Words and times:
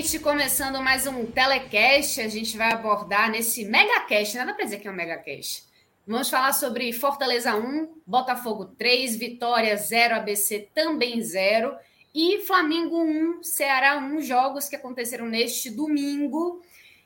Gente, 0.00 0.18
começando 0.18 0.80
mais 0.80 1.06
um 1.06 1.26
telecast, 1.26 2.22
a 2.22 2.28
gente 2.28 2.56
vai 2.56 2.72
abordar 2.72 3.30
nesse 3.30 3.66
megacast, 3.66 4.34
nada 4.34 4.54
para 4.54 4.64
dizer 4.64 4.78
que 4.78 4.88
é 4.88 4.90
um 4.90 4.94
megacast. 4.94 5.64
Vamos 6.06 6.30
falar 6.30 6.54
sobre 6.54 6.90
Fortaleza 6.90 7.54
1, 7.54 8.00
Botafogo 8.06 8.64
3, 8.78 9.16
Vitória 9.16 9.76
0, 9.76 10.14
ABC 10.14 10.70
também 10.74 11.20
0 11.20 11.76
e 12.14 12.38
Flamengo 12.46 12.98
1, 12.98 13.42
Ceará 13.42 13.98
1, 13.98 14.22
jogos 14.22 14.70
que 14.70 14.76
aconteceram 14.76 15.26
neste 15.26 15.68
domingo. 15.68 16.62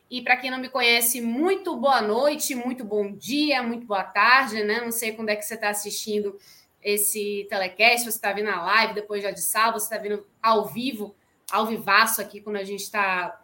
E 0.08 0.22
para 0.22 0.36
quem 0.36 0.48
não 0.48 0.58
me 0.60 0.68
conhece, 0.68 1.20
muito 1.20 1.76
boa 1.76 2.00
noite, 2.00 2.54
muito 2.54 2.84
bom 2.84 3.10
dia, 3.10 3.60
muito 3.60 3.88
boa 3.88 4.04
tarde, 4.04 4.62
né? 4.62 4.80
Não 4.80 4.92
sei 4.92 5.10
quando 5.10 5.30
é 5.30 5.36
que 5.36 5.42
você 5.42 5.54
está 5.54 5.70
assistindo 5.70 6.38
esse 6.80 7.44
telecast, 7.50 8.04
você 8.04 8.10
está 8.10 8.32
vindo 8.32 8.46
na 8.46 8.62
live 8.62 8.94
depois 8.94 9.20
já 9.20 9.32
de 9.32 9.42
sábado, 9.42 9.80
você 9.80 9.86
está 9.86 9.98
vindo 9.98 10.24
ao 10.40 10.66
vivo 10.66 11.16
ao 11.54 11.66
vivaço 11.66 12.20
aqui 12.20 12.40
quando 12.40 12.56
a 12.56 12.64
gente 12.64 12.80
está 12.80 13.40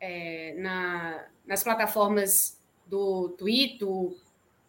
é, 0.00 0.52
na, 0.58 1.24
nas 1.46 1.62
plataformas 1.62 2.58
do 2.84 3.28
Twitter, 3.38 3.86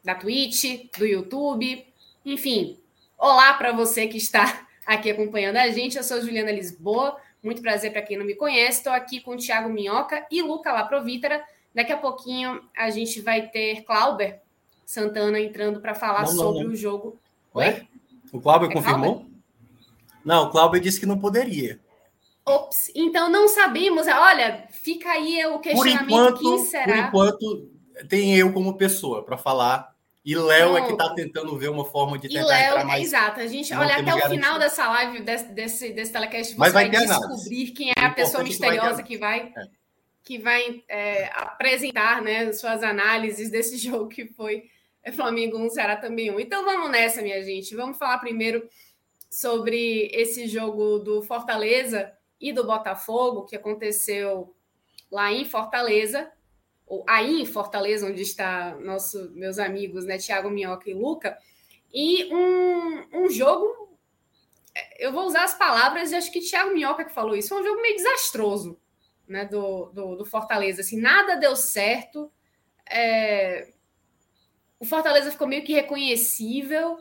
da 0.04 0.14
Twitch, 0.14 0.92
do 0.96 1.04
YouTube, 1.04 1.84
enfim. 2.24 2.78
Olá 3.18 3.56
para 3.56 3.72
você 3.72 4.06
que 4.06 4.18
está 4.18 4.68
aqui 4.86 5.10
acompanhando 5.10 5.58
a 5.58 5.70
gente. 5.70 5.98
Eu 5.98 6.04
sou 6.04 6.22
Juliana 6.22 6.52
Lisboa. 6.52 7.18
Muito 7.42 7.64
prazer 7.64 7.92
para 7.92 8.04
quem 8.04 8.16
não 8.16 8.28
me 8.28 8.36
conhece. 8.36 8.78
Estou 8.78 8.94
aqui 8.94 9.20
com 9.20 9.32
o 9.32 9.38
Thiago 9.38 9.68
Minhoca 9.68 10.28
e 10.30 10.44
Luca 10.44 10.72
Laprovítera. 10.72 11.44
Daqui 11.74 11.92
a 11.92 11.98
pouquinho 11.98 12.62
a 12.78 12.92
gente 12.92 13.22
vai 13.22 13.48
ter 13.48 13.82
Clauber 13.86 14.40
Santana 14.86 15.40
entrando 15.40 15.82
para 15.82 15.96
falar 15.96 16.28
não, 16.28 16.28
sobre 16.28 16.64
não. 16.66 16.74
o 16.74 16.76
jogo. 16.76 17.20
Oi? 17.56 17.88
O 18.32 18.40
Clauber 18.40 18.70
é 18.70 18.74
confirmou? 18.74 19.16
Clauber? 19.16 19.32
Não, 20.24 20.44
o 20.44 20.52
Clauber 20.52 20.80
disse 20.80 21.00
que 21.00 21.08
não 21.08 21.18
poderia. 21.18 21.80
Ops, 22.46 22.92
então 22.96 23.30
não 23.30 23.48
sabemos. 23.48 24.08
Olha, 24.08 24.68
fica 24.70 25.10
aí 25.10 25.46
o 25.46 25.60
questionamento 25.60 26.08
por 26.08 26.14
enquanto, 26.14 26.40
quem 26.40 26.66
será. 26.66 26.86
Por 26.86 26.98
enquanto, 26.98 27.72
tem 28.10 28.36
eu 28.36 28.52
como 28.52 28.78
pessoa 28.78 29.24
para 29.24 29.38
falar. 29.38 29.92
E 30.24 30.36
Léo 30.36 30.78
é 30.78 30.86
que 30.86 30.92
está 30.92 31.14
tentando 31.16 31.58
ver 31.58 31.70
uma 31.70 31.84
forma 31.84 32.18
de 32.18 32.30
tentar 32.30 32.46
Léo, 32.46 32.70
entrar 32.70 32.86
mais. 32.86 33.04
Exato, 33.04 33.40
a 33.40 33.48
gente 33.48 33.74
olha 33.74 33.98
até 33.98 34.14
o 34.14 34.30
final 34.30 34.60
dessa 34.60 34.88
live, 34.88 35.22
desse, 35.22 35.46
desse, 35.46 35.94
desse 35.94 36.12
telecast, 36.12 36.54
você 36.54 36.60
Mas 36.60 36.74
vai, 36.74 36.92
vai 36.92 37.08
descobrir 37.08 37.72
quem 37.72 37.90
é 37.90 38.06
a 38.06 38.12
pessoa 38.12 38.44
misteriosa 38.44 39.02
que 39.02 39.18
vai, 39.18 39.52
é. 39.58 39.68
que 40.24 40.38
vai 40.38 40.84
é, 40.88 41.26
apresentar 41.34 42.22
né, 42.22 42.54
suas 42.54 42.84
análises 42.84 43.50
desse 43.50 43.78
jogo 43.82 44.10
que 44.10 44.28
foi 44.28 44.66
Flamengo 45.14 45.58
1, 45.58 45.72
Ceará 45.72 45.96
também 45.96 46.30
1. 46.30 46.40
Então 46.40 46.64
vamos 46.64 46.92
nessa, 46.92 47.24
minha 47.24 47.42
gente. 47.42 47.76
Vamos 47.76 47.98
falar 47.98 48.20
primeiro 48.20 48.68
sobre 49.28 50.12
esse 50.14 50.48
jogo 50.48 51.00
do 51.00 51.24
Fortaleza 51.24 52.12
e 52.42 52.52
do 52.52 52.66
Botafogo, 52.66 53.46
que 53.46 53.56
aconteceu 53.56 54.56
lá 55.12 55.32
em 55.32 55.46
Fortaleza, 55.46 56.32
ou 56.88 57.06
aí 57.08 57.42
em 57.42 57.46
Fortaleza, 57.46 58.08
onde 58.08 58.24
está 58.24 58.76
nosso, 58.80 59.30
meus 59.32 59.60
amigos, 59.60 60.06
né, 60.06 60.18
Tiago 60.18 60.50
Minhoca 60.50 60.90
e 60.90 60.94
Luca, 60.94 61.38
e 61.94 62.34
um, 62.34 63.26
um 63.26 63.30
jogo, 63.30 63.96
eu 64.98 65.12
vou 65.12 65.26
usar 65.26 65.44
as 65.44 65.54
palavras, 65.58 66.12
e 66.12 66.16
acho 66.16 66.32
que 66.32 66.42
Tiago 66.42 66.74
Minhoca 66.74 67.06
que 67.06 67.14
falou 67.14 67.36
isso, 67.36 67.50
foi 67.50 67.62
um 67.62 67.66
jogo 67.66 67.82
meio 67.82 67.96
desastroso, 67.96 68.80
né, 69.28 69.46
do, 69.46 69.92
do, 69.92 70.16
do 70.16 70.26
Fortaleza, 70.26 70.82
assim, 70.82 71.00
nada 71.00 71.36
deu 71.36 71.56
certo, 71.56 72.32
é... 72.90 73.72
o 74.80 74.86
Fortaleza 74.86 75.32
ficou 75.32 75.48
meio 75.48 75.64
que 75.64 75.74
reconhecível, 75.74 76.98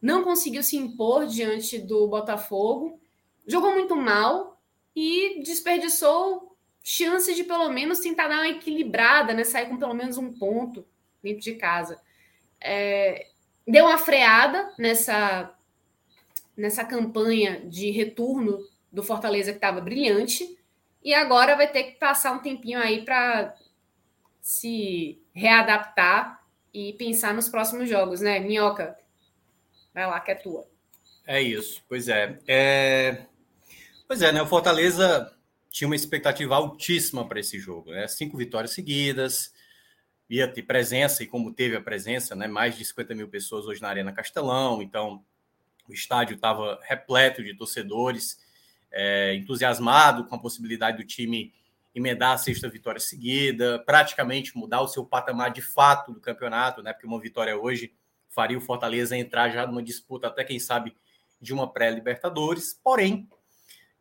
não 0.00 0.22
conseguiu 0.22 0.62
se 0.62 0.76
impor 0.76 1.26
diante 1.26 1.78
do 1.78 2.06
Botafogo, 2.06 3.00
jogou 3.46 3.72
muito 3.72 3.96
mal, 3.96 4.53
e 4.94 5.42
desperdiçou 5.42 6.56
chance 6.82 7.34
de 7.34 7.44
pelo 7.44 7.70
menos 7.70 8.00
tentar 8.00 8.28
dar 8.28 8.36
uma 8.36 8.48
equilibrada, 8.48 9.32
né? 9.32 9.42
Sair 9.42 9.68
com 9.68 9.78
pelo 9.78 9.94
menos 9.94 10.18
um 10.18 10.32
ponto 10.32 10.86
dentro 11.22 11.42
de 11.42 11.54
casa. 11.54 12.00
É, 12.60 13.28
deu 13.66 13.86
uma 13.86 13.98
freada 13.98 14.72
nessa, 14.78 15.54
nessa 16.56 16.84
campanha 16.84 17.60
de 17.66 17.90
retorno 17.90 18.58
do 18.92 19.02
Fortaleza 19.02 19.50
que 19.50 19.58
estava 19.58 19.80
brilhante 19.80 20.58
e 21.02 21.12
agora 21.12 21.56
vai 21.56 21.70
ter 21.70 21.84
que 21.84 21.98
passar 21.98 22.32
um 22.32 22.38
tempinho 22.38 22.78
aí 22.78 23.04
para 23.04 23.54
se 24.40 25.20
readaptar 25.32 26.44
e 26.72 26.92
pensar 26.94 27.34
nos 27.34 27.48
próximos 27.48 27.88
jogos, 27.88 28.20
né? 28.20 28.40
Minhoca, 28.40 28.96
vai 29.92 30.06
lá 30.06 30.20
que 30.20 30.30
é 30.30 30.34
tua. 30.34 30.66
É 31.26 31.40
isso, 31.40 31.82
pois 31.88 32.08
é. 32.08 32.38
é... 32.46 33.26
Pois 34.06 34.20
é, 34.20 34.30
né? 34.30 34.42
O 34.42 34.46
Fortaleza 34.46 35.34
tinha 35.70 35.88
uma 35.88 35.96
expectativa 35.96 36.54
altíssima 36.54 37.26
para 37.26 37.40
esse 37.40 37.58
jogo, 37.58 37.90
né? 37.90 38.06
Cinco 38.06 38.36
vitórias 38.36 38.72
seguidas, 38.72 39.52
ia 40.28 40.46
ter 40.46 40.62
presença, 40.62 41.22
e 41.22 41.26
como 41.26 41.52
teve 41.52 41.76
a 41.76 41.80
presença, 41.80 42.34
né? 42.34 42.46
Mais 42.46 42.76
de 42.76 42.84
50 42.84 43.14
mil 43.14 43.28
pessoas 43.28 43.66
hoje 43.66 43.80
na 43.80 43.88
Arena 43.88 44.12
Castelão, 44.12 44.82
então 44.82 45.24
o 45.88 45.92
estádio 45.92 46.34
estava 46.34 46.78
repleto 46.82 47.42
de 47.42 47.54
torcedores, 47.54 48.38
é, 48.90 49.34
entusiasmado 49.34 50.24
com 50.24 50.34
a 50.34 50.38
possibilidade 50.38 50.98
do 50.98 51.04
time 51.04 51.52
emendar 51.94 52.32
a 52.32 52.38
sexta 52.38 52.68
vitória 52.68 53.00
seguida, 53.00 53.78
praticamente 53.86 54.56
mudar 54.56 54.80
o 54.80 54.88
seu 54.88 55.04
patamar 55.04 55.50
de 55.50 55.62
fato 55.62 56.12
do 56.12 56.20
campeonato, 56.20 56.82
né? 56.82 56.92
Porque 56.92 57.06
uma 57.06 57.20
vitória 57.20 57.56
hoje 57.56 57.94
faria 58.28 58.58
o 58.58 58.60
Fortaleza 58.60 59.16
entrar 59.16 59.48
já 59.50 59.66
numa 59.66 59.82
disputa, 59.82 60.26
até 60.26 60.42
quem 60.44 60.58
sabe, 60.58 60.94
de 61.40 61.52
uma 61.54 61.72
pré-Libertadores. 61.72 62.78
Porém, 62.82 63.28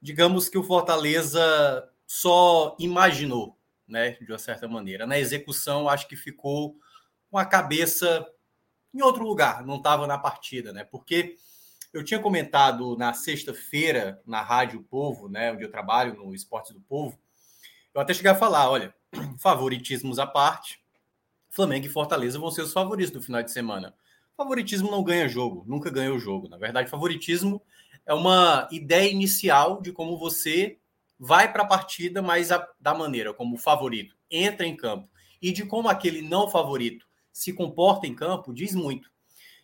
digamos 0.03 0.49
que 0.49 0.57
o 0.57 0.63
Fortaleza 0.63 1.89
só 2.05 2.75
imaginou, 2.77 3.57
né, 3.87 4.17
de 4.21 4.29
uma 4.29 4.37
certa 4.37 4.67
maneira. 4.67 5.07
Na 5.07 5.17
execução, 5.17 5.87
acho 5.87 6.09
que 6.09 6.17
ficou 6.17 6.75
com 7.31 7.37
a 7.37 7.45
cabeça 7.45 8.27
em 8.93 9.01
outro 9.01 9.23
lugar, 9.23 9.65
não 9.65 9.77
estava 9.77 10.05
na 10.05 10.17
partida, 10.17 10.73
né? 10.73 10.83
Porque 10.83 11.37
eu 11.93 12.03
tinha 12.03 12.19
comentado 12.19 12.97
na 12.97 13.13
sexta-feira 13.13 14.21
na 14.25 14.41
Rádio 14.41 14.83
Povo, 14.83 15.29
né, 15.29 15.53
onde 15.53 15.63
eu 15.63 15.71
trabalho 15.71 16.15
no 16.15 16.35
Esportes 16.35 16.73
do 16.73 16.81
Povo, 16.81 17.17
eu 17.93 18.01
até 18.01 18.13
cheguei 18.13 18.31
a 18.31 18.35
falar, 18.35 18.69
olha, 18.69 18.93
favoritismos 19.39 20.19
à 20.19 20.27
parte, 20.27 20.83
Flamengo 21.49 21.85
e 21.85 21.89
Fortaleza 21.89 22.37
vão 22.37 22.51
ser 22.51 22.63
os 22.63 22.73
favoritos 22.73 23.13
do 23.13 23.21
final 23.21 23.41
de 23.41 23.51
semana. 23.51 23.95
Favoritismo 24.35 24.91
não 24.91 25.03
ganha 25.03 25.29
jogo, 25.29 25.63
nunca 25.65 25.89
ganhou 25.89 26.19
jogo. 26.19 26.49
Na 26.49 26.57
verdade, 26.57 26.89
favoritismo 26.89 27.61
é 28.05 28.13
uma 28.13 28.67
ideia 28.71 29.09
inicial 29.09 29.81
de 29.81 29.91
como 29.91 30.17
você 30.17 30.77
vai 31.19 31.51
para 31.51 31.63
a 31.63 31.67
partida, 31.67 32.21
mas 32.21 32.51
a, 32.51 32.67
da 32.79 32.93
maneira 32.93 33.33
como 33.33 33.55
o 33.55 33.59
favorito 33.59 34.15
entra 34.29 34.65
em 34.65 34.75
campo 34.75 35.07
e 35.41 35.51
de 35.51 35.65
como 35.65 35.87
aquele 35.87 36.21
não 36.21 36.49
favorito 36.49 37.07
se 37.31 37.53
comporta 37.53 38.05
em 38.05 38.13
campo, 38.13 38.53
diz 38.53 38.73
muito. 38.75 39.11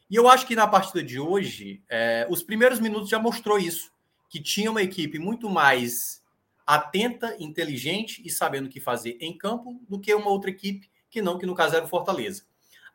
E 0.09 0.15
eu 0.15 0.27
acho 0.27 0.47
que 0.47 0.55
na 0.55 0.67
partida 0.67 1.03
de 1.03 1.19
hoje, 1.19 1.83
é, 1.87 2.25
os 2.29 2.41
primeiros 2.41 2.79
minutos 2.79 3.09
já 3.09 3.19
mostrou 3.19 3.59
isso, 3.59 3.91
que 4.27 4.41
tinha 4.41 4.71
uma 4.71 4.81
equipe 4.81 5.19
muito 5.19 5.49
mais 5.49 6.23
atenta, 6.65 7.35
inteligente 7.39 8.21
e 8.25 8.29
sabendo 8.29 8.67
o 8.67 8.69
que 8.69 8.79
fazer 8.79 9.17
em 9.19 9.37
campo 9.37 9.79
do 9.87 9.99
que 9.99 10.13
uma 10.13 10.29
outra 10.29 10.49
equipe 10.49 10.89
que 11.09 11.21
não, 11.21 11.37
que 11.37 11.45
no 11.45 11.55
caso 11.55 11.75
era 11.75 11.85
o 11.85 11.89
Fortaleza. 11.89 12.43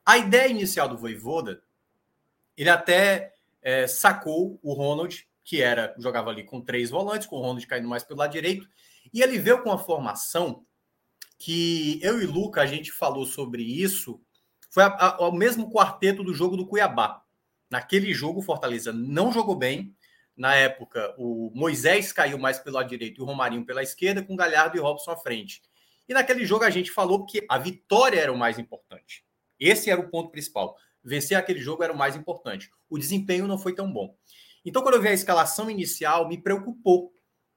A 0.06 0.18
ideia 0.18 0.48
inicial 0.48 0.88
do 0.88 0.98
Voivoda, 0.98 1.62
ele 2.56 2.68
até 2.68 3.34
é, 3.62 3.86
sacou 3.86 4.58
o 4.62 4.72
Ronald 4.72 5.26
que 5.44 5.60
era 5.60 5.94
jogava 5.98 6.30
ali 6.30 6.42
com 6.42 6.60
três 6.60 6.90
volantes, 6.90 7.26
com 7.26 7.36
o 7.36 7.40
Ronald 7.40 7.66
caindo 7.66 7.88
mais 7.88 8.02
pelo 8.02 8.20
lado 8.20 8.32
direito, 8.32 8.68
e 9.12 9.22
ele 9.22 9.38
veio 9.38 9.62
com 9.62 9.68
uma 9.68 9.78
formação 9.78 10.64
que 11.38 12.00
eu 12.02 12.20
e 12.22 12.26
Luca 12.26 12.62
a 12.62 12.66
gente 12.66 12.90
falou 12.90 13.26
sobre 13.26 13.62
isso, 13.62 14.20
foi 14.70 14.82
a, 14.82 14.86
a, 14.86 15.28
o 15.28 15.32
mesmo 15.32 15.70
quarteto 15.70 16.24
do 16.24 16.34
jogo 16.34 16.56
do 16.56 16.66
Cuiabá. 16.66 17.22
Naquele 17.70 18.12
jogo, 18.12 18.40
o 18.40 18.42
Fortaleza 18.42 18.92
não 18.92 19.32
jogou 19.32 19.54
bem. 19.54 19.94
Na 20.36 20.54
época, 20.54 21.14
o 21.16 21.50
Moisés 21.54 22.12
caiu 22.12 22.38
mais 22.38 22.58
pelo 22.58 22.76
lado 22.76 22.88
direito 22.88 23.20
e 23.20 23.22
o 23.22 23.24
Romarinho 23.24 23.64
pela 23.64 23.82
esquerda, 23.82 24.22
com 24.22 24.34
Galhardo 24.34 24.76
e 24.76 24.80
Robson 24.80 25.12
à 25.12 25.16
frente. 25.16 25.62
E 26.08 26.14
naquele 26.14 26.44
jogo 26.44 26.64
a 26.64 26.70
gente 26.70 26.90
falou 26.90 27.24
que 27.24 27.44
a 27.48 27.58
vitória 27.58 28.18
era 28.18 28.32
o 28.32 28.38
mais 28.38 28.58
importante. 28.58 29.24
Esse 29.58 29.90
era 29.90 30.00
o 30.00 30.08
ponto 30.08 30.30
principal. 30.30 30.76
Vencer 31.02 31.36
aquele 31.36 31.60
jogo 31.60 31.82
era 31.82 31.92
o 31.92 31.96
mais 31.96 32.16
importante. 32.16 32.70
O 32.88 32.98
desempenho 32.98 33.46
não 33.46 33.58
foi 33.58 33.74
tão 33.74 33.92
bom. 33.92 34.16
Então, 34.64 34.82
quando 34.82 34.94
eu 34.94 35.02
vi 35.02 35.08
a 35.08 35.12
escalação 35.12 35.70
inicial, 35.70 36.28
me 36.28 36.38
preocupou 36.38 37.12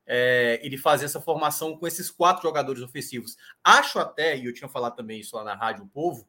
é, 0.05 0.59
ele 0.63 0.77
fazer 0.77 1.05
essa 1.05 1.21
formação 1.21 1.77
com 1.77 1.85
esses 1.85 2.09
quatro 2.09 2.43
jogadores 2.43 2.81
ofensivos. 2.81 3.37
Acho 3.63 3.99
até, 3.99 4.37
e 4.37 4.45
eu 4.45 4.53
tinha 4.53 4.69
falado 4.69 4.95
também 4.95 5.19
isso 5.19 5.35
lá 5.35 5.43
na 5.43 5.55
Rádio 5.55 5.83
o 5.83 5.87
Povo, 5.87 6.27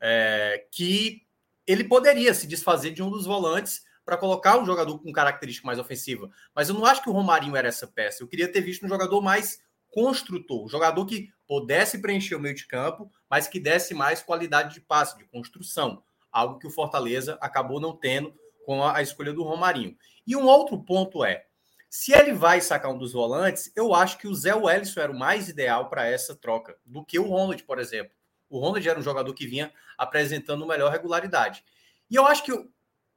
é, 0.00 0.66
que 0.70 1.22
ele 1.66 1.84
poderia 1.84 2.32
se 2.32 2.46
desfazer 2.46 2.92
de 2.92 3.02
um 3.02 3.10
dos 3.10 3.26
volantes 3.26 3.82
para 4.04 4.16
colocar 4.16 4.58
um 4.58 4.64
jogador 4.64 4.98
com 4.98 5.12
característica 5.12 5.66
mais 5.66 5.78
ofensiva. 5.78 6.30
Mas 6.54 6.70
eu 6.70 6.74
não 6.74 6.86
acho 6.86 7.02
que 7.02 7.10
o 7.10 7.12
Romarinho 7.12 7.54
era 7.54 7.68
essa 7.68 7.86
peça. 7.86 8.22
Eu 8.22 8.26
queria 8.28 8.50
ter 8.50 8.62
visto 8.62 8.86
um 8.86 8.88
jogador 8.88 9.20
mais 9.20 9.60
construtor, 9.90 10.64
um 10.64 10.68
jogador 10.68 11.04
que 11.04 11.30
pudesse 11.46 12.00
preencher 12.00 12.34
o 12.34 12.40
meio 12.40 12.54
de 12.54 12.66
campo, 12.66 13.10
mas 13.28 13.48
que 13.48 13.60
desse 13.60 13.92
mais 13.92 14.22
qualidade 14.22 14.72
de 14.72 14.80
passe, 14.80 15.18
de 15.18 15.24
construção, 15.24 16.02
algo 16.32 16.58
que 16.58 16.66
o 16.66 16.70
Fortaleza 16.70 17.36
acabou 17.40 17.80
não 17.80 17.94
tendo 17.94 18.34
com 18.68 18.84
a, 18.84 19.00
escolha 19.00 19.32
do 19.32 19.42
Romarinho. 19.42 19.96
E 20.26 20.36
um 20.36 20.44
outro 20.44 20.78
ponto 20.78 21.24
é, 21.24 21.46
se 21.88 22.12
ele 22.12 22.34
vai 22.34 22.60
sacar 22.60 22.92
um 22.92 22.98
dos 22.98 23.14
volantes, 23.14 23.72
eu 23.74 23.94
acho 23.94 24.18
que 24.18 24.28
o 24.28 24.34
Zé 24.34 24.54
Wellison 24.54 25.00
era 25.00 25.10
o 25.10 25.18
mais 25.18 25.48
ideal 25.48 25.88
para 25.88 26.06
essa 26.06 26.36
troca 26.36 26.76
do 26.84 27.02
que 27.02 27.18
o 27.18 27.22
Ronald, 27.22 27.64
por 27.64 27.78
exemplo. 27.78 28.12
O 28.46 28.58
Ronald 28.58 28.86
era 28.86 29.00
um 29.00 29.02
jogador 29.02 29.32
que 29.32 29.46
vinha 29.46 29.72
apresentando 29.96 30.66
melhor 30.66 30.92
regularidade. 30.92 31.64
E 32.10 32.14
eu 32.14 32.26
acho 32.26 32.44
que 32.44 32.52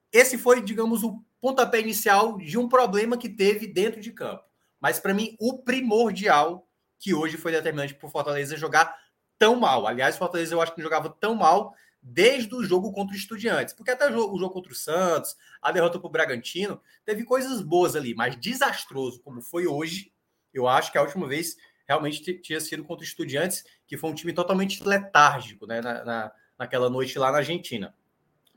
esse 0.10 0.38
foi, 0.38 0.62
digamos, 0.62 1.04
o 1.04 1.22
pontapé 1.42 1.82
inicial 1.82 2.38
de 2.38 2.58
um 2.58 2.70
problema 2.70 3.18
que 3.18 3.28
teve 3.28 3.68
dentro 3.68 4.00
de 4.00 4.14
campo. 4.14 4.46
Mas 4.80 5.02
para 5.02 5.14
mim, 5.14 5.36
o 5.38 5.62
primordial 5.64 6.66
que 6.98 7.14
hoje 7.14 7.36
foi 7.36 7.52
determinante 7.52 7.94
para 7.94 8.08
o 8.08 8.10
Fortaleza 8.10 8.56
jogar 8.56 8.98
tão 9.38 9.58
mal. 9.58 9.86
Aliás, 9.86 10.16
o 10.16 10.20
Fortaleza 10.20 10.56
eu 10.56 10.62
acho 10.62 10.72
que 10.72 10.78
não 10.78 10.86
jogava 10.86 11.10
tão 11.10 11.36
mal 11.36 11.76
desde 12.02 12.54
o 12.56 12.64
jogo 12.64 12.92
contra 12.92 13.14
o 13.14 13.18
Estudiantes. 13.18 13.74
Porque 13.74 13.92
até 13.92 14.10
o 14.10 14.14
jogo, 14.14 14.50
contra 14.50 14.72
o 14.72 14.76
Santos, 14.76 15.36
a 15.62 15.72
derrota 15.72 16.00
para 16.00 16.08
o 16.08 16.12
Bragantino, 16.12 16.82
teve 17.06 17.24
coisas 17.24 17.62
boas 17.62 17.96
ali, 17.96 18.16
mas 18.16 18.36
desastroso 18.36 19.22
como 19.22 19.42
foi 19.42 19.68
hoje, 19.68 20.12
eu 20.54 20.68
acho 20.68 20.92
que 20.92 20.98
a 20.98 21.02
última 21.02 21.28
vez 21.28 21.56
realmente 21.88 22.34
tinha 22.40 22.60
sido 22.60 22.84
contra 22.84 23.04
o 23.04 23.08
Estudiantes, 23.08 23.64
que 23.86 23.98
foi 23.98 24.10
um 24.10 24.16
time 24.16 24.34
totalmente 24.34 24.84
letárgico 24.84 25.68
né, 25.68 25.82
na, 25.82 26.06
na, 26.06 26.32
naquela 26.58 26.90
noite 26.90 27.20
lá 27.20 27.32
na 27.32 27.40
Argentina. 27.40 27.94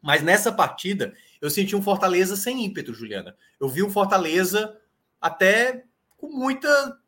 Mas 0.00 0.22
nessa 0.22 0.52
partida, 0.52 1.14
eu 1.40 1.50
senti 1.50 1.74
um 1.74 1.82
Fortaleza 1.82 2.36
sem 2.36 2.64
ímpeto, 2.64 2.92
Juliana. 2.92 3.36
Eu 3.58 3.68
vi 3.68 3.82
um 3.82 3.90
Fortaleza 3.90 4.78
até 5.20 5.84
com 6.16 6.28
muita, 6.28 6.98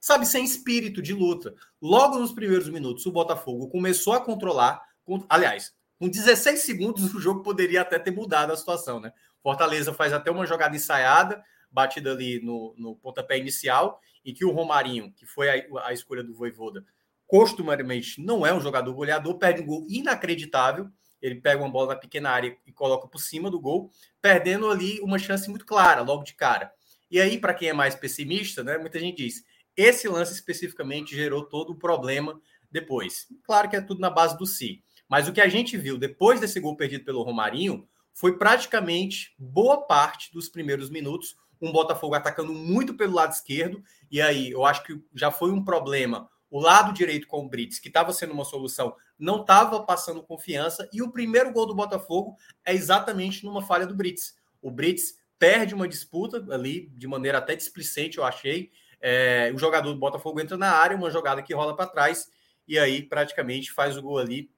sabe, 0.00 0.24
sem 0.26 0.42
espírito 0.42 1.02
de 1.02 1.12
luta. 1.12 1.54
Logo 1.80 2.18
nos 2.18 2.32
primeiros 2.32 2.68
minutos, 2.68 3.04
o 3.04 3.12
Botafogo 3.12 3.68
começou 3.68 4.14
a 4.14 4.20
controlar. 4.20 4.82
Aliás, 5.28 5.75
com 5.98 6.08
16 6.08 6.60
segundos, 6.60 7.14
o 7.14 7.20
jogo 7.20 7.42
poderia 7.42 7.80
até 7.80 7.98
ter 7.98 8.10
mudado 8.10 8.52
a 8.52 8.56
situação, 8.56 9.00
né? 9.00 9.12
Fortaleza 9.42 9.92
faz 9.92 10.12
até 10.12 10.30
uma 10.30 10.46
jogada 10.46 10.76
ensaiada, 10.76 11.42
batida 11.70 12.12
ali 12.12 12.40
no, 12.42 12.74
no 12.76 12.96
pontapé 12.96 13.38
inicial, 13.38 14.00
e 14.24 14.32
que 14.32 14.44
o 14.44 14.50
Romarinho, 14.50 15.12
que 15.12 15.24
foi 15.24 15.48
a, 15.48 15.86
a 15.86 15.92
escolha 15.92 16.22
do 16.22 16.34
Voivoda, 16.34 16.84
costumariamente 17.26 18.20
não 18.20 18.46
é 18.46 18.52
um 18.52 18.60
jogador 18.60 18.92
goleador, 18.92 19.38
perde 19.38 19.62
um 19.62 19.66
gol 19.66 19.86
inacreditável. 19.88 20.88
Ele 21.20 21.36
pega 21.36 21.62
uma 21.62 21.70
bola 21.70 21.94
na 21.94 22.00
pequena 22.00 22.30
área 22.30 22.56
e 22.66 22.72
coloca 22.72 23.08
por 23.08 23.20
cima 23.20 23.50
do 23.50 23.60
gol, 23.60 23.90
perdendo 24.20 24.70
ali 24.70 25.00
uma 25.00 25.18
chance 25.18 25.48
muito 25.48 25.64
clara, 25.64 26.02
logo 26.02 26.22
de 26.22 26.34
cara. 26.34 26.72
E 27.10 27.20
aí, 27.20 27.38
para 27.38 27.54
quem 27.54 27.68
é 27.68 27.72
mais 27.72 27.94
pessimista, 27.94 28.62
né, 28.62 28.78
muita 28.78 28.98
gente 28.98 29.16
diz: 29.16 29.44
esse 29.76 30.08
lance 30.08 30.32
especificamente 30.32 31.14
gerou 31.14 31.44
todo 31.44 31.70
o 31.70 31.78
problema 31.78 32.40
depois. 32.70 33.26
Claro 33.44 33.68
que 33.68 33.76
é 33.76 33.80
tudo 33.80 34.00
na 34.00 34.10
base 34.10 34.36
do 34.36 34.46
si. 34.46 34.82
Mas 35.08 35.28
o 35.28 35.32
que 35.32 35.40
a 35.40 35.48
gente 35.48 35.76
viu 35.76 35.98
depois 35.98 36.40
desse 36.40 36.58
gol 36.60 36.76
perdido 36.76 37.04
pelo 37.04 37.22
Romarinho 37.22 37.86
foi 38.12 38.38
praticamente 38.38 39.34
boa 39.38 39.82
parte 39.86 40.32
dos 40.32 40.48
primeiros 40.48 40.90
minutos 40.90 41.36
um 41.60 41.72
Botafogo 41.72 42.14
atacando 42.14 42.52
muito 42.52 42.94
pelo 42.94 43.14
lado 43.14 43.32
esquerdo. 43.32 43.82
E 44.10 44.20
aí 44.20 44.50
eu 44.50 44.64
acho 44.64 44.82
que 44.84 45.00
já 45.14 45.30
foi 45.30 45.50
um 45.50 45.64
problema. 45.64 46.28
O 46.50 46.60
lado 46.60 46.92
direito 46.92 47.26
com 47.26 47.44
o 47.44 47.48
Brits, 47.48 47.78
que 47.78 47.88
estava 47.88 48.12
sendo 48.12 48.32
uma 48.32 48.44
solução, 48.44 48.94
não 49.18 49.40
estava 49.40 49.82
passando 49.82 50.22
confiança. 50.22 50.88
E 50.92 51.02
o 51.02 51.10
primeiro 51.10 51.52
gol 51.52 51.66
do 51.66 51.74
Botafogo 51.74 52.36
é 52.64 52.72
exatamente 52.72 53.44
numa 53.44 53.62
falha 53.62 53.86
do 53.86 53.94
Brits. 53.94 54.36
O 54.62 54.70
Brits 54.70 55.18
perde 55.38 55.74
uma 55.74 55.88
disputa 55.88 56.44
ali, 56.52 56.88
de 56.94 57.06
maneira 57.06 57.38
até 57.38 57.54
displicente, 57.54 58.18
eu 58.18 58.24
achei. 58.24 58.70
É, 59.00 59.52
o 59.54 59.58
jogador 59.58 59.92
do 59.92 59.98
Botafogo 59.98 60.40
entra 60.40 60.56
na 60.56 60.70
área, 60.70 60.96
uma 60.96 61.10
jogada 61.10 61.42
que 61.42 61.54
rola 61.54 61.76
para 61.76 61.86
trás, 61.86 62.30
e 62.66 62.78
aí 62.78 63.02
praticamente 63.02 63.70
faz 63.70 63.96
o 63.96 64.02
gol 64.02 64.18
ali 64.18 64.50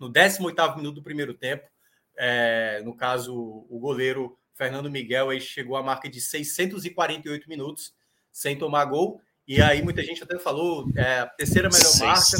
no 0.00 0.08
18 0.08 0.76
minuto 0.76 0.96
do 0.96 1.02
primeiro 1.02 1.34
tempo. 1.34 1.68
É, 2.16 2.82
no 2.84 2.94
caso, 2.96 3.34
o 3.34 3.78
goleiro 3.78 4.36
Fernando 4.54 4.90
Miguel 4.90 5.30
aí 5.30 5.40
chegou 5.40 5.76
à 5.76 5.82
marca 5.82 6.08
de 6.08 6.20
648 6.20 7.48
minutos 7.48 7.92
sem 8.32 8.56
tomar 8.56 8.86
gol. 8.86 9.20
E 9.46 9.60
aí 9.60 9.82
muita 9.82 10.02
gente 10.02 10.22
até 10.22 10.38
falou, 10.38 10.90
é, 10.96 11.20
a 11.20 11.26
terceira 11.26 11.68
melhor 11.68 11.84
Seis. 11.84 12.00
marca. 12.00 12.38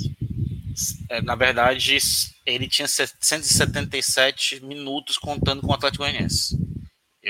É, 1.10 1.20
na 1.20 1.34
verdade, 1.34 1.98
ele 2.46 2.68
tinha 2.68 2.88
777 2.88 4.64
minutos 4.64 5.18
contando 5.18 5.60
com 5.60 5.68
o 5.68 5.74
Atlético 5.74 6.04
Goianiense. 6.04 6.56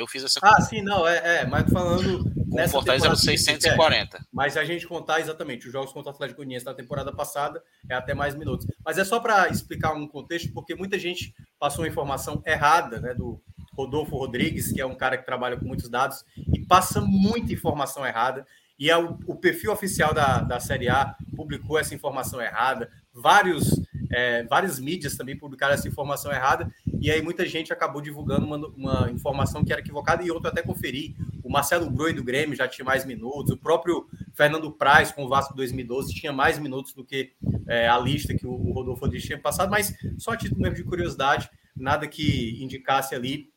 Eu 0.00 0.06
fiz 0.06 0.24
essa 0.24 0.40
Ah, 0.42 0.60
sim, 0.62 0.80
não, 0.80 1.06
é, 1.06 1.42
é 1.42 1.46
mas 1.46 1.70
falando. 1.70 2.24
O 2.50 2.68
Fortaleza 2.68 3.06
era 3.06 3.14
640. 3.14 4.16
É, 4.16 4.20
mas 4.32 4.56
a 4.56 4.64
gente 4.64 4.86
contar 4.86 5.20
exatamente 5.20 5.66
os 5.66 5.72
jogos 5.72 5.92
contra 5.92 6.10
o 6.10 6.14
Atlético 6.14 6.38
Goianiense 6.38 6.64
da 6.64 6.74
temporada 6.74 7.12
passada 7.12 7.62
é 7.88 7.94
até 7.94 8.14
mais 8.14 8.34
minutos. 8.34 8.66
Mas 8.84 8.98
é 8.98 9.04
só 9.04 9.20
para 9.20 9.48
explicar 9.48 9.92
um 9.92 10.08
contexto, 10.08 10.52
porque 10.52 10.74
muita 10.74 10.98
gente 10.98 11.34
passou 11.58 11.84
uma 11.84 11.88
informação 11.88 12.42
errada, 12.44 12.98
né, 12.98 13.14
do 13.14 13.40
Rodolfo 13.74 14.16
Rodrigues, 14.16 14.72
que 14.72 14.80
é 14.80 14.86
um 14.86 14.94
cara 14.94 15.16
que 15.16 15.24
trabalha 15.24 15.56
com 15.56 15.66
muitos 15.66 15.88
dados 15.88 16.24
e 16.52 16.58
passa 16.66 17.00
muita 17.00 17.52
informação 17.52 18.04
errada. 18.04 18.46
E 18.78 18.90
é 18.90 18.96
o, 18.96 19.18
o 19.26 19.36
perfil 19.36 19.70
oficial 19.70 20.14
da, 20.14 20.40
da 20.40 20.58
Série 20.58 20.88
A 20.88 21.14
publicou 21.36 21.78
essa 21.78 21.94
informação 21.94 22.40
errada. 22.40 22.90
Vários, 23.12 23.80
é, 24.10 24.42
várias 24.44 24.80
mídias 24.80 25.16
também 25.16 25.36
publicaram 25.36 25.74
essa 25.74 25.86
informação 25.86 26.32
errada. 26.32 26.72
E 27.00 27.10
aí 27.10 27.22
muita 27.22 27.46
gente 27.46 27.72
acabou 27.72 28.02
divulgando 28.02 28.44
uma, 28.44 28.56
uma 28.68 29.10
informação 29.10 29.64
que 29.64 29.72
era 29.72 29.80
equivocada 29.80 30.22
e 30.22 30.30
outra 30.30 30.50
até 30.50 30.62
conferir. 30.62 31.14
O 31.42 31.50
Marcelo 31.50 31.90
Groi 31.90 32.12
do 32.12 32.22
Grêmio 32.22 32.54
já 32.54 32.68
tinha 32.68 32.84
mais 32.84 33.06
minutos. 33.06 33.50
O 33.50 33.56
próprio 33.56 34.06
Fernando 34.34 34.70
Praz 34.70 35.10
com 35.10 35.24
o 35.24 35.28
Vasco 35.28 35.54
2012 35.56 36.12
tinha 36.12 36.32
mais 36.32 36.58
minutos 36.58 36.92
do 36.92 37.02
que 37.02 37.32
é, 37.66 37.88
a 37.88 37.98
lista 37.98 38.34
que 38.34 38.46
o, 38.46 38.52
o 38.52 38.72
Rodolfo 38.72 39.00
Rodrigues 39.00 39.26
tinha 39.26 39.38
passado. 39.38 39.70
Mas 39.70 39.94
só 40.18 40.32
a 40.32 40.36
título 40.36 40.60
mesmo 40.60 40.76
de 40.76 40.84
curiosidade, 40.84 41.48
nada 41.74 42.06
que 42.06 42.62
indicasse 42.62 43.14
ali 43.14 43.48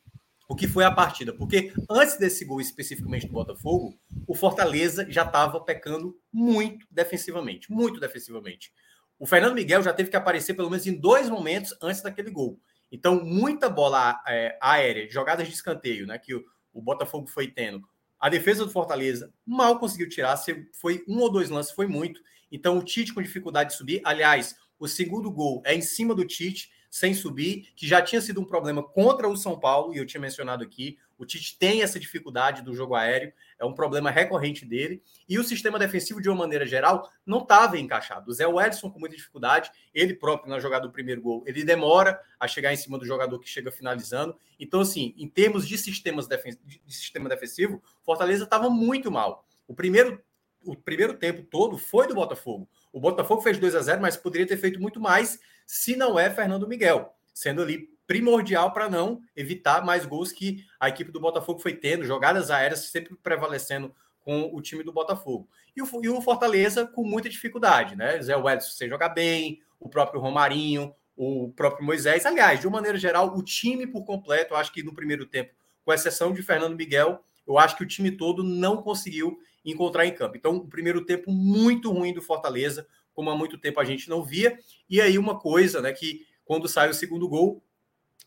o 0.47 0.55
que 0.55 0.67
foi 0.67 0.85
a 0.85 0.91
partida. 0.91 1.33
Porque 1.33 1.73
antes 1.89 2.17
desse 2.17 2.45
gol 2.45 2.61
especificamente 2.61 3.27
do 3.27 3.33
Botafogo, 3.33 3.93
o 4.25 4.33
Fortaleza 4.33 5.05
já 5.09 5.23
estava 5.23 5.59
pecando 5.59 6.15
muito 6.31 6.87
defensivamente, 6.89 7.69
muito 7.69 7.99
defensivamente. 7.99 8.71
O 9.19 9.25
Fernando 9.25 9.55
Miguel 9.55 9.83
já 9.83 9.93
teve 9.93 10.09
que 10.09 10.15
aparecer 10.15 10.53
pelo 10.53 10.69
menos 10.69 10.87
em 10.87 10.97
dois 10.97 11.29
momentos 11.29 11.75
antes 11.81 12.01
daquele 12.01 12.31
gol. 12.31 12.59
Então, 12.93 13.25
muita 13.25 13.67
bola 13.67 14.21
é, 14.27 14.55
aérea, 14.61 15.09
jogadas 15.09 15.47
de 15.47 15.53
escanteio, 15.55 16.05
né, 16.05 16.19
que 16.19 16.35
o, 16.35 16.45
o 16.71 16.79
Botafogo 16.79 17.25
foi 17.25 17.47
tendo. 17.47 17.81
A 18.19 18.29
defesa 18.29 18.63
do 18.63 18.71
Fortaleza 18.71 19.33
mal 19.43 19.79
conseguiu 19.79 20.07
tirar, 20.07 20.39
foi 20.71 21.03
um 21.07 21.17
ou 21.19 21.31
dois 21.31 21.49
lances, 21.49 21.71
foi 21.71 21.87
muito. 21.87 22.21
Então, 22.51 22.77
o 22.77 22.83
Tite 22.83 23.11
com 23.11 23.21
dificuldade 23.21 23.71
de 23.71 23.75
subir. 23.75 23.99
Aliás, 24.05 24.55
o 24.77 24.87
segundo 24.87 25.31
gol 25.31 25.63
é 25.65 25.73
em 25.73 25.81
cima 25.81 26.13
do 26.13 26.23
Tite 26.23 26.71
sem 26.87 27.15
subir, 27.15 27.73
que 27.75 27.87
já 27.87 27.99
tinha 27.99 28.21
sido 28.21 28.39
um 28.39 28.45
problema 28.45 28.83
contra 28.83 29.27
o 29.27 29.35
São 29.35 29.59
Paulo, 29.59 29.95
e 29.95 29.97
eu 29.97 30.05
tinha 30.05 30.21
mencionado 30.21 30.63
aqui. 30.63 30.99
O 31.17 31.25
Tite 31.25 31.57
tem 31.57 31.81
essa 31.81 31.99
dificuldade 31.99 32.61
do 32.61 32.73
jogo 32.73 32.95
aéreo, 32.95 33.31
é 33.59 33.65
um 33.65 33.73
problema 33.73 34.09
recorrente 34.09 34.65
dele. 34.65 35.01
E 35.27 35.37
o 35.37 35.43
sistema 35.43 35.79
defensivo, 35.79 36.21
de 36.21 36.29
uma 36.29 36.37
maneira 36.37 36.65
geral, 36.65 37.09
não 37.25 37.39
estava 37.39 37.77
encaixado. 37.77 38.29
O 38.29 38.33
Zé 38.33 38.47
Wellison 38.47 38.89
com 38.89 38.99
muita 38.99 39.15
dificuldade, 39.15 39.71
ele 39.93 40.13
próprio 40.13 40.49
na 40.49 40.59
jogada 40.59 40.87
do 40.87 40.91
primeiro 40.91 41.21
gol, 41.21 41.43
ele 41.45 41.63
demora 41.63 42.19
a 42.39 42.47
chegar 42.47 42.73
em 42.73 42.77
cima 42.77 42.97
do 42.97 43.05
jogador 43.05 43.39
que 43.39 43.49
chega 43.49 43.71
finalizando. 43.71 44.35
Então, 44.59 44.81
assim, 44.81 45.13
em 45.17 45.27
termos 45.27 45.67
de, 45.67 45.77
sistemas 45.77 46.27
defen 46.27 46.57
de 46.65 46.93
sistema 46.93 47.29
defensivo, 47.29 47.81
Fortaleza 48.03 48.43
estava 48.43 48.69
muito 48.69 49.11
mal. 49.11 49.45
O 49.67 49.73
primeiro, 49.73 50.21
o 50.65 50.75
primeiro 50.75 51.13
tempo 51.13 51.43
todo 51.43 51.77
foi 51.77 52.07
do 52.07 52.15
Botafogo. 52.15 52.67
O 52.91 52.99
Botafogo 52.99 53.41
fez 53.41 53.57
2 53.57 53.75
a 53.75 53.81
0 53.81 54.01
mas 54.01 54.17
poderia 54.17 54.47
ter 54.47 54.57
feito 54.57 54.79
muito 54.79 54.99
mais 54.99 55.39
se 55.65 55.95
não 55.95 56.19
é 56.19 56.29
Fernando 56.29 56.67
Miguel, 56.67 57.15
sendo 57.33 57.61
ali 57.61 57.92
primordial 58.13 58.71
para 58.71 58.87
não 58.87 59.23
evitar 59.35 59.83
mais 59.83 60.05
gols 60.05 60.31
que 60.31 60.63
a 60.79 60.87
equipe 60.87 61.11
do 61.11 61.19
Botafogo 61.19 61.59
foi 61.59 61.73
tendo, 61.73 62.05
jogadas 62.05 62.51
aéreas 62.51 62.81
sempre 62.81 63.15
prevalecendo 63.15 63.91
com 64.21 64.51
o 64.53 64.61
time 64.61 64.83
do 64.83 64.93
Botafogo. 64.93 65.49
E 65.75 65.81
o, 65.81 65.87
e 66.03 66.09
o 66.09 66.21
Fortaleza 66.21 66.85
com 66.85 67.03
muita 67.03 67.27
dificuldade, 67.27 67.95
né? 67.95 68.21
Zé 68.21 68.35
Wellington 68.35 68.67
sem 68.67 68.87
jogar 68.87 69.09
bem, 69.09 69.63
o 69.79 69.89
próprio 69.89 70.21
Romarinho, 70.21 70.93
o 71.17 71.51
próprio 71.55 71.83
Moisés. 71.83 72.23
Aliás, 72.23 72.59
de 72.59 72.67
uma 72.67 72.77
maneira 72.77 72.99
geral, 72.99 73.35
o 73.35 73.41
time 73.41 73.87
por 73.87 74.05
completo, 74.05 74.53
eu 74.53 74.57
acho 74.57 74.71
que 74.71 74.83
no 74.83 74.93
primeiro 74.93 75.25
tempo 75.25 75.51
com 75.83 75.91
exceção 75.91 76.31
de 76.31 76.43
Fernando 76.43 76.77
Miguel, 76.77 77.19
eu 77.47 77.57
acho 77.57 77.75
que 77.75 77.83
o 77.83 77.87
time 77.87 78.11
todo 78.11 78.43
não 78.43 78.77
conseguiu 78.77 79.39
encontrar 79.65 80.05
em 80.05 80.13
campo. 80.13 80.37
Então, 80.37 80.57
o 80.57 80.67
primeiro 80.67 81.03
tempo 81.03 81.31
muito 81.31 81.91
ruim 81.91 82.13
do 82.13 82.21
Fortaleza, 82.21 82.87
como 83.11 83.31
há 83.31 83.35
muito 83.35 83.57
tempo 83.57 83.79
a 83.79 83.83
gente 83.83 84.07
não 84.07 84.23
via. 84.23 84.55
E 84.87 85.01
aí, 85.01 85.17
uma 85.17 85.39
coisa, 85.39 85.81
né, 85.81 85.91
que 85.91 86.27
quando 86.45 86.67
sai 86.67 86.91
o 86.91 86.93
segundo 86.93 87.27
gol, 87.27 87.63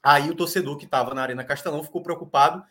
aí 0.06 0.30
o 0.30 0.36
torcedor 0.36 0.76
que 0.76 0.84
estava 0.84 1.12
na 1.12 1.22
Arena 1.22 1.42
Castelão 1.42 1.82
ficou 1.82 2.00
preocupado 2.00 2.62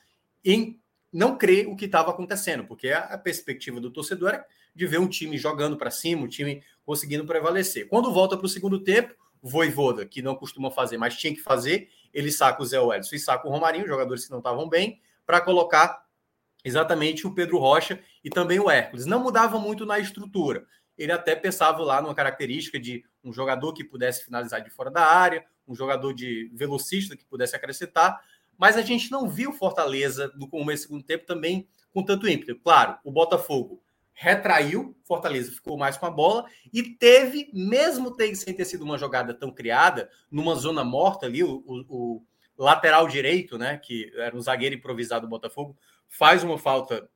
em 0.41 0.79
não 1.11 1.37
crer 1.37 1.67
o 1.67 1.75
que 1.75 1.83
estava 1.83 2.09
acontecendo, 2.09 2.63
porque 2.63 2.91
a, 2.91 3.17
perspectiva 3.17 3.81
do 3.81 3.91
torcedor 3.91 4.29
era 4.29 4.45
de 4.73 4.87
ver 4.87 4.99
um 4.99 5.07
time 5.07 5.37
jogando 5.37 5.75
para 5.75 5.91
cima, 5.91 6.23
um 6.23 6.29
time 6.29 6.63
conseguindo 6.85 7.25
prevalecer. 7.25 7.89
Quando 7.89 8.13
volta 8.13 8.37
para 8.37 8.45
o 8.45 8.49
segundo 8.49 8.79
tempo, 8.81 9.13
Voivoda, 9.41 10.05
que 10.05 10.21
não 10.21 10.33
costuma 10.33 10.71
fazer, 10.71 10.97
mas 10.97 11.17
tinha 11.17 11.33
que 11.33 11.41
fazer, 11.41 11.89
ele 12.13 12.31
saca 12.31 12.63
o 12.63 12.65
Zé 12.65 12.79
Wellison 12.79 13.15
e 13.15 13.19
saca 13.19 13.45
o 13.45 13.51
Romarinho, 13.51 13.85
jogadores 13.85 14.23
que 14.23 14.31
não 14.31 14.37
estavam 14.37 14.69
bem, 14.69 15.01
para 15.25 15.41
colocar 15.41 16.05
exatamente 16.63 17.27
o 17.27 17.33
Pedro 17.33 17.57
Rocha 17.57 17.99
e 18.23 18.29
também 18.29 18.59
o 18.61 18.69
Hércules. 18.69 19.05
Não 19.05 19.19
mudava 19.21 19.59
muito 19.59 19.85
na 19.85 19.99
estrutura. 19.99 20.65
Ele 20.97 21.11
até 21.11 21.35
pensava 21.35 21.83
lá 21.83 22.01
numa 22.01 22.15
característica 22.15 22.79
de 22.79 23.03
um 23.21 23.33
jogador 23.33 23.73
que 23.73 23.83
pudesse 23.83 24.23
finalizar 24.23 24.61
de 24.63 24.69
fora 24.69 24.89
da 24.89 25.05
área, 25.05 25.45
um 25.67 25.75
jogador 25.75 26.13
de 26.13 26.49
velocista 26.53 27.15
que 27.15 27.25
pudesse 27.25 27.55
acrescentar, 27.55 28.21
mas 28.57 28.77
a 28.77 28.81
gente 28.81 29.11
não 29.11 29.29
viu 29.29 29.51
Fortaleza 29.51 30.31
no 30.35 30.47
começo 30.47 30.83
do 30.83 30.87
segundo 30.87 31.03
tempo 31.03 31.25
também 31.25 31.67
com 31.93 32.03
tanto 32.03 32.27
ímpeto. 32.27 32.59
Claro, 32.61 32.97
o 33.03 33.11
Botafogo 33.11 33.81
retraiu, 34.13 34.95
Fortaleza 35.03 35.51
ficou 35.51 35.77
mais 35.77 35.97
com 35.97 36.05
a 36.05 36.11
bola 36.11 36.45
e 36.71 36.81
teve, 36.81 37.49
mesmo 37.53 38.15
sem 38.33 38.53
ter 38.53 38.65
sido 38.65 38.83
uma 38.83 38.97
jogada 38.97 39.33
tão 39.33 39.51
criada, 39.51 40.09
numa 40.31 40.55
zona 40.55 40.85
morta 40.85 41.25
ali, 41.25 41.43
o, 41.43 41.63
o, 41.67 42.23
o 42.57 42.63
lateral 42.63 43.07
direito, 43.09 43.57
né, 43.57 43.77
que 43.77 44.11
era 44.15 44.35
um 44.35 44.41
zagueiro 44.41 44.75
improvisado 44.75 45.27
do 45.27 45.29
Botafogo, 45.29 45.77
faz 46.07 46.43
uma 46.43 46.57
falta 46.57 47.09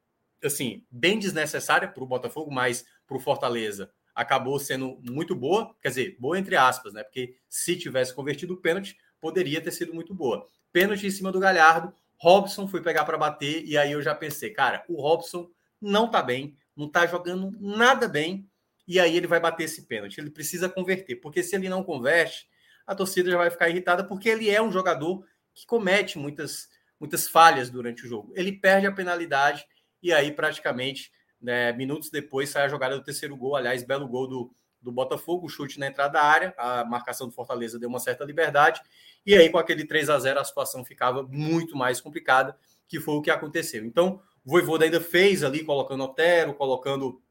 assim 0.43 0.83
bem 0.91 1.17
desnecessária 1.17 1.87
para 1.87 2.03
o 2.03 2.07
Botafogo, 2.07 2.51
mas 2.51 2.85
para 3.07 3.17
o 3.17 3.19
Fortaleza 3.19 3.91
acabou 4.15 4.59
sendo 4.59 4.99
muito 5.01 5.35
boa, 5.35 5.75
quer 5.81 5.89
dizer, 5.89 6.17
boa 6.19 6.37
entre 6.37 6.55
aspas, 6.55 6.93
né? 6.93 7.03
Porque 7.03 7.35
se 7.47 7.75
tivesse 7.75 8.13
convertido 8.13 8.53
o 8.53 8.57
pênalti, 8.57 8.97
poderia 9.19 9.61
ter 9.61 9.71
sido 9.71 9.93
muito 9.93 10.13
boa. 10.13 10.47
Pênalti 10.71 11.07
em 11.07 11.11
cima 11.11 11.31
do 11.31 11.39
Galhardo, 11.39 11.93
Robson 12.17 12.67
foi 12.67 12.81
pegar 12.81 13.05
para 13.05 13.17
bater 13.17 13.63
e 13.65 13.77
aí 13.77 13.91
eu 13.91 14.01
já 14.01 14.13
pensei, 14.13 14.49
cara, 14.51 14.83
o 14.87 15.01
Robson 15.01 15.49
não 15.81 16.09
tá 16.09 16.21
bem, 16.21 16.57
não 16.75 16.89
tá 16.89 17.07
jogando 17.07 17.51
nada 17.59 18.07
bem 18.07 18.49
e 18.87 18.99
aí 18.99 19.15
ele 19.15 19.27
vai 19.27 19.39
bater 19.39 19.63
esse 19.63 19.83
pênalti. 19.83 20.17
Ele 20.17 20.29
precisa 20.29 20.67
converter, 20.67 21.15
porque 21.15 21.41
se 21.41 21.55
ele 21.55 21.69
não 21.69 21.83
converte, 21.83 22.47
a 22.85 22.93
torcida 22.93 23.31
já 23.31 23.37
vai 23.37 23.49
ficar 23.49 23.69
irritada 23.69 24.03
porque 24.03 24.27
ele 24.27 24.49
é 24.49 24.61
um 24.61 24.71
jogador 24.71 25.25
que 25.53 25.65
comete 25.65 26.17
muitas 26.17 26.67
muitas 26.99 27.27
falhas 27.27 27.69
durante 27.69 28.05
o 28.05 28.07
jogo. 28.07 28.33
Ele 28.35 28.51
perde 28.51 28.85
a 28.85 28.91
penalidade 28.91 29.65
e 30.03 30.11
aí 30.11 30.31
praticamente 30.31 31.11
né, 31.41 31.71
minutos 31.73 32.09
depois 32.09 32.49
sai 32.49 32.65
a 32.65 32.69
jogada 32.69 32.97
do 32.97 33.03
terceiro 33.03 33.35
gol. 33.35 33.55
Aliás, 33.55 33.83
belo 33.83 34.07
gol 34.07 34.27
do, 34.27 34.51
do 34.81 34.91
Botafogo, 34.91 35.49
chute 35.49 35.79
na 35.79 35.87
entrada 35.87 36.13
da 36.13 36.23
área, 36.23 36.53
a 36.57 36.85
marcação 36.85 37.27
do 37.27 37.33
Fortaleza 37.33 37.79
deu 37.79 37.89
uma 37.89 37.99
certa 37.99 38.23
liberdade. 38.23 38.81
E 39.25 39.35
aí, 39.35 39.49
com 39.49 39.57
aquele 39.57 39.85
3 39.85 40.09
a 40.09 40.19
0 40.19 40.39
a 40.39 40.43
situação 40.43 40.83
ficava 40.85 41.23
muito 41.23 41.75
mais 41.75 41.99
complicada, 41.99 42.57
que 42.87 42.99
foi 42.99 43.15
o 43.15 43.21
que 43.21 43.29
aconteceu. 43.29 43.85
Então, 43.85 44.21
o 44.45 44.51
Voivoda 44.51 44.85
ainda 44.85 45.01
fez 45.01 45.43
ali, 45.43 45.63
colocando 45.63 46.03
Otero, 46.03 46.53
colocando 46.53 47.21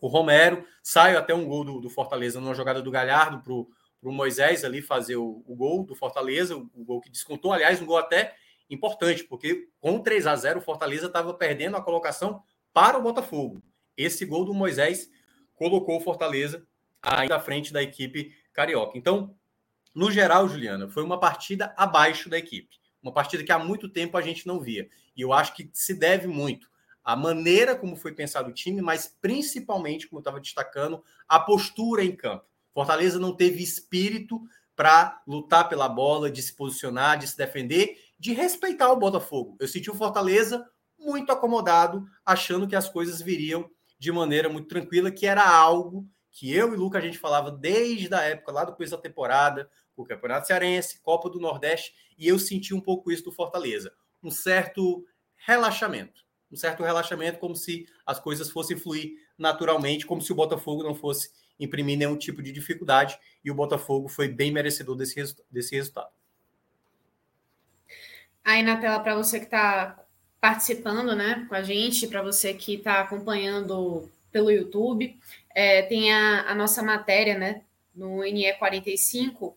o 0.00 0.08
Romero. 0.08 0.64
Sai 0.82 1.16
até 1.16 1.34
um 1.34 1.46
gol 1.46 1.64
do, 1.64 1.80
do 1.80 1.90
Fortaleza 1.90 2.40
numa 2.40 2.54
jogada 2.54 2.82
do 2.82 2.90
Galhardo 2.90 3.42
para 3.42 3.52
o 3.52 4.12
Moisés 4.12 4.64
ali 4.64 4.82
fazer 4.82 5.16
o, 5.16 5.42
o, 5.46 5.54
gol 5.54 5.84
do 5.84 5.94
Fortaleza, 5.94 6.56
o, 6.56 6.68
o, 6.74 6.84
gol 6.84 7.00
que 7.00 7.10
descontou. 7.10 7.52
Aliás, 7.52 7.80
um 7.80 7.86
gol 7.86 7.98
até 7.98 8.34
importante, 8.68 9.22
porque 9.24 9.68
com 9.78 10.00
3 10.00 10.26
a 10.26 10.34
0 10.34 10.58
o 10.58 10.62
Fortaleza 10.62 11.06
estava 11.06 11.32
perdendo 11.34 11.76
a 11.76 11.82
colocação 11.82 12.42
para 12.76 12.98
o 12.98 13.02
Botafogo. 13.02 13.62
Esse 13.96 14.26
gol 14.26 14.44
do 14.44 14.52
Moisés 14.52 15.10
colocou 15.54 15.96
o 15.96 16.00
Fortaleza 16.02 16.66
ainda 17.00 17.36
à 17.36 17.40
frente 17.40 17.72
da 17.72 17.82
equipe 17.82 18.36
carioca. 18.52 18.98
Então, 18.98 19.34
no 19.94 20.10
geral, 20.10 20.46
Juliana, 20.46 20.86
foi 20.86 21.02
uma 21.02 21.18
partida 21.18 21.72
abaixo 21.74 22.28
da 22.28 22.36
equipe. 22.36 22.76
Uma 23.02 23.14
partida 23.14 23.42
que 23.42 23.50
há 23.50 23.58
muito 23.58 23.88
tempo 23.88 24.18
a 24.18 24.20
gente 24.20 24.46
não 24.46 24.60
via. 24.60 24.90
E 25.16 25.22
eu 25.22 25.32
acho 25.32 25.54
que 25.54 25.70
se 25.72 25.94
deve 25.94 26.26
muito 26.26 26.70
à 27.02 27.16
maneira 27.16 27.74
como 27.74 27.96
foi 27.96 28.12
pensado 28.12 28.50
o 28.50 28.52
time, 28.52 28.82
mas 28.82 29.16
principalmente, 29.22 30.06
como 30.06 30.18
eu 30.18 30.20
estava 30.20 30.38
destacando, 30.38 31.02
a 31.26 31.40
postura 31.40 32.04
em 32.04 32.14
campo. 32.14 32.44
Fortaleza 32.74 33.18
não 33.18 33.34
teve 33.34 33.62
espírito 33.62 34.38
para 34.74 35.22
lutar 35.26 35.66
pela 35.70 35.88
bola, 35.88 36.30
de 36.30 36.42
se 36.42 36.54
posicionar, 36.54 37.16
de 37.16 37.26
se 37.26 37.38
defender 37.38 37.96
de 38.18 38.32
respeitar 38.32 38.90
o 38.90 38.96
Botafogo. 38.96 39.56
Eu 39.60 39.68
senti 39.68 39.90
o 39.90 39.94
Fortaleza 39.94 40.66
muito 40.98 41.30
acomodado, 41.32 42.06
achando 42.24 42.66
que 42.66 42.76
as 42.76 42.88
coisas 42.88 43.20
viriam 43.20 43.70
de 43.98 44.12
maneira 44.12 44.48
muito 44.48 44.68
tranquila, 44.68 45.10
que 45.10 45.26
era 45.26 45.48
algo 45.48 46.06
que 46.30 46.52
eu 46.52 46.74
e 46.74 46.76
Luca 46.76 46.98
a 46.98 47.00
gente 47.00 47.18
falava 47.18 47.50
desde 47.50 48.14
a 48.14 48.20
época 48.20 48.52
lá 48.52 48.64
do 48.64 48.74
começo 48.74 48.94
da 48.94 49.00
temporada, 49.00 49.70
o 49.96 50.04
Campeonato 50.04 50.46
Cearense, 50.46 51.00
Copa 51.00 51.30
do 51.30 51.40
Nordeste, 51.40 51.94
e 52.18 52.28
eu 52.28 52.38
senti 52.38 52.74
um 52.74 52.80
pouco 52.80 53.10
isso 53.10 53.24
do 53.24 53.32
Fortaleza, 53.32 53.92
um 54.22 54.30
certo 54.30 55.06
relaxamento, 55.36 56.26
um 56.52 56.56
certo 56.56 56.82
relaxamento 56.82 57.38
como 57.38 57.56
se 57.56 57.86
as 58.04 58.20
coisas 58.20 58.50
fossem 58.50 58.76
fluir 58.76 59.12
naturalmente, 59.38 60.06
como 60.06 60.20
se 60.20 60.30
o 60.30 60.34
Botafogo 60.34 60.82
não 60.82 60.94
fosse 60.94 61.30
imprimir 61.58 61.96
nenhum 61.96 62.18
tipo 62.18 62.42
de 62.42 62.52
dificuldade, 62.52 63.18
e 63.42 63.50
o 63.50 63.54
Botafogo 63.54 64.08
foi 64.08 64.28
bem 64.28 64.52
merecedor 64.52 64.94
desse, 64.94 65.16
desse 65.50 65.74
resultado. 65.74 66.10
Aí 68.44 68.62
na 68.62 68.76
tela 68.76 69.00
para 69.00 69.16
você 69.16 69.38
que 69.38 69.46
está 69.46 70.05
participando 70.46 71.16
né, 71.16 71.44
com 71.48 71.56
a 71.56 71.62
gente, 71.62 72.06
para 72.06 72.22
você 72.22 72.54
que 72.54 72.74
está 72.74 73.00
acompanhando 73.00 74.08
pelo 74.30 74.48
YouTube. 74.48 75.18
É, 75.52 75.82
tem 75.82 76.12
a, 76.12 76.42
a, 76.48 76.54
nossa 76.54 76.84
matéria 76.84 77.36
né, 77.36 77.62
no 77.92 78.18
NE45 78.18 79.54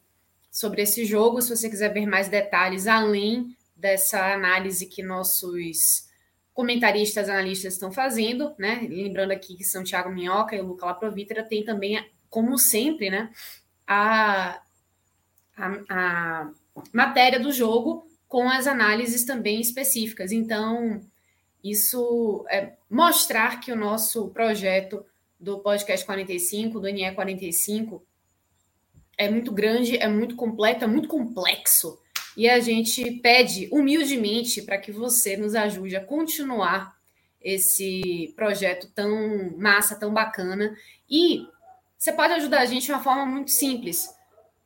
sobre 0.50 0.82
esse 0.82 1.06
jogo. 1.06 1.44
Se 1.44 1.56
você 1.56 1.70
quiser 1.70 1.94
ver 1.94 2.08
mais 2.08 2.28
detalhes 2.28 2.88
além 2.88 3.56
dessa 3.76 4.34
análise 4.34 4.88
que 4.88 5.04
nossos 5.04 6.10
comentaristas, 6.56 7.30
analistas 7.30 7.74
estão 7.74 7.92
fazendo, 7.92 8.56
né? 8.58 8.80
Lembrando 8.90 9.30
aqui 9.30 9.56
que 9.56 9.64
são 9.64 9.84
Thiago 9.84 10.10
Minhoca 10.10 10.56
e 10.56 10.60
o 10.60 10.66
Luca 10.66 10.88
Laprovitra, 10.88 11.44
tem 11.44 11.64
também, 11.64 12.04
como 12.32 12.58
sempre, 12.58 13.12
né, 13.12 13.30
a, 13.88 14.60
a, 15.56 15.68
a 15.88 16.52
matéria 16.92 17.40
do 17.40 17.52
jogo 17.52 18.09
com 18.30 18.48
as 18.48 18.68
análises 18.68 19.26
também 19.26 19.60
específicas. 19.60 20.32
Então, 20.32 21.02
isso 21.64 22.46
é 22.50 22.74
mostrar 22.90 23.60
que 23.60 23.72
o 23.72 23.76
nosso 23.76 24.30
projeto 24.30 25.04
do 25.40 25.60
podcast 25.60 26.06
45, 26.06 26.80
do 26.80 26.88
NE 26.88 27.12
45, 27.12 28.06
é 29.18 29.30
muito 29.30 29.52
grande, 29.52 29.98
é 29.98 30.08
muito 30.08 30.36
completo, 30.36 30.84
é 30.84 30.88
muito 30.88 31.10
complexo. 31.10 32.00
E 32.38 32.48
a 32.48 32.60
gente 32.60 33.12
pede 33.16 33.68
humildemente 33.72 34.62
para 34.62 34.78
que 34.78 34.92
você 34.92 35.36
nos 35.36 35.56
ajude 35.56 35.96
a 35.96 36.06
continuar 36.06 36.96
esse 37.42 38.32
projeto 38.36 38.92
tão 38.94 39.58
massa, 39.58 39.96
tão 39.96 40.14
bacana. 40.14 40.78
E 41.10 41.48
você 41.98 42.14
pode 42.14 42.34
ajudar 42.34 42.62
a 42.62 42.66
gente 42.66 42.86
de 42.86 42.92
uma 42.92 43.04
forma 43.04 43.26
muito 43.26 43.50
simples. 43.52 44.14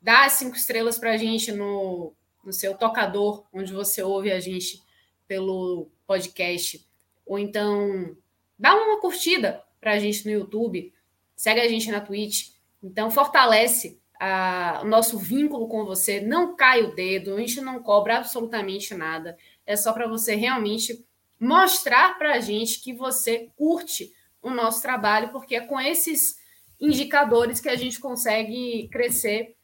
Dá 0.01 0.27
cinco 0.27 0.58
estrelas 0.58 1.00
para 1.00 1.13
a 1.13 1.17
gente 1.17 1.51
no 1.51 2.13
no 2.43 2.51
seu 2.51 2.75
tocador, 2.75 3.45
onde 3.53 3.71
você 3.71 4.01
ouve 4.03 4.31
a 4.31 4.39
gente 4.39 4.81
pelo 5.27 5.89
podcast, 6.05 6.85
ou 7.25 7.39
então 7.39 8.15
dá 8.57 8.75
uma 8.75 9.00
curtida 9.00 9.63
para 9.79 9.93
a 9.93 10.00
gente 10.00 10.25
no 10.25 10.31
YouTube, 10.31 10.93
segue 11.35 11.62
a 11.62 11.67
gente 11.67 11.91
na 11.91 12.01
Twitch, 12.01 12.51
então 12.81 13.09
fortalece 13.09 14.00
a, 14.19 14.81
o 14.83 14.88
nosso 14.88 15.17
vínculo 15.17 15.67
com 15.67 15.85
você, 15.85 16.21
não 16.21 16.55
cai 16.55 16.83
o 16.83 16.93
dedo, 16.93 17.35
a 17.35 17.39
gente 17.39 17.62
não 17.62 17.81
cobra 17.81 18.17
absolutamente 18.17 18.93
nada, 18.93 19.38
é 19.65 19.75
só 19.75 19.93
para 19.93 20.07
você 20.07 20.35
realmente 20.35 21.05
mostrar 21.39 22.17
para 22.17 22.33
a 22.35 22.39
gente 22.39 22.79
que 22.79 22.93
você 22.93 23.50
curte 23.55 24.13
o 24.41 24.50
nosso 24.50 24.81
trabalho, 24.81 25.29
porque 25.31 25.55
é 25.55 25.62
com 25.62 25.79
esses 25.79 26.38
indicadores 26.79 27.59
que 27.59 27.69
a 27.69 27.75
gente 27.75 28.00
consegue 28.00 28.88
crescer 28.89 29.55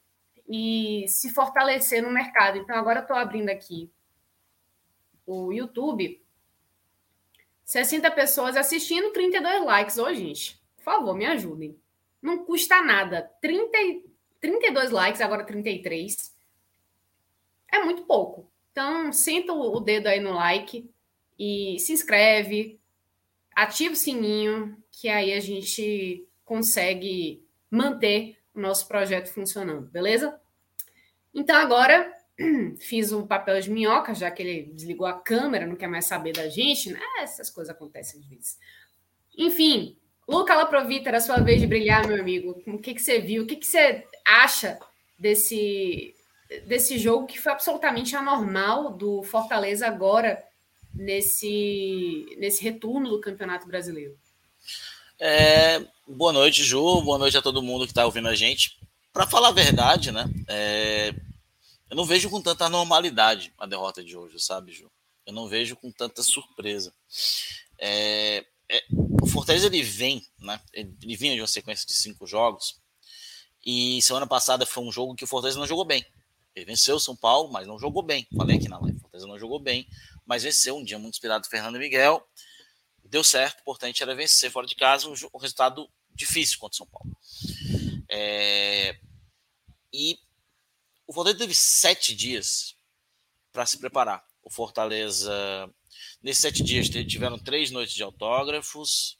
e 0.52 1.06
se 1.06 1.30
fortalecer 1.30 2.02
no 2.02 2.10
mercado. 2.10 2.58
Então, 2.58 2.74
agora 2.74 2.98
estou 2.98 3.16
abrindo 3.16 3.50
aqui 3.50 3.88
o 5.24 5.52
YouTube. 5.52 6.20
60 7.64 8.10
pessoas 8.10 8.56
assistindo, 8.56 9.12
32 9.12 9.64
likes. 9.64 9.96
Ô, 9.96 10.12
gente, 10.12 10.60
por 10.76 10.82
favor, 10.82 11.14
me 11.14 11.24
ajudem. 11.24 11.78
Não 12.20 12.44
custa 12.44 12.82
nada. 12.82 13.30
30, 13.40 13.70
32 14.40 14.90
likes, 14.90 15.20
agora 15.20 15.44
33. 15.44 16.36
É 17.70 17.84
muito 17.84 18.02
pouco. 18.02 18.50
Então, 18.72 19.12
senta 19.12 19.52
o 19.52 19.78
dedo 19.78 20.08
aí 20.08 20.18
no 20.18 20.32
like 20.32 20.90
e 21.38 21.78
se 21.78 21.92
inscreve, 21.92 22.80
ativa 23.54 23.92
o 23.92 23.96
sininho, 23.96 24.76
que 24.90 25.08
aí 25.08 25.32
a 25.32 25.38
gente 25.38 26.26
consegue 26.44 27.46
manter 27.70 28.36
o 28.52 28.60
nosso 28.60 28.88
projeto 28.88 29.28
funcionando, 29.28 29.88
beleza? 29.88 30.39
Então, 31.34 31.56
agora 31.56 32.12
fiz 32.80 33.12
o 33.12 33.26
papel 33.26 33.60
de 33.60 33.70
minhoca, 33.70 34.14
já 34.14 34.30
que 34.30 34.42
ele 34.42 34.72
desligou 34.72 35.06
a 35.06 35.20
câmera, 35.20 35.66
não 35.66 35.76
quer 35.76 35.88
mais 35.88 36.06
saber 36.06 36.32
da 36.32 36.48
gente, 36.48 36.90
né? 36.90 37.00
Essas 37.20 37.50
coisas 37.50 37.74
acontecem 37.74 38.20
às 38.20 38.26
vezes. 38.26 38.58
Enfim, 39.36 39.96
Luca 40.28 40.54
Laprovita, 40.54 41.08
era 41.08 41.18
a 41.18 41.20
sua 41.20 41.38
vez 41.40 41.60
de 41.60 41.66
brilhar, 41.66 42.06
meu 42.06 42.20
amigo. 42.20 42.62
O 42.66 42.78
que, 42.78 42.94
que 42.94 43.02
você 43.02 43.20
viu? 43.20 43.42
O 43.42 43.46
que, 43.46 43.56
que 43.56 43.66
você 43.66 44.06
acha 44.24 44.78
desse, 45.18 46.14
desse 46.66 46.98
jogo 46.98 47.26
que 47.26 47.38
foi 47.38 47.52
absolutamente 47.52 48.16
anormal 48.16 48.92
do 48.92 49.22
Fortaleza 49.22 49.86
agora 49.86 50.42
nesse, 50.94 52.26
nesse 52.38 52.62
retorno 52.62 53.10
do 53.10 53.20
Campeonato 53.20 53.66
Brasileiro? 53.66 54.16
É, 55.18 55.84
boa 56.06 56.32
noite, 56.32 56.62
Ju. 56.62 57.02
Boa 57.02 57.18
noite 57.18 57.36
a 57.36 57.42
todo 57.42 57.62
mundo 57.62 57.84
que 57.84 57.90
está 57.90 58.06
ouvindo 58.06 58.28
a 58.28 58.34
gente. 58.34 58.79
Para 59.12 59.26
falar 59.26 59.48
a 59.48 59.52
verdade, 59.52 60.12
né? 60.12 60.24
É, 60.48 61.14
eu 61.88 61.96
não 61.96 62.04
vejo 62.04 62.30
com 62.30 62.40
tanta 62.40 62.68
normalidade 62.68 63.52
a 63.58 63.66
derrota 63.66 64.02
de 64.04 64.16
hoje, 64.16 64.38
sabe, 64.38 64.72
Ju? 64.72 64.90
Eu 65.26 65.32
não 65.32 65.48
vejo 65.48 65.76
com 65.76 65.90
tanta 65.90 66.22
surpresa. 66.22 66.92
É, 67.78 68.44
é, 68.68 68.84
o 69.20 69.26
Fortaleza 69.26 69.66
ele 69.66 69.82
vem, 69.82 70.24
né? 70.38 70.60
Ele 70.72 71.16
vinha 71.16 71.34
de 71.34 71.40
uma 71.40 71.46
sequência 71.46 71.86
de 71.86 71.94
cinco 71.94 72.26
jogos. 72.26 72.80
E 73.64 74.00
semana 74.02 74.26
passada 74.26 74.64
foi 74.64 74.82
um 74.84 74.92
jogo 74.92 75.14
que 75.14 75.24
o 75.24 75.26
Fortaleza 75.26 75.58
não 75.58 75.66
jogou 75.66 75.84
bem. 75.84 76.06
Ele 76.54 76.66
venceu 76.66 76.96
o 76.96 77.00
São 77.00 77.16
Paulo, 77.16 77.52
mas 77.52 77.66
não 77.66 77.78
jogou 77.78 78.02
bem. 78.02 78.26
Falei 78.36 78.56
aqui 78.56 78.68
na 78.68 78.78
live. 78.78 78.96
O 78.98 79.00
Fortaleza 79.00 79.26
não 79.26 79.38
jogou 79.38 79.58
bem, 79.58 79.86
mas 80.24 80.42
venceu 80.42 80.76
um 80.76 80.84
dia 80.84 80.98
muito 80.98 81.14
inspirado 81.14 81.42
do 81.42 81.50
Fernando 81.50 81.78
Miguel. 81.78 82.26
Deu 83.04 83.24
certo, 83.24 83.58
o 83.58 83.60
importante 83.62 84.02
era 84.02 84.14
vencer 84.14 84.50
fora 84.52 84.66
de 84.66 84.76
casa, 84.76 85.08
um, 85.08 85.38
resultado 85.38 85.90
difícil 86.14 86.58
contra 86.60 86.74
o 86.74 86.76
São 86.76 86.86
Paulo. 86.86 87.10
É, 88.10 88.98
e 89.92 90.18
o 91.06 91.12
Fortaleza 91.12 91.38
teve 91.38 91.54
sete 91.54 92.14
dias 92.14 92.74
para 93.52 93.64
se 93.64 93.78
preparar. 93.78 94.24
O 94.42 94.50
Fortaleza, 94.50 95.32
nesses 96.22 96.40
sete 96.40 96.62
dias, 96.62 96.88
tiveram 96.88 97.38
três 97.38 97.70
noites 97.70 97.94
de 97.94 98.02
autógrafos. 98.02 99.18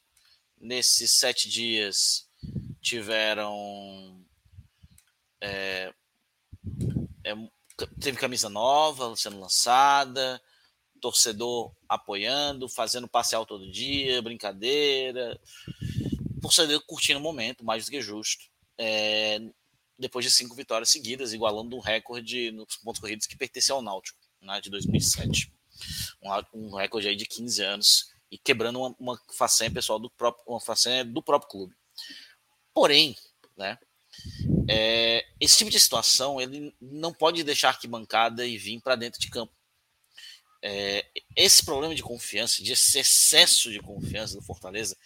Nesses 0.58 1.18
sete 1.18 1.48
dias, 1.48 2.28
tiveram. 2.82 4.22
É, 5.40 5.92
é, 7.24 7.34
teve 8.00 8.18
camisa 8.18 8.50
nova 8.50 9.14
sendo 9.16 9.40
lançada, 9.40 10.42
torcedor 11.00 11.74
apoiando, 11.88 12.68
fazendo 12.68 13.08
parcial 13.08 13.46
todo 13.46 13.70
dia, 13.70 14.20
brincadeira. 14.20 15.40
Torcedor 16.42 16.82
curtindo 16.86 17.20
o 17.20 17.22
momento, 17.22 17.64
mais 17.64 17.86
do 17.86 17.90
que 17.90 18.02
justo. 18.02 18.49
É, 18.82 19.38
depois 19.98 20.24
de 20.24 20.30
cinco 20.30 20.54
vitórias 20.54 20.88
seguidas, 20.88 21.34
igualando 21.34 21.76
um 21.76 21.80
recorde 21.80 22.50
nos 22.50 22.76
pontos 22.76 22.98
corridos 22.98 23.26
que 23.26 23.36
pertenceu 23.36 23.76
ao 23.76 23.82
Náutico, 23.82 24.18
né, 24.40 24.58
de 24.58 24.70
2007. 24.70 25.52
Um, 26.22 26.68
um, 26.68 26.74
recorde 26.74 27.06
aí 27.06 27.14
de 27.14 27.26
15 27.26 27.62
anos 27.62 28.10
e 28.30 28.38
quebrando 28.38 28.78
uma, 28.78 28.96
uma 28.98 29.20
façanha 29.36 29.70
pessoal 29.70 29.98
do 29.98 30.08
próprio, 30.10 30.42
uma 30.46 30.60
façanha 30.60 31.04
do 31.04 31.22
próprio 31.22 31.50
clube. 31.50 31.74
Porém, 32.72 33.14
né, 33.54 33.78
é, 34.66 35.26
esse 35.38 35.58
tipo 35.58 35.70
de 35.70 35.78
situação 35.78 36.40
ele 36.40 36.74
não 36.80 37.12
pode 37.12 37.44
deixar 37.44 37.68
arquibancada 37.68 38.46
e 38.46 38.56
vir 38.56 38.80
para 38.80 38.96
dentro 38.96 39.20
de 39.20 39.28
campo. 39.28 39.52
É, 40.62 41.06
esse 41.36 41.64
problema 41.64 41.94
de 41.94 42.02
confiança, 42.02 42.62
de 42.62 42.72
excesso 42.72 43.70
de 43.70 43.80
confiança 43.80 44.36
do 44.36 44.42
Fortaleza, 44.42 44.96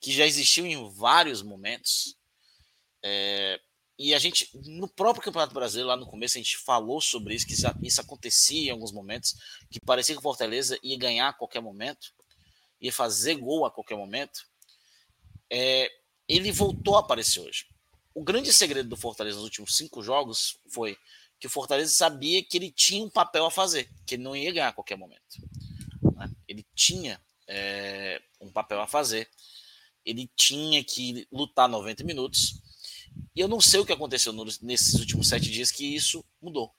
que 0.00 0.12
já 0.12 0.26
existiu 0.26 0.66
em 0.66 0.90
vários 0.90 1.42
momentos, 1.42 2.16
é, 3.02 3.60
e 3.98 4.14
a 4.14 4.18
gente, 4.18 4.50
no 4.64 4.88
próprio 4.88 5.22
Campeonato 5.22 5.54
Brasileiro, 5.54 5.88
lá 5.88 5.96
no 5.96 6.06
começo, 6.06 6.36
a 6.36 6.42
gente 6.42 6.56
falou 6.56 7.00
sobre 7.00 7.34
isso, 7.34 7.46
que 7.46 7.54
isso 7.86 8.00
acontecia 8.00 8.68
em 8.68 8.70
alguns 8.70 8.92
momentos, 8.92 9.34
que 9.70 9.78
parecia 9.78 10.14
que 10.14 10.18
o 10.18 10.22
Fortaleza 10.22 10.78
ia 10.82 10.98
ganhar 10.98 11.28
a 11.28 11.32
qualquer 11.32 11.60
momento, 11.60 12.12
ia 12.80 12.92
fazer 12.92 13.36
gol 13.36 13.64
a 13.64 13.70
qualquer 13.70 13.96
momento. 13.96 14.40
É, 15.50 15.90
ele 16.26 16.50
voltou 16.50 16.96
a 16.96 17.00
aparecer 17.00 17.40
hoje. 17.40 17.66
O 18.14 18.24
grande 18.24 18.52
segredo 18.52 18.88
do 18.88 18.96
Fortaleza 18.96 19.36
nos 19.36 19.44
últimos 19.44 19.76
cinco 19.76 20.02
jogos 20.02 20.58
foi 20.70 20.96
que 21.38 21.46
o 21.46 21.50
Fortaleza 21.50 21.92
sabia 21.92 22.42
que 22.42 22.56
ele 22.56 22.70
tinha 22.70 23.04
um 23.04 23.10
papel 23.10 23.44
a 23.44 23.50
fazer, 23.50 23.88
que 24.06 24.14
ele 24.14 24.22
não 24.22 24.34
ia 24.34 24.52
ganhar 24.52 24.68
a 24.68 24.72
qualquer 24.72 24.96
momento. 24.96 25.22
Né? 26.16 26.30
Ele 26.48 26.66
tinha 26.74 27.20
é, 27.46 28.20
um 28.40 28.50
papel 28.50 28.80
a 28.80 28.86
fazer, 28.86 29.28
ele 30.04 30.30
tinha 30.34 30.82
que 30.82 31.26
lutar 31.30 31.68
90 31.68 32.02
minutos 32.04 32.60
e 33.34 33.40
eu 33.40 33.48
não 33.48 33.60
sei 33.60 33.80
o 33.80 33.86
que 33.86 33.92
aconteceu 33.92 34.32
nesses 34.60 34.94
últimos 34.94 35.28
sete 35.28 35.50
dias 35.50 35.70
que 35.70 35.94
isso 35.94 36.24
mudou. 36.40 36.72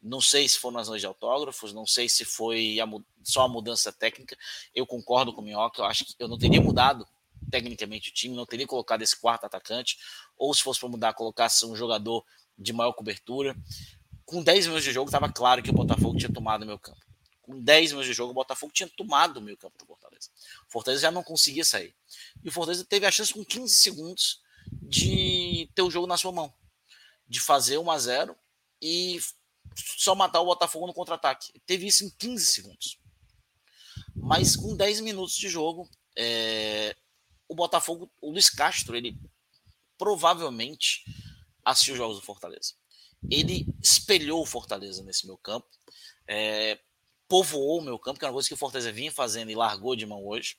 Não 0.00 0.20
sei 0.20 0.48
se 0.48 0.58
foram 0.58 0.78
as 0.78 0.88
de 1.00 1.06
autógrafos, 1.06 1.72
não 1.72 1.86
sei 1.86 2.08
se 2.08 2.24
foi 2.24 2.78
a, 2.80 2.86
só 3.24 3.42
a 3.42 3.48
mudança 3.48 3.92
técnica. 3.92 4.36
Eu 4.74 4.86
concordo 4.86 5.32
com 5.32 5.40
o 5.40 5.44
Minhoca, 5.44 5.82
eu 5.82 5.86
acho 5.86 6.04
que 6.04 6.14
eu 6.18 6.28
não 6.28 6.38
teria 6.38 6.60
mudado 6.60 7.06
tecnicamente 7.50 8.10
o 8.10 8.12
time, 8.12 8.34
não 8.34 8.46
teria 8.46 8.66
colocado 8.66 9.02
esse 9.02 9.16
quarto 9.16 9.44
atacante, 9.44 9.98
ou 10.36 10.52
se 10.54 10.62
fosse 10.62 10.80
para 10.80 10.88
mudar, 10.88 11.14
colocasse 11.14 11.64
um 11.66 11.74
jogador 11.74 12.24
de 12.58 12.72
maior 12.72 12.92
cobertura. 12.92 13.56
Com 14.24 14.42
10 14.42 14.66
minutos 14.66 14.84
de 14.84 14.92
jogo, 14.92 15.08
estava 15.08 15.30
claro 15.30 15.62
que 15.62 15.70
o 15.70 15.72
Botafogo 15.72 16.16
tinha 16.16 16.32
tomado 16.32 16.62
o 16.62 16.66
meu 16.66 16.78
campo. 16.78 17.00
Com 17.42 17.60
10 17.60 17.90
minutos 17.90 18.08
de 18.08 18.14
jogo, 18.14 18.30
o 18.30 18.34
Botafogo 18.34 18.72
tinha 18.72 18.88
tomado 18.88 19.36
o 19.38 19.40
meio 19.40 19.56
campo 19.56 19.78
do 19.78 19.86
Fortaleza. 19.86 20.30
O 20.68 20.72
Fortaleza 20.72 21.02
já 21.02 21.10
não 21.10 21.22
conseguia 21.22 21.64
sair. 21.64 21.94
E 22.42 22.48
o 22.48 22.52
Fortaleza 22.52 22.84
teve 22.84 23.06
a 23.06 23.10
chance 23.10 23.32
com 23.32 23.44
15 23.44 23.72
segundos 23.72 24.40
de 24.82 25.70
ter 25.74 25.82
o 25.82 25.90
jogo 25.90 26.06
na 26.06 26.16
sua 26.16 26.32
mão, 26.32 26.52
de 27.28 27.40
fazer 27.40 27.78
1 27.78 27.90
a 27.90 27.98
0 27.98 28.36
e 28.80 29.20
só 29.74 30.14
matar 30.14 30.40
o 30.40 30.46
Botafogo 30.46 30.86
no 30.86 30.94
contra-ataque. 30.94 31.52
Teve 31.66 31.86
isso 31.86 32.04
em 32.04 32.10
15 32.10 32.46
segundos. 32.46 32.98
Mas 34.14 34.56
com 34.56 34.76
10 34.76 35.00
minutos 35.00 35.36
de 35.36 35.48
jogo, 35.48 35.88
é, 36.16 36.96
o 37.48 37.54
Botafogo, 37.54 38.10
o 38.20 38.30
Luiz 38.30 38.48
Castro, 38.48 38.96
ele 38.96 39.18
provavelmente 39.98 41.04
assistiu 41.64 41.94
os 41.94 41.98
jogos 41.98 42.16
do 42.16 42.22
Fortaleza. 42.24 42.74
Ele 43.30 43.66
espelhou 43.82 44.42
o 44.42 44.46
Fortaleza 44.46 45.02
nesse 45.02 45.26
meu 45.26 45.36
campo, 45.36 45.68
é, 46.26 46.78
povoou 47.28 47.80
o 47.80 47.82
meu 47.82 47.98
campo, 47.98 48.18
que 48.18 48.24
é 48.24 48.28
uma 48.28 48.34
coisa 48.34 48.48
que 48.48 48.54
o 48.54 48.58
Fortaleza 48.58 48.92
vinha 48.92 49.10
fazendo 49.10 49.50
e 49.50 49.54
largou 49.54 49.96
de 49.96 50.06
mão 50.06 50.24
hoje 50.24 50.56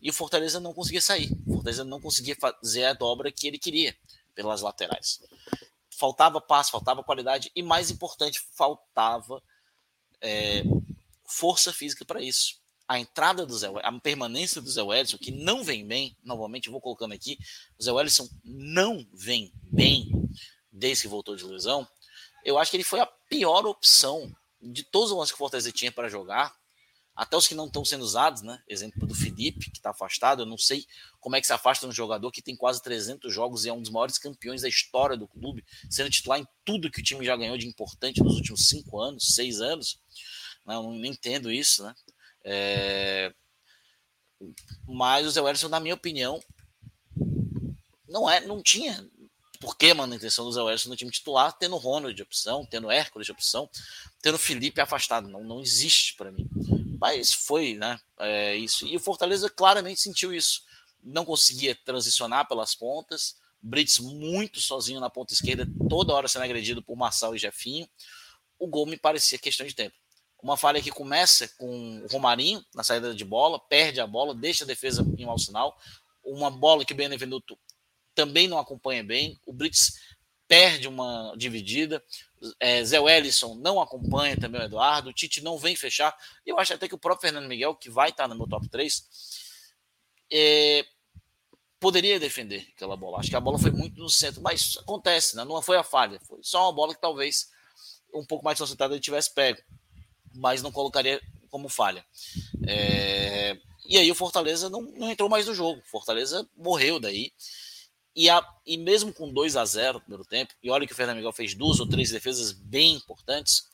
e 0.00 0.10
o 0.10 0.12
Fortaleza 0.12 0.60
não 0.60 0.74
conseguia 0.74 1.00
sair. 1.00 1.30
O 1.46 1.54
Fortaleza 1.54 1.84
não 1.84 2.00
conseguia 2.00 2.36
fazer 2.36 2.84
a 2.84 2.92
dobra 2.92 3.32
que 3.32 3.46
ele 3.46 3.58
queria 3.58 3.96
pelas 4.34 4.60
laterais. 4.60 5.20
Faltava 5.90 6.40
passe, 6.40 6.70
faltava 6.70 7.02
qualidade 7.02 7.50
e, 7.54 7.62
mais 7.62 7.90
importante, 7.90 8.40
faltava 8.52 9.42
é, 10.20 10.62
força 11.24 11.72
física 11.72 12.04
para 12.04 12.20
isso. 12.20 12.60
A 12.86 13.00
entrada 13.00 13.44
do 13.44 13.56
Zé 13.56 13.68
a 13.82 13.92
permanência 13.98 14.60
do 14.60 14.70
Zé 14.70 14.82
Wellison, 14.82 15.18
que 15.18 15.32
não 15.32 15.64
vem 15.64 15.84
bem, 15.84 16.16
novamente 16.22 16.70
vou 16.70 16.80
colocando 16.80 17.12
aqui, 17.12 17.38
o 17.78 17.82
Zé 17.82 17.90
Wellison 17.90 18.28
não 18.44 19.04
vem 19.12 19.52
bem 19.62 20.10
desde 20.70 21.02
que 21.02 21.08
voltou 21.08 21.34
de 21.34 21.44
lesão. 21.44 21.88
Eu 22.44 22.58
acho 22.58 22.70
que 22.70 22.76
ele 22.76 22.84
foi 22.84 23.00
a 23.00 23.06
pior 23.06 23.66
opção 23.66 24.32
de 24.72 24.84
todos 24.84 25.10
os 25.10 25.16
lances 25.16 25.32
que 25.32 25.36
o 25.36 25.38
Fortaleza 25.38 25.72
tinha 25.72 25.92
para 25.92 26.08
jogar 26.08 26.54
até 27.16 27.34
os 27.34 27.48
que 27.48 27.54
não 27.54 27.66
estão 27.66 27.82
sendo 27.82 28.02
usados, 28.02 28.42
né? 28.42 28.62
Exemplo 28.68 29.06
do 29.06 29.14
Felipe, 29.14 29.70
que 29.70 29.78
está 29.78 29.88
afastado. 29.90 30.42
Eu 30.42 30.46
não 30.46 30.58
sei 30.58 30.86
como 31.18 31.34
é 31.34 31.40
que 31.40 31.46
se 31.46 31.52
afasta 31.52 31.86
um 31.86 31.92
jogador 31.92 32.30
que 32.30 32.42
tem 32.42 32.54
quase 32.54 32.82
300 32.82 33.32
jogos 33.32 33.64
e 33.64 33.70
é 33.70 33.72
um 33.72 33.80
dos 33.80 33.90
maiores 33.90 34.18
campeões 34.18 34.60
da 34.60 34.68
história 34.68 35.16
do 35.16 35.26
clube, 35.26 35.64
sendo 35.88 36.10
titular 36.10 36.38
em 36.38 36.46
tudo 36.62 36.90
que 36.90 37.00
o 37.00 37.02
time 37.02 37.24
já 37.24 37.34
ganhou 37.34 37.56
de 37.56 37.66
importante 37.66 38.22
nos 38.22 38.34
últimos 38.34 38.68
cinco 38.68 39.00
anos, 39.00 39.34
seis 39.34 39.62
anos. 39.62 39.98
Né? 40.66 40.74
Eu 40.74 40.82
não 40.82 41.04
entendo 41.06 41.50
isso, 41.50 41.84
né? 41.84 41.94
É... 42.44 43.34
Mas 44.86 45.26
o 45.26 45.30
Zé 45.30 45.40
Wellison, 45.40 45.70
na 45.70 45.80
minha 45.80 45.94
opinião, 45.94 46.38
não 48.06 48.28
é, 48.28 48.42
não 48.42 48.62
tinha 48.62 49.08
por 49.66 49.76
que 49.76 49.92
manutenção 49.92 50.44
do 50.44 50.52
Zé 50.52 50.62
Wellison 50.62 50.88
no 50.88 50.94
time 50.94 51.10
titular, 51.10 51.52
tendo 51.52 51.76
Ronald 51.76 52.14
de 52.14 52.22
opção, 52.22 52.64
tendo 52.64 52.88
Hércules 52.88 53.26
de 53.26 53.32
opção, 53.32 53.68
tendo 54.22 54.38
Felipe 54.38 54.80
afastado. 54.80 55.26
Não, 55.26 55.42
não 55.42 55.60
existe 55.60 56.14
para 56.14 56.30
mim. 56.30 56.48
Mas 57.00 57.32
foi, 57.32 57.74
né? 57.74 57.98
É, 58.20 58.54
isso. 58.54 58.86
E 58.86 58.96
o 58.96 59.00
Fortaleza 59.00 59.50
claramente 59.50 60.00
sentiu 60.00 60.32
isso. 60.32 60.62
Não 61.02 61.24
conseguia 61.24 61.74
transicionar 61.84 62.46
pelas 62.46 62.76
pontas. 62.76 63.38
Brits 63.60 63.98
muito 63.98 64.60
sozinho 64.60 65.00
na 65.00 65.10
ponta 65.10 65.34
esquerda, 65.34 65.66
toda 65.90 66.14
hora 66.14 66.28
sendo 66.28 66.44
agredido 66.44 66.80
por 66.80 66.94
Marçal 66.94 67.34
e 67.34 67.38
Jefinho. 67.38 67.88
O 68.60 68.68
gol 68.68 68.86
me 68.86 68.96
parecia 68.96 69.36
questão 69.36 69.66
de 69.66 69.74
tempo. 69.74 69.96
Uma 70.40 70.56
falha 70.56 70.80
que 70.80 70.92
começa 70.92 71.48
com 71.58 72.04
o 72.04 72.06
Romarinho 72.06 72.64
na 72.72 72.84
saída 72.84 73.12
de 73.12 73.24
bola, 73.24 73.58
perde 73.58 74.00
a 74.00 74.06
bola, 74.06 74.32
deixa 74.32 74.62
a 74.62 74.66
defesa 74.66 75.04
em 75.18 75.26
mau 75.26 75.40
sinal. 75.40 75.76
Uma 76.22 76.52
bola 76.52 76.84
que 76.84 76.92
o 76.92 76.96
Benevenuto 76.96 77.58
também 78.16 78.48
não 78.48 78.58
acompanha 78.58 79.04
bem. 79.04 79.38
O 79.46 79.52
Brits 79.52 80.00
perde 80.48 80.88
uma 80.88 81.34
dividida. 81.36 82.02
É, 82.58 82.82
Zé 82.82 82.98
Wellison 82.98 83.54
não 83.56 83.80
acompanha 83.80 84.36
também 84.36 84.60
o 84.60 84.64
Eduardo. 84.64 85.10
O 85.10 85.12
Tite 85.12 85.42
não 85.42 85.58
vem 85.58 85.76
fechar. 85.76 86.16
Eu 86.44 86.58
acho 86.58 86.72
até 86.72 86.88
que 86.88 86.94
o 86.94 86.98
próprio 86.98 87.28
Fernando 87.28 87.48
Miguel, 87.48 87.76
que 87.76 87.90
vai 87.90 88.08
estar 88.08 88.26
no 88.26 88.34
meu 88.34 88.48
top 88.48 88.68
3, 88.68 89.06
é, 90.32 90.84
poderia 91.78 92.18
defender 92.18 92.66
aquela 92.74 92.96
bola. 92.96 93.18
Acho 93.18 93.30
que 93.30 93.36
a 93.36 93.40
bola 93.40 93.58
foi 93.58 93.70
muito 93.70 94.00
no 94.00 94.08
centro, 94.08 94.40
mas 94.40 94.78
acontece, 94.78 95.36
né? 95.36 95.44
não 95.44 95.60
foi 95.60 95.76
a 95.76 95.84
falha. 95.84 96.18
Foi 96.26 96.40
só 96.42 96.64
uma 96.64 96.72
bola 96.72 96.94
que 96.94 97.00
talvez 97.00 97.50
um 98.14 98.24
pouco 98.24 98.44
mais 98.44 98.58
concentrado 98.58 98.94
ele 98.94 99.00
tivesse 99.00 99.32
pego, 99.32 99.60
mas 100.34 100.62
não 100.62 100.72
colocaria 100.72 101.20
como 101.50 101.68
falha. 101.68 102.04
É, 102.66 103.58
e 103.88 103.98
aí 103.98 104.10
o 104.10 104.14
Fortaleza 104.14 104.70
não, 104.70 104.82
não 104.82 105.10
entrou 105.10 105.28
mais 105.28 105.46
no 105.46 105.54
jogo. 105.54 105.82
Fortaleza 105.84 106.48
morreu 106.56 106.98
daí. 106.98 107.32
E, 108.16 108.30
a, 108.30 108.42
e 108.64 108.78
mesmo 108.78 109.12
com 109.12 109.30
2 109.30 109.56
a 109.56 109.64
0 109.64 109.94
no 109.94 110.00
primeiro 110.00 110.24
tempo, 110.24 110.54
e 110.62 110.70
olha 110.70 110.86
que 110.86 110.92
o 110.94 110.96
Fernando 110.96 111.16
Miguel 111.16 111.32
fez 111.32 111.54
duas 111.54 111.78
ou 111.78 111.86
três 111.86 112.10
defesas 112.10 112.50
bem 112.50 112.94
importantes, 112.94 113.66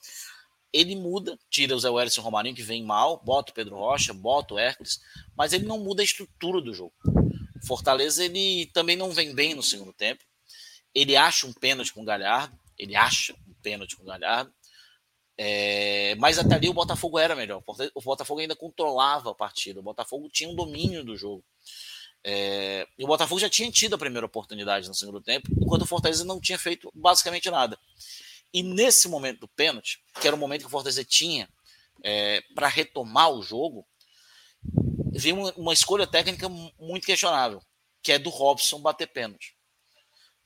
ele 0.72 0.96
muda, 0.96 1.38
tira 1.48 1.76
o 1.76 1.78
Zé 1.78 1.88
Welles 1.88 2.16
o 2.18 2.22
Romarinho, 2.22 2.56
que 2.56 2.62
vem 2.62 2.82
mal, 2.82 3.22
bota 3.24 3.52
o 3.52 3.54
Pedro 3.54 3.76
Rocha, 3.76 4.12
bota 4.12 4.54
o 4.54 4.58
Hércules, 4.58 5.00
mas 5.36 5.52
ele 5.52 5.66
não 5.66 5.78
muda 5.78 6.02
a 6.02 6.04
estrutura 6.04 6.60
do 6.60 6.74
jogo. 6.74 6.94
O 7.62 7.66
Fortaleza 7.66 8.24
ele 8.24 8.66
também 8.72 8.96
não 8.96 9.12
vem 9.12 9.34
bem 9.34 9.54
no 9.54 9.62
segundo 9.62 9.92
tempo. 9.92 10.24
Ele 10.94 11.14
acha 11.14 11.46
um 11.46 11.52
pênalti 11.52 11.92
com 11.92 12.02
o 12.02 12.04
Galhardo, 12.04 12.58
ele 12.76 12.96
acha 12.96 13.34
um 13.46 13.54
pênalti 13.62 13.96
com 13.96 14.02
o 14.02 14.06
Galhardo, 14.06 14.52
é, 15.36 16.14
mas 16.16 16.38
até 16.38 16.54
ali 16.54 16.68
o 16.68 16.74
Botafogo 16.74 17.18
era 17.18 17.36
melhor. 17.36 17.62
O 17.94 18.00
Botafogo 18.00 18.40
ainda 18.40 18.56
controlava 18.56 19.30
a 19.30 19.34
partida. 19.34 19.80
O 19.80 19.82
Botafogo 19.82 20.28
tinha 20.30 20.50
um 20.50 20.54
domínio 20.54 21.04
do 21.04 21.16
jogo. 21.16 21.44
É, 22.24 22.86
e 22.96 23.04
o 23.04 23.06
Botafogo 23.08 23.40
já 23.40 23.50
tinha 23.50 23.70
tido 23.70 23.94
a 23.94 23.98
primeira 23.98 24.26
oportunidade 24.26 24.88
no 24.88 24.94
segundo 24.94 25.20
tempo, 25.20 25.48
enquanto 25.60 25.82
o 25.82 25.86
Fortaleza 25.86 26.24
não 26.24 26.40
tinha 26.40 26.58
feito 26.58 26.90
basicamente 26.94 27.50
nada. 27.50 27.78
E 28.54 28.62
nesse 28.62 29.08
momento 29.08 29.40
do 29.40 29.48
pênalti, 29.48 30.02
que 30.20 30.26
era 30.26 30.36
o 30.36 30.38
momento 30.38 30.60
que 30.60 30.66
o 30.66 30.70
Fortaleza 30.70 31.04
tinha 31.04 31.48
é, 32.02 32.42
para 32.54 32.68
retomar 32.68 33.30
o 33.30 33.42
jogo, 33.42 33.86
veio 35.12 35.36
uma, 35.36 35.52
uma, 35.52 35.72
escolha 35.72 36.06
técnica 36.06 36.48
muito 36.48 37.06
questionável, 37.06 37.62
que 38.02 38.12
é 38.12 38.18
do 38.18 38.30
Robson 38.30 38.78
bater 38.80 39.08
pênalti. 39.08 39.56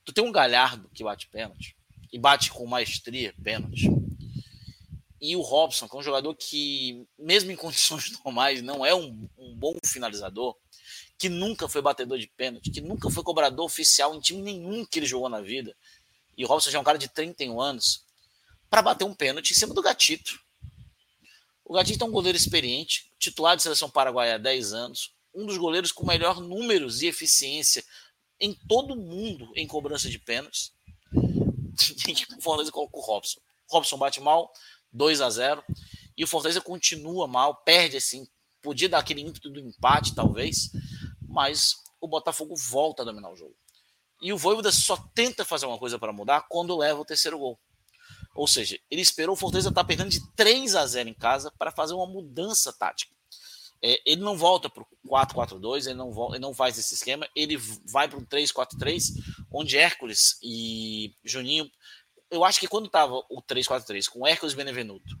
Tu 0.05 0.13
tem 0.13 0.23
um 0.23 0.31
Galhardo 0.31 0.89
que 0.93 1.03
bate 1.03 1.27
pênalti, 1.27 1.75
e 2.11 2.17
bate 2.17 2.51
com 2.51 2.65
maestria 2.65 3.33
pênalti. 3.43 3.89
E 5.19 5.35
o 5.35 5.41
Robson, 5.41 5.87
que 5.87 5.95
é 5.95 5.99
um 5.99 6.03
jogador 6.03 6.33
que, 6.35 7.05
mesmo 7.17 7.51
em 7.51 7.55
condições 7.55 8.11
normais, 8.23 8.61
não 8.61 8.85
é 8.85 8.93
um, 8.93 9.27
um 9.37 9.55
bom 9.55 9.75
finalizador, 9.85 10.55
que 11.17 11.29
nunca 11.29 11.67
foi 11.67 11.81
batedor 11.81 12.17
de 12.17 12.27
pênalti, 12.27 12.69
que 12.69 12.81
nunca 12.81 13.09
foi 13.09 13.23
cobrador 13.23 13.65
oficial 13.65 14.15
em 14.15 14.19
time 14.19 14.41
nenhum 14.41 14.85
que 14.85 14.99
ele 14.99 15.05
jogou 15.05 15.29
na 15.29 15.41
vida. 15.41 15.75
E 16.37 16.45
o 16.45 16.47
Robson 16.47 16.69
já 16.69 16.77
é 16.77 16.81
um 16.81 16.83
cara 16.83 16.97
de 16.97 17.07
31 17.07 17.59
anos, 17.59 18.05
para 18.69 18.81
bater 18.81 19.05
um 19.05 19.13
pênalti 19.13 19.51
em 19.51 19.55
cima 19.55 19.73
do 19.73 19.81
Gatito. 19.81 20.39
O 21.65 21.73
Gatito 21.73 22.03
é 22.03 22.07
um 22.07 22.11
goleiro 22.11 22.37
experiente, 22.37 23.11
titular 23.19 23.55
de 23.55 23.63
seleção 23.63 23.89
paraguaia 23.89 24.35
há 24.35 24.37
10 24.37 24.73
anos, 24.73 25.11
um 25.33 25.45
dos 25.45 25.57
goleiros 25.57 25.91
com 25.91 26.05
melhor 26.05 26.39
números 26.39 27.01
e 27.01 27.07
eficiência 27.07 27.83
em 28.39 28.53
todo 28.53 28.93
o 28.93 28.97
mundo 28.97 29.51
em 29.55 29.67
cobrança 29.67 30.09
de 30.09 30.19
pênaltis. 30.19 30.71
o 32.37 32.41
Fortaleza 32.41 32.71
coloca 32.71 32.97
o 32.97 33.01
Robson. 33.01 33.39
O 33.69 33.73
Robson 33.73 33.97
bate 33.97 34.19
mal, 34.19 34.51
2 34.93 35.21
a 35.21 35.29
0 35.29 35.63
e 36.15 36.23
o 36.23 36.27
Fortaleza 36.27 36.61
continua 36.61 37.27
mal, 37.27 37.55
perde 37.55 37.97
assim, 37.97 38.27
podia 38.61 38.89
dar 38.89 38.99
aquele 38.99 39.21
ímpeto 39.21 39.49
do 39.49 39.59
empate 39.59 40.15
talvez, 40.15 40.71
mas 41.37 41.83
o 42.01 42.07
Botafogo 42.07 42.55
volta 42.55 43.03
a 43.03 43.05
dominar 43.05 43.29
o 43.31 43.35
jogo. 43.35 43.55
E 44.19 44.33
o 44.33 44.37
Voivoda 44.39 44.71
só 44.71 44.97
tenta 45.13 45.45
fazer 45.45 45.67
uma 45.67 45.77
coisa 45.77 45.99
para 45.99 46.11
mudar 46.11 46.47
quando 46.49 46.75
leva 46.75 46.99
o 46.99 47.05
terceiro 47.05 47.37
gol. 47.37 47.59
Ou 48.33 48.47
seja, 48.47 48.79
ele 48.89 49.01
esperou 49.01 49.33
o 49.33 49.37
Fortaleza 49.37 49.69
estar 49.69 49.83
tá 49.83 49.87
perdendo 49.87 50.09
de 50.09 50.19
3 50.35 50.73
a 50.73 50.83
0 50.83 51.09
em 51.09 51.13
casa 51.13 51.53
para 51.55 51.71
fazer 51.71 51.93
uma 51.93 52.07
mudança 52.07 52.73
tática. 52.73 53.15
É, 53.83 54.01
ele 54.03 54.21
não 54.21 54.35
volta 54.35 54.67
para 54.67 54.81
o 54.81 54.87
4-4-2, 55.07 55.85
ele 55.85 55.93
não, 55.93 56.29
ele 56.29 56.39
não 56.39 56.55
faz 56.55 56.79
esse 56.79 56.95
esquema, 56.95 57.29
ele 57.35 57.55
vai 57.85 58.07
para 58.07 58.17
um 58.17 58.25
3-4-3, 58.25 59.13
onde 59.53 59.77
Hércules 59.77 60.39
e 60.41 61.13
Juninho. 61.23 61.69
Eu 62.31 62.43
acho 62.43 62.59
que 62.59 62.67
quando 62.67 62.87
estava 62.87 63.13
o 63.29 63.43
3-4-3 63.43 64.09
com 64.09 64.25
Hércules 64.25 64.55
Benevenuto 64.55 65.15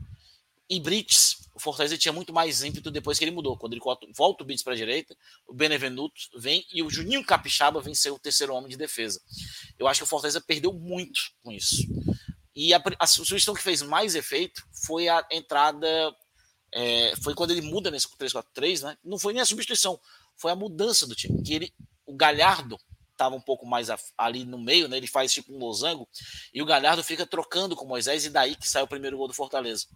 e 0.69 0.79
Brits, 0.79 1.49
o 1.53 1.59
Fortaleza 1.59 1.97
tinha 1.97 2.11
muito 2.11 2.33
mais 2.33 2.61
ímpeto 2.61 2.91
depois 2.91 3.17
que 3.17 3.23
ele 3.23 3.31
mudou. 3.31 3.57
Quando 3.57 3.73
ele 3.73 3.81
volta 4.15 4.43
o 4.43 4.45
Brits 4.45 4.63
para 4.63 4.73
a 4.73 4.75
direita, 4.75 5.15
o 5.47 5.53
Benevenuto 5.53 6.15
vem 6.37 6.65
e 6.71 6.83
o 6.83 6.89
Juninho 6.89 7.23
Capixaba 7.23 7.81
vem 7.81 7.95
ser 7.95 8.11
o 8.11 8.19
terceiro 8.19 8.53
homem 8.53 8.69
de 8.69 8.77
defesa. 8.77 9.21
Eu 9.79 9.87
acho 9.87 10.01
que 10.01 10.03
o 10.03 10.07
Fortaleza 10.07 10.41
perdeu 10.41 10.73
muito 10.73 11.19
com 11.41 11.51
isso. 11.51 11.87
E 12.55 12.73
a, 12.73 12.83
a 12.99 13.07
sugestão 13.07 13.53
que 13.53 13.61
fez 13.61 13.81
mais 13.81 14.15
efeito 14.15 14.63
foi 14.85 15.07
a 15.07 15.25
entrada 15.31 15.87
é, 16.73 17.13
foi 17.23 17.33
quando 17.33 17.51
ele 17.51 17.61
muda 17.61 17.89
nesse 17.89 18.07
3-4-3, 18.17 18.83
né? 18.83 18.97
Não 19.03 19.17
foi 19.17 19.33
nem 19.33 19.41
a 19.41 19.45
substituição, 19.45 19.99
foi 20.35 20.51
a 20.51 20.55
mudança 20.55 21.07
do 21.07 21.15
time. 21.15 21.41
Que 21.43 21.53
ele, 21.53 21.73
o 22.05 22.15
Galhardo 22.15 22.77
estava 23.11 23.35
um 23.35 23.41
pouco 23.41 23.65
mais 23.65 23.87
ali 24.17 24.45
no 24.45 24.59
meio, 24.59 24.87
né? 24.87 24.97
Ele 24.97 25.07
faz 25.07 25.33
tipo 25.33 25.53
um 25.53 25.57
losango 25.57 26.07
e 26.53 26.61
o 26.61 26.65
Galhardo 26.65 27.03
fica 27.03 27.25
trocando 27.25 27.75
com 27.75 27.85
o 27.85 27.87
Moisés 27.87 28.25
e 28.25 28.29
daí 28.29 28.55
que 28.55 28.67
sai 28.67 28.83
o 28.83 28.87
primeiro 28.87 29.17
gol 29.17 29.27
do 29.27 29.33
Fortaleza. 29.33 29.87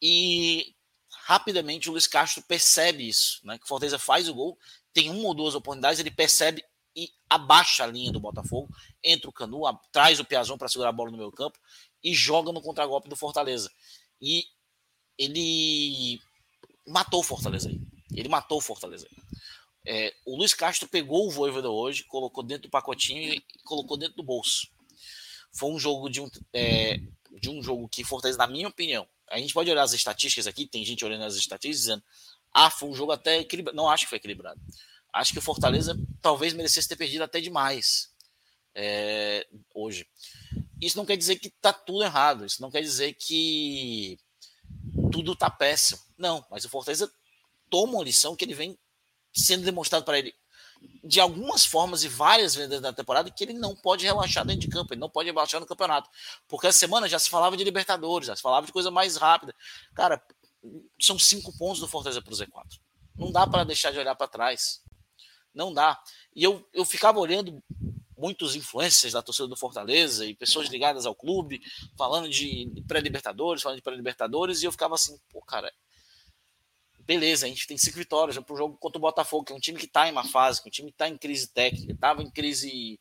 E 0.00 0.74
rapidamente 1.10 1.88
o 1.88 1.92
Luiz 1.92 2.06
Castro 2.06 2.42
percebe 2.42 3.06
isso, 3.06 3.40
né? 3.44 3.58
Que 3.58 3.68
Fortaleza 3.68 3.98
faz 3.98 4.28
o 4.28 4.34
gol, 4.34 4.58
tem 4.92 5.10
uma 5.10 5.28
ou 5.28 5.34
duas 5.34 5.54
oportunidades, 5.54 6.00
ele 6.00 6.10
percebe 6.10 6.64
e 6.96 7.12
abaixa 7.28 7.84
a 7.84 7.86
linha 7.86 8.10
do 8.10 8.18
Botafogo, 8.18 8.68
entra 9.04 9.30
o 9.30 9.32
Canu, 9.32 9.62
traz 9.92 10.18
o 10.18 10.24
Piazão 10.24 10.58
para 10.58 10.68
segurar 10.68 10.90
a 10.90 10.92
bola 10.92 11.10
no 11.10 11.16
meio 11.16 11.30
campo 11.30 11.58
e 12.02 12.12
joga 12.12 12.50
no 12.50 12.60
contragolpe 12.60 13.08
do 13.08 13.14
Fortaleza. 13.14 13.70
E 14.20 14.44
ele 15.16 16.20
matou 16.86 17.20
o 17.20 17.22
Fortaleza 17.22 17.68
aí. 17.68 17.80
Ele 18.12 18.28
matou 18.28 18.58
o 18.58 18.62
Fortaleza 18.62 19.06
aí. 19.10 19.22
É, 19.86 20.14
o 20.26 20.36
Luiz 20.36 20.54
Castro 20.54 20.88
pegou 20.88 21.26
o 21.26 21.30
Voivoda 21.30 21.70
hoje, 21.70 22.04
colocou 22.04 22.42
dentro 22.42 22.64
do 22.64 22.70
pacotinho 22.70 23.34
e 23.34 23.44
colocou 23.64 23.96
dentro 23.96 24.16
do 24.16 24.22
bolso. 24.22 24.68
Foi 25.52 25.70
um 25.70 25.78
jogo 25.78 26.10
de 26.10 26.20
um, 26.20 26.28
é, 26.52 26.98
de 27.40 27.48
um 27.48 27.62
jogo 27.62 27.88
que 27.88 28.04
Fortaleza, 28.04 28.38
na 28.38 28.46
minha 28.46 28.68
opinião, 28.68 29.06
a 29.30 29.38
gente 29.38 29.54
pode 29.54 29.70
olhar 29.70 29.82
as 29.82 29.92
estatísticas 29.92 30.46
aqui, 30.46 30.66
tem 30.66 30.84
gente 30.84 31.04
olhando 31.04 31.24
as 31.24 31.34
estatísticas 31.34 31.80
dizendo, 31.80 32.02
ah, 32.52 32.70
foi 32.70 32.88
um 32.88 32.94
jogo 32.94 33.12
até 33.12 33.38
equilibrado. 33.38 33.76
Não 33.76 33.88
acho 33.88 34.04
que 34.04 34.10
foi 34.10 34.18
equilibrado. 34.18 34.60
Acho 35.12 35.32
que 35.32 35.38
o 35.38 35.42
Fortaleza 35.42 35.98
talvez 36.20 36.52
merecesse 36.52 36.88
ter 36.88 36.96
perdido 36.96 37.22
até 37.22 37.40
demais 37.40 38.10
é, 38.74 39.46
hoje. 39.74 40.06
Isso 40.80 40.96
não 40.96 41.06
quer 41.06 41.16
dizer 41.16 41.36
que 41.36 41.50
tá 41.50 41.72
tudo 41.72 42.04
errado. 42.04 42.44
Isso 42.44 42.62
não 42.62 42.70
quer 42.70 42.80
dizer 42.80 43.14
que 43.14 44.18
tudo 45.10 45.34
tá 45.34 45.50
péssimo. 45.50 46.00
Não, 46.16 46.44
mas 46.50 46.64
o 46.64 46.68
Fortaleza 46.68 47.10
toma 47.70 47.94
uma 47.94 48.04
lição 48.04 48.36
que 48.36 48.44
ele 48.44 48.54
vem 48.54 48.78
sendo 49.34 49.64
demonstrado 49.64 50.04
para 50.04 50.18
ele 50.18 50.34
de 51.02 51.20
algumas 51.20 51.64
formas 51.64 52.04
e 52.04 52.08
várias 52.08 52.54
vezes 52.54 52.80
na 52.80 52.92
temporada 52.92 53.30
que 53.30 53.44
ele 53.44 53.54
não 53.54 53.74
pode 53.74 54.04
relaxar 54.04 54.44
dentro 54.44 54.60
de 54.60 54.68
campo, 54.68 54.92
ele 54.92 55.00
não 55.00 55.08
pode 55.08 55.30
relaxar 55.30 55.60
no 55.60 55.66
campeonato. 55.66 56.10
Porque 56.46 56.66
a 56.66 56.72
semana 56.72 57.08
já 57.08 57.18
se 57.18 57.30
falava 57.30 57.56
de 57.56 57.64
Libertadores, 57.64 58.26
já 58.26 58.36
se 58.36 58.42
falava 58.42 58.66
de 58.66 58.72
coisa 58.72 58.90
mais 58.90 59.16
rápida. 59.16 59.54
Cara, 59.94 60.22
são 61.00 61.18
cinco 61.18 61.56
pontos 61.56 61.80
do 61.80 61.88
Fortaleza 61.88 62.20
para 62.20 62.32
o 62.32 62.36
Z4. 62.36 62.78
Não 63.16 63.32
dá 63.32 63.46
para 63.46 63.64
deixar 63.64 63.90
de 63.90 63.98
olhar 63.98 64.14
para 64.14 64.28
trás. 64.28 64.82
Não 65.54 65.72
dá. 65.72 65.98
E 66.34 66.44
eu, 66.44 66.66
eu 66.72 66.84
ficava 66.84 67.18
olhando 67.18 67.62
muitos 68.16 68.56
influencers 68.56 69.12
da 69.12 69.22
torcida 69.22 69.48
do 69.48 69.56
Fortaleza 69.56 70.26
e 70.26 70.34
pessoas 70.34 70.68
ligadas 70.68 71.06
ao 71.06 71.14
clube, 71.14 71.60
falando 71.96 72.28
de 72.28 72.70
pré-libertadores, 72.86 73.62
falando 73.62 73.76
de 73.76 73.82
pré-libertadores, 73.82 74.62
e 74.62 74.66
eu 74.66 74.72
ficava 74.72 74.96
assim, 74.96 75.16
pô, 75.30 75.40
cara, 75.40 75.72
beleza, 77.08 77.46
a 77.46 77.48
gente 77.48 77.66
tem 77.66 77.78
cinco 77.78 77.96
vitórias 77.96 78.38
para 78.38 78.52
o 78.52 78.56
jogo 78.56 78.76
contra 78.76 78.98
o 78.98 79.00
Botafogo, 79.00 79.46
que 79.46 79.52
é 79.52 79.56
um 79.56 79.60
time 79.60 79.78
que 79.78 79.86
está 79.86 80.06
em 80.06 80.12
uma 80.12 80.24
fase, 80.24 80.60
que 80.60 80.68
é 80.68 80.70
um 80.70 80.70
time 80.70 80.90
que 80.90 80.94
está 80.94 81.08
em 81.08 81.16
crise 81.16 81.48
técnica, 81.48 81.94
estava 81.94 82.22
em 82.22 82.30
crise 82.30 83.00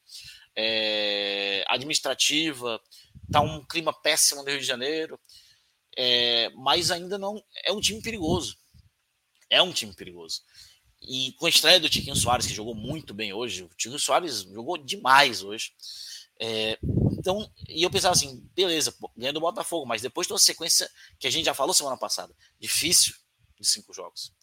é, 0.55 1.65
administrativa, 1.67 2.81
está 3.25 3.41
um 3.41 3.65
clima 3.65 3.91
péssimo 3.91 4.41
no 4.41 4.49
Rio 4.49 4.61
de 4.61 4.65
Janeiro, 4.65 5.19
é, 5.97 6.49
mas 6.55 6.89
ainda 6.89 7.17
não 7.17 7.43
é 7.65 7.73
um 7.73 7.81
time 7.81 8.01
perigoso. 8.01 8.57
É 9.49 9.61
um 9.61 9.73
time 9.73 9.93
perigoso. 9.93 10.41
E 11.01 11.33
com 11.33 11.45
a 11.45 11.49
estreia 11.49 11.79
do 11.79 11.89
Tiquinho 11.89 12.15
Soares, 12.15 12.47
que 12.47 12.53
jogou 12.53 12.73
muito 12.73 13.13
bem 13.13 13.33
hoje, 13.33 13.63
o 13.63 13.69
Tiquinho 13.75 13.99
Soares 13.99 14.43
jogou 14.43 14.77
demais 14.77 15.43
hoje. 15.43 15.73
É, 16.39 16.79
então, 17.11 17.51
e 17.67 17.83
eu 17.83 17.89
pensava 17.89 18.13
assim, 18.13 18.41
beleza, 18.55 18.95
ganhando 19.17 19.37
o 19.37 19.41
Botafogo, 19.41 19.85
mas 19.85 20.01
depois 20.01 20.27
de 20.27 20.31
uma 20.31 20.39
sequência 20.39 20.89
que 21.19 21.27
a 21.27 21.29
gente 21.29 21.43
já 21.43 21.53
falou 21.53 21.73
semana 21.73 21.97
passada, 21.97 22.33
difícil 22.57 23.13
de 23.59 23.67
cinco 23.67 23.93
jogos. 23.93 24.33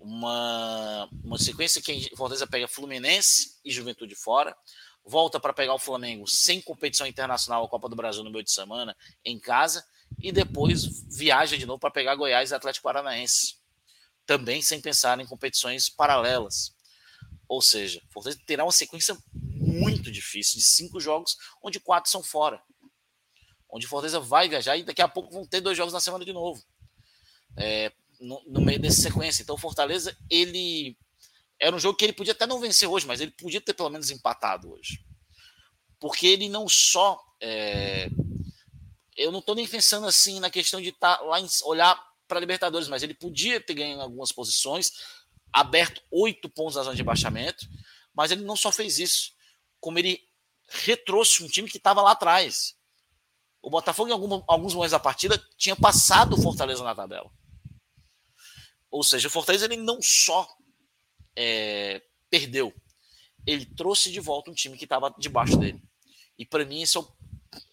Uma, 0.00 1.08
uma 1.24 1.38
sequência 1.38 1.80
que 1.80 2.10
a 2.12 2.16
Fortaleza 2.16 2.46
pega 2.46 2.68
Fluminense 2.68 3.58
e 3.64 3.70
Juventude 3.70 4.14
fora, 4.14 4.56
volta 5.04 5.40
para 5.40 5.52
pegar 5.52 5.74
o 5.74 5.78
Flamengo 5.78 6.26
sem 6.26 6.60
competição 6.60 7.06
internacional, 7.06 7.64
a 7.64 7.68
Copa 7.68 7.88
do 7.88 7.96
Brasil 7.96 8.22
no 8.22 8.30
meio 8.30 8.44
de 8.44 8.50
semana, 8.52 8.96
em 9.24 9.38
casa, 9.38 9.84
e 10.20 10.30
depois 10.30 11.04
viaja 11.16 11.56
de 11.56 11.66
novo 11.66 11.78
para 11.78 11.90
pegar 11.90 12.14
Goiás 12.14 12.50
e 12.50 12.54
Atlético 12.54 12.84
Paranaense 12.84 13.56
também 14.26 14.60
sem 14.60 14.80
pensar 14.80 15.18
em 15.20 15.26
competições 15.26 15.88
paralelas. 15.88 16.74
Ou 17.48 17.62
seja, 17.62 18.02
Fortaleza 18.10 18.42
terá 18.44 18.64
uma 18.64 18.72
sequência 18.72 19.16
muito 19.32 20.10
difícil 20.10 20.58
de 20.58 20.64
cinco 20.64 21.00
jogos, 21.00 21.36
onde 21.62 21.78
quatro 21.78 22.10
são 22.10 22.22
fora. 22.22 22.60
Onde 23.70 23.86
Fortaleza 23.86 24.18
vai 24.18 24.48
viajar 24.48 24.76
e 24.76 24.82
daqui 24.82 25.00
a 25.00 25.08
pouco 25.08 25.32
vão 25.32 25.46
ter 25.46 25.60
dois 25.60 25.76
jogos 25.76 25.94
na 25.94 26.00
semana 26.00 26.24
de 26.24 26.32
novo. 26.32 26.60
É, 27.56 27.92
no, 28.20 28.60
meio 28.60 28.78
dessa 28.78 29.02
sequência. 29.02 29.42
Então, 29.42 29.56
Fortaleza, 29.56 30.16
ele. 30.30 30.96
Era 31.58 31.74
um 31.74 31.78
jogo 31.78 31.96
que 31.96 32.04
ele 32.04 32.12
podia 32.12 32.32
até 32.32 32.46
não 32.46 32.60
vencer 32.60 32.88
hoje, 32.88 33.06
mas 33.06 33.20
ele 33.20 33.30
podia 33.30 33.60
ter 33.60 33.72
pelo 33.72 33.88
menos 33.88 34.10
empatado 34.10 34.72
hoje. 34.72 35.04
Porque 35.98 36.26
ele 36.26 36.48
não 36.48 36.68
só. 36.68 37.18
É, 37.40 38.10
eu 39.16 39.32
não 39.32 39.38
estou 39.38 39.54
nem 39.54 39.66
pensando 39.66 40.06
assim 40.06 40.38
na 40.40 40.50
questão 40.50 40.80
de 40.80 40.90
estar 40.90 41.16
tá 41.16 41.24
lá 41.24 41.40
em, 41.40 41.46
olhar 41.64 41.98
para 42.28 42.40
Libertadores, 42.40 42.88
mas 42.88 43.02
ele 43.02 43.14
podia 43.14 43.60
ter 43.60 43.74
ganho 43.74 44.00
algumas 44.00 44.32
posições, 44.32 44.92
aberto 45.52 46.02
oito 46.10 46.48
pontos 46.48 46.76
na 46.76 46.82
zona 46.82 46.96
de 46.96 47.02
baixamento, 47.02 47.66
mas 48.14 48.30
ele 48.30 48.44
não 48.44 48.56
só 48.56 48.70
fez 48.70 48.98
isso, 48.98 49.32
como 49.80 49.98
ele 49.98 50.20
retrouxe 50.68 51.42
um 51.42 51.48
time 51.48 51.68
que 51.68 51.78
estava 51.78 52.02
lá 52.02 52.12
atrás. 52.12 52.74
O 53.62 53.70
Botafogo, 53.70 54.10
em 54.10 54.12
algum, 54.12 54.42
alguns 54.46 54.74
momentos 54.74 54.92
da 54.92 55.00
partida, 55.00 55.42
tinha 55.56 55.74
passado 55.74 56.34
o 56.34 56.42
Fortaleza 56.42 56.84
na 56.84 56.94
tabela. 56.94 57.30
Ou 58.96 59.04
seja, 59.04 59.28
o 59.28 59.30
Fortaleza 59.30 59.66
ele 59.66 59.76
não 59.76 60.00
só 60.00 60.48
é, 61.36 62.00
perdeu, 62.30 62.72
ele 63.46 63.66
trouxe 63.66 64.10
de 64.10 64.20
volta 64.20 64.50
um 64.50 64.54
time 64.54 64.78
que 64.78 64.84
estava 64.84 65.14
debaixo 65.18 65.58
dele. 65.58 65.82
E 66.38 66.46
para 66.46 66.64
mim, 66.64 66.80
isso 66.80 66.98
é 66.98 67.00
o 67.02 67.16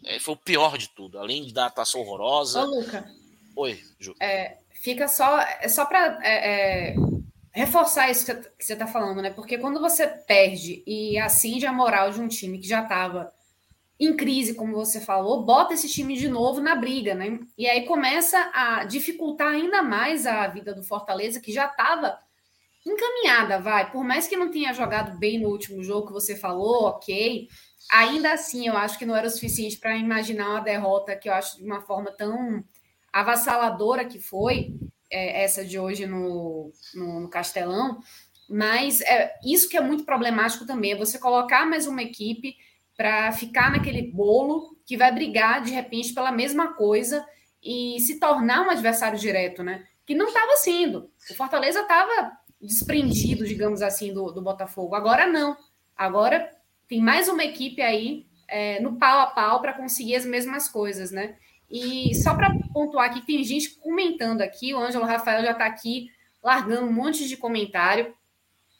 é, 0.05 0.19
foi 0.19 0.33
o 0.33 0.37
pior 0.37 0.77
de 0.77 0.89
tudo, 0.89 1.17
além 1.17 1.51
da 1.53 1.67
atuação 1.67 2.01
horrorosa. 2.01 2.61
Ô, 2.61 2.65
Luca. 2.65 3.09
Oi, 3.55 3.81
Ju. 3.97 4.13
É, 4.19 4.57
fica 4.81 5.07
só, 5.07 5.39
é 5.39 5.67
só 5.69 5.85
para 5.85 6.19
é, 6.21 6.91
é, 6.91 6.95
reforçar 7.53 8.11
isso 8.11 8.25
que 8.25 8.65
você 8.65 8.73
está 8.73 8.85
falando, 8.85 9.21
né? 9.21 9.29
Porque 9.29 9.57
quando 9.57 9.79
você 9.79 10.05
perde 10.05 10.83
e 10.85 11.17
acende 11.17 11.65
a 11.65 11.71
moral 11.71 12.11
de 12.11 12.19
um 12.19 12.27
time 12.27 12.59
que 12.59 12.67
já 12.67 12.83
estava 12.83 13.33
em 13.99 14.15
crise, 14.15 14.55
como 14.55 14.73
você 14.73 14.99
falou, 14.99 15.43
bota 15.43 15.73
esse 15.73 15.87
time 15.87 16.15
de 16.17 16.27
novo 16.27 16.59
na 16.59 16.75
briga, 16.75 17.13
né? 17.13 17.39
E 17.57 17.67
aí 17.67 17.85
começa 17.85 18.51
a 18.53 18.83
dificultar 18.85 19.53
ainda 19.53 19.81
mais 19.81 20.25
a 20.25 20.47
vida 20.47 20.73
do 20.73 20.83
Fortaleza, 20.83 21.39
que 21.39 21.53
já 21.53 21.67
estava 21.67 22.17
encaminhada, 22.85 23.59
vai. 23.59 23.91
Por 23.91 24.03
mais 24.03 24.27
que 24.27 24.35
não 24.35 24.51
tenha 24.51 24.73
jogado 24.73 25.17
bem 25.17 25.39
no 25.39 25.49
último 25.49 25.83
jogo 25.83 26.07
que 26.07 26.13
você 26.13 26.35
falou, 26.35 26.85
ok 26.85 27.47
ainda 27.89 28.33
assim, 28.33 28.67
eu 28.67 28.77
acho 28.77 28.97
que 28.97 29.05
não 29.05 29.15
era 29.15 29.27
o 29.27 29.29
suficiente 29.29 29.77
para 29.77 29.95
imaginar 29.95 30.49
uma 30.49 30.61
derrota 30.61 31.15
que 31.15 31.29
eu 31.29 31.33
acho 31.33 31.57
de 31.57 31.63
uma 31.63 31.81
forma 31.81 32.11
tão 32.11 32.63
avassaladora 33.11 34.05
que 34.05 34.19
foi 34.19 34.75
é, 35.11 35.43
essa 35.43 35.63
de 35.63 35.77
hoje 35.77 36.05
no, 36.05 36.71
no, 36.93 37.21
no 37.21 37.29
Castelão. 37.29 37.99
Mas 38.49 39.01
é, 39.01 39.33
isso 39.45 39.69
que 39.69 39.77
é 39.77 39.81
muito 39.81 40.03
problemático 40.03 40.65
também, 40.65 40.91
é 40.91 40.97
você 40.97 41.17
colocar 41.17 41.65
mais 41.65 41.87
uma 41.87 42.01
equipe 42.01 42.55
para 42.95 43.31
ficar 43.31 43.71
naquele 43.71 44.11
bolo 44.11 44.77
que 44.85 44.97
vai 44.97 45.11
brigar 45.11 45.61
de 45.61 45.71
repente 45.71 46.13
pela 46.13 46.31
mesma 46.31 46.73
coisa 46.73 47.25
e 47.61 47.99
se 47.99 48.19
tornar 48.19 48.65
um 48.65 48.69
adversário 48.69 49.17
direto, 49.17 49.63
né? 49.63 49.85
Que 50.05 50.13
não 50.13 50.27
estava 50.27 50.55
sendo. 50.57 51.09
O 51.29 51.33
Fortaleza 51.33 51.81
estava 51.81 52.31
desprendido, 52.61 53.45
digamos 53.45 53.81
assim, 53.81 54.13
do, 54.13 54.31
do 54.31 54.41
Botafogo. 54.41 54.95
Agora 54.95 55.25
não. 55.25 55.55
Agora 55.95 56.49
tem 56.87 57.01
mais 57.01 57.27
uma 57.27 57.43
equipe 57.43 57.81
aí 57.81 58.25
é, 58.47 58.79
no 58.81 58.97
pau 58.97 59.19
a 59.19 59.27
pau 59.27 59.61
para 59.61 59.73
conseguir 59.73 60.15
as 60.15 60.25
mesmas 60.25 60.67
coisas, 60.67 61.11
né? 61.11 61.35
E 61.69 62.13
só 62.15 62.35
para 62.35 62.53
pontuar 62.73 63.09
aqui, 63.09 63.25
tem 63.25 63.43
gente 63.43 63.71
comentando 63.79 64.41
aqui, 64.41 64.73
o 64.73 64.79
Ângelo 64.79 65.05
Rafael 65.05 65.43
já 65.43 65.51
está 65.51 65.65
aqui 65.65 66.09
largando 66.43 66.85
um 66.85 66.93
monte 66.93 67.27
de 67.27 67.37
comentário. 67.37 68.13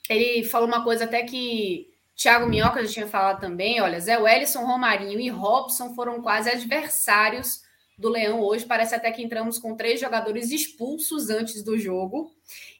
Ele 0.08 0.44
falou 0.44 0.68
uma 0.68 0.84
coisa 0.84 1.04
até 1.04 1.22
que 1.22 1.88
Thiago 2.16 2.46
Minhoca 2.46 2.84
já 2.84 2.92
tinha 2.92 3.08
falado 3.08 3.40
também, 3.40 3.80
olha, 3.80 4.00
Zé 4.00 4.16
Wellison, 4.18 4.64
Romarinho 4.64 5.20
e 5.20 5.28
Robson 5.28 5.94
foram 5.94 6.22
quase 6.22 6.48
adversários 6.48 7.62
do 7.98 8.08
Leão 8.08 8.40
hoje. 8.40 8.66
Parece 8.66 8.94
até 8.94 9.10
que 9.10 9.22
entramos 9.22 9.58
com 9.58 9.76
três 9.76 10.00
jogadores 10.00 10.50
expulsos 10.50 11.30
antes 11.30 11.62
do 11.62 11.78
jogo. 11.78 12.32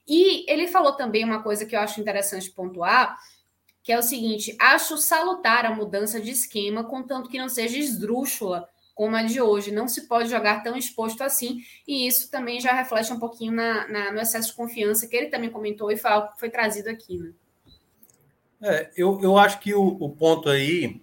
E 0.06 0.50
ele 0.50 0.68
falou 0.68 0.92
também 0.92 1.24
uma 1.24 1.42
coisa 1.42 1.64
que 1.64 1.74
eu 1.74 1.80
acho 1.80 2.00
interessante 2.00 2.50
pontuar, 2.50 3.18
que 3.82 3.92
é 3.92 3.98
o 3.98 4.02
seguinte: 4.02 4.56
acho 4.60 4.96
salutar 4.98 5.64
a 5.64 5.74
mudança 5.74 6.20
de 6.20 6.30
esquema, 6.30 6.84
contanto 6.84 7.28
que 7.28 7.38
não 7.38 7.48
seja 7.48 7.78
esdrúxula 7.78 8.68
como 8.94 9.16
a 9.16 9.22
de 9.22 9.40
hoje. 9.40 9.72
Não 9.72 9.88
se 9.88 10.06
pode 10.06 10.30
jogar 10.30 10.62
tão 10.62 10.76
exposto 10.76 11.22
assim, 11.22 11.60
e 11.86 12.06
isso 12.06 12.30
também 12.30 12.60
já 12.60 12.72
reflete 12.72 13.12
um 13.12 13.18
pouquinho 13.18 13.52
na, 13.52 13.88
na 13.88 14.12
no 14.12 14.20
excesso 14.20 14.50
de 14.50 14.56
confiança 14.56 15.08
que 15.08 15.16
ele 15.16 15.28
também 15.28 15.50
comentou 15.50 15.90
e 15.90 15.96
foi 15.96 16.10
foi 16.36 16.50
trazido 16.50 16.88
aqui. 16.88 17.18
Né? 17.18 17.32
É, 18.62 18.90
eu, 18.96 19.20
eu 19.22 19.38
acho 19.38 19.60
que 19.60 19.74
o, 19.74 19.82
o 19.82 20.10
ponto 20.10 20.48
aí, 20.48 21.00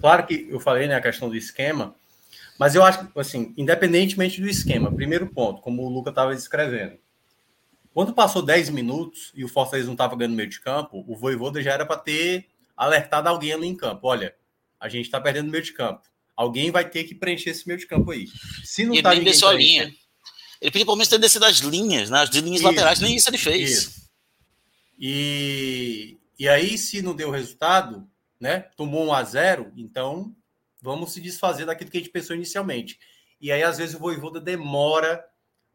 claro 0.00 0.26
que 0.26 0.46
eu 0.50 0.60
falei 0.60 0.86
né, 0.86 0.94
a 0.94 1.00
questão 1.00 1.28
do 1.28 1.36
esquema, 1.36 1.94
mas 2.58 2.74
eu 2.74 2.82
acho 2.82 3.06
que, 3.06 3.20
assim, 3.20 3.54
independentemente 3.56 4.40
do 4.40 4.48
esquema, 4.48 4.92
primeiro 4.92 5.26
ponto, 5.28 5.62
como 5.62 5.82
o 5.82 5.88
Luca 5.88 6.10
estava 6.10 6.34
descrevendo, 6.34 6.98
quando 7.94 8.12
passou 8.12 8.42
10 8.42 8.70
minutos 8.70 9.32
e 9.34 9.44
o 9.44 9.48
Fortaleza 9.48 9.86
não 9.86 9.94
estava 9.94 10.16
ganhando 10.16 10.36
meio 10.36 10.48
de 10.48 10.60
campo, 10.60 11.04
o 11.06 11.16
Voivoda 11.16 11.62
já 11.62 11.72
era 11.72 11.86
para 11.86 11.96
ter 11.96 12.46
alertado 12.76 13.28
alguém 13.28 13.52
ali 13.52 13.66
em 13.66 13.74
campo. 13.74 14.06
Olha, 14.06 14.34
a 14.78 14.88
gente 14.88 15.06
está 15.06 15.20
perdendo 15.20 15.50
meio 15.50 15.64
de 15.64 15.72
campo. 15.72 16.02
Alguém 16.36 16.70
vai 16.70 16.88
ter 16.88 17.02
que 17.04 17.14
preencher 17.14 17.50
esse 17.50 17.66
meio 17.66 17.78
de 17.78 17.86
campo 17.86 18.12
aí. 18.12 18.28
Se 18.62 18.84
não 18.84 18.94
está 18.94 19.10
ninguém 19.10 19.32
preencher... 19.36 19.56
linha. 19.56 19.94
Ele 20.60 20.70
pediu 20.70 20.86
pelo 20.86 20.96
menos 20.96 21.08
ter 21.08 21.18
descido 21.18 21.44
as 21.44 21.58
linhas, 21.58 22.10
né? 22.10 22.22
As 22.22 22.30
linhas 22.30 22.60
isso, 22.60 22.64
laterais, 22.64 23.00
nem 23.00 23.16
isso 23.16 23.28
ele 23.28 23.38
fez. 23.38 23.70
Isso. 23.70 24.08
E, 24.98 26.16
e 26.38 26.48
aí, 26.48 26.78
se 26.78 27.02
não 27.02 27.14
deu 27.14 27.30
resultado, 27.30 28.08
né? 28.40 28.60
Tomou 28.76 29.06
um 29.06 29.12
a 29.12 29.22
zero, 29.24 29.72
então 29.76 30.34
vamos 30.80 31.12
se 31.12 31.20
desfazer 31.20 31.66
daquilo 31.66 31.90
que 31.90 31.96
a 31.96 32.00
gente 32.00 32.12
pensou 32.12 32.36
inicialmente. 32.36 32.98
E 33.40 33.50
aí, 33.50 33.62
às 33.62 33.78
vezes, 33.78 33.94
o 33.94 33.98
Voivoda 33.98 34.40
demora 34.40 35.24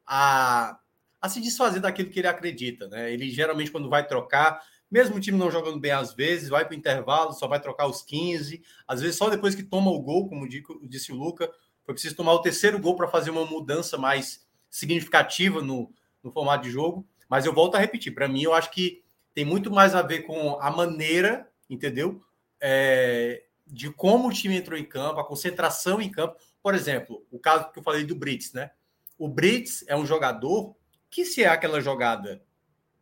a 0.05 0.79
a 1.23 1.29
se 1.29 1.39
desfazer 1.39 1.79
daquilo 1.79 2.09
que 2.09 2.19
ele 2.19 2.27
acredita. 2.27 2.89
Né? 2.89 3.13
Ele 3.13 3.29
geralmente, 3.29 3.71
quando 3.71 3.89
vai 3.89 4.05
trocar, 4.05 4.61
mesmo 4.91 5.15
o 5.15 5.19
time 5.21 5.37
não 5.37 5.49
jogando 5.49 5.79
bem 5.79 5.91
às 5.91 6.13
vezes, 6.13 6.49
vai 6.49 6.65
para 6.65 6.75
o 6.75 6.77
intervalo, 6.77 7.31
só 7.31 7.47
vai 7.47 7.61
trocar 7.61 7.87
os 7.87 8.01
15, 8.01 8.61
às 8.85 8.99
vezes 8.99 9.15
só 9.15 9.29
depois 9.29 9.55
que 9.55 9.63
toma 9.63 9.89
o 9.89 10.01
gol, 10.01 10.27
como 10.27 10.45
disse 10.45 11.13
o 11.13 11.15
Luca, 11.15 11.49
foi 11.85 11.93
preciso 11.93 12.17
tomar 12.17 12.33
o 12.33 12.41
terceiro 12.41 12.77
gol 12.77 12.97
para 12.97 13.07
fazer 13.07 13.29
uma 13.29 13.45
mudança 13.45 13.97
mais 13.97 14.45
significativa 14.69 15.61
no, 15.61 15.93
no 16.21 16.29
formato 16.29 16.65
de 16.65 16.71
jogo. 16.71 17.07
Mas 17.29 17.45
eu 17.45 17.53
volto 17.53 17.75
a 17.75 17.79
repetir, 17.79 18.13
para 18.13 18.27
mim, 18.27 18.43
eu 18.43 18.53
acho 18.53 18.69
que 18.69 19.01
tem 19.33 19.45
muito 19.45 19.71
mais 19.71 19.95
a 19.95 20.01
ver 20.01 20.23
com 20.23 20.59
a 20.59 20.69
maneira, 20.71 21.49
entendeu? 21.69 22.21
É, 22.61 23.43
de 23.65 23.91
como 23.91 24.27
o 24.27 24.33
time 24.33 24.57
entrou 24.57 24.77
em 24.77 24.85
campo, 24.85 25.19
a 25.19 25.27
concentração 25.27 26.01
em 26.01 26.09
campo. 26.09 26.35
Por 26.61 26.75
exemplo, 26.75 27.25
o 27.31 27.39
caso 27.39 27.71
que 27.71 27.79
eu 27.79 27.83
falei 27.83 28.03
do 28.03 28.15
Brits, 28.15 28.53
né? 28.53 28.71
O 29.17 29.27
Brits 29.27 29.83
é 29.87 29.95
um 29.95 30.05
jogador 30.05 30.75
que 31.09 31.25
se 31.25 31.43
é 31.43 31.47
aquela 31.47 31.79
jogada 31.81 32.43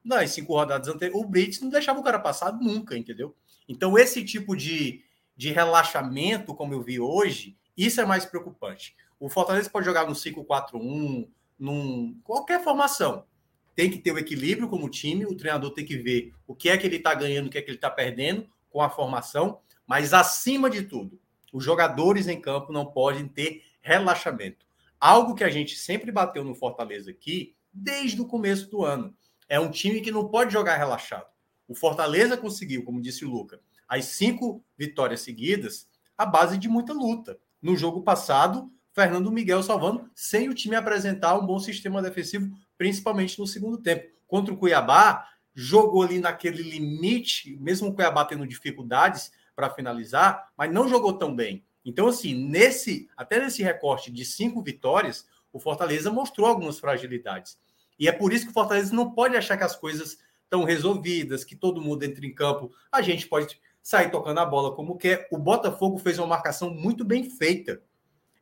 nas 0.03 0.31
cinco 0.31 0.53
rodadas 0.53 0.87
anteriores, 0.87 1.23
o 1.23 1.27
Brits 1.27 1.61
não 1.61 1.69
deixava 1.69 1.99
o 1.99 2.03
cara 2.03 2.19
passar 2.19 2.51
nunca, 2.53 2.97
entendeu? 2.97 3.35
Então, 3.67 3.97
esse 3.97 4.23
tipo 4.23 4.55
de, 4.55 5.03
de 5.35 5.51
relaxamento, 5.51 6.55
como 6.55 6.73
eu 6.73 6.81
vi 6.81 6.99
hoje, 6.99 7.57
isso 7.77 8.01
é 8.01 8.05
mais 8.05 8.25
preocupante. 8.25 8.95
O 9.19 9.29
Fortaleza 9.29 9.69
pode 9.69 9.85
jogar 9.85 10.07
no 10.07 10.13
5-4-1, 10.13 11.27
num 11.57 12.19
qualquer 12.23 12.63
formação. 12.63 13.25
Tem 13.75 13.89
que 13.89 13.97
ter 13.97 14.11
o 14.11 14.17
equilíbrio 14.17 14.67
como 14.67 14.89
time, 14.89 15.25
o 15.25 15.35
treinador 15.35 15.71
tem 15.71 15.85
que 15.85 15.97
ver 15.97 16.33
o 16.45 16.55
que 16.55 16.69
é 16.69 16.77
que 16.77 16.85
ele 16.85 16.97
está 16.97 17.13
ganhando, 17.13 17.47
o 17.47 17.49
que 17.49 17.57
é 17.57 17.61
que 17.61 17.69
ele 17.69 17.77
está 17.77 17.89
perdendo 17.89 18.47
com 18.69 18.81
a 18.81 18.89
formação, 18.89 19.59
mas 19.85 20.13
acima 20.13 20.69
de 20.69 20.83
tudo, 20.83 21.19
os 21.51 21.63
jogadores 21.63 22.27
em 22.27 22.39
campo 22.39 22.71
não 22.71 22.85
podem 22.85 23.27
ter 23.27 23.63
relaxamento. 23.81 24.65
Algo 24.99 25.35
que 25.35 25.43
a 25.43 25.49
gente 25.49 25.75
sempre 25.75 26.11
bateu 26.11 26.43
no 26.43 26.55
Fortaleza 26.55 27.11
aqui 27.11 27.55
desde 27.73 28.21
o 28.21 28.25
começo 28.25 28.69
do 28.69 28.85
ano. 28.85 29.13
É 29.49 29.59
um 29.59 29.71
time 29.71 30.01
que 30.01 30.11
não 30.11 30.27
pode 30.29 30.53
jogar 30.53 30.77
relaxado. 30.77 31.27
O 31.67 31.75
Fortaleza 31.75 32.37
conseguiu, 32.37 32.83
como 32.83 33.01
disse 33.01 33.25
o 33.25 33.29
Luca, 33.29 33.59
as 33.87 34.05
cinco 34.05 34.63
vitórias 34.77 35.21
seguidas 35.21 35.89
à 36.17 36.25
base 36.25 36.57
de 36.57 36.69
muita 36.69 36.93
luta. 36.93 37.37
No 37.61 37.75
jogo 37.75 38.01
passado, 38.01 38.71
Fernando 38.93 39.31
Miguel 39.31 39.63
salvando, 39.63 40.09
sem 40.13 40.49
o 40.49 40.53
time 40.53 40.75
apresentar 40.75 41.37
um 41.37 41.45
bom 41.45 41.59
sistema 41.59 42.01
defensivo, 42.01 42.53
principalmente 42.81 43.37
no 43.37 43.45
segundo 43.45 43.77
tempo. 43.77 44.09
Contra 44.25 44.51
o 44.51 44.57
Cuiabá, 44.57 45.29
jogou 45.53 46.01
ali 46.01 46.17
naquele 46.17 46.63
limite, 46.63 47.55
mesmo 47.57 47.89
o 47.89 47.93
Cuiabá 47.93 48.25
tendo 48.25 48.47
dificuldades 48.47 49.31
para 49.55 49.69
finalizar, 49.69 50.51
mas 50.57 50.73
não 50.73 50.89
jogou 50.89 51.13
tão 51.13 51.35
bem. 51.35 51.63
Então, 51.85 52.07
assim, 52.07 52.33
nesse 52.33 53.07
até 53.15 53.39
nesse 53.39 53.61
recorte 53.61 54.11
de 54.11 54.25
cinco 54.25 54.63
vitórias, 54.63 55.27
o 55.53 55.59
Fortaleza 55.59 56.09
mostrou 56.09 56.47
algumas 56.47 56.79
fragilidades. 56.79 57.55
E 57.99 58.07
é 58.07 58.11
por 58.11 58.33
isso 58.33 58.45
que 58.45 58.49
o 58.49 58.53
Fortaleza 58.55 58.95
não 58.95 59.11
pode 59.11 59.37
achar 59.37 59.57
que 59.57 59.63
as 59.63 59.75
coisas 59.75 60.17
estão 60.43 60.63
resolvidas, 60.63 61.43
que 61.43 61.55
todo 61.55 61.83
mundo 61.83 62.01
entra 62.01 62.25
em 62.25 62.33
campo. 62.33 62.71
A 62.91 63.03
gente 63.03 63.27
pode 63.27 63.61
sair 63.83 64.09
tocando 64.09 64.39
a 64.39 64.45
bola 64.45 64.75
como 64.75 64.97
quer. 64.97 65.27
O 65.31 65.37
Botafogo 65.37 65.99
fez 65.99 66.17
uma 66.17 66.25
marcação 66.25 66.73
muito 66.73 67.05
bem 67.05 67.29
feita. 67.29 67.79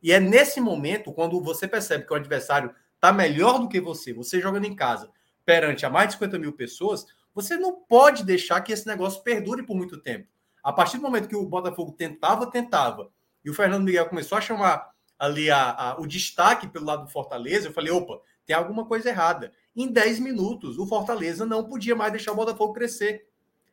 E 0.02 0.14
é 0.14 0.20
nesse 0.22 0.62
momento, 0.62 1.12
quando 1.12 1.42
você 1.42 1.68
percebe 1.68 2.06
que 2.06 2.14
o 2.14 2.16
adversário 2.16 2.74
está 3.00 3.14
melhor 3.14 3.60
do 3.60 3.70
que 3.70 3.80
você, 3.80 4.14
você 4.14 4.42
jogando 4.42 4.66
em 4.66 4.76
casa, 4.76 5.10
perante 5.46 5.86
a 5.86 5.90
mais 5.90 6.10
de 6.10 6.14
50 6.16 6.38
mil 6.38 6.52
pessoas, 6.52 7.06
você 7.34 7.58
não 7.58 7.82
pode 7.82 8.26
deixar 8.26 8.60
que 8.62 8.74
esse 8.74 8.86
negócio 8.86 9.24
perdure 9.24 9.64
por 9.64 9.76
muito 9.76 9.98
tempo. 9.98 10.28
A 10.62 10.74
partir 10.74 10.98
do 10.98 11.04
momento 11.04 11.30
que 11.30 11.36
o 11.36 11.46
Botafogo 11.46 11.94
tentava, 11.94 12.52
tentava, 12.52 13.10
e 13.44 13.50
o 13.50 13.54
Fernando 13.54 13.86
Miguel 13.86 14.10
começou 14.10 14.38
a 14.38 14.42
chamar 14.42 14.92
ali 15.18 15.50
a, 15.50 15.72
a, 15.72 16.00
o 16.00 16.06
destaque 16.06 16.68
pelo 16.68 16.86
lado 16.86 17.06
do 17.06 17.12
Fortaleza, 17.12 17.70
eu 17.70 17.74
falei, 17.74 17.92
opa, 17.92 18.20
tem 18.46 18.56
alguma 18.56 18.86
coisa 18.86 19.10
errada. 19.10 19.54
Em 19.74 19.88
10 19.88 20.20
minutos, 20.20 20.78
o 20.78 20.86
Fortaleza 20.86 21.46
não 21.46 21.64
podia 21.64 21.96
mais 21.96 22.12
deixar 22.12 22.34
o 22.34 22.36
Botafogo 22.36 22.74
crescer. 22.74 23.28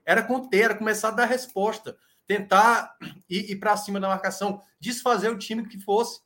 Era 0.05 0.23
conter, 0.23 0.67
era 0.67 0.75
começar 0.75 1.09
a 1.09 1.13
dar 1.13 1.25
resposta, 1.25 1.97
tentar 2.27 2.97
ir, 3.29 3.51
ir 3.51 3.57
para 3.57 3.77
cima 3.77 3.99
da 3.99 4.09
marcação, 4.09 4.63
desfazer 4.79 5.31
o 5.31 5.39
time 5.39 5.67
que 5.67 5.81
fosse. 5.81 6.21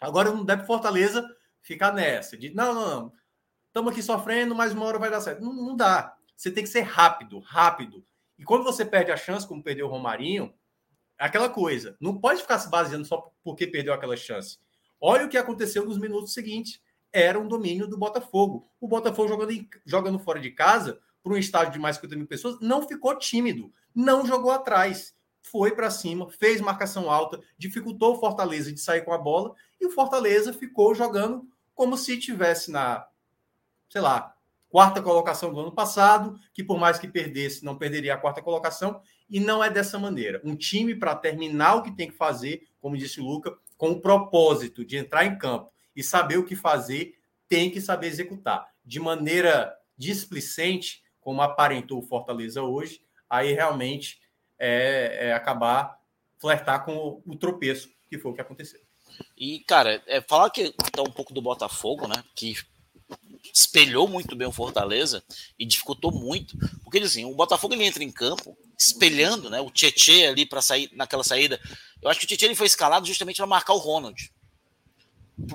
Agora 0.00 0.30
não 0.30 0.44
deve 0.44 0.66
Fortaleza 0.66 1.28
ficar 1.68 1.92
nessa, 1.92 2.36
de 2.36 2.52
não, 2.54 2.74
não, 2.74 2.88
não, 2.88 3.12
estamos 3.66 3.92
aqui 3.92 4.02
sofrendo, 4.02 4.54
mas 4.54 4.72
uma 4.72 4.86
hora 4.86 4.98
vai 4.98 5.10
dar 5.10 5.20
certo. 5.20 5.42
Não, 5.42 5.52
não 5.52 5.76
dá. 5.76 6.16
Você 6.34 6.50
tem 6.50 6.64
que 6.64 6.70
ser 6.70 6.80
rápido, 6.80 7.38
rápido. 7.40 8.02
E 8.38 8.44
quando 8.44 8.64
você 8.64 8.84
perde 8.84 9.12
a 9.12 9.16
chance, 9.16 9.46
como 9.46 9.62
perdeu 9.62 9.86
o 9.86 9.90
Romarinho, 9.90 10.54
é 11.18 11.26
aquela 11.26 11.50
coisa, 11.50 11.96
não 12.00 12.18
pode 12.18 12.40
ficar 12.40 12.58
se 12.58 12.70
baseando 12.70 13.04
só 13.04 13.30
porque 13.44 13.66
perdeu 13.66 13.92
aquela 13.92 14.16
chance. 14.16 14.58
Olha 15.00 15.26
o 15.26 15.28
que 15.28 15.36
aconteceu 15.36 15.84
nos 15.84 15.98
minutos 15.98 16.32
seguintes. 16.32 16.80
Era 17.12 17.38
um 17.38 17.46
domínio 17.46 17.86
do 17.86 17.98
Botafogo. 17.98 18.70
O 18.80 18.88
Botafogo 18.88 19.28
jogando, 19.28 19.68
jogando 19.84 20.18
fora 20.18 20.40
de 20.40 20.50
casa, 20.50 20.98
para 21.22 21.32
um 21.32 21.36
estádio 21.36 21.74
de 21.74 21.78
mais 21.78 21.96
de 21.96 22.02
50 22.02 22.16
mil 22.16 22.26
pessoas, 22.26 22.58
não 22.60 22.86
ficou 22.86 23.14
tímido, 23.16 23.72
não 23.94 24.24
jogou 24.24 24.50
atrás. 24.50 25.14
Foi 25.42 25.74
para 25.74 25.90
cima, 25.90 26.30
fez 26.30 26.60
marcação 26.60 27.10
alta, 27.10 27.40
dificultou 27.56 28.14
o 28.14 28.20
Fortaleza 28.20 28.72
de 28.72 28.80
sair 28.80 29.02
com 29.02 29.12
a 29.12 29.18
bola 29.18 29.54
e 29.80 29.86
o 29.86 29.90
Fortaleza 29.90 30.52
ficou 30.52 30.94
jogando 30.94 31.46
como 31.78 31.96
se 31.96 32.18
tivesse 32.18 32.72
na, 32.72 33.06
sei 33.88 34.00
lá, 34.00 34.34
quarta 34.68 35.00
colocação 35.00 35.54
do 35.54 35.60
ano 35.60 35.70
passado, 35.70 36.36
que 36.52 36.64
por 36.64 36.76
mais 36.76 36.98
que 36.98 37.06
perdesse, 37.06 37.64
não 37.64 37.78
perderia 37.78 38.14
a 38.14 38.18
quarta 38.18 38.42
colocação, 38.42 39.00
e 39.30 39.38
não 39.38 39.62
é 39.62 39.70
dessa 39.70 39.96
maneira. 39.96 40.40
Um 40.42 40.56
time 40.56 40.96
para 40.96 41.14
terminar 41.14 41.76
o 41.76 41.82
que 41.84 41.94
tem 41.94 42.10
que 42.10 42.16
fazer, 42.16 42.66
como 42.80 42.96
disse 42.96 43.20
o 43.20 43.24
Luca, 43.24 43.56
com 43.76 43.92
o 43.92 44.00
propósito 44.00 44.84
de 44.84 44.96
entrar 44.96 45.24
em 45.24 45.38
campo 45.38 45.70
e 45.94 46.02
saber 46.02 46.36
o 46.36 46.44
que 46.44 46.56
fazer, 46.56 47.14
tem 47.48 47.70
que 47.70 47.80
saber 47.80 48.08
executar. 48.08 48.66
De 48.84 48.98
maneira 48.98 49.72
displicente, 49.96 51.04
como 51.20 51.42
aparentou 51.42 52.00
o 52.00 52.06
Fortaleza 52.08 52.60
hoje, 52.60 53.00
aí 53.30 53.52
realmente 53.52 54.20
é, 54.58 55.28
é 55.28 55.32
acabar 55.32 55.96
flertar 56.38 56.84
com 56.84 56.96
o, 56.96 57.22
o, 57.24 57.36
tropeço, 57.36 57.88
que 58.08 58.18
foi 58.18 58.32
o 58.32 58.34
que 58.34 58.40
aconteceu. 58.40 58.80
E, 59.36 59.60
cara, 59.60 60.02
é, 60.06 60.20
falar 60.20 60.50
que 60.50 60.72
tá 60.92 61.02
um 61.02 61.10
pouco 61.10 61.32
do 61.32 61.42
Botafogo, 61.42 62.06
né? 62.06 62.22
Que 62.34 62.56
espelhou 63.52 64.06
muito 64.08 64.36
bem 64.36 64.46
o 64.46 64.52
Fortaleza 64.52 65.22
e 65.58 65.64
dificultou 65.64 66.12
muito, 66.12 66.56
porque 66.82 66.98
assim, 66.98 67.24
o 67.24 67.34
Botafogo 67.34 67.74
ele 67.74 67.84
entra 67.84 68.04
em 68.04 68.10
campo 68.10 68.56
espelhando, 68.78 69.50
né, 69.50 69.60
o 69.60 69.70
Tietê 69.70 70.26
ali 70.26 70.46
para 70.46 70.62
sair 70.62 70.90
naquela 70.92 71.24
saída. 71.24 71.60
Eu 72.00 72.08
acho 72.08 72.20
que 72.20 72.26
o 72.26 72.28
Tietê 72.28 72.46
ele 72.46 72.54
foi 72.54 72.66
escalado 72.66 73.06
justamente 73.06 73.36
para 73.36 73.46
marcar 73.46 73.72
o 73.74 73.78
Ronald. 73.78 74.32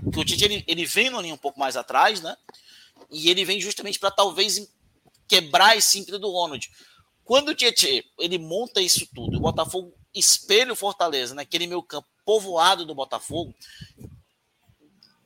Porque 0.04 0.20
o 0.20 0.26
Tietê 0.26 0.46
ele, 0.46 0.64
ele 0.68 0.86
vem 0.86 1.10
no 1.10 1.22
linha 1.22 1.34
um 1.34 1.38
pouco 1.38 1.60
mais 1.60 1.78
atrás, 1.78 2.22
né? 2.22 2.36
E 3.10 3.30
ele 3.30 3.46
vem 3.46 3.62
justamente 3.62 4.00
para 4.00 4.12
talvez 4.12 4.68
quebrar 5.28 5.78
esse 5.78 6.00
ímpeto 6.00 6.20
do 6.20 6.32
Ronald. 6.32 6.70
Quando 7.24 7.50
o 7.50 7.56
Tietê 7.56 8.06
ele 8.20 8.38
monta 8.38 8.82
isso 8.82 9.08
tudo, 9.14 9.38
o 9.38 9.42
Botafogo 9.42 9.94
espelha 10.14 10.74
o 10.74 10.76
Fortaleza 10.76 11.34
naquele 11.34 11.68
meio 11.68 11.82
campo 11.82 12.08
povoado 12.26 12.86
do 12.86 12.96
Botafogo, 12.96 13.54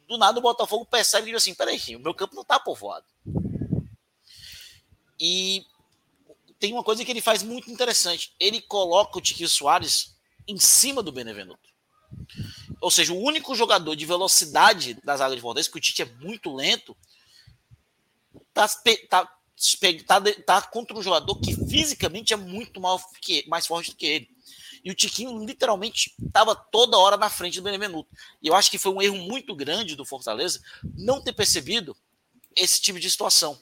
do 0.07 0.17
nada 0.17 0.39
o 0.39 0.41
Botafogo 0.41 0.86
percebe 0.86 1.27
e 1.27 1.31
diz 1.31 1.41
assim: 1.41 1.53
peraí, 1.53 1.95
o 1.95 1.99
meu 1.99 2.13
campo 2.13 2.36
não 2.36 2.43
está 2.43 2.60
povoado. 2.60 3.05
E 5.19 5.65
tem 6.60 6.73
uma 6.73 6.83
coisa 6.83 7.03
que 7.03 7.12
ele 7.12 7.21
faz 7.21 7.43
muito 7.43 7.69
interessante: 7.69 8.33
ele 8.39 8.62
coloca 8.62 9.17
o 9.17 9.21
Tiquinho 9.21 9.49
Soares 9.49 10.15
em 10.47 10.57
cima 10.57 11.03
do 11.03 11.12
Benevenuto. 11.12 11.67
Ou 12.79 12.91
seja, 12.91 13.13
o 13.13 13.21
único 13.21 13.55
jogador 13.55 13.95
de 13.95 14.05
velocidade 14.05 14.93
das 15.03 15.19
águas 15.19 15.36
de 15.36 15.41
Fortaleza, 15.41 15.69
que 15.69 15.77
o 15.77 15.81
Tite 15.81 16.03
é 16.03 16.05
muito 16.05 16.55
lento, 16.55 16.95
tá, 18.53 18.67
tá, 19.10 19.31
tá, 20.05 20.21
tá, 20.45 20.62
contra 20.62 20.97
um 20.97 21.01
jogador 21.01 21.36
que 21.38 21.53
fisicamente 21.67 22.33
é 22.33 22.38
muito 22.38 22.79
mal, 22.79 23.01
mais 23.47 23.65
forte 23.65 23.91
do 23.91 23.97
que 23.97 24.05
ele. 24.05 24.37
E 24.88 24.89
o 24.89 24.95
Tiquinho 24.95 25.45
literalmente 25.45 26.15
estava 26.26 26.56
toda 26.56 26.97
hora 26.97 27.17
na 27.17 27.30
frente 27.30 27.60
do 27.60 27.62
Benevenuto. 27.62 28.10
E 28.41 28.47
eu 28.47 28.56
acho 28.56 28.71
que 28.71 28.78
foi 28.78 28.93
um 28.93 29.02
erro 29.02 29.17
muito 29.17 29.54
grande 29.54 29.97
do 29.97 30.06
Fortaleza 30.06 30.62
não 30.95 31.21
ter 31.21 31.34
percebido 31.34 31.93
esse 32.56 32.80
tipo 32.80 32.97
de 32.97 33.12
situação. 33.12 33.62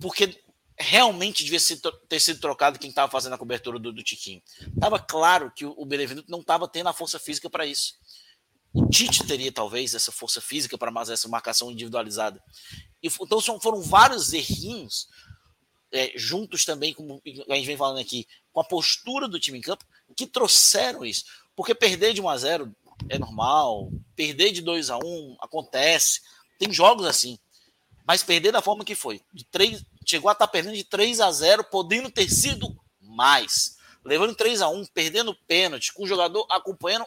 Porque 0.00 0.42
realmente 0.78 1.44
devia 1.44 1.60
ter 2.08 2.20
sido 2.20 2.40
trocado 2.40 2.78
quem 2.78 2.88
estava 2.88 3.12
fazendo 3.12 3.34
a 3.34 3.38
cobertura 3.38 3.78
do, 3.78 3.92
do 3.92 4.02
Tiquinho. 4.02 4.42
Estava 4.74 4.98
claro 4.98 5.52
que 5.54 5.66
o, 5.66 5.84
Benevenuto 5.84 6.30
não 6.30 6.40
estava 6.40 6.66
tendo 6.66 6.88
a 6.88 6.94
força 6.94 7.18
física 7.18 7.50
para 7.50 7.66
isso. 7.66 7.98
O 8.72 8.88
Tite 8.88 9.26
teria 9.26 9.52
talvez 9.52 9.94
essa 9.94 10.10
força 10.10 10.40
física 10.40 10.78
para 10.78 10.90
fazer 10.90 11.12
essa 11.12 11.28
marcação 11.28 11.70
individualizada. 11.70 12.42
Então 13.02 13.60
foram 13.60 13.82
vários 13.82 14.32
errinhos 14.32 15.06
é, 15.92 16.12
juntos 16.16 16.64
também, 16.64 16.94
como 16.94 17.20
a 17.48 17.54
gente 17.54 17.66
vem 17.66 17.76
falando 17.76 17.98
aqui, 17.98 18.26
com 18.52 18.60
a 18.60 18.64
postura 18.64 19.28
do 19.28 19.40
time 19.40 19.58
em 19.58 19.62
campo, 19.62 19.84
que 20.16 20.26
trouxeram 20.26 21.04
isso. 21.04 21.24
Porque 21.54 21.74
perder 21.74 22.14
de 22.14 22.20
1 22.20 22.28
a 22.28 22.36
0 22.36 22.76
é 23.08 23.18
normal, 23.18 23.90
perder 24.14 24.52
de 24.52 24.60
2 24.60 24.90
a 24.90 24.98
1 24.98 25.36
acontece, 25.40 26.20
tem 26.58 26.72
jogos 26.72 27.06
assim. 27.06 27.38
Mas 28.06 28.22
perder 28.22 28.52
da 28.52 28.62
forma 28.62 28.84
que 28.84 28.94
foi, 28.94 29.20
de 29.32 29.44
3, 29.44 29.84
chegou 30.06 30.28
a 30.28 30.32
estar 30.32 30.46
tá 30.46 30.52
perdendo 30.52 30.76
de 30.76 30.84
3 30.84 31.20
a 31.20 31.30
0, 31.30 31.64
podendo 31.64 32.10
ter 32.10 32.28
sido 32.28 32.76
mais. 33.00 33.78
Levando 34.04 34.34
3 34.34 34.62
a 34.62 34.68
1, 34.68 34.86
perdendo 34.86 35.36
pênalti, 35.46 35.92
com 35.92 36.04
o 36.04 36.06
jogador 36.06 36.46
acompanhando 36.50 37.06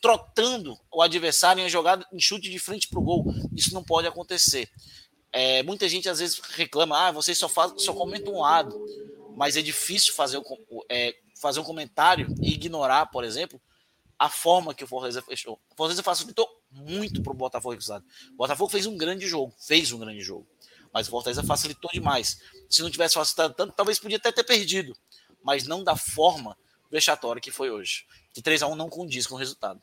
trotando 0.00 0.78
o 0.92 1.02
adversário 1.02 1.64
em 1.64 1.68
jogada 1.68 2.06
em 2.12 2.20
chute 2.20 2.50
de 2.50 2.58
frente 2.58 2.88
para 2.88 2.98
o 2.98 3.02
gol. 3.02 3.24
Isso 3.54 3.74
não 3.74 3.82
pode 3.82 4.06
acontecer. 4.06 4.70
É, 5.32 5.62
muita 5.62 5.88
gente 5.88 6.08
às 6.08 6.18
vezes 6.18 6.38
reclama, 6.38 7.08
ah, 7.08 7.10
vocês 7.10 7.38
só, 7.38 7.48
só 7.76 7.94
comentam 7.94 8.34
um 8.34 8.40
lado, 8.40 8.78
mas 9.34 9.56
é 9.56 9.62
difícil 9.62 10.12
fazer, 10.12 10.36
o, 10.38 10.84
é, 10.90 11.16
fazer 11.40 11.60
um 11.60 11.64
comentário 11.64 12.34
e 12.40 12.52
ignorar, 12.52 13.06
por 13.06 13.24
exemplo, 13.24 13.60
a 14.18 14.28
forma 14.28 14.74
que 14.74 14.84
o 14.84 14.86
Fortaleza 14.86 15.22
fechou. 15.22 15.58
O 15.70 15.74
Fortaleza 15.74 16.02
facilitou 16.02 16.48
muito 16.70 17.22
para 17.22 17.32
o 17.32 17.34
Botafogo 17.34 17.74
cruzado. 17.74 18.04
O 18.34 18.36
Botafogo 18.36 18.70
fez 18.70 18.86
um 18.86 18.96
grande 18.96 19.26
jogo, 19.26 19.54
fez 19.58 19.90
um 19.90 19.98
grande 19.98 20.20
jogo, 20.20 20.46
mas 20.92 21.08
o 21.08 21.10
Fortaleza 21.10 21.42
facilitou 21.42 21.90
demais. 21.92 22.40
Se 22.68 22.82
não 22.82 22.90
tivesse 22.90 23.14
facilitado 23.14 23.54
tanto, 23.54 23.72
talvez 23.72 23.98
podia 23.98 24.18
até 24.18 24.30
ter 24.30 24.44
perdido, 24.44 24.94
mas 25.42 25.66
não 25.66 25.82
da 25.82 25.96
forma 25.96 26.56
vexatória 26.90 27.40
que 27.40 27.50
foi 27.50 27.70
hoje. 27.70 28.04
Que 28.34 28.42
3 28.42 28.62
a 28.62 28.66
1 28.68 28.76
não 28.76 28.88
condiz 28.88 29.26
com 29.26 29.34
o 29.34 29.38
resultado. 29.38 29.82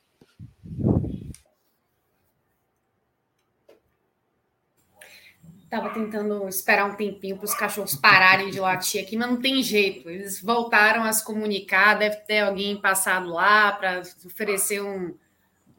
Tava 5.70 5.92
tentando 5.92 6.48
esperar 6.48 6.86
um 6.86 6.96
tempinho 6.96 7.38
para 7.38 7.46
os 7.46 7.54
cachorros 7.54 7.96
pararem 7.96 8.50
de 8.50 8.60
latir 8.60 9.04
aqui, 9.04 9.16
mas 9.16 9.30
não 9.30 9.40
tem 9.40 9.62
jeito. 9.62 10.10
Eles 10.10 10.42
voltaram 10.42 11.04
a 11.04 11.14
se 11.14 11.24
comunicar. 11.24 11.94
Deve 11.94 12.16
ter 12.18 12.40
alguém 12.40 12.82
passado 12.82 13.30
lá 13.30 13.72
para 13.74 14.02
oferecer 14.26 14.82
um, 14.82 15.16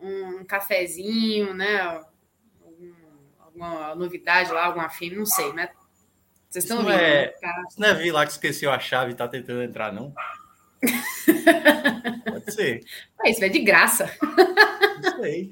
um 0.01 0.45
cafezinho, 0.45 1.53
né? 1.55 1.81
Algum, 2.63 2.93
alguma 3.41 3.95
novidade 3.97 4.53
lá, 4.53 4.67
alguma 4.67 4.89
fim, 4.89 5.11
não 5.11 5.27
sei, 5.27 5.53
né? 5.53 5.71
Vocês 6.49 6.65
estão 6.65 6.85
vendo? 6.85 6.93
É, 6.93 7.29
tá... 7.41 7.63
Não 7.77 7.89
é 7.89 7.95
vi 7.95 8.13
lá 8.13 8.25
que 8.25 8.33
esqueceu 8.33 8.71
a 8.71 8.79
chave 8.79 9.13
e 9.13 9.15
tá 9.15 9.27
tentando 9.27 9.63
entrar, 9.63 9.93
não? 9.93 10.13
Pode 12.25 12.53
ser. 12.53 12.81
Mas 13.19 13.37
isso 13.37 13.45
é 13.45 13.49
de 13.49 13.59
graça. 13.61 14.11
Não 15.03 15.17
sei. 15.21 15.51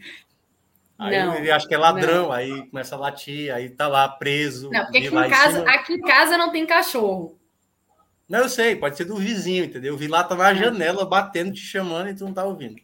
Aí 0.98 1.24
não, 1.24 1.36
ele 1.36 1.50
acha 1.50 1.68
que 1.68 1.74
é 1.74 1.78
ladrão, 1.78 2.24
não. 2.24 2.32
aí 2.32 2.66
começa 2.68 2.96
a 2.96 2.98
latir, 2.98 3.54
aí 3.54 3.70
tá 3.70 3.86
lá 3.86 4.08
preso. 4.08 4.68
Não, 4.70 4.82
porque 4.82 4.98
aqui 4.98 5.06
em, 5.06 5.30
casa, 5.30 5.70
aqui 5.70 5.92
em 5.94 6.00
casa 6.00 6.36
não 6.36 6.50
tem 6.50 6.66
cachorro. 6.66 7.38
Não, 8.28 8.40
eu 8.40 8.48
sei, 8.48 8.74
pode 8.74 8.96
ser 8.96 9.04
do 9.04 9.16
vizinho, 9.16 9.64
entendeu? 9.64 9.94
Eu 9.94 9.96
vi 9.96 10.08
lá, 10.08 10.24
tá 10.24 10.34
na 10.34 10.52
janela 10.52 11.06
batendo, 11.06 11.52
te 11.52 11.60
chamando 11.60 12.10
e 12.10 12.16
tu 12.16 12.24
não 12.24 12.34
tá 12.34 12.44
ouvindo. 12.44 12.76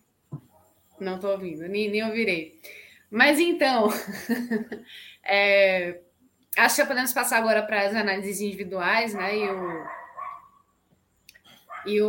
Não 1.00 1.18
tô 1.18 1.29
ouvindo, 1.29 1.66
nem, 1.68 1.90
nem 1.90 2.05
ouvirei. 2.05 2.61
Mas 3.11 3.40
então, 3.40 3.88
é, 5.24 6.00
acho 6.57 6.77
que 6.77 6.87
podemos 6.87 7.12
passar 7.12 7.38
agora 7.38 7.62
para 7.62 7.83
as 7.83 7.94
análises 7.96 8.40
individuais, 8.40 9.12
né? 9.12 9.37
E 9.37 9.50
o, 9.50 9.87
e 11.87 12.00
o, 12.00 12.09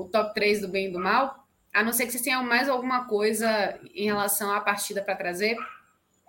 o 0.00 0.08
top 0.10 0.34
3 0.34 0.62
do 0.62 0.68
bem 0.68 0.86
e 0.86 0.92
do 0.92 0.98
mal. 0.98 1.43
A 1.74 1.82
não 1.82 1.92
ser 1.92 2.06
que 2.06 2.12
vocês 2.12 2.22
tenham 2.22 2.44
mais 2.44 2.68
alguma 2.68 3.04
coisa 3.08 3.80
em 3.92 4.04
relação 4.04 4.52
à 4.52 4.60
partida 4.60 5.02
para 5.02 5.16
trazer. 5.16 5.56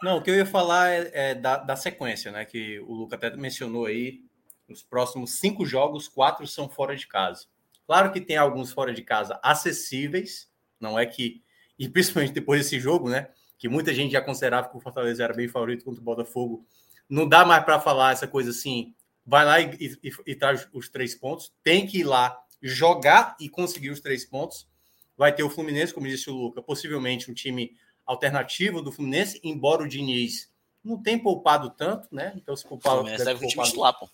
Não, 0.02 0.18
o 0.18 0.22
que 0.22 0.32
eu 0.32 0.36
ia 0.36 0.46
falar 0.46 0.90
é, 0.90 1.12
é 1.14 1.36
da, 1.36 1.58
da, 1.58 1.76
sequência, 1.76 2.32
né? 2.32 2.44
Que 2.44 2.80
o 2.80 2.92
Luca 2.94 3.16
até 3.16 3.30
mencionou 3.38 3.86
aí. 3.86 4.22
Os 4.68 4.82
próximos 4.82 5.40
cinco 5.40 5.64
jogos, 5.64 6.08
quatro 6.08 6.48
são 6.48 6.68
fora 6.68 6.96
de 6.96 7.06
casa. 7.08 7.46
Claro 7.86 8.12
que 8.12 8.20
tem 8.20 8.36
alguns 8.36 8.74
fora 8.74 8.92
de 8.92 9.04
casa 9.04 9.40
acessíveis, 9.44 10.50
não 10.80 10.98
é 10.98 11.06
que. 11.06 11.44
E 11.78 11.90
principalmente 11.90 12.32
depois 12.32 12.62
desse 12.62 12.80
jogo, 12.80 13.10
né? 13.10 13.28
Que 13.58 13.68
muita 13.68 13.94
gente 13.94 14.14
já 14.14 14.22
considerava 14.22 14.70
que 14.70 14.78
o 14.78 14.80
Fortaleza 14.80 15.22
era 15.22 15.34
bem 15.34 15.50
favorito 15.50 15.84
contra 15.84 16.00
o 16.00 16.04
Botafogo. 16.06 16.66
Não 17.10 17.28
dá 17.28 17.44
mais 17.44 17.66
para 17.66 17.82
falar 17.82 18.14
essa 18.14 18.26
coisa 18.26 18.52
assim. 18.52 18.96
Vai 19.26 19.44
lá 19.44 19.60
e, 19.60 20.00
e, 20.02 20.12
e 20.26 20.36
traz 20.36 20.66
os 20.72 20.88
três 20.88 21.14
pontos. 21.14 21.54
Tem 21.62 21.86
que 21.86 22.00
ir 22.00 22.06
lá 22.06 22.42
jogar 22.62 23.36
e 23.42 23.50
conseguir 23.50 23.90
os 23.90 24.00
três 24.00 24.24
pontos 24.24 24.70
vai 25.18 25.34
ter 25.34 25.44
o 25.44 25.50
Fluminense, 25.50 25.94
como 25.94 26.08
disse 26.08 26.30
o 26.30 26.34
Luca, 26.34 26.62
possivelmente 26.62 27.30
um 27.30 27.34
time 27.34 27.76
alternativo 28.06 28.82
do 28.82 28.92
Fluminense, 28.92 29.40
embora 29.44 29.84
o 29.84 29.88
Diniz 29.88 30.54
não 30.84 31.02
tenha 31.02 31.22
poupado 31.22 31.72
tanto, 31.72 32.08
né? 32.12 32.34
Então, 32.36 32.56
se 32.56 32.68
poupar. 32.68 32.94
O 32.94 32.98
Fluminense 32.98 33.26
deve, 33.26 33.40
deve 33.40 33.64
titular, 33.64 33.98
pô. 33.98 34.08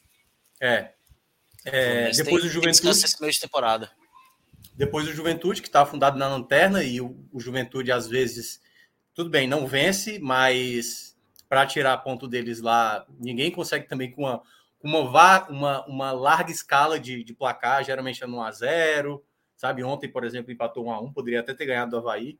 É. 0.59 0.93
é 1.65 2.11
depois 2.11 2.45
o 2.45 2.49
Juventude. 2.49 2.89
Esse 2.89 3.21
mês 3.21 3.35
de 3.35 3.41
temporada. 3.41 3.91
Depois 4.73 5.07
o 5.07 5.13
Juventude, 5.13 5.61
que 5.61 5.67
está 5.67 5.85
fundado 5.85 6.17
na 6.17 6.29
lanterna, 6.29 6.83
e 6.83 7.01
o, 7.01 7.27
o, 7.31 7.39
Juventude, 7.39 7.91
às 7.91 8.07
vezes, 8.07 8.61
tudo 9.13 9.29
bem, 9.29 9.47
não 9.47 9.67
vence, 9.67 10.17
mas 10.19 11.17
para 11.49 11.65
tirar 11.65 11.97
ponto 11.97 12.27
deles 12.27 12.61
lá, 12.61 13.05
ninguém 13.19 13.51
consegue 13.51 13.87
também 13.87 14.09
com 14.09 14.21
uma, 14.21 14.41
uma, 14.81 15.49
uma, 15.49 15.85
uma 15.85 16.11
larga 16.13 16.51
escala 16.51 16.97
de, 16.97 17.23
de 17.23 17.33
placar, 17.33 17.83
geralmente 17.83 18.23
é 18.23 18.27
no 18.27 18.37
1x0, 18.37 19.21
sabe? 19.61 19.83
Ontem, 19.83 20.09
por 20.09 20.23
exemplo, 20.23 20.51
empatou 20.51 20.85
1x1, 20.85 21.13
poderia 21.13 21.39
até 21.39 21.53
ter 21.53 21.67
ganhado 21.67 21.91
do 21.91 21.97
Havaí. 21.97 22.39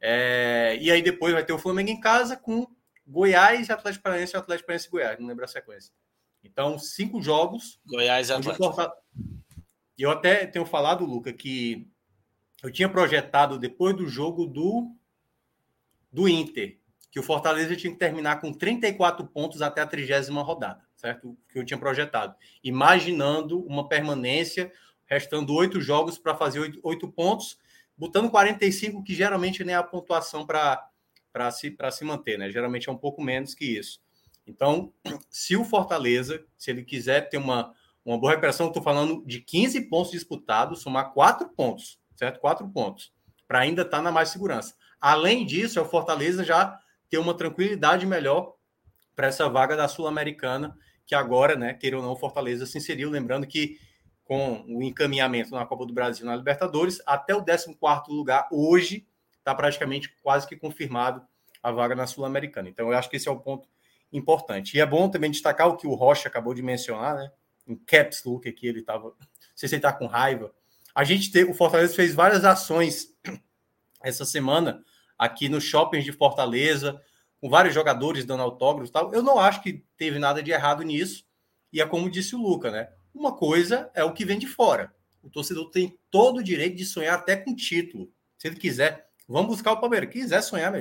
É, 0.00 0.78
e 0.80 0.92
aí 0.92 1.02
depois 1.02 1.34
vai 1.34 1.44
ter 1.44 1.52
o 1.52 1.58
Flamengo 1.58 1.90
em 1.90 1.98
casa 1.98 2.36
com 2.36 2.68
Goiás, 3.04 3.68
Atlético 3.68 4.04
Paranaense, 4.04 4.36
Atlético 4.36 4.68
Paranaense 4.68 4.86
e 4.86 4.90
Goiás, 4.92 5.18
não 5.18 5.26
lembro 5.26 5.44
a 5.44 5.48
sequência. 5.48 5.92
Então, 6.44 6.78
cinco 6.78 7.20
jogos. 7.20 7.80
Goiás 7.84 8.28
e 8.28 8.32
Atlético. 8.32 8.92
Eu 9.98 10.12
até 10.12 10.46
tenho 10.46 10.64
falado, 10.64 11.04
Luca, 11.04 11.32
que 11.32 11.90
eu 12.62 12.70
tinha 12.70 12.88
projetado 12.88 13.58
depois 13.58 13.96
do 13.96 14.06
jogo 14.06 14.46
do, 14.46 14.94
do 16.12 16.28
Inter, 16.28 16.78
que 17.10 17.18
o 17.18 17.24
Fortaleza 17.24 17.74
tinha 17.74 17.92
que 17.92 17.98
terminar 17.98 18.40
com 18.40 18.52
34 18.52 19.26
pontos 19.26 19.62
até 19.62 19.80
a 19.80 19.86
trigésima 19.86 20.42
rodada, 20.42 20.84
certo? 20.94 21.36
Que 21.48 21.58
eu 21.58 21.64
tinha 21.64 21.78
projetado. 21.78 22.36
Imaginando 22.62 23.66
uma 23.66 23.88
permanência, 23.88 24.72
restando 25.12 25.54
oito 25.54 25.80
jogos 25.80 26.18
para 26.18 26.34
fazer 26.34 26.78
oito 26.82 27.08
pontos, 27.08 27.58
botando 27.96 28.30
45, 28.30 29.02
que 29.02 29.14
geralmente 29.14 29.62
nem 29.64 29.74
é 29.74 29.78
a 29.78 29.82
pontuação 29.82 30.46
para 30.46 31.50
se, 31.50 31.76
se 31.92 32.04
manter, 32.04 32.38
né? 32.38 32.50
Geralmente 32.50 32.88
é 32.88 32.92
um 32.92 32.96
pouco 32.96 33.22
menos 33.22 33.54
que 33.54 33.64
isso. 33.64 34.00
Então, 34.46 34.92
se 35.30 35.56
o 35.56 35.64
Fortaleza, 35.64 36.44
se 36.56 36.70
ele 36.70 36.82
quiser 36.82 37.28
ter 37.28 37.38
uma, 37.38 37.72
uma 38.04 38.18
boa 38.18 38.30
recuperação, 38.30 38.68
estou 38.68 38.82
falando 38.82 39.24
de 39.26 39.40
15 39.40 39.82
pontos 39.82 40.12
disputados, 40.12 40.82
somar 40.82 41.12
4 41.12 41.48
pontos, 41.50 41.98
certo? 42.16 42.40
4 42.40 42.68
pontos, 42.68 43.12
para 43.46 43.60
ainda 43.60 43.82
estar 43.82 43.98
tá 43.98 44.02
na 44.02 44.10
mais 44.10 44.30
segurança. 44.30 44.74
Além 45.00 45.44
disso, 45.44 45.78
é 45.78 45.82
o 45.82 45.88
Fortaleza 45.88 46.44
já 46.44 46.78
ter 47.08 47.18
uma 47.18 47.34
tranquilidade 47.34 48.06
melhor 48.06 48.54
para 49.14 49.26
essa 49.26 49.48
vaga 49.48 49.76
da 49.76 49.88
Sul-Americana, 49.88 50.76
que 51.04 51.14
agora, 51.14 51.56
né, 51.56 51.74
queira 51.74 51.98
ou 51.98 52.02
não, 52.02 52.12
o 52.12 52.16
Fortaleza 52.16 52.64
se 52.64 52.78
inseriu. 52.78 53.10
Lembrando 53.10 53.46
que 53.46 53.78
com 54.32 54.64
o 54.66 54.82
encaminhamento 54.82 55.50
na 55.50 55.66
Copa 55.66 55.84
do 55.84 55.92
Brasil 55.92 56.24
na 56.24 56.34
Libertadores, 56.34 57.02
até 57.04 57.34
o 57.34 57.44
14 57.44 57.76
lugar 58.08 58.48
hoje 58.50 59.06
está 59.38 59.54
praticamente 59.54 60.08
quase 60.22 60.48
que 60.48 60.56
confirmado 60.56 61.22
a 61.62 61.70
vaga 61.70 61.94
na 61.94 62.06
Sul-Americana. 62.06 62.70
Então, 62.70 62.90
eu 62.90 62.96
acho 62.96 63.10
que 63.10 63.16
esse 63.16 63.28
é 63.28 63.30
o 63.30 63.38
ponto 63.38 63.68
importante. 64.10 64.74
E 64.74 64.80
é 64.80 64.86
bom 64.86 65.10
também 65.10 65.30
destacar 65.30 65.68
o 65.68 65.76
que 65.76 65.86
o 65.86 65.92
Rocha 65.92 66.30
acabou 66.30 66.54
de 66.54 66.62
mencionar, 66.62 67.14
né? 67.14 67.30
Em 67.68 67.76
caps 67.76 68.24
look 68.24 68.48
aqui, 68.48 68.66
ele 68.66 68.80
estava. 68.80 69.08
Não 69.08 69.14
sei 69.54 69.68
se 69.68 69.74
ele 69.74 69.80
está 69.80 69.92
com 69.92 70.06
raiva. 70.06 70.50
A 70.94 71.04
gente 71.04 71.30
teve, 71.30 71.50
o 71.50 71.54
Fortaleza 71.54 71.94
fez 71.94 72.14
várias 72.14 72.42
ações 72.42 73.14
essa 74.02 74.24
semana 74.24 74.82
aqui 75.18 75.46
no 75.46 75.60
shopping 75.60 76.00
de 76.00 76.10
Fortaleza, 76.10 76.98
com 77.38 77.50
vários 77.50 77.74
jogadores 77.74 78.24
dando 78.24 78.42
autógrafos 78.42 78.88
e 78.88 78.92
tal. 78.92 79.12
Eu 79.12 79.22
não 79.22 79.38
acho 79.38 79.62
que 79.62 79.84
teve 79.98 80.18
nada 80.18 80.42
de 80.42 80.52
errado 80.52 80.82
nisso. 80.82 81.22
E 81.70 81.82
é 81.82 81.86
como 81.86 82.08
disse 82.08 82.34
o 82.34 82.40
Luca, 82.40 82.70
né? 82.70 82.88
Uma 83.14 83.36
coisa 83.36 83.90
é 83.94 84.02
o 84.02 84.12
que 84.12 84.24
vem 84.24 84.38
de 84.38 84.46
fora. 84.46 84.94
O 85.22 85.30
torcedor 85.30 85.70
tem 85.70 85.98
todo 86.10 86.38
o 86.38 86.42
direito 86.42 86.76
de 86.76 86.84
sonhar 86.84 87.14
até 87.14 87.36
com 87.36 87.54
título. 87.54 88.10
Se 88.36 88.48
ele 88.48 88.56
quiser, 88.56 89.08
vamos 89.28 89.48
buscar 89.48 89.72
o 89.72 89.80
Palmeiras. 89.80 90.10
Quiser 90.10 90.42
sonhar, 90.42 90.74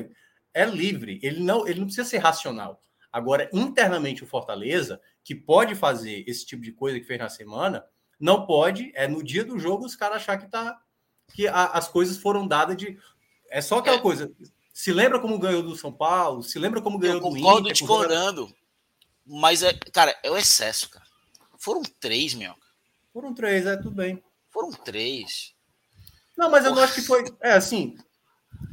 é 0.54 0.66
livre. 0.66 1.20
Ele 1.22 1.42
não, 1.42 1.68
ele 1.68 1.80
não 1.80 1.86
precisa 1.86 2.08
ser 2.08 2.18
racional. 2.18 2.82
Agora, 3.12 3.50
internamente, 3.52 4.24
o 4.24 4.28
Fortaleza, 4.28 5.02
que 5.24 5.36
pode 5.36 5.76
fazer 5.76 6.24
esse 6.28 6.46
tipo 6.46 6.62
de 6.62 6.72
coisa 6.72 7.00
que 7.00 7.06
fez 7.06 7.20
na 7.20 7.30
semana, 7.30 7.86
não 8.20 8.46
pode, 8.46 8.92
é 8.96 9.08
no 9.08 9.24
dia 9.24 9.44
do 9.44 9.60
jogo, 9.60 9.86
os 9.86 9.96
caras 9.96 10.18
achar 10.18 10.38
que, 10.38 10.50
tá, 10.50 10.80
que 11.34 11.48
a, 11.48 11.66
as 11.66 11.88
coisas 11.88 12.18
foram 12.18 12.48
dadas 12.48 12.78
de. 12.78 12.98
É 13.50 13.62
só 13.62 13.80
aquela 13.80 13.98
é. 13.98 14.02
coisa. 14.02 14.32
Se 14.74 14.94
lembra 14.94 15.20
como 15.20 15.38
ganhou 15.38 15.62
do 15.62 15.76
São 15.76 15.92
Paulo? 15.92 16.42
Se 16.42 16.58
lembra 16.58 16.82
como 16.82 16.98
ganhou 16.98 17.18
Eu 17.18 17.22
do 17.22 17.28
Inter? 17.30 17.42
Concordo 17.42 17.74
discordando. 17.74 18.56
Mas, 19.26 19.62
é, 19.62 19.74
cara, 19.74 20.18
é 20.24 20.32
o 20.32 20.38
excesso, 20.38 20.90
cara. 20.90 21.01
Foram 21.62 21.84
três, 22.00 22.34
meu. 22.34 22.56
Foram 23.14 23.34
três, 23.34 23.66
é, 23.66 23.78
tudo 23.78 23.92
bem. 23.92 24.22
Foram 24.50 24.72
três. 24.72 25.54
Não, 26.38 26.50
mas 26.50 26.66
eu 26.66 26.74
não 26.74 26.82
acho 26.82 26.96
que 26.96 27.02
foi. 27.02 27.24
É 27.42 27.54
assim. 27.54 27.96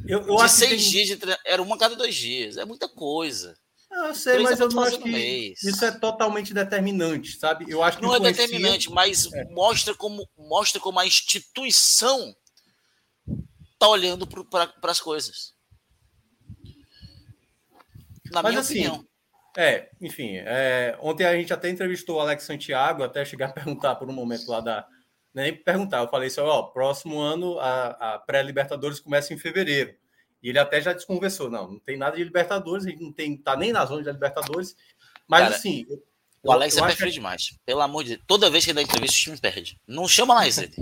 Eu, 0.07 0.21
eu 0.21 0.35
de 0.37 0.41
acho 0.41 0.55
seis 0.55 0.71
que 0.71 0.77
tem... 0.77 0.89
dias 0.89 1.07
de 1.07 1.17
tre... 1.17 1.37
Era 1.45 1.61
uma 1.61 1.77
cada 1.77 1.95
dois 1.95 2.15
dias. 2.15 2.57
É 2.57 2.65
muita 2.65 2.89
coisa. 2.89 3.55
Eu 3.91 4.13
sei, 4.15 4.39
mas 4.39 4.59
eu 4.59 4.69
não 4.69 4.83
acho 4.83 4.99
que 4.99 5.09
mês. 5.09 5.63
isso 5.63 5.83
é 5.83 5.91
totalmente 5.91 6.53
determinante, 6.53 7.37
sabe? 7.37 7.65
Eu 7.67 7.83
acho 7.83 7.97
que 7.97 8.03
não 8.03 8.15
influencia... 8.15 8.43
é 8.43 8.47
determinante, 8.47 8.89
mas 8.91 9.31
é. 9.33 9.45
mostra 9.45 9.95
como 9.95 10.27
mostra 10.37 10.79
como 10.79 10.99
a 10.99 11.07
instituição 11.07 12.35
tá 13.79 13.87
olhando 13.87 14.27
para 14.27 14.73
as 14.83 14.99
coisas. 14.99 15.53
Na 18.31 18.43
mas 18.43 18.51
minha 18.51 18.61
assim, 18.61 18.87
opinião. 18.87 19.08
É, 19.59 19.89
enfim, 19.99 20.37
é, 20.37 20.97
ontem 21.01 21.25
a 21.25 21.35
gente 21.35 21.51
até 21.51 21.69
entrevistou 21.69 22.15
o 22.15 22.19
Alex 22.21 22.43
Santiago, 22.43 23.03
até 23.03 23.25
chegar 23.25 23.47
a 23.47 23.51
perguntar 23.51 23.95
por 23.95 24.09
um 24.09 24.13
momento 24.13 24.49
lá 24.49 24.61
da. 24.61 24.87
Nem 25.33 25.53
perguntar, 25.53 25.99
eu 25.99 26.07
falei 26.07 26.29
assim: 26.29 26.39
ó, 26.39 26.63
próximo 26.63 27.19
ano 27.19 27.59
a, 27.59 28.13
a 28.13 28.19
pré-Libertadores 28.19 29.01
começa 29.01 29.33
em 29.33 29.37
fevereiro. 29.37 29.93
E 30.41 30.47
ele 30.47 30.59
até 30.59 30.79
já 30.79 30.93
desconversou. 30.93 31.51
Não, 31.51 31.73
não 31.73 31.79
tem 31.79 31.97
nada 31.97 32.15
de 32.15 32.23
Libertadores, 32.23 32.85
a 32.85 32.89
gente 32.89 33.03
não 33.03 33.11
tem, 33.11 33.35
tá 33.35 33.57
nem 33.57 33.73
na 33.73 33.85
zona 33.85 34.01
de 34.01 34.09
Libertadores. 34.09 34.77
Mas 35.27 35.41
Cara, 35.41 35.55
assim. 35.55 35.85
O 36.41 36.53
Alex 36.53 36.77
eu 36.77 36.85
é 36.85 36.87
perfeito 36.87 37.09
que... 37.09 37.15
demais. 37.15 37.59
Pelo 37.65 37.81
amor 37.81 38.05
de 38.05 38.11
Deus. 38.11 38.23
Toda 38.25 38.49
vez 38.49 38.63
que 38.63 38.71
ele 38.71 38.77
dá 38.77 38.81
entrevista, 38.81 39.17
o 39.17 39.19
time 39.19 39.37
perde. 39.37 39.77
Não 39.85 40.07
chama 40.07 40.35
mais 40.35 40.57
ele. 40.57 40.73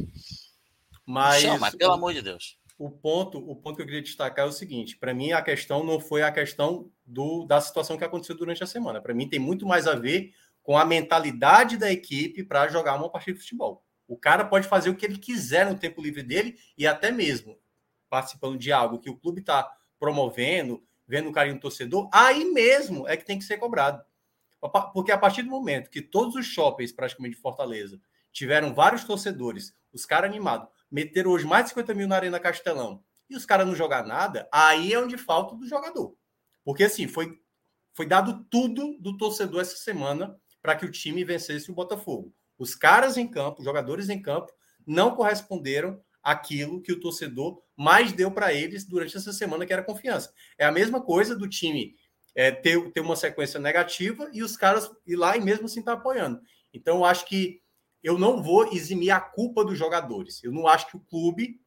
mas, 1.03 1.43
não 1.43 1.53
chama, 1.53 1.71
pelo 1.71 1.93
amor 1.93 2.13
de 2.13 2.21
Deus. 2.21 2.59
O 2.77 2.91
ponto, 2.91 3.39
o 3.39 3.55
ponto 3.55 3.75
que 3.75 3.81
eu 3.81 3.87
queria 3.87 4.03
destacar 4.03 4.45
é 4.45 4.47
o 4.47 4.51
seguinte: 4.51 4.95
para 4.97 5.15
mim, 5.15 5.31
a 5.31 5.41
questão 5.41 5.83
não 5.83 5.99
foi 5.99 6.21
a 6.21 6.31
questão 6.31 6.91
do, 7.07 7.45
da 7.45 7.61
situação 7.61 7.97
que 7.97 8.03
aconteceu 8.03 8.35
durante 8.35 8.61
a 8.61 8.67
semana. 8.67 9.01
Para 9.01 9.13
mim, 9.13 9.29
tem 9.29 9.39
muito 9.39 9.65
mais 9.65 9.87
a 9.87 9.95
ver 9.95 10.33
com 10.61 10.77
a 10.77 10.83
mentalidade 10.83 11.77
da 11.77 11.89
equipe 11.89 12.43
para 12.43 12.67
jogar 12.67 12.95
uma 12.95 13.09
partida 13.09 13.37
de 13.37 13.43
futebol. 13.43 13.83
O 14.05 14.17
cara 14.17 14.43
pode 14.43 14.67
fazer 14.67 14.89
o 14.89 14.95
que 14.95 15.05
ele 15.05 15.17
quiser 15.17 15.65
no 15.65 15.79
tempo 15.79 16.01
livre 16.01 16.21
dele 16.21 16.59
e 16.77 16.85
até 16.85 17.09
mesmo 17.09 17.57
participando 18.09 18.57
de 18.57 18.71
algo 18.71 18.99
que 18.99 19.09
o 19.09 19.17
clube 19.17 19.39
está 19.39 19.69
promovendo, 19.99 20.83
vendo 21.07 21.29
o 21.29 21.31
carinho 21.31 21.55
do 21.55 21.61
torcedor, 21.61 22.09
aí 22.13 22.45
mesmo 22.45 23.07
é 23.07 23.15
que 23.15 23.25
tem 23.25 23.39
que 23.39 23.45
ser 23.45 23.57
cobrado. 23.57 24.03
Porque 24.93 25.11
a 25.11 25.17
partir 25.17 25.43
do 25.43 25.49
momento 25.49 25.89
que 25.89 26.01
todos 26.01 26.35
os 26.35 26.45
shoppings, 26.45 26.91
praticamente 26.91 27.35
de 27.35 27.41
Fortaleza, 27.41 27.99
tiveram 28.31 28.73
vários 28.73 29.03
torcedores, 29.03 29.73
os 29.93 30.05
caras 30.05 30.29
animados, 30.29 30.67
meteram 30.91 31.31
hoje 31.31 31.45
mais 31.45 31.65
de 31.65 31.69
50 31.69 31.93
mil 31.93 32.07
na 32.07 32.15
Arena 32.15 32.39
Castelão, 32.39 33.03
e 33.29 33.35
os 33.35 33.45
caras 33.45 33.67
não 33.67 33.75
jogar 33.75 34.05
nada, 34.05 34.47
aí 34.51 34.93
é 34.93 34.99
onde 34.99 35.17
falta 35.17 35.55
do 35.55 35.67
jogador. 35.67 36.15
Porque 36.67 36.83
assim, 36.83 37.07
foi, 37.07 37.39
foi 37.93 38.05
dado 38.05 38.45
tudo 38.51 38.97
do 38.99 39.15
torcedor 39.15 39.61
essa 39.61 39.77
semana 39.77 40.37
para 40.61 40.75
que 40.75 40.85
o 40.85 40.91
time 40.91 41.23
vencesse 41.23 41.71
o 41.71 41.73
Botafogo. 41.73 42.35
Os 42.59 42.75
caras 42.75 43.15
em 43.15 43.25
campo, 43.25 43.59
os 43.59 43.63
jogadores 43.63 44.09
em 44.09 44.21
campo, 44.21 44.51
não 44.85 45.15
corresponderam 45.15 46.03
aquilo 46.21 46.81
que 46.81 46.91
o 46.91 46.99
torcedor 46.99 47.63
mais 47.73 48.11
deu 48.11 48.29
para 48.29 48.53
eles 48.53 48.83
durante 48.83 49.15
essa 49.15 49.31
semana, 49.31 49.65
que 49.65 49.71
era 49.71 49.81
confiança. 49.81 50.33
É 50.57 50.65
a 50.65 50.71
mesma 50.73 51.01
coisa 51.01 51.37
do 51.37 51.47
time 51.47 51.95
é, 52.35 52.51
ter, 52.51 52.91
ter 52.91 52.99
uma 52.99 53.15
sequência 53.15 53.61
negativa 53.61 54.29
e 54.33 54.43
os 54.43 54.57
caras 54.57 54.91
ir 55.05 55.15
lá 55.15 55.37
e 55.37 55.39
mesmo 55.39 55.67
assim 55.67 55.79
estar 55.79 55.93
tá 55.93 55.97
apoiando. 55.97 56.41
Então, 56.73 56.97
eu 56.97 57.05
acho 57.05 57.25
que 57.27 57.61
eu 58.03 58.19
não 58.19 58.43
vou 58.43 58.73
eximir 58.73 59.11
a 59.11 59.21
culpa 59.21 59.63
dos 59.63 59.77
jogadores. 59.77 60.43
Eu 60.43 60.51
não 60.51 60.67
acho 60.67 60.87
que 60.87 60.97
o 60.97 61.05
clube 61.05 61.61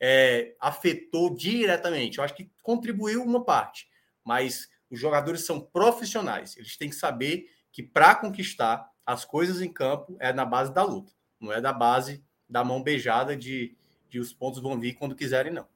é, 0.00 0.56
afetou 0.58 1.36
diretamente. 1.36 2.16
Eu 2.16 2.24
acho 2.24 2.34
que 2.34 2.50
contribuiu 2.62 3.22
uma 3.22 3.44
parte, 3.44 3.86
mas 4.26 4.68
os 4.90 4.98
jogadores 4.98 5.46
são 5.46 5.60
profissionais. 5.60 6.56
Eles 6.56 6.76
têm 6.76 6.90
que 6.90 6.96
saber 6.96 7.48
que 7.70 7.80
para 7.80 8.16
conquistar 8.16 8.90
as 9.06 9.24
coisas 9.24 9.62
em 9.62 9.72
campo 9.72 10.16
é 10.18 10.32
na 10.32 10.44
base 10.44 10.74
da 10.74 10.82
luta, 10.82 11.12
não 11.40 11.52
é 11.52 11.60
da 11.60 11.72
base 11.72 12.24
da 12.48 12.64
mão 12.64 12.82
beijada 12.82 13.36
de 13.36 13.76
que 14.10 14.18
os 14.18 14.32
pontos 14.32 14.60
vão 14.60 14.80
vir 14.80 14.94
quando 14.94 15.14
quiserem, 15.14 15.52
não. 15.52 15.68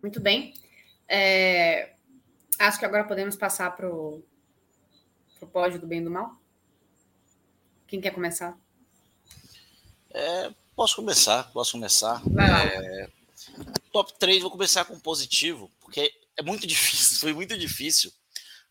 Muito 0.00 0.20
bem. 0.20 0.54
É, 1.08 1.94
acho 2.58 2.78
que 2.78 2.84
agora 2.84 3.04
podemos 3.04 3.36
passar 3.36 3.74
para 3.76 3.88
o 3.88 4.22
pódio 5.52 5.80
do 5.80 5.86
bem 5.86 6.00
e 6.00 6.04
do 6.04 6.10
mal. 6.10 6.36
Quem 7.86 8.00
quer 8.00 8.12
começar? 8.12 8.58
É, 10.10 10.52
posso 10.74 10.96
começar, 10.96 11.44
posso 11.52 11.72
começar. 11.72 12.22
É, 12.38 13.08
top 13.92 14.12
3, 14.18 14.42
vou 14.42 14.50
começar 14.50 14.84
com 14.84 14.98
positivo, 14.98 15.70
porque 15.80 16.12
é 16.36 16.42
muito 16.42 16.66
difícil, 16.68 17.18
foi 17.18 17.32
muito 17.32 17.56
difícil 17.56 18.12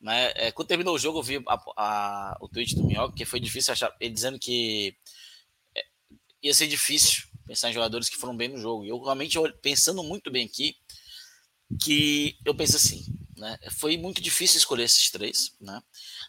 né? 0.02 0.32
É, 0.36 0.52
quando 0.52 0.68
terminou 0.68 0.96
o 0.96 1.00
jogo, 1.00 1.20
eu 1.20 1.24
vi 1.24 1.44
a, 1.48 1.64
a, 1.78 2.38
o 2.42 2.50
tweet 2.50 2.76
do 2.76 2.84
Minhoca, 2.84 3.16
que 3.16 3.24
foi 3.24 3.40
difícil 3.40 3.72
achar, 3.72 3.96
ele 4.00 4.14
dizendo 4.14 4.40
que 4.40 4.96
é, 5.76 5.86
ia 6.42 6.54
ser 6.54 6.68
difícil 6.68 7.24
pensar 7.46 7.70
em 7.70 7.74
jogadores 7.74 8.10
que 8.10 8.18
foram 8.18 8.36
bem 8.36 8.50
no 8.50 8.58
jogo. 8.58 8.84
E 8.84 8.90
eu 8.90 9.00
realmente, 9.00 9.38
pensando 9.62 10.04
muito 10.04 10.32
bem 10.32 10.46
aqui, 10.46 10.76
que 11.80 12.36
eu 12.44 12.56
penso 12.56 12.78
assim, 12.78 13.06
né? 13.38 13.58
Foi 13.78 13.96
muito 13.96 14.22
difícil 14.22 14.58
escolher 14.58 14.84
esses 14.84 15.12
três, 15.12 15.54
né? 15.62 15.82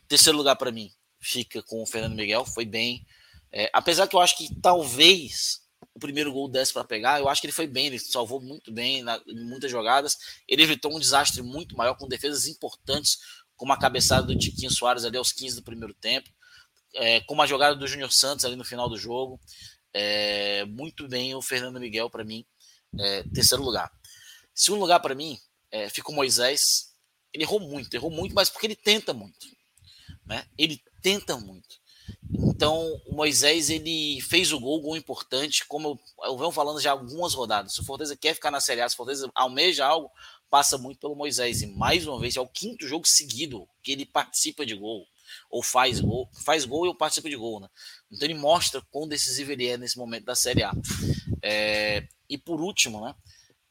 Terceiro 0.06 0.36
lugar 0.36 0.56
para 0.56 0.70
mim 0.70 0.92
fica 1.18 1.62
com 1.62 1.82
o 1.82 1.86
Fernando 1.86 2.16
Miguel, 2.16 2.44
foi 2.44 2.66
bem. 2.66 3.06
É, 3.50 3.70
apesar 3.72 4.06
que 4.06 4.16
eu 4.16 4.20
acho 4.20 4.36
que 4.36 4.54
talvez 4.60 5.61
o 5.94 5.98
primeiro 5.98 6.32
gol 6.32 6.48
desse 6.48 6.72
para 6.72 6.84
pegar, 6.84 7.20
eu 7.20 7.28
acho 7.28 7.40
que 7.40 7.46
ele 7.46 7.52
foi 7.52 7.66
bem, 7.66 7.86
ele 7.86 7.98
salvou 7.98 8.40
muito 8.40 8.72
bem 8.72 9.02
na, 9.02 9.20
em 9.26 9.44
muitas 9.44 9.70
jogadas. 9.70 10.16
Ele 10.48 10.62
evitou 10.62 10.94
um 10.94 10.98
desastre 10.98 11.42
muito 11.42 11.76
maior 11.76 11.94
com 11.94 12.08
defesas 12.08 12.46
importantes, 12.46 13.18
como 13.56 13.72
a 13.72 13.78
cabeçada 13.78 14.26
do 14.26 14.38
Tiquinho 14.38 14.70
Soares 14.70 15.04
ali 15.04 15.16
aos 15.16 15.32
15 15.32 15.56
do 15.56 15.62
primeiro 15.62 15.94
tempo, 15.94 16.30
é, 16.94 17.20
como 17.20 17.42
a 17.42 17.46
jogada 17.46 17.76
do 17.76 17.86
Júnior 17.86 18.12
Santos 18.12 18.44
ali 18.44 18.56
no 18.56 18.64
final 18.64 18.88
do 18.88 18.96
jogo. 18.96 19.38
É, 19.94 20.64
muito 20.64 21.06
bem 21.06 21.34
o 21.34 21.42
Fernando 21.42 21.78
Miguel 21.78 22.08
para 22.08 22.24
mim, 22.24 22.46
é, 22.98 23.22
terceiro 23.24 23.62
lugar. 23.62 23.92
Segundo 24.54 24.80
lugar 24.80 25.00
para 25.00 25.14
mim, 25.14 25.38
é, 25.70 25.88
ficou 25.90 26.14
Moisés. 26.14 26.92
Ele 27.32 27.44
errou 27.44 27.60
muito, 27.60 27.94
errou 27.94 28.10
muito, 28.10 28.34
mas 28.34 28.48
porque 28.48 28.66
ele 28.66 28.76
tenta 28.76 29.12
muito. 29.12 29.46
Né? 30.26 30.46
Ele 30.56 30.80
tenta 31.02 31.36
muito. 31.36 31.81
Então, 32.30 33.00
o 33.06 33.14
Moisés 33.14 33.70
ele 33.70 34.20
fez 34.22 34.52
o 34.52 34.60
gol, 34.60 34.80
gol 34.80 34.96
importante, 34.96 35.64
como 35.66 35.88
eu, 36.22 36.28
eu 36.30 36.38
venho 36.38 36.50
falando 36.50 36.80
já 36.80 36.92
algumas 36.92 37.34
rodadas. 37.34 37.74
Se 37.74 37.80
o 37.80 37.84
Fortaleza 37.84 38.16
quer 38.16 38.34
ficar 38.34 38.50
na 38.50 38.60
Série 38.60 38.80
A, 38.80 38.88
se 38.88 38.94
o 38.94 38.96
Fortaleza 38.96 39.30
almeja 39.34 39.86
algo, 39.86 40.10
passa 40.50 40.76
muito 40.76 41.00
pelo 41.00 41.16
Moisés. 41.16 41.62
E 41.62 41.66
mais 41.66 42.06
uma 42.06 42.20
vez, 42.20 42.36
é 42.36 42.40
o 42.40 42.46
quinto 42.46 42.86
jogo 42.86 43.06
seguido 43.06 43.66
que 43.82 43.92
ele 43.92 44.04
participa 44.04 44.66
de 44.66 44.74
gol, 44.74 45.06
ou 45.50 45.62
faz 45.62 46.00
gol, 46.00 46.28
faz 46.44 46.64
gol 46.64 46.86
e 46.86 46.96
participa 46.96 47.28
de 47.28 47.36
gol, 47.36 47.60
né? 47.60 47.68
Então 48.10 48.26
ele 48.26 48.38
mostra 48.38 48.82
quão 48.90 49.08
decisivo 49.08 49.52
ele 49.52 49.66
é 49.66 49.76
nesse 49.76 49.96
momento 49.96 50.24
da 50.24 50.34
Série 50.34 50.62
A. 50.62 50.72
É, 51.42 52.06
e 52.28 52.36
por 52.36 52.60
último, 52.60 53.00
né? 53.04 53.14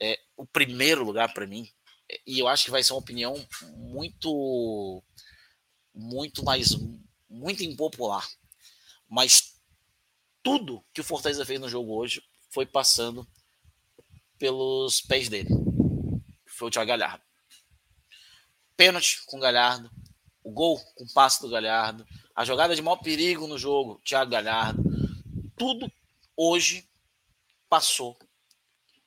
É, 0.01 0.19
o 0.35 0.45
primeiro 0.45 1.03
lugar 1.03 1.31
para 1.33 1.45
mim, 1.45 1.69
e 2.25 2.39
eu 2.39 2.47
acho 2.47 2.65
que 2.65 2.71
vai 2.71 2.83
ser 2.83 2.93
uma 2.93 2.99
opinião 2.99 3.35
muito, 3.77 5.03
muito 5.93 6.43
mais, 6.43 6.75
muito 7.32 7.63
impopular 7.63 8.27
mas 9.11 9.59
tudo 10.41 10.82
que 10.93 11.01
o 11.01 11.03
Fortaleza 11.03 11.45
fez 11.45 11.59
no 11.59 11.67
jogo 11.67 11.93
hoje 11.93 12.23
foi 12.49 12.65
passando 12.65 13.27
pelos 14.39 15.01
pés 15.01 15.27
dele. 15.27 15.49
Foi 16.47 16.69
o 16.69 16.71
Thiago 16.71 16.88
Galhardo. 16.88 17.21
Pênalti 18.77 19.21
com 19.25 19.36
o 19.36 19.41
Galhardo. 19.41 19.91
O 20.41 20.49
gol 20.49 20.79
com 20.95 21.03
o 21.03 21.13
passe 21.13 21.41
do 21.41 21.49
Galhardo. 21.49 22.07
A 22.34 22.45
jogada 22.45 22.73
de 22.73 22.82
maior 22.82 22.95
perigo 22.97 23.45
no 23.47 23.57
jogo, 23.57 24.01
Thiago 24.05 24.32
Galhardo. 24.32 24.82
Tudo 25.57 25.91
hoje 26.38 26.89
passou. 27.67 28.17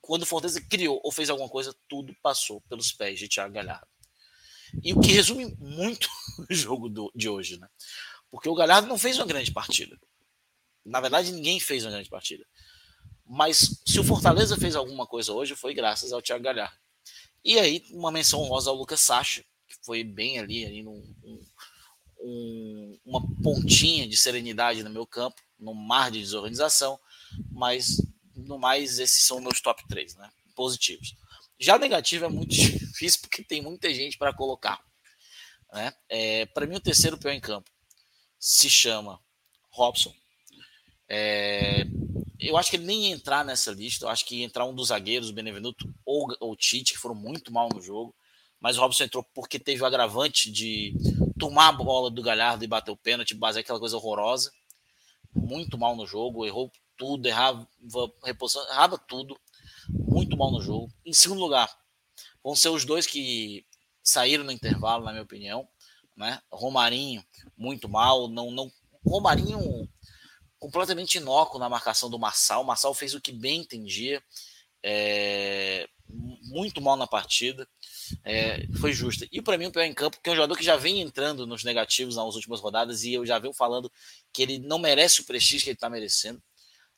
Quando 0.03 0.25
o 0.25 0.27
Fortaleza 0.27 0.61
criou 0.61 1.01
ou 1.03 1.11
fez 1.11 1.31
alguma 1.31 1.49
coisa, 1.49 1.75
tudo 1.89 2.15
passou 2.23 2.61
pelos 2.69 2.93
pés 2.93 3.19
de 3.19 3.27
Thiago 3.27 3.55
Galhardo. 3.55 3.89
E 4.83 4.93
o 4.93 5.01
que 5.01 5.13
resume 5.13 5.57
muito 5.59 6.09
o 6.51 6.55
jogo 6.55 6.91
do, 6.91 7.11
de 7.15 7.27
hoje, 7.27 7.59
né? 7.59 7.69
Porque 8.35 8.49
o 8.49 8.55
Galhardo 8.55 8.89
não 8.89 8.99
fez 8.99 9.17
uma 9.17 9.27
grande 9.27 9.53
partida. 9.53 9.97
Na 10.85 11.01
verdade, 11.01 11.31
ninguém 11.31 11.61
fez 11.61 11.85
uma 11.85 11.93
grande 11.93 12.11
partida. 12.11 12.45
Mas 13.25 13.81
se 13.87 14.01
o 14.01 14.03
Fortaleza 14.03 14.57
fez 14.57 14.75
alguma 14.75 15.07
coisa 15.07 15.33
hoje, 15.33 15.55
foi 15.55 15.73
graças 15.73 16.13
ao 16.13 16.21
Thiago 16.21 16.43
Galhardo. 16.43 16.77
E 17.45 17.61
aí, 17.61 17.85
uma 17.93 18.11
menção 18.11 18.41
honrosa 18.41 18.71
ao 18.71 18.77
Lucas 18.77 19.01
Sacha, 19.01 19.45
que 19.69 19.77
foi 19.85 20.03
bem 20.03 20.41
ali, 20.41 20.67
ali 20.67 20.83
num, 20.83 20.97
um, 21.23 21.47
um, 22.19 22.99
uma 23.05 23.23
pontinha 23.41 24.05
de 24.05 24.17
serenidade 24.17 24.83
no 24.83 24.91
meu 24.91 25.07
campo, 25.07 25.41
no 25.57 25.73
mar 25.73 26.11
de 26.11 26.19
desorganização, 26.19 26.99
mas 27.53 27.99
no 28.35 28.59
mais, 28.59 28.99
esses 28.99 29.25
são 29.27 29.41
meus 29.41 29.61
top 29.61 29.87
3, 29.87 30.17
né? 30.17 30.29
Positivos. 30.57 31.15
Já 31.57 31.79
negativo 31.79 32.25
é 32.25 32.29
muito 32.29 32.51
difícil 32.51 33.21
porque 33.21 33.45
tem 33.45 33.63
muita 33.63 33.95
gente 33.95 34.19
para 34.19 34.35
colocar. 34.35 34.83
Né? 35.73 35.95
É, 36.09 36.47
para 36.47 36.67
mim, 36.67 36.75
o 36.75 36.81
terceiro 36.81 37.17
pior 37.17 37.31
em 37.31 37.41
campo 37.41 37.71
se 38.45 38.69
chama 38.69 39.19
Robson. 39.71 40.13
É, 41.09 41.87
eu 42.39 42.59
acho 42.59 42.69
que 42.69 42.77
ele 42.77 42.85
nem 42.85 43.07
ia 43.07 43.15
entrar 43.15 43.43
nessa 43.43 43.73
lista. 43.73 44.05
Eu 44.05 44.11
acho 44.11 44.27
que 44.27 44.37
ia 44.37 44.45
entrar 44.45 44.67
um 44.67 44.75
dos 44.75 44.89
zagueiros, 44.89 45.31
o 45.31 45.33
Benevenuto 45.33 45.91
ou 46.05 46.29
o 46.39 46.55
Tite, 46.55 46.93
que 46.93 46.99
foram 46.99 47.15
muito 47.15 47.51
mal 47.51 47.71
no 47.71 47.81
jogo. 47.81 48.15
Mas 48.61 48.77
o 48.77 48.83
Robson 48.83 49.05
entrou 49.05 49.25
porque 49.35 49.59
teve 49.59 49.83
o 49.83 49.87
agravante 49.87 50.53
de 50.53 50.93
tomar 51.39 51.69
a 51.69 51.73
bola 51.73 52.11
do 52.11 52.23
Galhardo 52.23 52.63
e 52.63 52.69
bater 52.69 52.91
o 52.91 52.97
pênalti, 52.99 53.35
base 53.35 53.61
aquela 53.61 53.81
coisa 53.81 53.97
horrorosa. 53.97 54.53
Muito 55.35 55.79
mal 55.79 55.97
no 55.97 56.07
jogo, 56.07 56.45
errou 56.45 56.71
tudo, 56.99 57.27
errava 57.27 57.67
reposição, 58.23 58.63
errava 58.69 58.99
tudo. 58.99 59.41
Muito 59.89 60.37
mal 60.37 60.53
no 60.53 60.61
jogo. 60.61 60.93
Em 61.03 61.15
segundo 61.15 61.41
lugar, 61.41 61.75
vão 62.43 62.55
ser 62.55 62.69
os 62.69 62.85
dois 62.85 63.07
que 63.07 63.65
saíram 64.03 64.45
no 64.45 64.53
intervalo, 64.53 65.03
na 65.03 65.13
minha 65.13 65.25
opinião 65.25 65.67
né? 66.17 66.41
Romarinho 66.51 67.25
muito 67.57 67.89
mal, 67.89 68.29
não 68.29 68.51
não 68.51 68.71
Romarinho 69.05 69.89
completamente 70.59 71.19
inócuo 71.19 71.59
na 71.59 71.69
marcação 71.69 72.09
do 72.09 72.19
Marçal. 72.19 72.65
Marçal 72.65 72.95
fez 72.95 73.15
o 73.15 73.21
que 73.21 73.33
bem 73.33 73.61
entendia, 73.61 74.23
é, 74.83 75.87
muito 76.09 76.81
mal 76.81 76.97
na 76.97 77.07
partida, 77.07 77.69
é, 78.25 78.67
foi 78.81 78.93
justa. 78.93 79.27
E 79.31 79.43
para 79.43 79.59
mim 79.59 79.67
o 79.67 79.73
pior 79.73 79.83
em 79.83 79.93
campo, 79.93 80.19
que 80.23 80.29
é 80.29 80.33
um 80.33 80.37
jogador 80.37 80.57
que 80.57 80.65
já 80.65 80.77
vem 80.77 81.01
entrando 81.01 81.47
nos 81.47 81.65
negativos 81.65 82.17
nas 82.17 82.35
últimas 82.35 82.61
rodadas 82.61 83.05
e 83.05 83.13
eu 83.13 83.27
já 83.27 83.39
venho 83.39 83.53
falando 83.53 83.91
que 84.33 84.43
ele 84.43 84.59
não 84.59 84.79
merece 84.79 85.21
o 85.21 85.25
prestígio 85.25 85.65
que 85.65 85.71
ele 85.71 85.77
está 85.77 85.91
merecendo. 85.91 86.43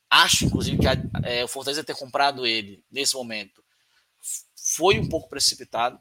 Acho, 0.08 0.44
inclusive, 0.44 0.78
que 0.78 0.86
a, 0.86 0.96
é, 1.24 1.44
o 1.44 1.48
Fortaleza 1.48 1.82
ter 1.82 1.96
comprado 1.96 2.46
ele 2.46 2.84
nesse 2.90 3.14
momento 3.14 3.64
foi 4.54 4.98
um 4.98 5.08
pouco 5.08 5.28
precipitado. 5.28 5.98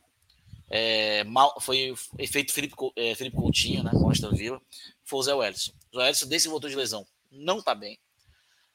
É, 0.70 1.24
mal, 1.24 1.60
foi 1.62 1.94
efeito 2.18 2.52
Felipe, 2.52 2.76
é, 2.96 3.14
Felipe 3.16 3.38
Coutinho, 3.38 3.84
né, 3.84 3.92
com 3.92 4.10
Aston 4.10 4.32
Villa, 4.32 4.62
foi 5.04 5.20
o 5.20 5.24
Zé 5.24 5.34
Wellison. 5.34 5.72
O 5.92 5.98
Zé 5.98 6.04
Wellison, 6.04 6.28
desse 6.28 6.48
voltou 6.48 6.70
de 6.70 6.76
lesão, 6.76 7.06
não 7.32 7.62
tá 7.62 7.76
bem. 7.76 8.00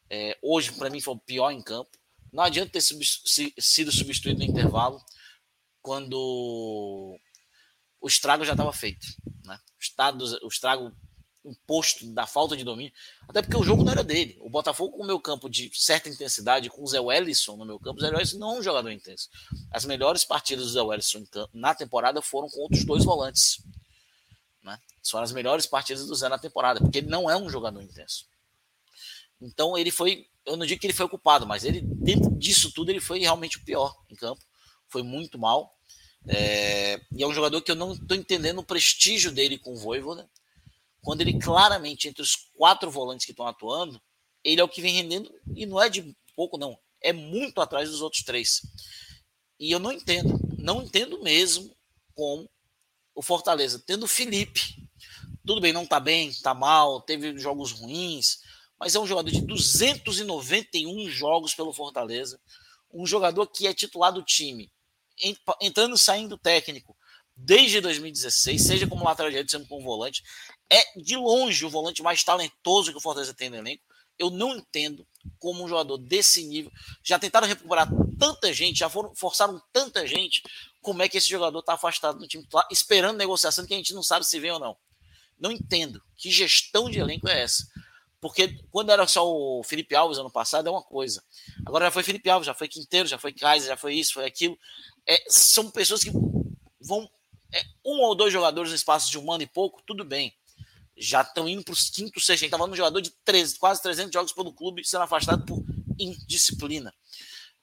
É, 0.08 0.36
hoje, 0.42 0.72
para 0.72 0.90
mim, 0.90 1.00
foi 1.00 1.14
o 1.14 1.18
pior 1.18 1.50
em 1.50 1.62
campo. 1.62 1.90
Não 2.32 2.42
adianta 2.42 2.72
ter 2.72 2.80
sido 2.80 3.92
substituído 3.92 4.38
no 4.38 4.44
intervalo 4.44 5.00
quando 5.82 7.18
o 8.00 8.08
estrago 8.08 8.44
já 8.44 8.52
estava 8.52 8.72
feito. 8.72 9.06
Né? 9.44 9.58
O, 9.76 9.80
estado, 9.80 10.24
o 10.42 10.48
estrago 10.48 10.92
imposto 11.44 12.06
da 12.12 12.26
falta 12.26 12.56
de 12.56 12.64
domínio, 12.64 12.92
até 13.28 13.40
porque 13.40 13.56
o 13.56 13.62
jogo 13.62 13.82
não 13.82 13.92
era 13.92 14.04
dele. 14.04 14.36
O 14.40 14.50
Botafogo 14.50 14.96
com 14.96 15.02
o 15.02 15.06
meu 15.06 15.18
campo 15.18 15.48
de 15.48 15.70
certa 15.74 16.08
intensidade, 16.08 16.68
com 16.68 16.82
o 16.82 16.86
Zé 16.86 17.00
Wellison 17.00 17.56
no 17.56 17.64
meu 17.64 17.78
campo, 17.78 17.98
o 17.98 18.02
Zé 18.02 18.10
Wellison 18.10 18.38
não 18.38 18.56
é 18.56 18.58
um 18.58 18.62
jogador 18.62 18.90
intenso. 18.90 19.28
As 19.70 19.84
melhores 19.84 20.24
partidas 20.24 20.66
do 20.66 20.72
Zé 20.72 20.82
Wellison 20.82 21.24
na 21.52 21.74
temporada 21.74 22.20
foram 22.20 22.48
com 22.48 22.60
outros 22.60 22.84
dois 22.84 23.04
volantes. 23.04 23.62
Né? 24.62 24.78
São 25.02 25.20
as 25.20 25.32
melhores 25.32 25.66
partidas 25.66 26.06
do 26.06 26.14
Zé 26.14 26.28
na 26.28 26.38
temporada, 26.38 26.80
porque 26.80 26.98
ele 26.98 27.08
não 27.08 27.30
é 27.30 27.36
um 27.36 27.48
jogador 27.48 27.80
intenso. 27.80 28.26
Então 29.40 29.78
ele 29.78 29.90
foi, 29.90 30.26
eu 30.44 30.56
não 30.56 30.66
digo 30.66 30.80
que 30.80 30.86
ele 30.86 30.94
foi 30.94 31.06
ocupado, 31.06 31.46
mas 31.46 31.64
ele 31.64 31.80
dentro 31.80 32.30
disso 32.36 32.72
tudo 32.72 32.90
ele 32.90 33.00
foi 33.00 33.20
realmente 33.20 33.56
o 33.56 33.64
pior 33.64 33.96
em 34.10 34.14
campo. 34.14 34.42
Foi 34.88 35.02
muito 35.02 35.38
mal. 35.38 35.74
É, 36.28 37.00
e 37.16 37.22
é 37.22 37.26
um 37.26 37.32
jogador 37.32 37.62
que 37.62 37.70
eu 37.70 37.76
não 37.76 37.92
estou 37.94 38.14
entendendo 38.14 38.58
o 38.58 38.64
prestígio 38.64 39.32
dele 39.32 39.56
com 39.56 39.72
o 39.72 39.76
Voivoda 39.76 40.28
quando 41.02 41.20
ele 41.22 41.38
claramente, 41.38 42.08
entre 42.08 42.22
os 42.22 42.36
quatro 42.54 42.90
volantes 42.90 43.24
que 43.24 43.32
estão 43.32 43.46
atuando, 43.46 44.00
ele 44.44 44.60
é 44.60 44.64
o 44.64 44.68
que 44.68 44.82
vem 44.82 44.94
rendendo, 44.94 45.32
e 45.54 45.66
não 45.66 45.80
é 45.80 45.88
de 45.88 46.14
pouco, 46.34 46.58
não. 46.58 46.78
É 47.02 47.12
muito 47.12 47.60
atrás 47.60 47.90
dos 47.90 48.00
outros 48.00 48.22
três. 48.22 48.60
E 49.58 49.70
eu 49.70 49.78
não 49.78 49.92
entendo, 49.92 50.38
não 50.58 50.82
entendo 50.82 51.22
mesmo 51.22 51.74
como 52.14 52.48
o 53.14 53.22
Fortaleza, 53.22 53.82
tendo 53.86 54.04
o 54.04 54.08
Felipe, 54.08 54.88
tudo 55.46 55.60
bem, 55.60 55.72
não 55.72 55.86
tá 55.86 55.98
bem, 55.98 56.32
tá 56.42 56.54
mal, 56.54 57.00
teve 57.00 57.38
jogos 57.38 57.72
ruins, 57.72 58.38
mas 58.78 58.94
é 58.94 59.00
um 59.00 59.06
jogador 59.06 59.30
de 59.30 59.40
291 59.42 61.08
jogos 61.08 61.54
pelo 61.54 61.72
Fortaleza, 61.72 62.40
um 62.92 63.06
jogador 63.06 63.46
que 63.46 63.66
é 63.66 63.74
titular 63.74 64.12
do 64.12 64.22
time, 64.22 64.70
entrando 65.60 65.94
e 65.94 65.98
saindo 65.98 66.38
técnico 66.38 66.96
desde 67.36 67.80
2016, 67.80 68.62
seja 68.62 68.86
como 68.86 69.04
lateral 69.04 69.30
direito, 69.30 69.50
sendo 69.50 69.66
como 69.66 69.84
volante, 69.84 70.22
é 70.70 70.84
de 70.96 71.16
longe 71.16 71.66
o 71.66 71.70
volante 71.70 72.02
mais 72.02 72.22
talentoso 72.22 72.92
que 72.92 72.98
o 72.98 73.00
Fortaleza 73.00 73.34
tem 73.34 73.50
no 73.50 73.56
elenco. 73.56 73.82
Eu 74.16 74.30
não 74.30 74.56
entendo 74.56 75.06
como 75.38 75.64
um 75.64 75.68
jogador 75.68 75.98
desse 75.98 76.44
nível. 76.44 76.70
Já 77.02 77.18
tentaram 77.18 77.48
recuperar 77.48 77.88
tanta 78.18 78.52
gente, 78.52 78.78
já 78.78 78.88
foram, 78.88 79.14
forçaram 79.16 79.60
tanta 79.72 80.06
gente. 80.06 80.42
Como 80.80 81.02
é 81.02 81.08
que 81.08 81.18
esse 81.18 81.28
jogador 81.28 81.58
está 81.58 81.74
afastado 81.74 82.18
do 82.18 82.28
time 82.28 82.44
titular, 82.44 82.66
esperando 82.70 83.16
negociação 83.16 83.66
que 83.66 83.74
a 83.74 83.76
gente 83.76 83.92
não 83.92 84.02
sabe 84.02 84.24
se 84.24 84.38
vem 84.38 84.52
ou 84.52 84.60
não. 84.60 84.76
Não 85.38 85.50
entendo. 85.50 86.00
Que 86.16 86.30
gestão 86.30 86.88
de 86.88 87.00
elenco 87.00 87.28
é 87.28 87.42
essa? 87.42 87.66
Porque 88.20 88.62
quando 88.70 88.92
era 88.92 89.06
só 89.08 89.26
o 89.26 89.62
Felipe 89.64 89.94
Alves 89.94 90.18
ano 90.18 90.30
passado 90.30 90.68
é 90.68 90.70
uma 90.70 90.82
coisa. 90.82 91.24
Agora 91.66 91.86
já 91.86 91.90
foi 91.90 92.02
Felipe 92.02 92.28
Alves, 92.28 92.46
já 92.46 92.54
foi 92.54 92.68
Quinteiro, 92.68 93.08
já 93.08 93.18
foi 93.18 93.32
Kaiser, 93.32 93.68
já 93.68 93.76
foi 93.76 93.94
isso, 93.94 94.12
foi 94.12 94.26
aquilo. 94.26 94.56
É, 95.06 95.24
são 95.28 95.70
pessoas 95.70 96.04
que 96.04 96.10
vão. 96.80 97.10
É, 97.52 97.64
um 97.84 98.02
ou 98.02 98.14
dois 98.14 98.32
jogadores 98.32 98.70
no 98.70 98.76
espaço 98.76 99.10
de 99.10 99.18
um 99.18 99.32
ano 99.32 99.42
e 99.42 99.46
pouco, 99.46 99.82
tudo 99.84 100.04
bem 100.04 100.32
já 101.00 101.22
estão 101.22 101.48
indo 101.48 101.64
para 101.64 101.72
os 101.72 101.88
quinto, 101.88 102.20
sexto. 102.20 102.44
A 102.44 102.48
gente 102.48 102.56
de 102.56 102.62
um 102.62 102.76
jogador 102.76 103.00
de 103.00 103.10
13, 103.24 103.58
quase 103.58 103.80
300 103.82 104.12
jogos 104.12 104.32
pelo 104.32 104.52
clube 104.52 104.84
sendo 104.84 105.02
afastado 105.02 105.46
por 105.46 105.64
indisciplina. 105.98 106.94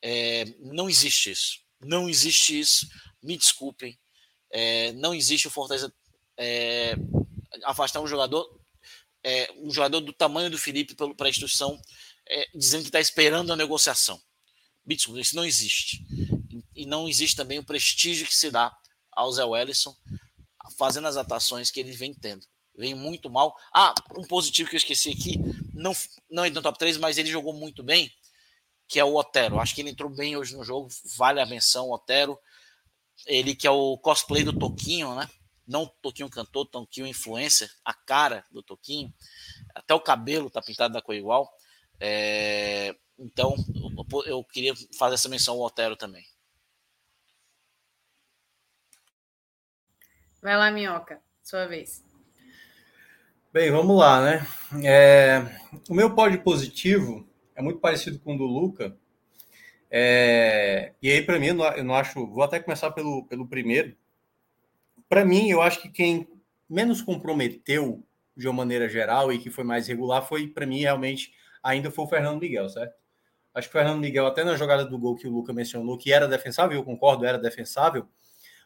É, 0.02 0.46
não 0.60 0.90
existe 0.90 1.32
isso. 1.32 1.60
Não 1.80 2.10
existe 2.10 2.60
isso. 2.60 2.88
Me 3.22 3.38
desculpem. 3.38 3.98
É, 4.52 4.92
não 4.94 5.14
existe 5.14 5.48
o 5.48 5.52
Fortaleza 5.52 5.94
é, 6.36 6.96
afastar 7.64 8.02
um 8.02 8.08
jogador 8.08 8.60
é, 9.24 9.52
um 9.58 9.70
jogador 9.70 10.00
do 10.00 10.14
tamanho 10.14 10.50
do 10.50 10.58
Felipe 10.58 10.96
para 10.96 11.28
a 11.28 11.30
instituição 11.30 11.80
é, 12.30 12.48
dizendo 12.56 12.84
que 12.84 12.90
está 12.90 13.00
esperando 13.00 13.52
a 13.52 13.56
negociação. 13.56 14.22
Bitson, 14.86 15.18
isso 15.18 15.36
não 15.36 15.46
existe. 15.46 16.06
E 16.76 16.86
não 16.86 17.08
existe 17.08 17.36
também 17.36 17.60
o 17.60 17.66
prestígio 17.66 18.26
que 18.26 18.36
se 18.36 18.50
dá 18.50 18.76
ao 19.12 19.32
Zé 19.32 19.44
Wellison 19.44 19.96
fazendo 20.78 21.08
as 21.08 21.18
atuações 21.18 21.70
que 21.70 21.80
ele 21.80 21.92
vem 21.92 22.14
tendo. 22.14 22.46
Vem 22.78 22.94
muito 22.94 23.30
mal. 23.30 23.58
Ah, 23.74 23.94
um 24.16 24.24
positivo 24.24 24.70
que 24.70 24.76
eu 24.76 24.78
esqueci 24.78 25.10
aqui, 25.10 25.40
não, 25.74 25.94
não 26.30 26.46
entrou 26.46 26.62
no 26.62 26.70
top 26.70 26.78
3, 26.78 26.98
mas 26.98 27.18
ele 27.18 27.30
jogou 27.30 27.54
muito 27.54 27.82
bem, 27.82 28.12
que 28.88 29.00
é 29.00 29.04
o 29.04 29.16
Otero. 29.16 29.60
Acho 29.60 29.74
que 29.74 29.82
ele 29.82 29.90
entrou 29.90 30.10
bem 30.10 30.38
hoje 30.38 30.56
no 30.56 30.64
jogo, 30.64 30.88
vale 31.18 31.42
a 31.42 31.46
menção, 31.46 31.90
Otero. 31.90 32.38
Ele 33.26 33.56
que 33.56 33.66
é 33.66 33.72
o 33.72 33.98
cosplay 33.98 34.44
do 34.44 34.58
Toquinho, 34.58 35.16
né? 35.16 35.28
Não 35.68 35.84
o 35.84 35.88
Toquinho 35.88 36.30
cantor, 36.30 36.68
Toquinho 36.68 37.08
influencer, 37.08 37.70
a 37.84 37.94
cara 37.94 38.46
do 38.52 38.62
Toquinho. 38.62 39.12
Até 39.74 39.94
o 39.94 40.00
cabelo 40.00 40.50
tá 40.50 40.62
pintado 40.62 40.94
da 40.94 41.02
cor 41.02 41.16
igual. 41.16 41.52
É, 42.00 42.96
então, 43.18 43.56
eu, 44.26 44.44
queria 44.44 44.74
fazer 44.98 45.16
essa 45.16 45.28
menção 45.28 45.56
ao 45.56 45.62
Otero 45.62 45.96
também. 45.96 46.24
Vai 50.42 50.56
lá, 50.56 50.70
Minhoca, 50.70 51.20
sua 51.44 51.66
vez. 51.66 52.07
Bem, 53.58 53.72
vamos 53.72 53.98
lá, 53.98 54.22
né? 54.22 54.48
É, 54.86 55.44
o 55.90 55.94
meu 55.96 56.14
pódio 56.14 56.44
positivo 56.44 57.28
é 57.56 57.62
muito 57.64 57.80
parecido 57.80 58.20
com 58.20 58.36
o 58.36 58.38
do 58.38 58.44
Luca. 58.44 58.96
É, 59.90 60.94
e 61.02 61.10
aí, 61.10 61.24
para 61.24 61.40
mim, 61.40 61.48
eu 61.48 61.84
não 61.84 61.96
acho. 61.96 62.28
Vou 62.28 62.44
até 62.44 62.60
começar 62.60 62.92
pelo, 62.92 63.26
pelo 63.26 63.48
primeiro. 63.48 63.98
Para 65.10 65.26
mim, 65.26 65.50
eu 65.50 65.60
acho 65.60 65.82
que 65.82 65.90
quem 65.90 66.28
menos 66.70 67.02
comprometeu 67.02 68.04
de 68.36 68.48
uma 68.48 68.54
maneira 68.54 68.88
geral 68.88 69.34
e 69.34 69.40
que 69.40 69.50
foi 69.50 69.64
mais 69.64 69.88
regular 69.88 70.22
foi, 70.22 70.46
para 70.46 70.68
mim, 70.68 70.82
realmente, 70.82 71.34
ainda 71.64 71.90
foi 71.90 72.06
o 72.06 72.08
Fernando 72.08 72.40
Miguel, 72.40 72.70
certo? 72.70 72.94
Acho 73.56 73.70
que 73.70 73.76
o 73.76 73.80
Fernando 73.80 74.00
Miguel, 74.00 74.28
até 74.28 74.44
na 74.44 74.56
jogada 74.56 74.86
do 74.86 75.00
gol 75.00 75.16
que 75.16 75.28
o 75.28 75.32
Luca 75.32 75.52
mencionou, 75.52 75.98
que 75.98 76.14
era 76.14 76.28
defensável, 76.28 76.78
eu 76.78 76.84
concordo, 76.84 77.26
era 77.26 77.40
defensável, 77.40 78.08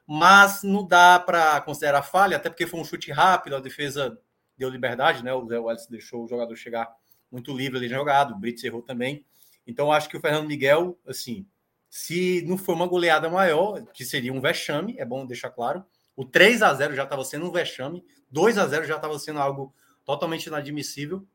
mas 0.06 0.64
não 0.64 0.86
dá 0.86 1.18
para 1.18 1.62
considerar 1.62 2.02
falha, 2.02 2.36
até 2.36 2.50
porque 2.50 2.68
foi 2.68 2.78
um 2.78 2.84
chute 2.84 3.10
rápido, 3.10 3.56
a 3.56 3.62
defesa 3.62 4.20
deu 4.58 4.70
liberdade, 4.70 5.24
né? 5.24 5.34
O 5.34 5.48
Zé 5.48 5.60
Welles 5.60 5.88
deixou 5.88 6.24
o 6.24 6.28
jogador 6.28 6.56
chegar 6.56 6.94
muito 7.32 7.56
livre 7.56 7.78
ali 7.78 7.88
jogado, 7.88 8.34
o 8.34 8.38
Brits 8.38 8.64
errou 8.64 8.82
também. 8.82 9.26
Então, 9.66 9.92
acho 9.92 10.10
que 10.10 10.18
o 10.18 10.20
Fernando 10.20 10.48
Miguel, 10.48 11.00
assim, 11.08 11.46
se 11.90 12.42
não 12.48 12.58
for 12.58 12.74
uma 12.74 12.88
goleada 12.88 13.30
maior, 13.30 13.84
que 13.94 14.04
seria 14.04 14.34
um 14.34 14.42
vexame, 14.42 14.96
é 14.98 15.06
bom 15.06 15.26
deixar 15.26 15.50
claro, 15.50 15.86
o 16.16 16.26
3 16.26 16.62
a 16.62 16.74
0 16.74 16.96
já 16.96 17.04
estava 17.04 17.24
sendo 17.24 17.48
um 17.48 17.52
vexame, 17.52 18.04
2 18.30 18.58
a 18.58 18.68
0 18.68 18.86
já 18.86 18.96
estava 18.96 19.18
sendo 19.18 19.40
algo 19.40 19.74
totalmente 20.06 20.48
inadmissível. 20.48 21.26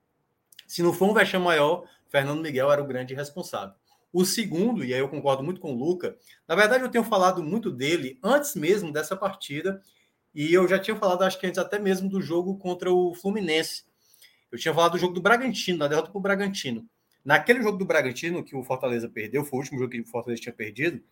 Se 0.67 0.83
não 0.83 0.93
for 0.93 1.11
um 1.11 1.15
vexame 1.15 1.45
maior, 1.45 1.85
Fernando 2.09 2.43
Miguel 2.43 2.71
era 2.71 2.83
o 2.83 2.87
grande 2.87 3.15
responsável. 3.15 3.75
O 4.13 4.25
segundo, 4.25 4.85
e 4.85 4.95
aí 4.95 5.01
eu 5.01 5.09
concordo 5.09 5.43
muito 5.43 5.61
com 5.61 5.73
o 5.73 5.79
Luca, 5.79 6.17
na 6.49 6.55
verdade 6.55 6.83
eu 6.83 6.91
tenho 6.91 7.05
falado 7.05 7.43
muito 7.43 7.71
dele 7.71 8.19
antes 8.23 8.55
mesmo 8.55 8.93
dessa 8.93 9.15
partida, 9.15 9.83
e 10.37 10.53
eu 10.53 10.69
já 10.69 10.79
tinha 10.79 10.95
falado, 10.95 11.23
acho 11.23 11.41
que 11.41 11.47
antes 11.47 11.59
até 11.59 11.79
mesmo 11.79 12.11
do 12.11 12.21
jogo 12.21 12.59
contra 12.59 12.93
o 12.93 13.15
Fluminense. 13.15 13.85
Eu 14.53 14.59
tinha 14.59 14.75
falado 14.75 14.93
do 14.93 14.99
jogo 14.99 15.15
do 15.15 15.21
Bragantino, 15.23 15.79
da 15.79 15.89
derrota 15.89 16.11
para 16.11 16.19
o 16.19 16.21
Bragantino. 16.21 16.87
Naquele 17.25 17.63
jogo 17.63 17.79
do 17.79 17.87
Bragantino, 17.87 18.45
que 18.45 18.55
o 18.55 18.63
Fortaleza 18.63 19.09
perdeu, 19.09 19.43
foi 19.43 19.59
o 19.59 19.63
último 19.63 19.79
jogo 19.79 19.91
que 19.91 20.01
o 20.01 20.07
Fortaleza 20.07 20.43
tinha 20.43 20.53
perdido, 20.53 21.03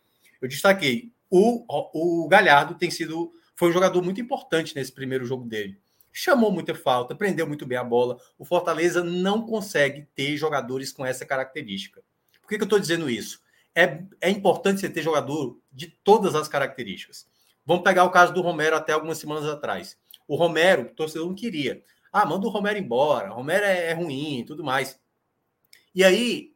eu 0.42 0.46
destaquei. 0.46 1.10
O, 1.30 1.64
o 1.66 2.28
Galhardo 2.28 2.74
tem 2.74 2.90
sido. 2.90 3.32
Foi 3.56 3.70
um 3.70 3.72
jogador 3.72 4.02
muito 4.02 4.20
importante 4.20 4.74
nesse 4.74 4.92
primeiro 4.92 5.24
jogo 5.24 5.46
dele. 5.46 5.78
Chamou 6.12 6.52
muita 6.52 6.74
falta, 6.74 7.14
prendeu 7.14 7.46
muito 7.46 7.64
bem 7.64 7.78
a 7.78 7.82
bola. 7.82 8.18
O 8.38 8.44
Fortaleza 8.44 9.02
não 9.02 9.46
consegue 9.46 10.06
ter 10.14 10.36
jogadores 10.36 10.92
com 10.92 11.04
essa 11.04 11.24
característica. 11.24 12.02
Por 12.42 12.48
que, 12.50 12.56
que 12.56 12.62
eu 12.62 12.66
estou 12.66 12.78
dizendo 12.78 13.08
isso? 13.08 13.40
É, 13.74 14.02
é 14.20 14.28
importante 14.28 14.80
você 14.80 14.88
ter 14.90 15.02
jogador 15.02 15.58
de 15.72 15.86
todas 16.04 16.34
as 16.34 16.46
características. 16.46 17.26
Vamos 17.66 17.82
pegar 17.82 18.04
o 18.04 18.10
caso 18.10 18.32
do 18.32 18.40
Romero 18.40 18.76
até 18.76 18.92
algumas 18.92 19.18
semanas 19.18 19.46
atrás. 19.46 19.96
O 20.26 20.36
Romero, 20.36 20.82
o 20.82 20.94
torcedor 20.94 21.26
não 21.26 21.34
queria. 21.34 21.82
Ah, 22.12 22.24
manda 22.24 22.46
o 22.46 22.50
Romero 22.50 22.78
embora. 22.78 23.32
O 23.32 23.34
Romero 23.34 23.64
é, 23.64 23.90
é 23.90 23.92
ruim 23.92 24.40
e 24.40 24.44
tudo 24.44 24.62
mais. 24.62 25.00
E 25.94 26.02
aí 26.04 26.54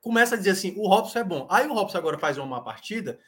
começa 0.00 0.34
a 0.34 0.38
dizer 0.38 0.50
assim: 0.50 0.74
o 0.76 0.88
Robson 0.88 1.18
é 1.18 1.24
bom. 1.24 1.46
Aí 1.50 1.66
o 1.66 1.74
Robson 1.74 1.98
agora 1.98 2.18
faz 2.18 2.38
uma 2.38 2.46
má 2.46 2.60
partida, 2.60 3.18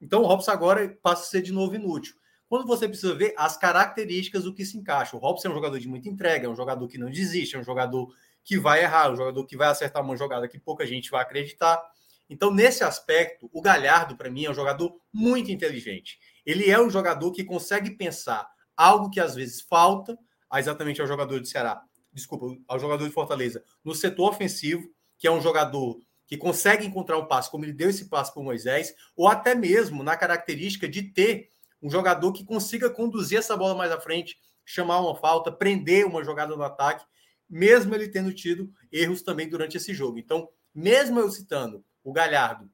então 0.00 0.22
o 0.22 0.26
Robson 0.26 0.50
agora 0.50 0.98
passa 1.02 1.22
a 1.22 1.26
ser 1.26 1.42
de 1.42 1.52
novo 1.52 1.74
inútil. 1.74 2.14
Quando 2.48 2.66
você 2.66 2.86
precisa 2.86 3.14
ver 3.14 3.34
as 3.36 3.56
características 3.56 4.44
do 4.44 4.54
que 4.54 4.64
se 4.64 4.78
encaixa. 4.78 5.16
O 5.16 5.18
Robson 5.18 5.48
é 5.48 5.50
um 5.50 5.54
jogador 5.54 5.80
de 5.80 5.88
muita 5.88 6.08
entrega, 6.08 6.46
é 6.46 6.48
um 6.48 6.54
jogador 6.54 6.86
que 6.86 6.98
não 6.98 7.10
desiste, 7.10 7.56
é 7.56 7.58
um 7.58 7.64
jogador 7.64 8.14
que 8.44 8.56
vai 8.56 8.82
errar, 8.82 9.10
um 9.10 9.16
jogador 9.16 9.44
que 9.44 9.56
vai 9.56 9.68
acertar 9.68 10.04
uma 10.04 10.16
jogada 10.16 10.46
que 10.46 10.58
pouca 10.58 10.86
gente 10.86 11.10
vai 11.10 11.22
acreditar. 11.22 11.82
Então, 12.30 12.52
nesse 12.52 12.84
aspecto, 12.84 13.50
o 13.52 13.60
Galhardo, 13.60 14.16
para 14.16 14.30
mim, 14.30 14.44
é 14.44 14.50
um 14.50 14.54
jogador 14.54 14.96
muito 15.12 15.50
inteligente. 15.50 16.20
Ele 16.46 16.70
é 16.70 16.80
um 16.80 16.88
jogador 16.88 17.32
que 17.32 17.44
consegue 17.44 17.90
pensar 17.90 18.48
algo 18.76 19.10
que 19.10 19.20
às 19.20 19.34
vezes 19.34 19.60
falta, 19.60 20.16
exatamente 20.54 21.00
ao 21.00 21.06
jogador 21.06 21.40
de 21.40 21.48
Ceará, 21.48 21.82
desculpa, 22.12 22.46
ao 22.68 22.78
jogador 22.78 23.06
de 23.06 23.12
Fortaleza, 23.12 23.62
no 23.84 23.94
setor 23.94 24.30
ofensivo, 24.30 24.88
que 25.18 25.26
é 25.26 25.30
um 25.30 25.40
jogador 25.40 25.98
que 26.26 26.36
consegue 26.36 26.86
encontrar 26.86 27.18
um 27.18 27.26
passe, 27.26 27.50
como 27.50 27.64
ele 27.64 27.72
deu 27.72 27.90
esse 27.90 28.08
passe 28.08 28.32
para 28.32 28.40
o 28.40 28.44
Moisés, 28.44 28.94
ou 29.16 29.28
até 29.28 29.54
mesmo 29.54 30.02
na 30.02 30.16
característica 30.16 30.88
de 30.88 31.02
ter 31.02 31.48
um 31.82 31.90
jogador 31.90 32.32
que 32.32 32.44
consiga 32.44 32.88
conduzir 32.88 33.38
essa 33.38 33.56
bola 33.56 33.74
mais 33.74 33.92
à 33.92 34.00
frente, 34.00 34.38
chamar 34.64 35.00
uma 35.00 35.14
falta, 35.14 35.52
prender 35.52 36.06
uma 36.06 36.24
jogada 36.24 36.56
no 36.56 36.62
ataque 36.62 37.04
mesmo 37.48 37.94
ele 37.94 38.08
tendo 38.08 38.32
tido 38.32 38.70
erros 38.90 39.22
também 39.22 39.48
durante 39.48 39.76
esse 39.76 39.94
jogo. 39.94 40.18
Então, 40.18 40.48
mesmo 40.74 41.18
eu 41.18 41.30
citando 41.30 41.84
o 42.02 42.12
Galhardo 42.12 42.70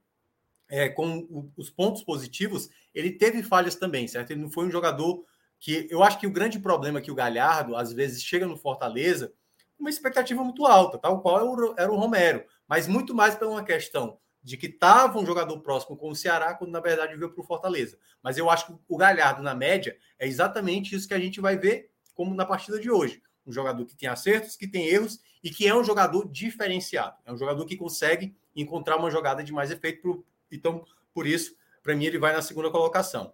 é, 0.72 0.88
com 0.88 1.52
os 1.54 1.68
pontos 1.68 2.02
positivos, 2.02 2.70
ele 2.94 3.12
teve 3.12 3.42
falhas 3.42 3.74
também, 3.74 4.08
certo? 4.08 4.30
Ele 4.30 4.40
não 4.40 4.50
foi 4.50 4.64
um 4.64 4.70
jogador 4.70 5.22
que. 5.60 5.86
Eu 5.90 6.02
acho 6.02 6.18
que 6.18 6.26
o 6.26 6.32
grande 6.32 6.58
problema 6.58 6.98
é 6.98 7.02
que 7.02 7.10
o 7.10 7.14
Galhardo, 7.14 7.76
às 7.76 7.92
vezes, 7.92 8.22
chega 8.22 8.46
no 8.46 8.56
Fortaleza 8.56 9.30
uma 9.78 9.90
expectativa 9.90 10.42
muito 10.42 10.64
alta, 10.64 10.96
tal 10.96 11.20
qual 11.20 11.74
era 11.76 11.92
o 11.92 11.96
Romero, 11.96 12.44
mas 12.66 12.86
muito 12.86 13.14
mais 13.14 13.34
por 13.34 13.48
uma 13.48 13.62
questão 13.62 14.18
de 14.42 14.56
que 14.56 14.66
estava 14.66 15.18
um 15.18 15.26
jogador 15.26 15.60
próximo 15.60 15.94
com 15.94 16.08
o 16.08 16.16
Ceará, 16.16 16.54
quando 16.54 16.70
na 16.70 16.80
verdade 16.80 17.16
veio 17.16 17.30
para 17.30 17.42
o 17.42 17.46
Fortaleza. 17.46 17.98
Mas 18.22 18.38
eu 18.38 18.48
acho 18.48 18.66
que 18.66 18.74
o 18.88 18.96
Galhardo, 18.96 19.42
na 19.42 19.54
média, 19.54 19.94
é 20.18 20.26
exatamente 20.26 20.96
isso 20.96 21.06
que 21.06 21.14
a 21.14 21.18
gente 21.18 21.38
vai 21.38 21.58
ver 21.58 21.90
como 22.14 22.34
na 22.34 22.46
partida 22.46 22.80
de 22.80 22.90
hoje 22.90 23.20
um 23.46 23.52
jogador 23.52 23.84
que 23.84 23.96
tem 23.96 24.08
acertos, 24.08 24.56
que 24.56 24.66
tem 24.66 24.86
erros 24.86 25.20
e 25.42 25.50
que 25.50 25.66
é 25.66 25.74
um 25.74 25.84
jogador 25.84 26.28
diferenciado. 26.30 27.16
É 27.26 27.32
um 27.32 27.36
jogador 27.36 27.64
que 27.66 27.76
consegue 27.76 28.34
encontrar 28.54 28.96
uma 28.96 29.10
jogada 29.10 29.42
de 29.42 29.52
mais 29.52 29.70
efeito. 29.70 30.24
Então, 30.52 30.84
por 31.14 31.26
isso, 31.26 31.56
para 31.82 31.94
mim, 31.94 32.04
ele 32.04 32.18
vai 32.18 32.32
na 32.32 32.42
segunda 32.42 32.70
colocação. 32.70 33.32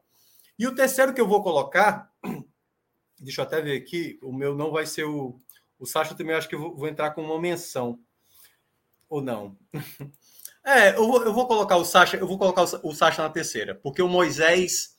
E 0.58 0.66
o 0.66 0.74
terceiro 0.74 1.12
que 1.12 1.20
eu 1.20 1.28
vou 1.28 1.42
colocar, 1.42 2.12
deixa 3.18 3.40
eu 3.40 3.44
até 3.44 3.60
ver 3.60 3.76
aqui, 3.76 4.18
o 4.22 4.32
meu 4.32 4.54
não 4.54 4.70
vai 4.70 4.86
ser 4.86 5.04
o. 5.04 5.40
O 5.78 5.86
Sacha 5.86 6.14
também 6.14 6.34
acho 6.34 6.48
que 6.48 6.56
eu 6.56 6.74
vou, 6.74 6.88
entrar 6.88 7.12
com 7.12 7.22
uma 7.22 7.40
menção. 7.40 8.00
Ou 9.08 9.22
não? 9.22 9.56
é, 10.64 10.96
eu 10.96 11.06
vou, 11.06 11.24
eu 11.24 11.32
vou 11.32 11.46
colocar 11.46 11.76
o 11.76 11.84
Sacha, 11.84 12.16
eu 12.16 12.26
vou 12.26 12.36
colocar 12.36 12.62
o, 12.62 12.88
o 12.88 12.94
Sacha 12.94 13.22
na 13.22 13.30
terceira, 13.30 13.76
porque 13.76 14.02
o 14.02 14.08
Moisés 14.08 14.98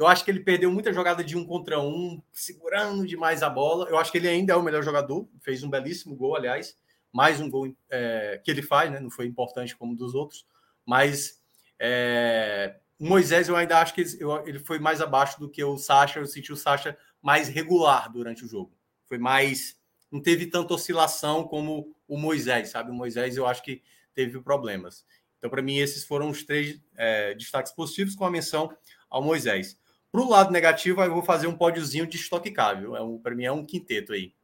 eu 0.00 0.06
acho 0.06 0.24
que 0.24 0.30
ele 0.30 0.40
perdeu 0.40 0.72
muita 0.72 0.94
jogada 0.94 1.22
de 1.22 1.36
um 1.36 1.44
contra 1.44 1.78
um, 1.78 2.22
segurando 2.32 3.06
demais 3.06 3.42
a 3.42 3.50
bola. 3.50 3.86
Eu 3.90 3.98
acho 3.98 4.10
que 4.10 4.16
ele 4.16 4.28
ainda 4.28 4.54
é 4.54 4.56
o 4.56 4.62
melhor 4.62 4.82
jogador, 4.82 5.28
fez 5.42 5.62
um 5.62 5.68
belíssimo 5.68 6.16
gol, 6.16 6.34
aliás, 6.34 6.74
mais 7.12 7.38
um 7.38 7.50
gol 7.50 7.70
é, 7.90 8.40
que 8.42 8.50
ele 8.50 8.62
faz, 8.62 8.90
né? 8.90 8.98
Não 8.98 9.10
foi 9.10 9.26
importante 9.26 9.76
como 9.76 9.94
dos 9.94 10.14
outros, 10.14 10.46
mas 10.86 11.39
é, 11.80 12.76
Moisés 12.98 13.48
eu 13.48 13.56
ainda 13.56 13.80
acho 13.80 13.94
que 13.94 14.02
ele, 14.44 14.58
foi 14.58 14.78
mais 14.78 15.00
abaixo 15.00 15.40
do 15.40 15.48
que 15.48 15.64
o 15.64 15.78
Sacha. 15.78 16.20
Eu 16.20 16.26
senti 16.26 16.52
o 16.52 16.56
Sacha 16.56 16.96
mais 17.22 17.48
regular 17.48 18.12
durante 18.12 18.44
o 18.44 18.48
jogo. 18.48 18.72
Foi 19.06 19.16
mais. 19.16 19.80
Não 20.12 20.20
teve 20.20 20.46
tanta 20.46 20.74
oscilação 20.74 21.44
como 21.44 21.96
o 22.06 22.18
Moisés, 22.18 22.68
sabe? 22.68 22.90
O 22.90 22.94
Moisés 22.94 23.36
eu 23.36 23.46
acho 23.46 23.62
que 23.62 23.82
teve 24.14 24.38
problemas. 24.40 25.06
Então, 25.38 25.48
para 25.48 25.62
mim, 25.62 25.78
esses 25.78 26.04
foram 26.04 26.28
os 26.28 26.44
três 26.44 26.78
é, 26.94 27.34
destaques 27.34 27.72
positivos 27.72 28.14
com 28.14 28.26
a 28.26 28.30
menção 28.30 28.70
ao 29.08 29.22
Moisés. 29.22 29.80
Para 30.12 30.20
o 30.20 30.28
lado 30.28 30.52
negativo, 30.52 31.02
eu 31.02 31.14
vou 31.14 31.22
fazer 31.22 31.46
um 31.46 31.56
pódiozinho 31.56 32.06
de 32.06 32.16
estoque 32.16 32.52
viu? 32.78 32.94
É 32.94 33.02
um, 33.02 33.18
Para 33.18 33.34
mim 33.34 33.44
é 33.44 33.52
um 33.52 33.64
quinteto 33.64 34.12
aí. 34.12 34.34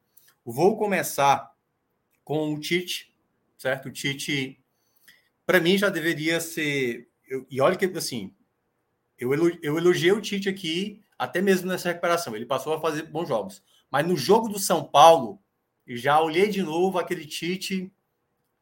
Vou 0.45 0.79
começar 0.79 1.53
com 2.25 2.55
o 2.55 2.61
Tite, 2.61 3.13
certo? 3.59 3.89
O 3.89 3.93
Tite, 3.93 4.59
para 5.45 5.61
mim, 5.61 5.77
já 5.77 5.91
deveria 5.91 6.41
ser. 6.41 7.09
Eu, 7.27 7.47
e 7.51 7.61
olha 7.61 7.77
que, 7.77 7.85
assim, 7.87 8.35
eu, 9.19 9.33
eu 9.63 9.79
elogiei 9.79 10.13
o 10.13 10.21
Tite 10.21 10.49
aqui, 10.49 11.03
até 11.19 11.41
mesmo 11.41 11.69
nessa 11.69 11.89
recuperação. 11.89 12.35
Ele 12.35 12.47
passou 12.47 12.75
a 12.75 12.81
fazer 12.81 13.03
bons 13.05 13.29
jogos. 13.29 13.63
Mas 13.91 14.07
no 14.07 14.17
jogo 14.17 14.49
do 14.49 14.59
São 14.59 14.85
Paulo, 14.85 15.41
já 15.87 16.21
olhei 16.21 16.49
de 16.49 16.63
novo 16.63 16.99
aquele 16.99 17.27
Tite 17.27 17.93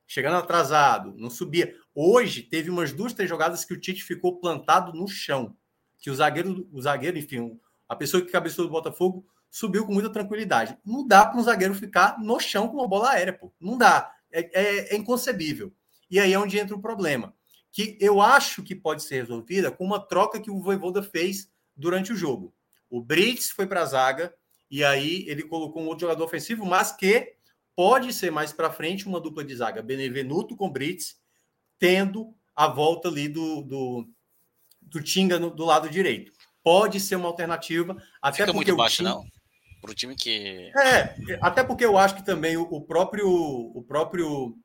chegando 0.06 0.36
atrasado, 0.36 1.14
não 1.16 1.30
subia. 1.30 1.74
Hoje 1.94 2.42
teve 2.42 2.70
umas 2.70 2.92
duas, 2.92 3.12
três 3.12 3.28
jogadas 3.28 3.64
que 3.64 3.72
o 3.72 3.80
Tite 3.80 4.02
ficou 4.02 4.38
plantado 4.38 4.92
no 4.92 5.08
chão 5.08 5.56
que 6.04 6.10
o 6.10 6.14
zagueiro, 6.14 6.68
o 6.70 6.82
zagueiro, 6.82 7.16
enfim, 7.16 7.58
a 7.88 7.96
pessoa 7.96 8.22
que 8.22 8.30
cabeceou 8.30 8.66
do 8.66 8.70
Botafogo 8.70 9.26
subiu 9.50 9.86
com 9.86 9.94
muita 9.94 10.10
tranquilidade. 10.10 10.76
Não 10.84 11.06
dá 11.06 11.24
para 11.24 11.40
um 11.40 11.42
zagueiro 11.42 11.74
ficar 11.74 12.20
no 12.20 12.38
chão 12.38 12.68
com 12.68 12.76
uma 12.76 12.86
bola 12.86 13.12
aérea, 13.12 13.32
pô. 13.32 13.50
Não 13.58 13.78
dá. 13.78 14.12
É, 14.30 14.40
é, 14.52 14.94
é, 14.94 14.96
inconcebível. 14.96 15.72
E 16.10 16.20
aí 16.20 16.34
é 16.34 16.38
onde 16.38 16.58
entra 16.58 16.76
o 16.76 16.80
problema. 16.82 17.34
Que 17.74 17.98
eu 18.00 18.20
acho 18.20 18.62
que 18.62 18.74
pode 18.74 19.02
ser 19.02 19.16
resolvida 19.16 19.70
com 19.70 19.84
uma 19.84 19.98
troca 19.98 20.40
que 20.40 20.50
o 20.50 20.60
Voivoda 20.60 21.02
fez 21.02 21.50
durante 21.76 22.12
o 22.12 22.16
jogo. 22.16 22.54
O 22.88 23.02
Brits 23.02 23.50
foi 23.50 23.66
para 23.66 23.82
a 23.82 23.86
zaga 23.86 24.34
e 24.70 24.84
aí 24.84 25.24
ele 25.28 25.42
colocou 25.42 25.82
um 25.82 25.86
outro 25.86 26.06
jogador 26.06 26.24
ofensivo, 26.24 26.64
mas 26.64 26.92
que 26.92 27.34
pode 27.74 28.12
ser 28.12 28.30
mais 28.30 28.52
para 28.52 28.70
frente 28.70 29.06
uma 29.06 29.20
dupla 29.20 29.44
de 29.44 29.56
zaga 29.56 29.82
Benevenuto 29.82 30.56
com 30.56 30.70
Brits, 30.70 31.16
tendo 31.78 32.32
a 32.54 32.68
volta 32.68 33.08
ali 33.08 33.28
do, 33.28 33.62
do, 33.62 34.08
do 34.80 35.02
Tinga 35.02 35.38
no, 35.38 35.50
do 35.50 35.64
lado 35.64 35.90
direito. 35.90 36.32
Pode 36.62 37.00
ser 37.00 37.16
uma 37.16 37.28
alternativa. 37.28 38.00
Até 38.22 38.38
Fica 38.38 38.52
muito 38.52 38.76
baixo, 38.76 38.98
Tinga... 38.98 39.10
não 39.10 39.26
para 39.84 39.92
o 39.92 39.94
time 39.94 40.16
que. 40.16 40.72
É, 40.74 41.38
até 41.42 41.62
porque 41.62 41.84
eu 41.84 41.98
acho 41.98 42.16
que 42.16 42.24
também 42.24 42.56
o, 42.56 42.80
próprio 42.80 43.28
o 43.28 43.82
próprio 43.82 44.56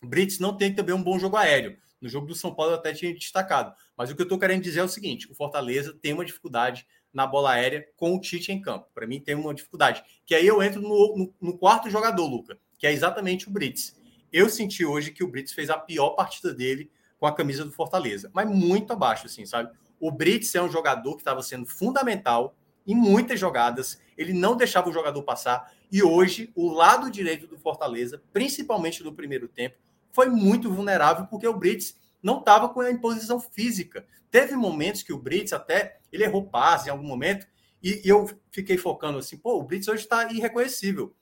Brits 0.00 0.38
não 0.38 0.56
tem 0.56 0.72
também 0.72 0.94
um 0.94 1.02
bom 1.02 1.18
jogo 1.18 1.36
aéreo. 1.36 1.76
No 2.02 2.08
jogo 2.08 2.26
do 2.26 2.34
São 2.34 2.52
Paulo 2.52 2.72
eu 2.72 2.76
até 2.76 2.92
tinha 2.92 3.14
destacado. 3.14 3.72
Mas 3.96 4.10
o 4.10 4.16
que 4.16 4.20
eu 4.20 4.24
estou 4.24 4.38
querendo 4.38 4.60
dizer 4.60 4.80
é 4.80 4.84
o 4.84 4.88
seguinte: 4.88 5.30
o 5.30 5.34
Fortaleza 5.34 5.96
tem 6.02 6.12
uma 6.12 6.24
dificuldade 6.24 6.84
na 7.12 7.26
bola 7.26 7.52
aérea 7.52 7.86
com 7.96 8.16
o 8.16 8.20
Tite 8.20 8.50
em 8.50 8.60
campo. 8.60 8.88
Para 8.92 9.06
mim, 9.06 9.20
tem 9.20 9.36
uma 9.36 9.54
dificuldade. 9.54 10.02
Que 10.26 10.34
aí 10.34 10.46
eu 10.46 10.62
entro 10.62 10.80
no, 10.80 11.16
no, 11.16 11.34
no, 11.40 11.58
quarto 11.58 11.88
jogador, 11.88 12.26
Luca, 12.26 12.58
que 12.76 12.86
é 12.86 12.92
exatamente 12.92 13.48
o 13.48 13.52
Brits. 13.52 13.94
Eu 14.32 14.48
senti 14.48 14.84
hoje 14.84 15.12
que 15.12 15.22
o 15.22 15.28
Brits 15.28 15.52
fez 15.52 15.70
a 15.70 15.78
pior 15.78 16.10
partida 16.10 16.52
dele 16.52 16.90
com 17.20 17.26
a 17.26 17.34
camisa 17.34 17.64
do 17.64 17.70
Fortaleza, 17.70 18.30
mas 18.34 18.48
muito 18.48 18.92
abaixo, 18.92 19.26
assim, 19.26 19.46
sabe? 19.46 19.70
O 20.00 20.10
Brits 20.10 20.52
é 20.56 20.62
um 20.62 20.70
jogador 20.70 21.14
que 21.14 21.20
estava 21.20 21.42
sendo 21.42 21.66
fundamental 21.66 22.56
em 22.84 22.96
muitas 22.96 23.38
jogadas, 23.38 24.00
ele 24.18 24.32
não 24.32 24.56
deixava 24.56 24.88
o 24.88 24.92
jogador 24.92 25.22
passar. 25.22 25.72
E 25.90 26.02
hoje, 26.02 26.50
o 26.56 26.72
lado 26.72 27.10
direito 27.10 27.46
do 27.46 27.56
Fortaleza, 27.56 28.20
principalmente 28.32 29.04
no 29.04 29.12
primeiro 29.12 29.46
tempo, 29.46 29.76
foi 30.12 30.28
muito 30.28 30.72
vulnerável 30.72 31.26
porque 31.26 31.46
o 31.46 31.56
Brits 31.56 31.96
não 32.22 32.38
estava 32.38 32.68
com 32.68 32.80
a 32.80 32.90
imposição 32.90 33.40
física. 33.40 34.06
Teve 34.30 34.54
momentos 34.54 35.02
que 35.02 35.12
o 35.12 35.18
Brits 35.18 35.52
até 35.52 35.98
ele 36.12 36.24
errou 36.24 36.46
passe 36.46 36.88
em 36.88 36.90
algum 36.90 37.06
momento 37.06 37.46
e, 37.82 38.00
e 38.04 38.08
eu 38.08 38.28
fiquei 38.50 38.78
focando 38.78 39.18
assim, 39.18 39.36
pô, 39.36 39.58
o 39.58 39.62
Brits 39.64 39.88
hoje 39.88 40.02
está 40.02 40.32
irreconhecível. 40.32 41.14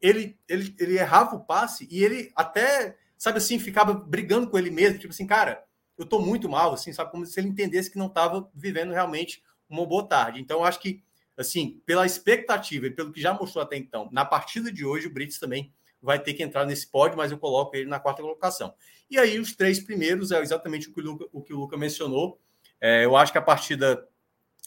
Ele, 0.00 0.38
ele, 0.48 0.74
ele 0.78 0.98
errava 0.98 1.36
o 1.36 1.44
passe 1.44 1.86
e 1.90 2.02
ele 2.02 2.32
até, 2.34 2.96
sabe 3.16 3.38
assim, 3.38 3.58
ficava 3.58 3.92
brigando 3.92 4.48
com 4.48 4.58
ele 4.58 4.70
mesmo, 4.70 4.98
tipo 4.98 5.12
assim, 5.12 5.26
cara, 5.26 5.64
eu 5.96 6.06
tô 6.06 6.20
muito 6.20 6.48
mal, 6.48 6.72
assim, 6.72 6.92
sabe, 6.92 7.10
como 7.10 7.26
se 7.26 7.38
ele 7.38 7.48
entendesse 7.48 7.90
que 7.90 7.98
não 7.98 8.06
estava 8.06 8.48
vivendo 8.54 8.92
realmente 8.92 9.42
uma 9.68 9.84
boa 9.86 10.06
tarde. 10.06 10.40
Então, 10.40 10.64
acho 10.64 10.80
que 10.80 11.02
assim, 11.36 11.80
pela 11.86 12.04
expectativa 12.04 12.88
e 12.88 12.90
pelo 12.90 13.12
que 13.12 13.20
já 13.20 13.32
mostrou 13.32 13.62
até 13.62 13.76
então, 13.76 14.08
na 14.10 14.24
partida 14.24 14.72
de 14.72 14.84
hoje, 14.84 15.06
o 15.06 15.12
Brits 15.12 15.38
também 15.38 15.72
vai 16.00 16.18
ter 16.18 16.34
que 16.34 16.42
entrar 16.42 16.64
nesse 16.64 16.86
pódio, 16.86 17.16
mas 17.16 17.30
eu 17.30 17.38
coloco 17.38 17.76
ele 17.76 17.88
na 17.88 17.98
quarta 18.00 18.22
colocação. 18.22 18.74
E 19.10 19.18
aí, 19.18 19.38
os 19.38 19.54
três 19.54 19.80
primeiros 19.80 20.30
é 20.30 20.40
exatamente 20.40 20.88
o 20.88 20.92
que 20.92 21.00
o 21.00 21.04
Luca, 21.04 21.26
o 21.32 21.42
que 21.42 21.52
o 21.52 21.58
Luca 21.58 21.76
mencionou. 21.76 22.40
É, 22.80 23.04
eu 23.04 23.16
acho 23.16 23.32
que 23.32 23.38
a 23.38 23.42
partida 23.42 24.06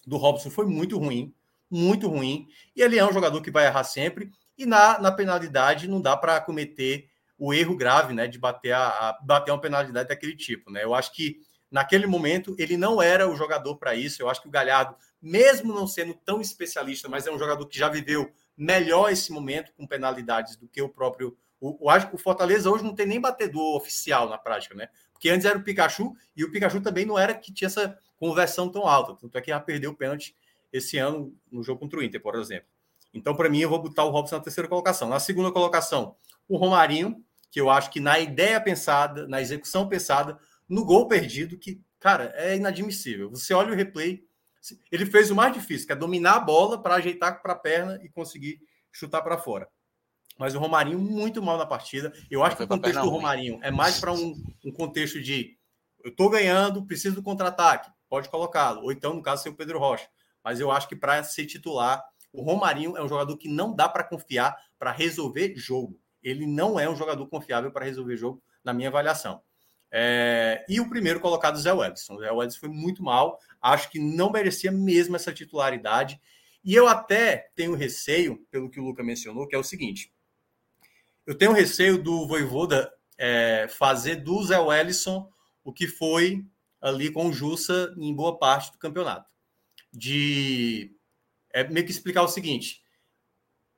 do 0.06 0.18
Robson 0.18 0.50
foi 0.50 0.66
muito 0.66 0.98
ruim, 0.98 1.34
muito 1.70 2.08
ruim. 2.08 2.48
E 2.76 2.82
ele 2.82 2.98
é 2.98 3.06
um 3.06 3.14
jogador 3.14 3.42
que 3.42 3.52
vai 3.52 3.66
errar 3.66 3.84
sempre. 3.84 4.32
E 4.58 4.66
na, 4.66 5.00
na 5.00 5.12
penalidade 5.12 5.88
não 5.88 6.02
dá 6.02 6.18
para 6.18 6.40
cometer 6.42 7.10
o 7.38 7.54
erro 7.54 7.76
grave, 7.76 8.14
né, 8.14 8.28
de 8.28 8.38
bater, 8.38 8.72
a, 8.72 8.88
a, 8.88 9.20
bater 9.24 9.52
uma 9.52 9.60
penalidade 9.60 10.10
daquele 10.10 10.36
tipo, 10.36 10.70
né? 10.70 10.84
Eu 10.84 10.94
acho 10.94 11.12
que 11.12 11.40
naquele 11.72 12.06
momento 12.06 12.56
ele 12.60 12.78
não 12.78 13.02
era 13.02 13.28
o 13.28 13.36
jogador 13.36 13.78
para 13.78 13.96
isso. 13.96 14.22
Eu 14.22 14.30
acho 14.30 14.42
que 14.42 14.48
o 14.48 14.52
Galhardo 14.52 14.96
mesmo 15.22 15.74
não 15.74 15.88
sendo 15.88 16.14
tão 16.14 16.42
especialista, 16.42 17.08
mas 17.08 17.26
é 17.26 17.32
um 17.32 17.40
jogador 17.40 17.66
que 17.66 17.78
já 17.78 17.90
viveu 17.90 18.32
melhor 18.62 19.12
esse 19.12 19.32
momento 19.32 19.74
com 19.74 19.88
penalidades 19.88 20.56
do 20.56 20.68
que 20.68 20.80
o 20.84 20.88
próprio. 20.88 21.36
O, 21.60 21.90
o, 21.90 21.92
o 22.14 22.18
Fortaleza 22.18 22.70
hoje 22.70 22.84
não 22.84 22.94
tem 22.94 23.08
nem 23.08 23.20
batedor 23.20 23.76
oficial 23.76 24.30
na 24.30 24.38
prática, 24.38 24.76
né? 24.76 24.88
Porque 25.12 25.30
antes 25.30 25.46
era 25.46 25.58
o 25.58 25.64
Pikachu 25.64 26.16
e 26.38 26.44
o 26.44 26.52
Pikachu 26.52 26.80
também 26.80 27.04
não 27.04 27.18
era 27.18 27.34
que 27.34 27.52
tinha 27.52 27.66
essa 27.66 27.98
conversão 28.20 28.70
tão 28.70 28.88
alta. 28.88 29.16
Tanto 29.16 29.36
é 29.36 29.42
que 29.42 29.50
já 29.50 29.60
perdeu 29.60 29.90
o 29.90 29.96
pênalti 29.96 30.36
esse 30.72 31.00
ano 31.00 31.36
no 31.52 31.64
jogo 31.64 31.80
contra 31.80 32.00
o 32.00 32.04
Inter, 32.04 32.22
por 32.22 32.36
exemplo. 32.36 32.68
Então, 33.12 33.36
para 33.36 33.50
mim, 33.50 33.60
eu 33.62 33.70
vou 33.70 33.82
botar 33.82 34.04
o 34.04 34.12
Robson 34.12 34.36
na 34.36 34.44
terceira 34.44 34.68
colocação. 34.68 35.10
Na 35.10 35.20
segunda 35.20 35.52
colocação, 35.52 36.16
o 36.48 36.56
Romarinho, 36.56 37.24
que 37.50 37.60
eu 37.60 37.68
acho 37.68 37.90
que 37.90 38.00
na 38.00 38.20
ideia 38.20 38.62
pensada, 38.62 39.28
na 39.28 39.42
execução 39.42 39.90
pensada, 39.90 40.38
no 40.70 40.86
gol 40.86 41.08
perdido, 41.08 41.58
que, 41.58 41.82
cara, 42.00 42.32
é 42.36 42.56
inadmissível. 42.56 43.30
Você 43.32 43.56
olha 43.56 43.74
o 43.74 43.76
replay, 43.76 44.24
ele 44.92 45.06
fez 45.06 45.32
o 45.32 45.36
mais 45.36 45.54
difícil, 45.54 45.88
que 45.88 45.94
é 45.94 45.96
dominar 45.96 46.36
a 46.36 46.40
bola 46.40 46.82
para 46.82 46.96
ajeitar 46.96 47.42
para 47.42 47.54
a 47.54 47.58
perna 47.58 48.00
e 48.04 48.10
conseguir 48.10 48.60
chutar 48.92 49.22
para 49.22 49.38
fora. 49.38 49.68
Mas 50.38 50.56
o 50.56 50.60
Romarinho 50.60 51.00
muito 51.00 51.42
mal 51.42 51.58
na 51.58 51.66
partida. 51.66 52.12
Eu 52.30 52.44
acho 52.44 52.58
que 52.58 52.64
o 52.64 52.68
contexto 52.68 53.02
do 53.02 53.10
Romarinho 53.10 53.60
é 53.62 53.72
mais 53.72 54.00
para 54.00 54.12
um, 54.12 54.36
um, 54.66 54.72
contexto 54.72 55.22
de 55.22 55.58
eu 56.04 56.10
estou 56.10 56.30
ganhando, 56.30 56.86
preciso 56.86 57.16
do 57.16 57.24
contra-ataque, 57.24 57.92
pode 58.10 58.30
colocá-lo. 58.30 58.82
Ou 58.84 58.92
então, 58.92 59.14
no 59.14 59.22
caso, 59.22 59.44
ser 59.44 59.50
o 59.50 59.56
Pedro 59.56 59.78
Rocha. 59.80 60.08
Mas 60.44 60.60
eu 60.60 60.72
acho 60.72 60.88
que 60.88 60.96
para 60.96 61.24
ser 61.24 61.46
titular, 61.46 62.04
o 62.34 62.42
Romarinho 62.42 62.98
é 62.98 63.04
um 63.04 63.08
jogador 63.08 63.38
que 63.38 63.48
não 63.48 63.76
dá 63.76 63.88
para 63.88 64.04
confiar 64.04 64.56
para 64.80 64.92
resolver 64.92 65.54
jogo. 65.56 66.00
Ele 66.24 66.46
não 66.46 66.80
é 66.80 66.90
um 66.90 66.96
jogador 66.96 67.28
confiável 67.28 67.72
para 67.72 67.86
resolver 67.86 68.18
jogo, 68.18 68.42
na 68.64 68.74
minha 68.74 68.90
avaliação. 68.90 69.42
É, 69.92 70.66
e 70.70 70.80
o 70.80 70.90
primeiro 70.90 71.20
colocado, 71.20 71.60
Zé 71.60 71.72
Edson. 71.72 72.16
O 72.16 72.20
Zé 72.20 72.30
Edson 72.30 72.60
foi 72.60 72.70
muito 72.70 73.04
mal, 73.04 73.40
acho 73.62 73.92
que 73.92 74.00
não 74.00 74.32
merecia 74.32 74.72
mesmo 74.72 75.16
essa 75.16 75.34
titularidade. 75.34 76.20
E 76.64 76.74
eu 76.74 76.88
até 76.88 77.52
tenho 77.56 77.76
receio, 77.76 78.46
pelo 78.50 78.70
que 78.70 78.80
o 78.80 78.84
Luca 78.84 79.04
mencionou, 79.04 79.48
que 79.48 79.56
é 79.56 79.60
o 79.60 79.64
seguinte: 79.64 80.14
eu 81.26 81.38
tenho 81.38 81.52
receio 81.52 82.02
do 82.02 82.28
Voivoda 82.28 82.92
é, 83.18 83.68
fazer 83.70 84.18
do 84.18 84.44
Zé 84.44 84.60
Wellison 84.60 85.30
o 85.64 85.72
que 85.72 85.88
foi 85.88 86.46
ali 86.80 87.12
com 87.12 87.28
o 87.28 87.34
Jussa 87.34 87.94
em 87.98 88.14
boa 88.14 88.38
parte 88.38 88.72
do 88.72 88.80
campeonato. 88.80 89.30
De 89.94 90.96
é, 91.54 91.64
meio 91.68 91.86
que 91.86 91.92
explicar 91.92 92.24
o 92.24 92.28
seguinte: 92.28 92.82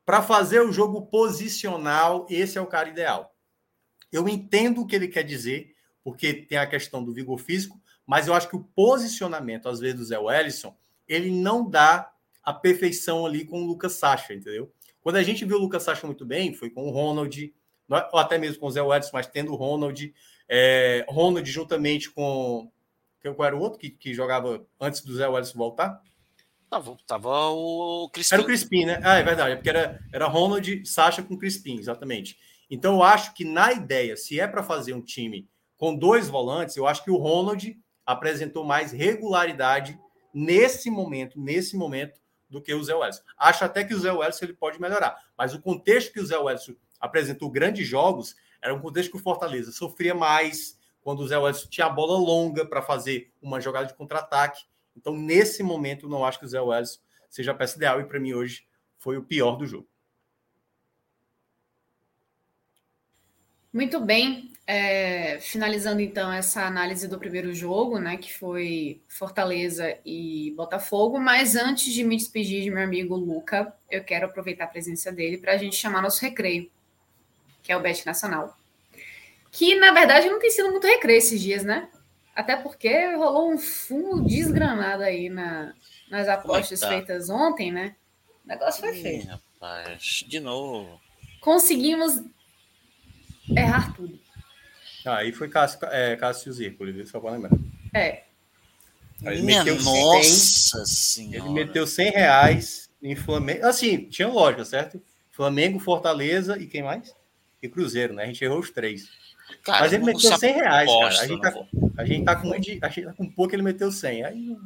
para 0.06 0.22
fazer 0.22 0.62
o 0.62 0.72
jogo 0.72 1.08
posicional, 1.08 2.26
esse 2.30 2.58
é 2.58 2.62
o 2.62 2.68
cara 2.68 2.90
ideal. 2.90 3.36
Eu 4.12 4.28
entendo 4.30 4.82
o 4.82 4.88
que 4.88 4.96
ele 4.96 5.08
quer 5.08 5.24
dizer, 5.24 5.73
porque 6.04 6.34
tem 6.34 6.58
a 6.58 6.68
questão 6.68 7.04
do 7.04 7.14
vigor 7.14 7.40
físico, 7.40 7.80
mas 8.06 8.28
eu 8.28 8.34
acho 8.34 8.50
que 8.50 8.56
o 8.56 8.64
posicionamento, 8.76 9.70
às 9.70 9.80
vezes, 9.80 9.98
do 9.98 10.06
Zé 10.06 10.20
Wellison, 10.20 10.76
ele 11.08 11.32
não 11.32 11.70
dá 11.70 12.12
a 12.44 12.54
perfeição 12.54 13.26
ali 13.26 13.46
com 13.46 13.64
o 13.64 13.66
Lucas 13.66 13.94
Sacha, 13.94 14.34
entendeu? 14.34 14.72
Quando 15.02 15.16
a 15.16 15.24
gente 15.24 15.46
viu 15.46 15.58
o 15.58 15.62
Lucas 15.62 15.84
Sacha 15.84 16.06
muito 16.06 16.26
bem, 16.26 16.54
foi 16.54 16.70
com 16.70 16.88
o 16.88 16.92
Ronald, 16.92 17.54
ou 18.12 18.20
até 18.20 18.38
mesmo 18.38 18.60
com 18.60 18.68
o 18.68 18.72
Zé 18.72 18.82
Wellison, 18.82 19.12
mas 19.14 19.28
tendo 19.28 19.54
o 19.54 19.56
Ronald, 19.56 20.14
é, 20.48 21.06
Ronald 21.08 21.50
juntamente 21.50 22.10
com. 22.10 22.72
Qual 23.22 23.48
era 23.48 23.56
o 23.56 23.60
outro 23.62 23.80
que, 23.80 23.90
que 23.90 24.14
jogava 24.14 24.66
antes 24.80 25.00
do 25.02 25.16
Zé 25.16 25.26
Wellison 25.26 25.58
voltar? 25.58 26.02
Tava, 26.70 26.98
tava 27.08 27.50
o 27.52 28.10
Crispim. 28.10 28.36
Era 28.36 28.42
o 28.42 28.46
Crispim, 28.46 28.86
né? 28.86 29.00
Ah, 29.02 29.16
é 29.16 29.24
verdade, 29.24 29.52
é 29.52 29.56
porque 29.56 29.70
era, 29.70 30.00
era 30.12 30.28
Ronald, 30.28 30.86
Sacha 30.86 31.24
com 31.24 31.38
Crispim, 31.38 31.78
exatamente. 31.78 32.38
Então 32.70 32.96
eu 32.96 33.04
acho 33.04 33.34
que 33.34 33.46
na 33.46 33.72
ideia, 33.72 34.18
se 34.18 34.40
é 34.40 34.48
para 34.48 34.64
fazer 34.64 34.94
um 34.94 35.02
time 35.02 35.48
com 35.84 35.94
dois 35.94 36.30
volantes, 36.30 36.78
eu 36.78 36.88
acho 36.88 37.04
que 37.04 37.12
o 37.12 37.18
Ronald 37.18 37.78
apresentou 38.06 38.64
mais 38.64 38.94
regularidade 38.94 40.00
nesse 40.34 40.90
momento, 40.90 41.38
nesse 41.38 41.76
momento, 41.76 42.22
do 42.50 42.62
que 42.62 42.74
o 42.74 42.82
Zé 42.82 42.96
Wellison. 42.96 43.22
Acho 43.38 43.66
até 43.66 43.84
que 43.84 43.94
o 43.94 44.00
Zé 44.00 44.10
Wellison 44.10 44.46
ele 44.46 44.54
pode 44.54 44.80
melhorar, 44.80 45.22
mas 45.38 45.54
o 45.54 45.62
contexto 45.62 46.14
que 46.14 46.22
o 46.22 46.26
Zé 46.26 46.38
Wellison 46.38 46.74
apresentou 47.02 47.52
grandes 47.52 47.86
jogos 47.86 48.34
era 48.62 48.74
um 48.74 48.80
contexto 48.80 49.12
que 49.12 49.18
o 49.18 49.20
Fortaleza 49.20 49.74
sofria 49.74 50.16
mais 50.16 50.80
quando 51.02 51.20
o 51.20 51.28
Zé 51.28 51.38
Wellison 51.38 51.68
tinha 51.68 51.88
a 51.88 51.90
bola 51.90 52.18
longa 52.18 52.66
para 52.66 52.82
fazer 52.82 53.34
uma 53.42 53.60
jogada 53.60 53.88
de 53.88 53.94
contra-ataque. 53.94 54.64
Então, 54.96 55.14
nesse 55.14 55.64
momento, 55.64 56.08
não 56.08 56.24
acho 56.24 56.40
que 56.40 56.46
o 56.46 56.48
Zé 56.48 56.62
Wellison 56.62 57.02
seja 57.30 57.52
a 57.52 57.56
peça 57.56 57.76
ideal 57.76 58.00
e 58.00 58.06
para 58.06 58.22
mim 58.22 58.32
hoje 58.32 58.66
foi 58.98 59.18
o 59.18 59.24
pior 59.26 59.58
do 59.58 59.66
jogo. 59.66 59.90
Muito 63.74 64.00
bem. 64.00 64.53
É, 64.66 65.40
finalizando 65.42 66.00
então 66.00 66.32
essa 66.32 66.66
análise 66.66 67.06
do 67.08 67.20
primeiro 67.20 67.54
jogo, 67.54 68.00
né, 68.00 68.16
que 68.16 68.34
foi 68.34 69.02
Fortaleza 69.10 69.98
e 70.06 70.54
Botafogo. 70.56 71.20
Mas 71.20 71.56
antes 71.56 71.94
de 71.94 72.04
me 72.04 72.16
despedir 72.16 72.64
de 72.64 72.72
meu 72.72 72.84
amigo 72.84 73.16
Luca, 73.16 73.74
eu 73.92 74.04
quero 74.04 74.26
aproveitar 74.26 74.66
a 74.66 74.68
presença 74.68 75.12
dele 75.12 75.38
para 75.38 75.54
a 75.54 75.58
gente 75.58 75.76
chamar 75.76 76.02
nosso 76.02 76.22
recreio, 76.22 76.72
que 77.62 77.72
é 77.72 77.78
o 77.78 77.82
Bet 77.82 78.06
Nacional. 78.06 78.58
Que 79.52 79.76
na 79.76 79.92
verdade 79.92 80.30
não 80.30 80.40
tem 80.40 80.50
sido 80.50 80.72
muito 80.72 80.88
recreio 80.88 81.18
esses 81.18 81.42
dias, 81.42 81.64
né? 81.64 81.90
Até 82.34 82.56
porque 82.56 83.14
rolou 83.16 83.52
um 83.52 83.58
fumo 83.58 84.24
desgramado 84.26 85.04
aí 85.04 85.30
na, 85.30 85.74
nas 86.10 86.28
apostas 86.28 86.80
tá? 86.80 86.88
feitas 86.88 87.30
ontem, 87.30 87.72
né? 87.72 87.96
O 88.46 88.48
negócio 88.48 88.80
foi 88.80 88.94
feio. 88.94 89.28
Rapaz, 89.28 90.24
de 90.28 90.40
novo. 90.40 91.00
Conseguimos 91.40 92.24
errar 93.56 93.94
tudo. 93.94 94.23
Ah, 95.06 95.18
aí 95.18 95.32
foi 95.32 95.50
Cássio, 95.50 95.80
é, 95.92 96.16
Cássio 96.16 96.54
Zirpoli, 96.54 97.06
só 97.06 97.20
para 97.20 97.32
lembrar. 97.32 97.52
É. 97.94 98.24
Aí 99.26 99.42
Minha 99.42 99.64
meteu 99.64 99.82
nossa 99.84 100.86
100, 100.86 100.86
senhora. 100.86 101.38
Ele 101.38 101.54
meteu 101.54 101.88
100 101.88 102.12
reais 102.12 102.90
em 103.02 103.16
Flamengo. 103.16 103.66
Assim, 103.66 104.06
tinha 104.10 104.28
lógica, 104.28 104.66
certo? 104.66 105.02
Flamengo, 105.32 105.80
Fortaleza 105.80 106.58
e 106.58 106.68
quem 106.68 106.84
mais? 106.84 107.14
E 107.62 107.70
Cruzeiro, 107.70 108.14
né? 108.14 108.24
A 108.24 108.26
gente 108.28 108.44
errou 108.44 108.60
os 108.60 108.70
três. 108.70 109.10
Cara, 109.64 109.82
Mas 109.82 109.94
ele 109.94 110.06
meteu 110.06 110.38
100 110.38 110.54
reais, 110.54 110.90
cara. 110.90 111.08
A 111.08 111.28
gente, 111.28 111.42
tá, 111.42 111.54
a 111.98 112.06
gente 112.06 112.26
tá 112.26 112.36
com, 112.36 112.54
a 112.54 112.58
gente 112.58 112.80
tá 112.80 113.14
com 113.14 113.30
pouco, 113.30 113.56
ele 113.56 113.62
meteu 113.62 113.92
100. 113.92 114.26
Aí... 114.26 114.58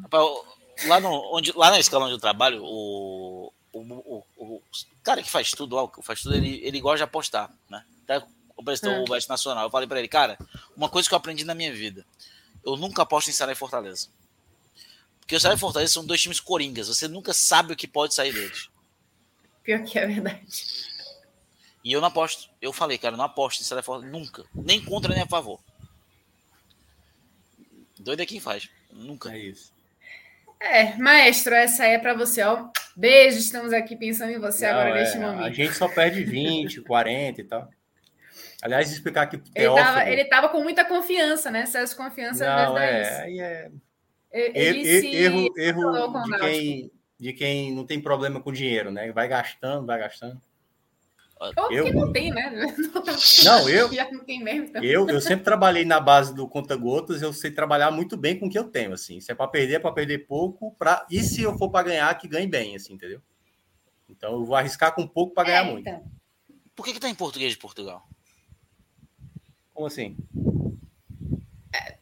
Lá, 0.86 1.00
no, 1.00 1.10
onde, 1.36 1.52
lá 1.54 1.72
na 1.72 1.80
escala 1.80 2.06
onde 2.06 2.14
eu 2.14 2.20
trabalho, 2.20 2.64
o, 2.64 3.52
o, 3.74 3.80
o, 3.80 4.24
o 4.38 4.62
cara 5.04 5.24
que 5.24 5.30
faz 5.30 5.52
tudo, 5.52 5.76
ó, 5.76 5.90
faz 6.04 6.22
tudo, 6.22 6.36
ele, 6.36 6.62
ele 6.64 6.80
gosta 6.80 6.98
de 6.98 7.04
apostar, 7.04 7.52
né? 7.68 7.84
Até 8.58 8.64
prestou 8.64 8.92
é. 8.92 9.00
o 9.00 9.06
Bet 9.06 9.30
Nacional. 9.30 9.66
Eu 9.66 9.70
falei 9.70 9.88
para 9.88 10.00
ele, 10.00 10.08
cara, 10.08 10.38
uma 10.76 10.90
coisa 10.90 11.08
que 11.08 11.14
eu 11.14 11.18
aprendi 11.18 11.44
na 11.44 11.54
minha 11.54 11.72
vida. 11.74 12.06
Eu 12.66 12.76
nunca 12.76 13.04
aposto 13.04 13.30
em 13.30 13.34
Ceará 13.34 13.52
e 13.52 13.56
Fortaleza. 13.56 14.10
Porque 15.20 15.36
o 15.36 15.40
Ceará 15.40 15.56
e 15.56 15.60
Fortaleza 15.60 15.94
são 15.94 16.06
dois 16.06 16.22
times 16.22 16.40
coringas. 16.40 16.88
Você 16.88 17.08
nunca 17.08 17.34
sabe 17.34 17.74
o 17.74 17.76
que 17.76 17.88
pode 17.88 18.14
sair 18.14 18.34
deles. 18.34 18.70
Pior 19.64 19.84
que 19.84 20.00
é 20.00 20.08
verdade. 20.08 20.46
E 21.84 21.92
eu 21.92 22.02
não 22.02 22.08
aposto. 22.08 22.50
Eu 22.62 22.74
falei, 22.74 22.98
cara, 22.98 23.16
não 23.16 23.26
aposto 23.26 23.62
em 23.62 23.64
Ceará 23.64 23.82
e 23.82 23.84
Fortaleza. 23.84 24.18
Nunca. 24.18 24.46
Nem 24.54 24.84
contra, 24.84 25.14
nem 25.14 25.24
a 25.24 25.28
favor. 25.28 25.60
Doido 28.00 28.22
é 28.22 28.26
quem 28.26 28.40
faz. 28.40 28.70
Nunca. 28.92 29.34
É 29.34 29.38
isso. 29.38 29.72
É, 30.60 30.98
maestro, 30.98 31.54
essa 31.54 31.84
aí 31.84 31.92
é 31.92 32.00
para 32.00 32.16
você, 32.16 32.42
ó. 32.42 32.70
Beijo, 32.96 33.38
estamos 33.38 33.72
aqui 33.74 33.96
pensando 33.96 34.32
em 34.32 34.40
você 34.40 34.66
não, 34.66 34.80
agora 34.80 34.90
é, 34.90 35.04
neste 35.04 35.20
momento. 35.20 35.44
A 35.44 35.52
gente 35.52 35.74
só 35.76 35.88
perde 35.88 36.24
20, 36.24 36.82
40 36.82 37.42
e 37.42 37.44
tal. 37.44 37.70
Aliás, 38.62 38.92
explicar 38.92 39.28
que 39.28 39.38
Teófilo... 39.38 40.08
ele 40.08 40.22
estava 40.22 40.50
com 40.50 40.62
muita 40.64 40.84
confiança, 40.84 41.52
né? 41.52 41.64
Excesso 41.64 41.94
de 41.94 42.04
confiança 42.04 42.46
não, 42.46 42.78
é, 42.78 43.30
é... 43.30 43.72
Ele 44.32 44.90
er, 44.90 45.02
se... 45.02 45.16
erro, 45.16 45.54
erro 45.58 46.24
de 46.24 46.40
quem, 46.40 46.92
de 47.20 47.34
quem 47.34 47.74
não 47.74 47.86
tem 47.86 48.02
problema 48.02 48.42
com 48.42 48.52
dinheiro, 48.52 48.92
né? 48.92 49.12
Vai 49.12 49.28
gastando, 49.28 49.86
vai 49.86 50.00
gastando. 50.00 50.42
Ou 51.40 51.72
eu, 51.72 51.86
que 51.86 51.94
não 51.94 52.12
tem, 52.12 52.32
né? 52.32 52.50
Não, 53.46 53.70
eu, 53.70 53.90
não 54.12 54.24
tem 54.26 54.44
mesmo, 54.44 54.66
então. 54.66 54.84
eu, 54.84 55.08
eu 55.08 55.22
sempre 55.22 55.46
trabalhei 55.46 55.86
na 55.86 56.00
base 56.00 56.34
do 56.34 56.48
conta-gotas, 56.48 57.22
eu 57.22 57.32
sei 57.32 57.52
trabalhar 57.52 57.92
muito 57.92 58.18
bem 58.18 58.40
com 58.40 58.48
o 58.48 58.50
que 58.50 58.58
eu 58.58 58.64
tenho, 58.64 58.94
assim. 58.94 59.22
Se 59.22 59.32
é 59.32 59.36
para 59.36 59.48
perder, 59.48 59.76
é 59.76 59.80
para 59.80 59.92
perder 59.92 60.26
pouco, 60.26 60.76
pra... 60.80 61.06
e 61.12 61.22
se 61.22 61.44
eu 61.44 61.56
for 61.56 61.70
para 61.70 61.90
ganhar, 61.90 62.18
que 62.18 62.28
ganhe 62.28 62.48
bem, 62.48 62.76
assim, 62.76 62.94
entendeu? 62.94 63.22
Então 64.10 64.34
eu 64.34 64.46
vou 64.46 64.56
arriscar 64.56 64.96
com 64.96 65.08
pouco 65.08 65.36
para 65.36 65.48
ganhar 65.48 65.68
é, 65.68 65.72
muito. 65.72 65.88
Então. 65.88 66.04
Por 66.76 66.84
que, 66.84 66.94
que 66.94 67.00
tá 67.00 67.08
em 67.08 67.16
português 67.16 67.52
de 67.52 67.58
Portugal? 67.60 68.08
Como 69.78 69.86
assim? 69.86 70.18
É. 71.72 72.00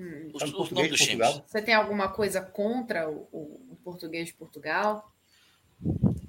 Hum. 0.00 0.30
Os, 0.32 0.50
português 0.50 0.92
de 0.92 0.96
Portugal? 0.96 1.44
Você 1.46 1.60
tem 1.60 1.74
alguma 1.74 2.08
coisa 2.08 2.40
contra 2.40 3.06
o, 3.06 3.28
o, 3.30 3.72
o 3.72 3.76
português 3.84 4.28
de 4.28 4.32
Portugal? 4.32 5.12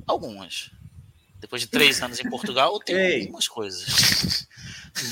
Algumas. 0.05 0.72
Depois 1.39 1.61
de 1.61 1.69
três 1.69 2.03
anos 2.03 2.19
em 2.19 2.30
Portugal, 2.30 2.74
eu 2.74 2.80
tenho 2.82 2.99
Ei, 2.99 3.22
algumas 3.22 3.47
coisas. 3.47 4.45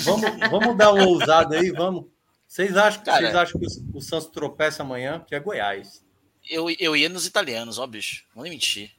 Vamos, 0.03 0.30
vamos 0.51 0.78
dar 0.78 0.91
uma 0.91 1.07
ousada 1.07 1.57
aí, 1.57 1.72
vamos. 1.72 2.07
Vocês 2.45 2.76
acham, 2.76 3.01
Cara, 3.01 3.22
vocês 3.22 3.36
acham 3.36 3.62
que 3.62 3.66
o, 3.66 3.97
o 3.97 4.01
Santos 4.01 4.28
tropeça 4.28 4.84
amanhã? 4.84 5.24
Que 5.26 5.36
é 5.36 5.39
Goiás. 5.39 6.05
Eu, 6.49 6.70
eu 6.70 6.97
ia 6.97 7.07
nos 7.07 7.26
italianos, 7.26 7.80
ó, 7.80 7.88
bicho. 7.88 8.26
Não 8.36 8.43
nem 8.43 8.51
mentir. 8.51 8.91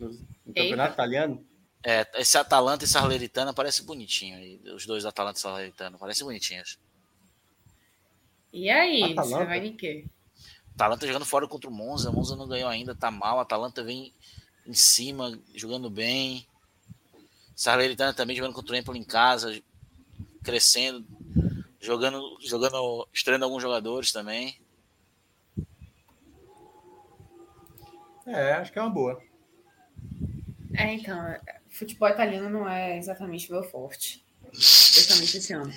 No, 0.00 0.08
no 0.08 0.54
campeonato 0.54 0.94
italiano? 0.94 1.46
É, 1.84 2.06
esse 2.14 2.38
Atalanta 2.38 2.84
e 2.84 2.88
Salernitana 2.88 3.52
parece 3.52 3.82
bonitinho. 3.82 4.38
Aí. 4.38 4.58
Os 4.74 4.86
dois 4.86 5.04
Atalanta 5.04 5.38
e 5.38 5.42
Salernitana 5.42 5.98
parecem 5.98 6.26
bonitinhos. 6.26 6.78
E 8.50 8.70
aí, 8.70 9.02
Atalanta. 9.12 9.22
você 9.24 9.44
vai 9.44 9.66
em 9.66 9.76
quê? 9.76 10.06
Atalanta 10.74 11.06
jogando 11.06 11.26
fora 11.26 11.46
contra 11.46 11.68
o 11.68 11.72
Monza. 11.72 12.08
O 12.08 12.12
Monza 12.14 12.34
não 12.36 12.48
ganhou 12.48 12.70
ainda, 12.70 12.94
tá 12.94 13.10
mal. 13.10 13.38
Atalanta 13.38 13.84
vem 13.84 14.14
em 14.66 14.72
cima, 14.72 15.38
jogando 15.54 15.90
bem. 15.90 16.46
Salernitana 17.54 18.14
também 18.14 18.34
jogando 18.34 18.54
contra 18.54 18.74
o 18.74 18.78
Empoli 18.78 18.98
em 18.98 19.04
casa, 19.04 19.62
crescendo, 20.42 21.06
jogando, 21.78 22.38
jogando, 22.40 23.06
estreando 23.12 23.44
alguns 23.44 23.62
jogadores 23.62 24.10
também. 24.10 24.58
É, 28.26 28.54
acho 28.54 28.72
que 28.72 28.78
é 28.78 28.82
uma 28.82 28.90
boa. 28.90 29.22
É, 30.76 30.94
então, 30.94 31.16
futebol 31.74 32.08
italiano 32.08 32.48
não 32.48 32.68
é 32.68 32.96
exatamente 32.96 33.50
meu 33.50 33.62
forte. 33.62 34.24
Especialmente 34.52 35.36
esse 35.38 35.52
ano. 35.52 35.72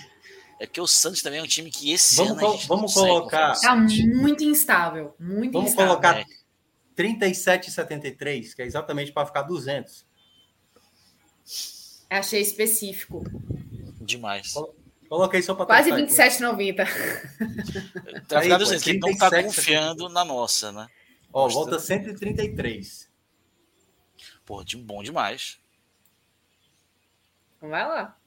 É 0.59 0.65
porque 0.65 0.81
o 0.81 0.87
Santos 0.87 1.21
também 1.21 1.39
é 1.39 1.43
um 1.43 1.47
time 1.47 1.69
que 1.69 1.91
esse 1.91 2.15
vamos 2.15 2.43
ano. 2.43 2.57
vamos 2.67 2.93
colocar. 2.93 3.59
Tá 3.59 3.75
muito 3.75 4.43
instável. 4.43 5.15
Muito 5.19 5.53
vamos 5.53 5.71
instável. 5.71 5.93
colocar 5.93 6.19
é. 6.19 6.25
37,73, 6.95 8.55
que 8.55 8.61
é 8.63 8.65
exatamente 8.65 9.11
para 9.11 9.27
ficar 9.27 9.43
200. 9.43 10.05
Achei 12.09 12.41
específico. 12.41 13.23
Demais. 14.01 14.53
Coloquei 15.07 15.41
só 15.41 15.53
para 15.53 15.65
Quase 15.65 15.91
27,90. 15.91 16.87
Tá 18.27 18.41
ficando 18.41 18.63
assim, 18.63 18.79
que 18.79 18.97
não 18.97 19.09
está 19.09 19.43
confiando 19.43 20.09
na 20.09 20.25
nossa, 20.25 20.71
né? 20.71 20.87
Ó, 21.31 21.47
volta 21.47 21.79
133. 21.79 23.09
Pô, 24.45 24.63
bom 24.83 25.01
demais. 25.01 25.59
Vai 27.61 27.87
lá. 27.87 28.17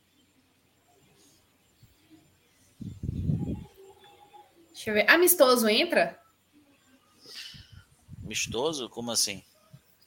Deixa 4.72 4.90
eu 4.90 4.94
ver. 4.94 5.10
Amistoso 5.10 5.68
entra? 5.68 6.18
Amistoso? 8.24 8.88
Como 8.88 9.10
assim? 9.10 9.44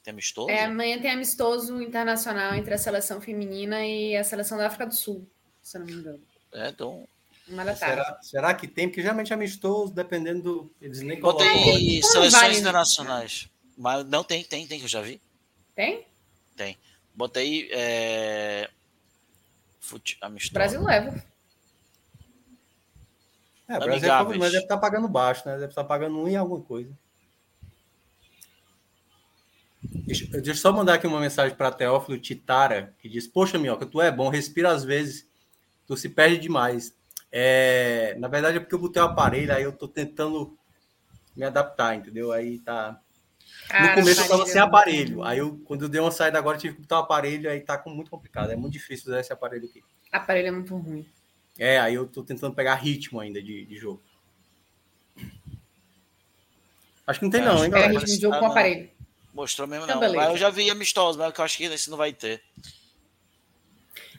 Tem 0.02 0.12
amistoso? 0.12 0.50
É, 0.50 0.64
amanhã 0.64 1.00
tem 1.00 1.10
amistoso 1.10 1.80
internacional 1.80 2.54
entre 2.54 2.74
a 2.74 2.78
seleção 2.78 3.20
feminina 3.20 3.86
e 3.86 4.16
a 4.16 4.24
seleção 4.24 4.58
da 4.58 4.66
África 4.66 4.86
do 4.86 4.94
Sul, 4.94 5.26
se 5.62 5.76
eu 5.76 5.80
não 5.80 5.86
me 5.86 5.92
engano. 5.94 6.22
É, 6.52 6.68
então. 6.68 7.08
Será, 7.76 8.18
será 8.22 8.54
que 8.54 8.66
tem? 8.66 8.88
Porque 8.88 9.02
geralmente 9.02 9.32
é 9.32 9.34
amistoso, 9.34 9.92
dependendo 9.92 10.42
do. 10.42 10.74
Eles 10.80 11.00
nem 11.02 11.20
colocam. 11.20 11.46
Botei 11.46 12.02
seleções 12.02 12.32
vale, 12.32 12.58
internacionais. 12.58 13.48
Mas 13.76 14.04
não 14.06 14.24
tem, 14.24 14.42
tem, 14.42 14.66
tem, 14.66 14.78
que 14.78 14.86
eu 14.86 14.88
já 14.88 15.02
vi. 15.02 15.20
Tem? 15.74 16.06
Tem. 16.56 16.78
Botei. 17.14 17.68
É... 17.70 18.70
Fute... 19.84 20.18
Brasil 20.52 20.82
leva. 20.82 21.22
É, 23.68 23.76
o 23.76 23.80
Brasil 23.80 24.12
é 24.12 24.24
mas 24.38 24.52
deve 24.52 24.64
estar 24.64 24.76
tá 24.76 24.80
pagando 24.80 25.08
baixo, 25.08 25.46
né? 25.46 25.54
Deve 25.54 25.66
estar 25.66 25.82
tá 25.82 25.88
pagando 25.88 26.18
um 26.18 26.26
em 26.26 26.36
alguma 26.36 26.62
coisa. 26.62 26.90
Deixa, 29.82 30.26
deixa 30.26 30.50
eu 30.50 30.54
só 30.54 30.72
mandar 30.72 30.94
aqui 30.94 31.06
uma 31.06 31.20
mensagem 31.20 31.54
para 31.54 31.70
Teófilo 31.70 32.18
Titara, 32.18 32.94
que 32.98 33.08
diz: 33.08 33.26
Poxa, 33.26 33.58
Minhoca, 33.58 33.84
tu 33.84 34.00
é 34.00 34.10
bom, 34.10 34.30
respira 34.30 34.70
às 34.70 34.84
vezes, 34.84 35.28
tu 35.86 35.96
se 35.96 36.08
perde 36.08 36.38
demais. 36.38 36.96
É, 37.30 38.14
na 38.18 38.28
verdade 38.28 38.56
é 38.56 38.60
porque 38.60 38.74
eu 38.74 38.78
botei 38.78 39.02
o 39.02 39.04
aparelho, 39.04 39.54
aí 39.54 39.64
eu 39.64 39.72
tô 39.72 39.86
tentando 39.86 40.56
me 41.36 41.44
adaptar, 41.44 41.94
entendeu? 41.94 42.32
Aí 42.32 42.58
tá. 42.60 42.98
Cara, 43.68 43.88
no 43.88 43.94
começo 44.02 44.20
eu 44.20 44.28
tava 44.28 44.46
sem 44.46 44.60
aparelho. 44.60 45.22
Aí 45.22 45.38
eu, 45.38 45.60
quando 45.64 45.82
eu 45.82 45.88
dei 45.88 46.00
uma 46.00 46.10
saída 46.10 46.38
agora, 46.38 46.56
eu 46.56 46.60
tive 46.60 46.74
que 46.74 46.82
botar 46.82 47.00
o 47.00 47.02
aparelho, 47.02 47.50
aí 47.50 47.60
tá 47.60 47.82
muito 47.86 48.10
complicado. 48.10 48.50
É 48.50 48.56
muito 48.56 48.72
difícil 48.72 49.08
usar 49.08 49.20
esse 49.20 49.32
aparelho 49.32 49.66
aqui. 49.66 49.82
Aparelho 50.12 50.48
é 50.48 50.50
muito 50.50 50.76
ruim. 50.76 51.06
É, 51.58 51.78
aí 51.78 51.94
eu 51.94 52.06
tô 52.06 52.22
tentando 52.22 52.54
pegar 52.54 52.74
ritmo 52.74 53.20
ainda 53.20 53.42
de, 53.42 53.64
de 53.64 53.76
jogo. 53.76 54.02
Acho 57.06 57.18
que 57.18 57.24
não 57.24 57.30
tem, 57.30 57.42
é, 57.42 57.44
não, 57.44 57.64
hein, 57.64 57.70
galera? 57.70 57.92
ritmo 57.92 58.06
de 58.06 58.20
jogo 58.20 58.38
com 58.38 58.46
aparelho. 58.46 58.90
Mostrou 59.32 59.66
mesmo, 59.66 59.84
então, 59.84 60.00
não. 60.00 60.14
Mas 60.14 60.30
eu 60.30 60.36
já 60.36 60.50
vi 60.50 60.70
amistoso, 60.70 61.18
mas 61.18 61.32
eu 61.36 61.44
acho 61.44 61.56
que 61.56 61.64
esse 61.64 61.90
não 61.90 61.96
vai 61.96 62.12
ter. 62.12 62.42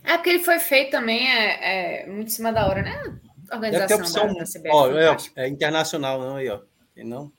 É 0.03 0.17
porque 0.17 0.29
ele 0.29 0.43
foi 0.43 0.59
feito 0.59 0.91
também 0.91 1.27
é, 1.27 2.03
é 2.03 2.07
muito 2.07 2.27
em 2.27 2.31
cima 2.31 2.51
da 2.51 2.67
hora, 2.67 2.81
né? 2.81 3.19
Organização 3.51 3.97
opção, 3.97 4.27
da, 4.27 4.39
da 4.39 4.45
CBF. 4.45 4.69
Ó, 4.71 4.91
é, 4.91 5.17
é, 5.35 5.47
internacional, 5.47 6.19
não 6.19 6.35
aí, 6.35 6.49
ó. 6.49 6.61
Tem 6.93 7.03
não? 7.03 7.31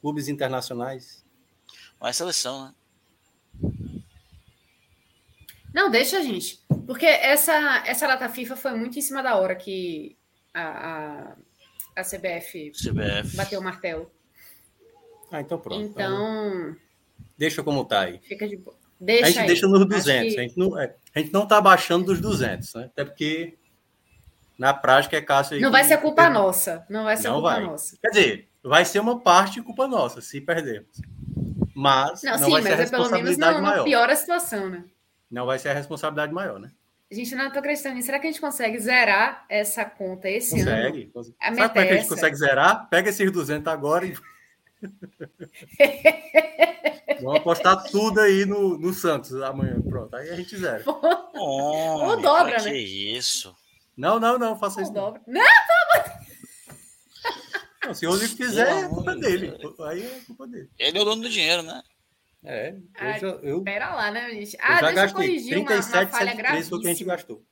Clubes 0.00 0.28
internacionais. 0.28 1.24
Mas 2.00 2.16
seleção, 2.16 2.64
né? 2.64 2.74
Não, 5.72 5.90
deixa, 5.90 6.22
gente. 6.22 6.60
Porque 6.86 7.06
essa, 7.06 7.84
essa 7.86 8.06
data 8.06 8.28
FIFA 8.28 8.56
foi 8.56 8.72
muito 8.72 8.98
em 8.98 9.02
cima 9.02 9.22
da 9.22 9.36
hora 9.36 9.54
que 9.54 10.16
a, 10.52 10.62
a, 10.62 11.36
a 11.96 12.02
CBF, 12.02 12.72
CBF 12.72 13.36
bateu 13.36 13.60
o 13.60 13.62
martelo. 13.62 14.10
Ah, 15.30 15.40
então 15.40 15.58
pronto. 15.58 15.80
Então. 15.80 16.76
Deixa 17.38 17.62
como 17.62 17.84
tá 17.84 18.00
aí. 18.00 18.18
Fica 18.24 18.48
de 18.48 18.56
boa. 18.56 18.76
Deixa 19.00 19.24
a 19.24 19.28
gente 19.28 19.38
aí. 19.38 19.46
deixa 19.46 19.68
nos 19.68 19.86
200. 19.86 20.34
Que... 20.34 20.40
A, 20.40 20.42
gente 20.42 20.58
não, 20.58 20.78
é, 20.78 20.94
a 21.14 21.18
gente 21.20 21.32
não 21.32 21.46
tá 21.46 21.60
baixando 21.60 22.06
dos 22.06 22.20
200, 22.20 22.74
né? 22.74 22.84
Até 22.86 23.04
porque 23.04 23.56
na 24.58 24.74
prática 24.74 25.16
é 25.16 25.22
Cássio 25.22 25.60
Não 25.60 25.70
vai 25.70 25.84
ser 25.84 25.98
culpa 25.98 26.24
tem... 26.24 26.32
nossa. 26.32 26.84
Não 26.90 27.04
vai 27.04 27.16
ser 27.16 27.28
não 27.28 27.34
culpa 27.34 27.50
vai. 27.50 27.64
nossa. 27.64 27.96
Quer 28.02 28.08
dizer, 28.10 28.48
vai 28.62 28.84
ser 28.84 28.98
uma 28.98 29.20
parte 29.20 29.62
culpa 29.62 29.86
nossa, 29.86 30.20
se 30.20 30.40
perdermos. 30.40 31.00
Mas 31.80 32.22
não, 32.22 32.32
não 32.32 32.44
sim, 32.44 32.50
vai 32.50 32.62
ser 32.62 32.72
a 32.72 32.76
responsabilidade 32.76 32.92
é 32.92 32.96
pelo 32.98 33.22
menos 33.22 33.38
não, 33.38 33.62
maior. 33.62 33.84
piora 33.84 34.12
a 34.12 34.16
situação, 34.16 34.68
né? 34.68 34.84
Não 35.30 35.46
vai 35.46 35.58
ser 35.58 35.70
a 35.70 35.72
responsabilidade 35.72 36.30
maior, 36.30 36.60
né? 36.60 36.70
Gente, 37.10 37.34
não 37.34 37.46
estou 37.46 37.60
acreditando 37.60 37.94
nisso. 37.94 38.04
Será 38.06 38.18
que 38.18 38.26
a 38.26 38.30
gente 38.30 38.40
consegue 38.40 38.78
zerar 38.78 39.46
essa 39.48 39.86
conta 39.86 40.28
esse 40.28 40.58
consegue, 40.58 41.04
ano? 41.04 41.12
Consegue. 41.12 41.36
Sabe 41.40 41.56
como 41.56 41.80
é 41.80 41.86
que 41.86 41.92
a 41.92 41.96
gente 41.96 42.08
consegue 42.08 42.36
zerar? 42.36 42.86
Pega 42.90 43.08
esses 43.08 43.32
200 43.32 43.72
agora 43.72 44.04
e 44.04 44.14
Vamos 47.22 47.40
apostar 47.40 47.82
tudo 47.84 48.20
aí 48.20 48.44
no, 48.44 48.76
no 48.78 48.92
Santos 48.92 49.32
amanhã. 49.42 49.80
Pronto, 49.80 50.14
aí 50.16 50.28
a 50.28 50.36
gente 50.36 50.54
zera. 50.56 50.84
Ou 50.86 52.20
dobra, 52.20 52.62
né? 52.62 52.70
Que 52.70 52.76
isso? 52.76 53.56
Não, 53.96 54.20
não, 54.20 54.38
não, 54.38 54.58
faça 54.58 54.82
isso. 54.82 54.92
Dobra. 54.92 55.22
Não, 55.26 55.40
não, 55.40 55.69
não, 57.90 57.94
se 57.94 58.06
o 58.06 58.10
Rodrigo 58.10 58.36
quiser, 58.36 58.84
é 58.84 58.88
culpa 58.88 59.16
dele. 59.16 59.58
Aí 59.86 60.02
é 60.02 60.20
culpa 60.26 60.46
dele. 60.46 60.70
Ele 60.78 60.98
é 60.98 61.00
o 61.00 61.04
dono 61.04 61.22
do 61.22 61.28
dinheiro, 61.28 61.62
né? 61.62 61.82
É. 62.42 62.76
Ah, 62.94 63.18
eu, 63.18 63.40
eu, 63.40 63.62
pera 63.62 63.94
lá, 63.94 64.10
né, 64.10 64.30
gente? 64.30 64.56
Ah, 64.60 64.76
eu 64.76 64.80
já 64.80 64.80
deixa 64.80 64.94
gastei. 64.94 65.10
eu 65.10 65.28
corrigir 65.28 65.64
37, 65.66 65.92
uma, 65.92 66.00
uma 66.00 66.08
falha 66.08 66.34
gravíssima. 66.34 66.68
Foi 66.68 66.78
o 66.78 66.80
que 66.80 66.86
a 66.86 66.90
gente 66.90 67.04
gastou. 67.04 67.44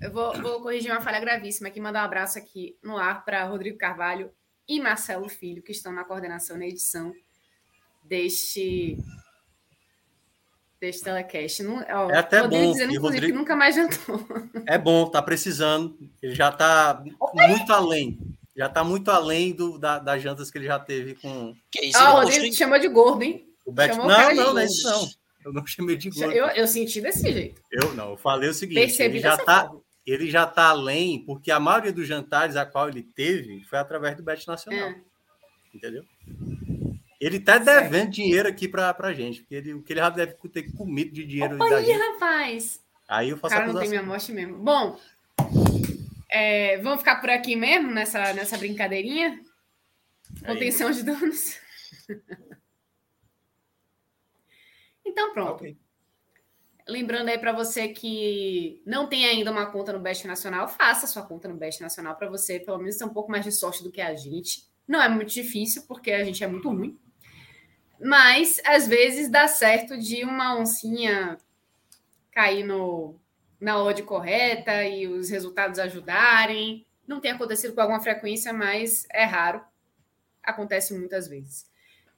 Eu 0.00 0.12
vou, 0.12 0.40
vou 0.40 0.62
corrigir 0.62 0.90
uma 0.90 1.00
falha 1.00 1.20
gravíssima 1.20 1.68
aqui, 1.68 1.80
mandar 1.80 2.02
um 2.02 2.06
abraço 2.06 2.38
aqui 2.38 2.78
no 2.82 2.96
ar 2.96 3.24
para 3.24 3.44
Rodrigo 3.44 3.76
Carvalho 3.76 4.30
e 4.68 4.80
Marcelo 4.80 5.28
Filho, 5.28 5.62
que 5.62 5.72
estão 5.72 5.92
na 5.92 6.04
coordenação 6.04 6.56
e 6.56 6.60
na 6.60 6.66
edição 6.66 7.12
deste 8.04 8.96
deste 10.80 11.04
telecast. 11.04 11.62
Não, 11.62 11.84
ó, 11.90 12.10
é 12.10 12.18
até 12.18 12.46
bom. 12.46 12.72
Dizendo, 12.72 12.92
inclusive, 12.94 12.98
Rodrigo... 12.98 13.26
que 13.26 13.32
nunca 13.32 13.56
mais 13.56 13.74
jantou. 13.74 14.26
É 14.66 14.78
bom, 14.78 15.06
tá 15.10 15.20
precisando. 15.20 15.98
Ele 16.22 16.34
já 16.34 16.50
tá 16.50 17.02
muito 17.04 17.72
além. 17.72 18.18
Já 18.60 18.68
tá 18.68 18.84
muito 18.84 19.10
além 19.10 19.54
do, 19.54 19.78
da, 19.78 19.98
das 19.98 20.22
jantas 20.22 20.50
que 20.50 20.58
ele 20.58 20.66
já 20.66 20.78
teve 20.78 21.14
com. 21.14 21.56
Que 21.70 21.86
isso? 21.86 21.96
Ah, 21.96 22.12
o 22.12 22.20
Rodrigo 22.20 22.44
te 22.50 22.56
chamou 22.56 22.78
de 22.78 22.88
gordo, 22.88 23.22
hein? 23.22 23.48
O 23.64 23.72
Bet... 23.72 23.96
Não, 23.96 24.06
não, 24.06 24.34
não 24.34 24.58
é 24.58 24.66
isso 24.66 24.86
não. 24.86 25.08
Eu 25.46 25.52
não 25.54 25.66
chamei 25.66 25.96
de 25.96 26.10
gordo. 26.10 26.30
Eu, 26.30 26.46
eu 26.48 26.66
senti 26.66 27.00
desse 27.00 27.32
jeito. 27.32 27.62
Eu 27.72 27.94
não, 27.94 28.10
eu 28.10 28.16
falei 28.18 28.50
o 28.50 28.52
seguinte: 28.52 28.78
Percebi 28.80 29.16
ele 29.16 29.20
já 29.22 29.38
tá. 29.38 29.64
Forma 29.64 29.80
ele 30.06 30.30
já 30.30 30.44
está 30.44 30.68
além, 30.68 31.24
porque 31.24 31.50
a 31.50 31.58
maioria 31.58 31.90
dos 31.90 32.06
jantares 32.06 32.54
a 32.54 32.66
qual 32.66 32.90
ele 32.90 33.02
teve 33.02 33.64
foi 33.64 33.78
através 33.78 34.14
do 34.14 34.22
Bet 34.22 34.46
Nacional. 34.46 34.90
É. 34.90 35.00
Entendeu? 35.74 36.04
Ele 37.18 37.38
está 37.38 37.56
devendo 37.56 37.90
certo. 37.90 38.10
dinheiro 38.10 38.46
aqui 38.46 38.68
para 38.68 38.94
a 38.98 39.14
gente, 39.14 39.40
porque 39.40 39.54
ele, 39.54 39.72
o 39.72 39.82
que 39.82 39.92
ele 39.94 40.00
já 40.00 40.10
deve 40.10 40.34
ter 40.52 40.70
comido 40.72 41.12
de 41.12 41.24
dinheiro. 41.24 41.62
Aí, 41.62 41.92
rapaz! 41.92 42.80
Aí 43.08 43.30
eu 43.30 43.38
faço 43.38 43.54
Cara, 43.54 43.70
a 43.70 43.72
não 43.72 43.80
tem 43.80 43.88
minha 43.88 44.02
morte 44.02 44.32
mesmo. 44.32 44.58
Bom, 44.58 44.98
é, 46.30 46.78
vamos 46.78 47.00
ficar 47.00 47.20
por 47.20 47.28
aqui 47.28 47.56
mesmo, 47.56 47.90
nessa, 47.90 48.32
nessa 48.32 48.56
brincadeirinha? 48.56 49.40
Contenção 50.46 50.90
de 50.90 51.02
danos. 51.02 51.58
então, 55.04 55.32
pronto. 55.32 55.54
Okay. 55.54 55.76
Lembrando 56.88 57.28
aí 57.28 57.38
para 57.38 57.52
você 57.52 57.88
que 57.88 58.82
não 58.86 59.08
tem 59.08 59.26
ainda 59.26 59.50
uma 59.50 59.66
conta 59.66 59.92
no 59.92 60.00
Best 60.00 60.26
Nacional, 60.26 60.66
faça 60.68 61.06
sua 61.06 61.22
conta 61.22 61.48
no 61.48 61.56
Best 61.56 61.80
Nacional 61.80 62.16
para 62.16 62.28
você, 62.28 62.58
pelo 62.58 62.78
menos, 62.78 62.96
ter 62.96 63.04
um 63.04 63.12
pouco 63.12 63.30
mais 63.30 63.44
de 63.44 63.52
sorte 63.52 63.82
do 63.82 63.92
que 63.92 64.00
a 64.00 64.14
gente. 64.14 64.68
Não 64.88 65.00
é 65.00 65.08
muito 65.08 65.32
difícil, 65.32 65.84
porque 65.86 66.10
a 66.10 66.24
gente 66.24 66.42
é 66.42 66.46
muito 66.46 66.68
ruim. 66.68 66.98
Mas, 68.00 68.60
às 68.64 68.88
vezes, 68.88 69.30
dá 69.30 69.46
certo 69.46 69.96
de 69.98 70.24
uma 70.24 70.58
oncinha 70.58 71.38
cair 72.32 72.64
no, 72.64 73.19
na 73.60 73.82
odd 73.82 74.02
correta 74.02 74.84
e 74.84 75.06
os 75.06 75.28
resultados 75.28 75.78
ajudarem. 75.78 76.86
Não 77.06 77.20
tem 77.20 77.32
acontecido 77.32 77.74
com 77.74 77.80
alguma 77.80 78.00
frequência, 78.00 78.52
mas 78.52 79.06
é 79.12 79.24
raro. 79.24 79.62
Acontece 80.42 80.94
muitas 80.94 81.28
vezes. 81.28 81.68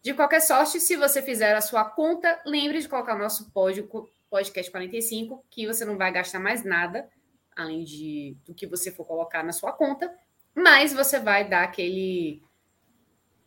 De 0.00 0.14
qualquer 0.14 0.40
sorte, 0.40 0.80
se 0.80 0.96
você 0.96 1.22
fizer 1.22 1.54
a 1.54 1.60
sua 1.60 1.84
conta, 1.84 2.40
lembre 2.44 2.80
de 2.80 2.88
colocar 2.88 3.14
o 3.14 3.18
nosso 3.18 3.50
podcast 3.52 4.70
45, 4.70 5.44
que 5.48 5.66
você 5.66 5.84
não 5.84 5.96
vai 5.96 6.12
gastar 6.12 6.40
mais 6.40 6.64
nada, 6.64 7.08
além 7.54 7.84
de 7.84 8.36
do 8.44 8.54
que 8.54 8.66
você 8.66 8.90
for 8.90 9.04
colocar 9.04 9.44
na 9.44 9.52
sua 9.52 9.72
conta, 9.72 10.12
mas 10.54 10.92
você 10.92 11.18
vai 11.20 11.48
dar 11.48 11.62
aquele 11.62 12.42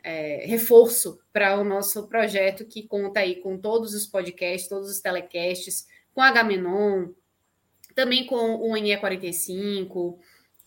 é, 0.01 0.45
reforço 0.45 1.19
para 1.33 1.59
o 1.59 1.63
nosso 1.63 2.07
projeto 2.07 2.65
que 2.65 2.87
conta 2.87 3.19
aí 3.19 3.41
com 3.41 3.57
todos 3.57 3.93
os 3.93 4.05
podcasts, 4.05 4.69
todos 4.69 4.89
os 4.89 5.01
telecasts, 5.01 5.87
com 6.13 6.21
a 6.21 6.31
Gamenon, 6.31 7.09
também 7.95 8.25
com 8.25 8.55
o 8.55 8.73
NE45, 8.73 10.19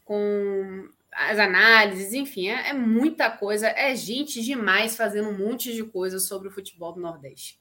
com 0.04 0.88
as 1.12 1.38
análises, 1.38 2.12
enfim, 2.14 2.48
é, 2.48 2.70
é, 2.70 2.72
muita 2.72 3.30
coisa, 3.30 3.68
é 3.68 3.94
gente 3.94 4.42
demais 4.42 4.96
fazendo 4.96 5.28
um 5.28 5.38
monte 5.38 5.72
de 5.72 5.84
coisa 5.84 6.18
sobre 6.18 6.48
o 6.48 6.50
futebol 6.50 6.92
do 6.92 7.00
Nordeste. 7.00 7.60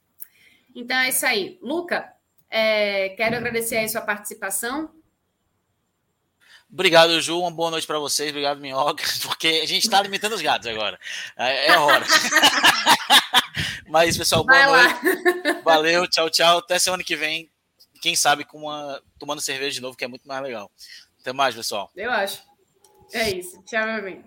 Então 0.74 0.98
é 0.98 1.10
isso 1.10 1.26
aí. 1.26 1.60
Luca, 1.62 2.14
é, 2.50 3.10
quero 3.10 3.36
agradecer 3.36 3.78
aí 3.78 3.90
sua 3.90 4.02
participação. 4.02 4.92
Obrigado, 6.72 7.20
Ju. 7.22 7.40
Uma 7.40 7.52
boa 7.52 7.72
noite 7.72 7.88
para 7.88 7.98
vocês. 7.98 8.30
Obrigado, 8.30 8.60
Minhoca, 8.60 9.04
porque 9.24 9.62
a 9.64 9.66
gente 9.66 9.84
está 9.84 10.00
alimentando 10.00 10.36
os 10.36 10.42
gatos 10.42 10.68
agora. 10.68 11.00
É, 11.36 11.68
é 11.68 11.78
hora. 11.78 12.06
Mas, 13.88 14.18
pessoal, 14.18 14.44
boa 14.44 14.66
noite. 14.66 15.64
Valeu, 15.64 16.08
tchau, 16.08 16.30
tchau. 16.30 16.58
Até 16.60 16.78
semana 16.78 17.04
que 17.04 17.16
vem. 17.16 17.50
Quem 18.02 18.16
sabe 18.16 18.44
com 18.44 18.60
uma 18.60 19.02
tomando 19.20 19.42
cerveja 19.42 19.76
de 19.76 19.82
novo, 19.82 19.98
que 19.98 20.06
é 20.06 20.08
muito 20.08 20.28
mais 20.28 20.42
legal. 20.42 20.72
Até 21.22 21.34
mais, 21.34 21.56
pessoal. 21.56 21.92
Eu 21.96 22.12
acho. 22.12 22.42
É 23.12 23.30
isso. 23.30 23.62
Tchau, 23.64 23.86
meu 23.86 24.04
bem. 24.04 24.24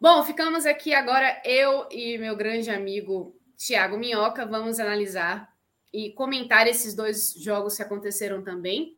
Bom, 0.00 0.22
ficamos 0.22 0.64
aqui 0.64 0.94
agora, 0.94 1.42
eu 1.44 1.88
e 1.90 2.18
meu 2.18 2.36
grande 2.36 2.70
amigo 2.70 3.34
Tiago 3.56 3.98
Minhoca. 3.98 4.46
Vamos 4.46 4.78
analisar 4.78 5.52
e 5.92 6.12
comentar 6.12 6.66
esses 6.66 6.94
dois 6.94 7.34
jogos 7.34 7.76
que 7.76 7.82
aconteceram 7.82 8.42
também 8.42 8.96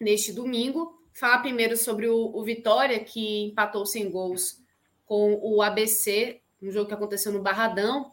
neste 0.00 0.32
domingo. 0.32 1.00
Falar 1.12 1.38
primeiro 1.40 1.76
sobre 1.76 2.08
o, 2.08 2.16
o 2.16 2.44
Vitória, 2.44 3.00
que 3.00 3.46
empatou 3.46 3.84
sem 3.84 4.10
gols 4.10 4.60
com 5.04 5.38
o 5.42 5.60
ABC, 5.60 6.40
um 6.62 6.70
jogo 6.70 6.88
que 6.88 6.94
aconteceu 6.94 7.32
no 7.32 7.42
Barradão. 7.42 8.12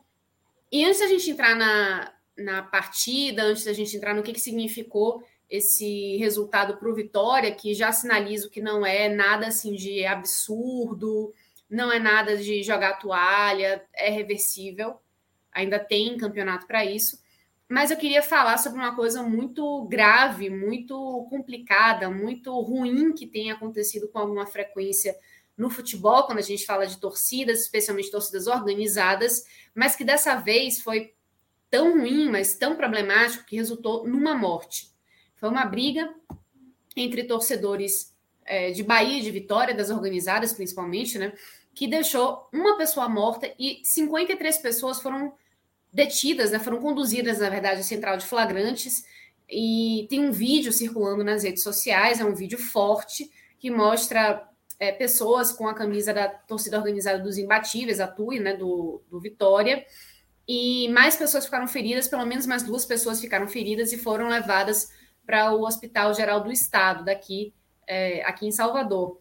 E 0.72 0.84
antes 0.84 1.00
da 1.00 1.08
gente 1.08 1.30
entrar 1.30 1.56
na, 1.56 2.12
na 2.40 2.64
partida, 2.64 3.44
antes 3.44 3.66
da 3.66 3.74
gente 3.74 3.96
entrar 3.96 4.14
no 4.14 4.24
que, 4.24 4.34
que 4.34 4.40
significou 4.40 5.24
esse 5.50 6.18
resultado 6.18 6.78
para 6.78 6.90
o 6.90 6.94
Vitória, 6.94 7.52
que 7.52 7.74
já 7.74 7.92
sinalizo 7.92 8.50
que 8.50 8.62
não 8.62 8.86
é 8.86 9.10
nada 9.10 9.48
assim 9.48 9.74
de 9.74 10.06
absurdo, 10.06 11.34
não 11.70 11.92
é 11.92 12.00
nada 12.00 12.38
de 12.38 12.62
jogar 12.64 13.00
toalha, 13.00 13.84
é 13.94 14.10
reversível, 14.10 15.00
ainda 15.52 15.80
tem 15.80 16.18
campeonato 16.18 16.68
para 16.68 16.86
isso. 16.86 17.20
Mas 17.68 17.92
eu 17.92 17.98
queria 17.98 18.24
falar 18.24 18.58
sobre 18.58 18.80
uma 18.80 18.96
coisa 18.96 19.22
muito 19.22 19.86
grave, 19.86 20.50
muito 20.50 21.28
complicada, 21.30 22.10
muito 22.10 22.60
ruim 22.62 23.14
que 23.14 23.28
tem 23.28 23.52
acontecido 23.52 24.08
com 24.08 24.18
alguma 24.18 24.48
frequência 24.48 25.16
no 25.56 25.70
futebol, 25.70 26.24
quando 26.24 26.40
a 26.40 26.44
gente 26.44 26.66
fala 26.66 26.88
de 26.88 26.98
torcidas, 26.98 27.62
especialmente 27.62 28.10
torcidas 28.10 28.48
organizadas, 28.48 29.44
mas 29.76 29.96
que 29.96 30.04
dessa 30.04 30.36
vez 30.36 30.82
foi 30.82 31.14
tão 31.70 32.00
ruim, 32.00 32.30
mas 32.30 32.56
tão 32.56 32.76
problemático, 32.76 33.46
que 33.46 33.56
resultou 33.56 34.08
numa 34.08 34.36
morte. 34.36 34.90
Foi 35.36 35.50
uma 35.50 35.66
briga 35.66 36.14
entre 36.96 37.24
torcedores 37.24 38.14
é, 38.46 38.72
de 38.72 38.84
Bahia 38.84 39.20
e 39.20 39.22
de 39.22 39.32
Vitória, 39.32 39.74
das 39.74 39.90
organizadas 39.90 40.54
principalmente, 40.54 41.18
né? 41.18 41.34
Que 41.74 41.88
deixou 41.88 42.50
uma 42.52 42.78
pessoa 42.78 43.08
morta 43.08 43.54
e 43.58 43.80
53 43.84 44.58
pessoas 44.58 45.02
foram 45.02 45.34
detidas, 45.92 46.52
né, 46.52 46.60
foram 46.60 46.80
conduzidas, 46.80 47.40
na 47.40 47.50
verdade, 47.50 47.82
à 47.82 47.84
central 47.84 48.18
de 48.18 48.26
flagrantes. 48.26 49.04
E 49.50 50.06
tem 50.10 50.20
um 50.20 50.32
vídeo 50.32 50.72
circulando 50.72 51.24
nas 51.24 51.44
redes 51.44 51.64
sociais, 51.64 52.20
é 52.20 52.26
um 52.26 52.36
vídeo 52.36 52.60
forte, 52.60 53.30
que 53.58 53.72
mostra 53.72 54.48
é, 54.80 54.92
pessoas 54.92 55.52
com 55.52 55.68
a 55.68 55.74
camisa 55.74 56.14
da 56.14 56.28
torcida 56.28 56.78
organizada 56.78 57.20
dos 57.20 57.38
imbatíveis, 57.38 58.00
a 58.00 58.08
TUI, 58.08 58.40
né, 58.40 58.56
do, 58.56 59.02
do 59.10 59.20
Vitória. 59.20 59.84
E 60.52 60.90
mais 60.90 61.16
pessoas 61.16 61.46
ficaram 61.46 61.68
feridas, 61.68 62.08
pelo 62.08 62.26
menos 62.26 62.48
mais 62.48 62.64
duas 62.64 62.84
pessoas 62.84 63.22
ficaram 63.22 63.48
feridas 63.48 63.94
e 63.94 64.00
foram 64.00 64.28
levadas 64.28 64.92
para 65.24 65.54
o 65.54 65.62
Hospital 65.62 66.12
Geral 66.16 66.42
do 66.42 66.52
Estado, 66.52 67.06
daqui, 67.06 67.54
é, 67.86 68.24
aqui 68.24 68.48
em 68.48 68.52
Salvador. 68.52 69.20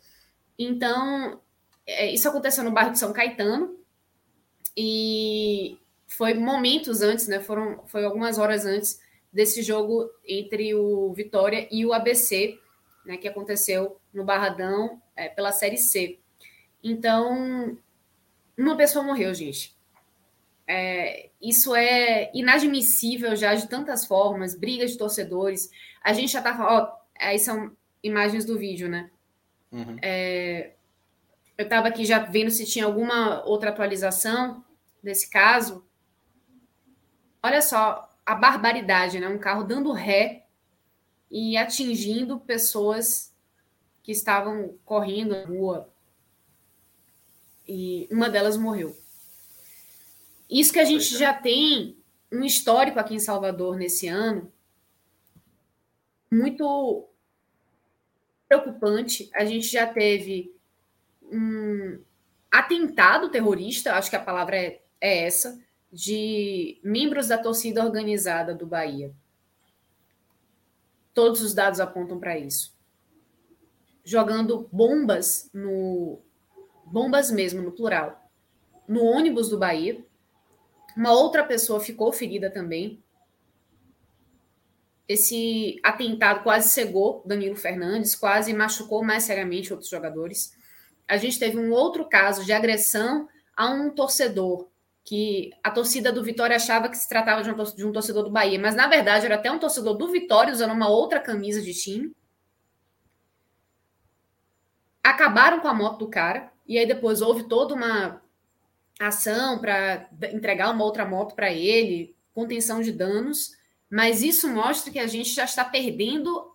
Então, 0.59 1.39
é, 1.87 2.11
isso 2.11 2.27
aconteceu 2.27 2.65
no 2.65 2.71
bairro 2.71 2.93
de 2.93 2.99
São 2.99 3.13
Caetano. 3.13 3.79
E 4.75 5.79
foi 6.07 6.33
momentos 6.33 7.03
antes, 7.03 7.29
né? 7.29 7.41
Foram, 7.41 7.87
foi 7.87 8.07
algumas 8.07 8.39
horas 8.39 8.65
antes 8.65 8.99
desse 9.31 9.63
jogo 9.63 10.11
entre 10.27 10.75
o 10.75 11.13
Vitória 11.13 11.69
e 11.71 11.85
o 11.85 11.93
ABC, 11.93 12.59
né? 13.05 13.19
Que 13.19 13.29
aconteceu 13.29 14.01
no 14.15 14.25
Barradão 14.25 14.99
é, 15.15 15.29
pela 15.29 15.53
Série 15.53 15.77
C. 15.77 16.19
Então, 16.83 17.77
uma 18.57 18.79
pessoa 18.79 19.05
morreu, 19.05 19.35
gente. 19.35 19.78
É, 20.71 21.31
isso 21.41 21.75
é 21.75 22.31
inadmissível 22.35 23.35
já 23.35 23.55
de 23.55 23.67
tantas 23.67 24.05
formas, 24.05 24.55
brigas 24.55 24.91
de 24.91 24.99
torcedores. 24.99 25.71
A 26.05 26.13
gente 26.13 26.31
já 26.31 26.43
tá 26.43 26.55
falando, 26.55 26.93
aí 27.19 27.39
são 27.39 27.75
imagens 28.03 28.45
do 28.45 28.59
vídeo, 28.59 28.87
né? 28.87 29.11
Uhum. 29.73 29.97
É, 30.03 30.73
eu 31.57 31.65
estava 31.65 31.89
aqui 31.89 32.05
já 32.05 32.19
vendo 32.19 32.51
se 32.51 32.67
tinha 32.67 32.85
alguma 32.85 33.43
outra 33.45 33.71
atualização 33.71 34.63
desse 35.03 35.31
caso. 35.31 35.85
Olha 37.43 37.63
só 37.63 38.15
a 38.27 38.35
barbaridade, 38.35 39.19
né? 39.19 39.27
Um 39.27 39.39
carro 39.39 39.65
dando 39.65 39.91
ré 39.93 40.45
e 41.31 41.57
atingindo 41.57 42.39
pessoas 42.39 43.35
que 44.03 44.13
estavam 44.13 44.75
correndo 44.85 45.35
na 45.35 45.47
rua. 45.47 45.89
E 47.67 48.07
uma 48.11 48.29
delas 48.29 48.57
morreu. 48.57 48.95
Isso 50.49 50.73
que 50.73 50.79
a 50.79 50.85
gente 50.85 51.15
é. 51.15 51.19
já 51.19 51.35
tem 51.35 51.97
um 52.33 52.43
histórico 52.43 52.99
aqui 52.99 53.15
em 53.15 53.21
Salvador 53.21 53.77
nesse 53.77 54.09
ano 54.09 54.53
muito 56.31 57.09
preocupante. 58.49 59.31
A 59.35 59.45
gente 59.45 59.67
já 59.67 59.87
teve 59.87 60.55
um 61.23 62.01
atentado 62.51 63.31
terrorista, 63.31 63.95
acho 63.95 64.11
que 64.11 64.17
a 64.17 64.23
palavra 64.23 64.57
é, 64.57 64.83
é 65.01 65.25
essa, 65.25 65.59
de 65.93 66.79
membros 66.83 67.29
da 67.29 67.39
torcida 67.39 67.85
organizada 67.85 68.55
do 68.55 68.67
Bahia. 68.67 69.13
Todos 71.13 71.43
os 71.43 71.55
dados 71.55 71.81
apontam 71.81 72.19
para 72.19 72.39
isso. 72.39 72.77
Jogando 74.05 74.69
bombas 74.73 75.51
no 75.53 76.21
bombas 76.87 77.31
mesmo 77.31 77.61
no 77.61 77.73
plural, 77.73 78.31
no 78.87 79.05
ônibus 79.05 79.51
do 79.51 79.59
Bahia. 79.59 80.03
Uma 80.99 81.13
outra 81.13 81.45
pessoa 81.45 81.79
ficou 81.79 82.13
ferida 82.13 82.51
também. 82.51 83.01
Esse 85.07 85.79
atentado 85.81 86.43
quase 86.43 86.71
cegou 86.71 87.23
Danilo 87.25 87.55
Fernandes, 87.55 88.17
quase 88.17 88.53
machucou 88.53 89.05
mais 89.05 89.23
seriamente 89.23 89.73
outros 89.73 89.89
jogadores. 89.89 90.59
A 91.07 91.17
gente 91.17 91.39
teve 91.39 91.57
um 91.57 91.71
outro 91.71 92.09
caso 92.09 92.45
de 92.45 92.53
agressão 92.53 93.29
a 93.57 93.71
um 93.71 93.91
torcedor 93.91 94.67
que 95.05 95.53
a 95.63 95.71
torcida 95.71 96.11
do 96.11 96.25
Vitória 96.25 96.57
achava 96.57 96.89
que 96.89 96.97
se 96.97 97.09
tratava 97.09 97.45
de 97.45 97.85
um 97.87 97.93
torcedor 97.93 98.25
do 98.25 98.31
Bahia, 98.33 98.59
mas 98.59 98.75
na 98.75 98.89
verdade 98.89 99.25
era 99.25 99.37
até 99.37 99.53
um 99.53 99.59
torcedor 99.61 99.97
do 99.97 100.11
Vitória 100.11 100.53
usando 100.53 100.73
uma 100.73 100.89
outra 100.89 101.21
camisa 101.21 101.63
de 101.63 101.75
time. 101.75 102.13
Acabaram 105.01 105.61
com 105.61 105.69
a 105.69 105.75
moto 105.75 106.01
do 106.01 106.11
cara, 106.11 106.53
e 106.67 106.77
aí 106.77 106.89
depois 106.89 107.23
houve 107.23 107.45
toda 107.45 107.73
uma 107.73 108.21
ação 108.99 109.59
para 109.59 110.09
entregar 110.33 110.71
uma 110.71 110.85
outra 110.85 111.05
moto 111.05 111.35
para 111.35 111.53
ele, 111.53 112.17
contenção 112.35 112.81
de 112.81 112.93
danos, 112.93 113.57
mas 113.91 114.23
isso 114.23 114.49
mostra 114.49 114.93
que 114.93 114.99
a 114.99 115.07
gente 115.07 115.31
já 115.31 115.45
está 115.45 115.65
perdendo 115.65 116.53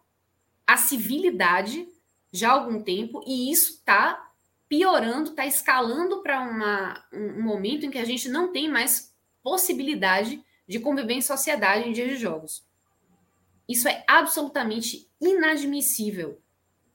a 0.65 0.77
civilidade 0.77 1.87
já 2.31 2.49
há 2.49 2.53
algum 2.53 2.81
tempo, 2.81 3.23
e 3.27 3.51
isso 3.51 3.73
está 3.73 4.31
piorando, 4.67 5.29
está 5.29 5.45
escalando 5.45 6.23
para 6.23 6.41
um 7.13 7.41
momento 7.43 7.85
em 7.85 7.91
que 7.91 7.99
a 7.99 8.05
gente 8.05 8.27
não 8.27 8.51
tem 8.51 8.67
mais 8.67 9.13
possibilidade 9.43 10.43
de 10.67 10.79
conviver 10.79 11.13
em 11.13 11.21
sociedade 11.21 11.87
em 11.87 11.91
dias 11.91 12.09
de 12.09 12.15
jogos. 12.15 12.65
Isso 13.69 13.87
é 13.87 14.03
absolutamente 14.07 15.07
inadmissível. 15.21 16.41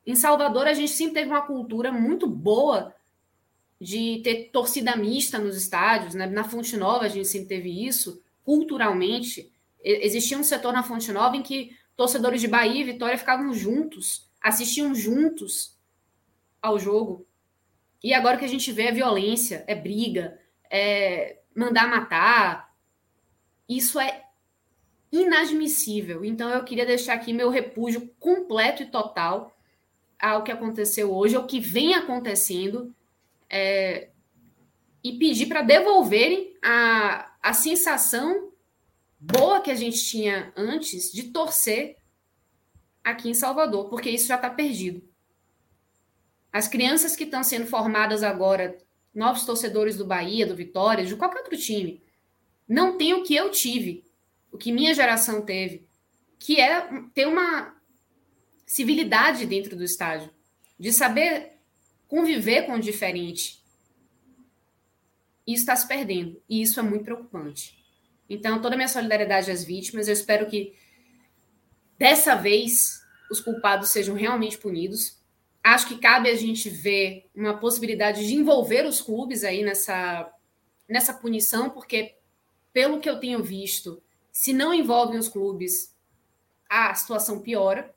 Em 0.05 0.17
Salvador, 0.17 0.67
a 0.67 0.73
gente 0.73 0.91
sempre 0.91 1.15
teve 1.15 1.31
uma 1.31 1.43
cultura 1.43 1.93
muito 1.93 2.27
boa 2.27 2.95
de 3.81 4.21
ter 4.25 4.51
torcida 4.51 4.97
mista 4.97 5.39
nos 5.39 5.57
estádios. 5.57 6.15
Né? 6.15 6.27
Na 6.27 6.45
Fonte 6.45 6.77
Nova, 6.77 7.05
a 7.05 7.09
gente 7.09 7.29
sempre 7.29 7.49
teve 7.49 7.87
isso, 7.87 8.23
culturalmente. 8.45 9.53
Existia 9.83 10.39
um 10.39 10.45
setor 10.45 10.73
na 10.73 10.83
Fonte 10.83 11.13
Nova 11.13 11.37
em 11.37 11.43
que 11.43 11.77
torcedores 11.97 12.41
de 12.41 12.49
Bahia 12.49 12.81
e 12.81 12.85
Vitória 12.85 13.19
ficavam 13.19 13.53
juntos, 13.53 14.29
assistiam 14.41 14.95
juntos 14.95 15.77
ao 16.61 16.79
jogo. 16.79 17.27
E 18.03 18.15
agora 18.15 18.37
que 18.37 18.45
a 18.45 18.49
gente 18.49 18.71
vê 18.73 18.85
é 18.85 18.93
violência, 18.93 19.65
é 19.67 19.75
briga, 19.75 20.39
é 20.71 21.39
mandar 21.55 21.89
matar. 21.89 22.73
Isso 23.69 23.99
é 23.99 24.25
inadmissível. 25.11 26.25
Então 26.25 26.51
eu 26.51 26.65
queria 26.65 26.87
deixar 26.87 27.15
aqui 27.15 27.33
meu 27.33 27.51
repúdio 27.51 28.09
completo 28.19 28.83
e 28.83 28.87
total 28.87 29.57
ao 30.19 30.43
que 30.43 30.51
aconteceu 30.51 31.13
hoje, 31.13 31.37
ao 31.37 31.47
que 31.47 31.61
vem 31.61 31.95
acontecendo, 31.95 32.95
é, 33.51 34.11
e 35.03 35.19
pedir 35.19 35.47
para 35.47 35.63
devolverem 35.63 36.57
a, 36.63 37.33
a 37.43 37.53
sensação 37.53 38.53
boa 39.19 39.61
que 39.61 39.71
a 39.71 39.75
gente 39.75 40.05
tinha 40.05 40.53
antes 40.57 41.13
de 41.13 41.25
torcer 41.25 41.97
aqui 43.03 43.29
em 43.29 43.35
Salvador, 43.35 43.89
porque 43.89 44.11
isso 44.11 44.29
já 44.29 44.37
está 44.37 44.51
perdido. 44.51 45.03
As 46.53 46.69
crianças 46.69 47.17
que 47.17 47.25
estão 47.25 47.43
sendo 47.43 47.67
formadas 47.67 48.23
agora, 48.23 48.79
novos 49.15 49.45
torcedores 49.45 49.97
do 49.97 50.07
Bahia, 50.07 50.47
do 50.47 50.57
Vitória, 50.57 51.05
de 51.05 51.17
qualquer 51.17 51.39
outro 51.39 51.57
time, 51.57 52.03
não 52.67 52.97
têm 52.97 53.15
o 53.15 53.23
que 53.23 53.35
eu 53.35 53.51
tive, 53.51 54.05
o 54.53 54.59
que 54.59 54.73
minha 54.73 54.95
geração 54.95 55.43
teve, 55.43 55.87
que 56.39 56.61
é 56.61 56.87
ter 57.15 57.27
uma 57.27 57.75
civilidade 58.67 59.47
dentro 59.47 59.75
do 59.77 59.85
estádio, 59.85 60.31
de 60.79 60.93
saber 60.93 61.58
conviver 62.09 62.63
com 62.63 62.73
o 62.73 62.81
diferente. 62.81 63.63
Isso 65.47 65.63
está 65.63 65.77
se 65.77 65.87
perdendo, 65.87 66.43
e 66.49 66.61
isso 66.61 66.81
é 66.81 66.83
muito 66.83 67.05
preocupante. 67.05 67.79
Então, 68.29 68.61
toda 68.61 68.75
a 68.75 68.77
minha 68.77 68.89
solidariedade 68.89 69.51
às 69.51 69.63
vítimas, 69.63 70.09
eu 70.09 70.15
espero 70.15 70.47
que 70.47 70.75
dessa 71.97 72.35
vez 72.35 73.01
os 73.31 73.41
culpados 73.41 73.91
sejam 73.91 74.15
realmente 74.15 74.59
punidos 74.59 75.19
Acho 75.63 75.89
que 75.89 75.99
cabe 75.99 76.31
a 76.31 76.35
gente 76.35 76.71
ver 76.71 77.29
uma 77.35 77.59
possibilidade 77.59 78.27
de 78.27 78.35
envolver 78.35 78.87
os 78.87 79.03
clubes 79.03 79.45
aí 79.45 79.63
nessa, 79.63 80.33
nessa 80.89 81.13
punição, 81.13 81.69
porque, 81.69 82.17
pelo 82.73 83.01
que 83.01 83.11
eu 83.11 83.21
tenho 83.21 83.43
visto, 83.43 84.03
se 84.33 84.55
não 84.55 84.73
envolvem 84.73 85.19
os 85.19 85.29
clubes, 85.29 85.95
a 86.71 86.95
situação 86.95 87.41
piora. 87.41 87.95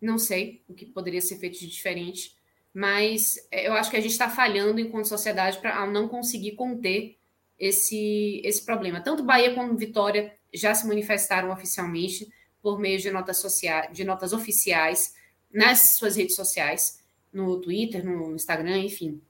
Não 0.00 0.18
sei 0.18 0.62
o 0.68 0.74
que 0.74 0.86
poderia 0.86 1.20
ser 1.20 1.38
feito 1.38 1.58
de 1.58 1.66
diferente, 1.66 2.36
mas 2.74 3.36
eu 3.50 3.74
acho 3.74 3.90
que 3.90 3.96
a 3.96 4.00
gente 4.00 4.12
está 4.12 4.30
falhando 4.30 4.80
enquanto 4.80 5.08
sociedade 5.08 5.58
para 5.58 5.86
não 5.86 6.08
conseguir 6.08 6.52
conter 6.52 7.18
esse, 7.58 8.40
esse 8.44 8.64
problema. 8.64 9.00
Tanto 9.00 9.22
Bahia 9.22 9.54
como 9.54 9.76
Vitória 9.76 10.34
já 10.52 10.74
se 10.74 10.86
manifestaram 10.86 11.50
oficialmente 11.50 12.32
por 12.62 12.78
meio 12.78 12.98
de 12.98 13.10
notas, 13.10 13.38
sociais, 13.38 13.90
de 13.92 14.04
notas 14.04 14.32
oficiais 14.32 15.14
nas 15.52 15.96
suas 15.96 16.16
redes 16.16 16.34
sociais, 16.34 17.02
no 17.32 17.60
Twitter, 17.60 18.04
no 18.04 18.34
Instagram, 18.34 18.78
enfim. 18.78 19.20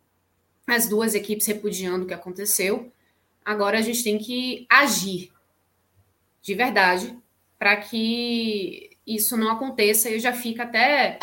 As 0.67 0.89
duas 0.89 1.15
equipes 1.15 1.47
repudiando 1.47 2.05
o 2.05 2.07
que 2.07 2.15
aconteceu. 2.15 2.93
Agora 3.45 3.79
a 3.79 3.83
gente 3.83 4.05
tem 4.05 4.19
que 4.19 4.67
agir 4.71 5.33
de 6.41 6.55
verdade 6.55 7.17
para 7.59 7.77
que 7.77 8.97
isso 9.07 9.37
não 9.37 9.51
aconteça. 9.51 10.09
Eu 10.09 10.21
já 10.21 10.33
fico 10.33 10.63
até 10.63 11.19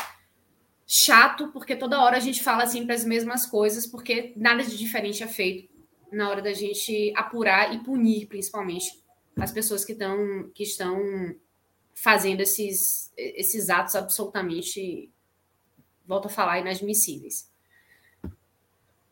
chato, 0.91 1.49
porque 1.49 1.75
toda 1.75 2.01
hora 2.01 2.17
a 2.17 2.19
gente 2.19 2.41
fala 2.41 2.65
sempre 2.65 2.95
as 2.95 3.05
mesmas 3.05 3.45
coisas, 3.45 3.85
porque 3.85 4.33
nada 4.35 4.63
de 4.63 4.75
diferente 4.75 5.21
é 5.21 5.27
feito 5.27 5.71
na 6.11 6.27
hora 6.27 6.41
da 6.41 6.51
gente 6.51 7.13
apurar 7.15 7.75
e 7.75 7.83
punir, 7.83 8.25
principalmente, 8.25 8.99
as 9.39 9.51
pessoas 9.51 9.85
que, 9.85 9.93
tão, 9.93 10.49
que 10.49 10.63
estão 10.63 11.35
fazendo 11.93 12.41
esses, 12.41 13.13
esses 13.15 13.69
atos 13.69 13.95
absolutamente, 13.95 15.11
volto 16.07 16.25
a 16.25 16.29
falar, 16.29 16.57
inadmissíveis. 16.57 17.51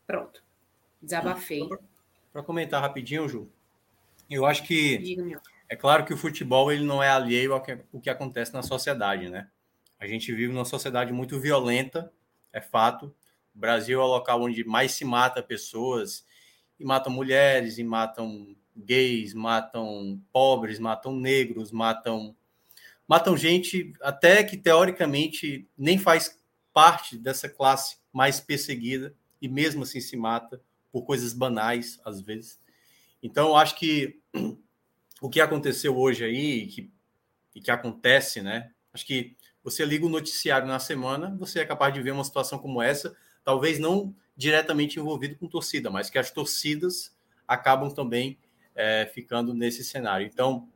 Pronto. 0.04 0.42
Desabafei. 1.00 1.68
Para 2.32 2.42
comentar 2.42 2.82
rapidinho, 2.82 3.28
Ju, 3.28 3.48
eu 4.28 4.44
acho 4.44 4.64
que 4.64 5.16
é 5.68 5.76
claro 5.76 6.04
que 6.04 6.12
o 6.12 6.18
futebol 6.18 6.72
ele 6.72 6.84
não 6.84 7.00
é 7.00 7.08
alheio 7.08 7.52
ao 7.52 7.62
que, 7.62 7.78
o 7.92 8.00
que 8.00 8.10
acontece 8.10 8.52
na 8.52 8.64
sociedade, 8.64 9.28
né? 9.28 9.48
A 9.98 10.06
gente 10.06 10.32
vive 10.32 10.52
numa 10.52 10.64
sociedade 10.64 11.12
muito 11.12 11.40
violenta, 11.40 12.12
é 12.52 12.60
fato. 12.60 13.14
O 13.54 13.58
Brasil 13.58 14.00
é 14.00 14.04
o 14.04 14.06
local 14.06 14.42
onde 14.42 14.64
mais 14.64 14.92
se 14.92 15.04
mata 15.04 15.42
pessoas, 15.42 16.24
e 16.78 16.84
matam 16.84 17.12
mulheres, 17.12 17.78
e 17.78 17.84
matam 17.84 18.56
gays, 18.76 19.34
matam 19.34 20.22
pobres, 20.32 20.78
matam 20.78 21.14
negros, 21.16 21.72
matam 21.72 22.36
matam 23.06 23.36
gente 23.36 23.94
até 24.02 24.44
que 24.44 24.56
teoricamente 24.56 25.66
nem 25.76 25.98
faz 25.98 26.38
parte 26.72 27.16
dessa 27.16 27.48
classe 27.48 27.96
mais 28.12 28.38
perseguida 28.38 29.14
e 29.40 29.48
mesmo 29.48 29.82
assim 29.82 30.00
se 30.00 30.16
mata 30.16 30.60
por 30.92 31.02
coisas 31.02 31.32
banais 31.32 31.98
às 32.04 32.20
vezes. 32.20 32.60
Então, 33.22 33.56
acho 33.56 33.76
que 33.76 34.20
o 35.20 35.28
que 35.28 35.40
aconteceu 35.40 35.96
hoje 35.96 36.24
aí 36.24 36.66
que, 36.66 36.90
e 37.54 37.60
que 37.60 37.70
acontece, 37.70 38.42
né? 38.42 38.70
Acho 38.92 39.06
que 39.06 39.36
você 39.70 39.84
liga 39.84 40.06
o 40.06 40.08
noticiário 40.08 40.66
na 40.66 40.78
semana, 40.78 41.36
você 41.38 41.60
é 41.60 41.64
capaz 41.64 41.92
de 41.92 42.00
ver 42.00 42.12
uma 42.12 42.24
situação 42.24 42.58
como 42.58 42.80
essa, 42.80 43.14
talvez 43.44 43.78
não 43.78 44.14
diretamente 44.36 44.98
envolvido 44.98 45.36
com 45.36 45.48
torcida, 45.48 45.90
mas 45.90 46.08
que 46.08 46.18
as 46.18 46.30
torcidas 46.30 47.16
acabam 47.46 47.90
também 47.90 48.38
é, 48.74 49.10
ficando 49.12 49.52
nesse 49.52 49.84
cenário. 49.84 50.26
Então, 50.26 50.68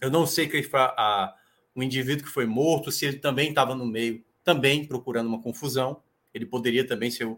eu 0.00 0.10
não 0.10 0.26
sei 0.26 0.48
que 0.48 0.68
a, 0.74 1.34
um 1.74 1.82
indivíduo 1.82 2.24
que 2.24 2.32
foi 2.32 2.46
morto, 2.46 2.90
se 2.90 3.04
ele 3.04 3.18
também 3.18 3.50
estava 3.50 3.74
no 3.74 3.84
meio, 3.84 4.24
também 4.42 4.86
procurando 4.86 5.26
uma 5.26 5.42
confusão. 5.42 6.02
Ele 6.32 6.46
poderia 6.46 6.86
também 6.86 7.10
ser, 7.10 7.28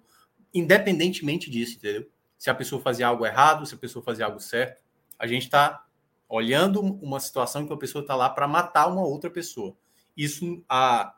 independentemente 0.55 1.51
disso, 1.51 1.77
entendeu? 1.77 2.09
Se 2.37 2.51
a 2.51 2.55
pessoa 2.55 2.81
fazia 2.81 3.09
algo 3.09 3.27
errado, 3.27 3.67
se 3.67 3.75
a 3.75 3.79
pessoa 3.79 4.05
fazia 4.05 4.27
algo 4.27 4.39
certo, 4.39 4.83
a 5.19 5.27
gente 5.27 5.45
está 5.45 5.85
olhando 6.29 6.81
uma 6.81 7.19
situação 7.19 7.67
que 7.67 7.73
a 7.73 7.77
pessoa 7.77 8.03
está 8.03 8.15
lá 8.15 8.29
para 8.29 8.47
matar 8.47 8.87
uma 8.87 9.03
outra 9.03 9.31
pessoa. 9.31 9.77
Isso, 10.19 10.65
a, 10.69 11.15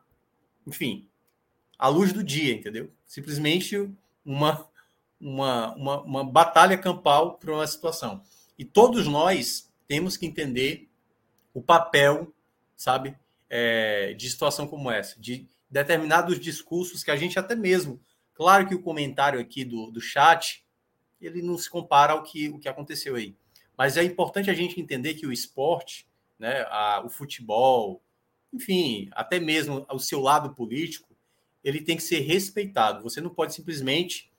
enfim, 0.66 1.08
à 1.78 1.88
luz 1.88 2.12
do 2.12 2.22
dia, 2.22 2.52
entendeu? 2.52 2.92
Simplesmente 3.06 3.90
uma, 4.22 4.68
uma, 5.18 5.74
uma, 5.74 6.02
uma 6.02 6.24
batalha 6.24 6.76
campal 6.76 7.38
para 7.38 7.50
uma 7.50 7.66
situação. 7.66 8.22
E 8.58 8.64
todos 8.64 9.06
nós 9.06 9.72
temos 9.88 10.18
que 10.18 10.26
entender 10.26 10.86
o 11.54 11.62
papel, 11.62 12.30
sabe, 12.76 13.16
é, 13.48 14.12
de 14.12 14.28
situação 14.28 14.66
como 14.66 14.90
essa, 14.90 15.18
de 15.18 15.48
determinados 15.70 16.38
discursos 16.38 17.02
que 17.02 17.10
a 17.10 17.16
gente 17.16 17.38
até 17.38 17.56
mesmo, 17.56 17.98
claro 18.34 18.68
que 18.68 18.74
o 18.74 18.82
comentário 18.82 19.40
aqui 19.40 19.64
do, 19.64 19.90
do 19.90 20.00
chat, 20.00 20.62
ele 21.18 21.40
não 21.40 21.56
se 21.56 21.70
compara 21.70 22.12
ao 22.12 22.22
que, 22.22 22.50
o 22.50 22.58
que 22.58 22.68
aconteceu 22.68 23.16
aí. 23.16 23.34
Mas 23.78 23.96
é 23.96 24.04
importante 24.04 24.50
a 24.50 24.54
gente 24.54 24.78
entender 24.78 25.14
que 25.14 25.26
o 25.26 25.32
esporte, 25.32 26.06
né, 26.38 26.66
a, 26.68 27.02
o 27.02 27.08
futebol, 27.08 28.02
enfim, 28.52 29.08
até 29.12 29.38
mesmo 29.38 29.86
o 29.90 29.98
seu 29.98 30.20
lado 30.20 30.54
político, 30.54 31.08
ele 31.62 31.80
tem 31.80 31.96
que 31.96 32.02
ser 32.02 32.20
respeitado. 32.20 33.02
Você 33.02 33.20
não 33.20 33.30
pode 33.30 33.54
simplesmente 33.54 34.30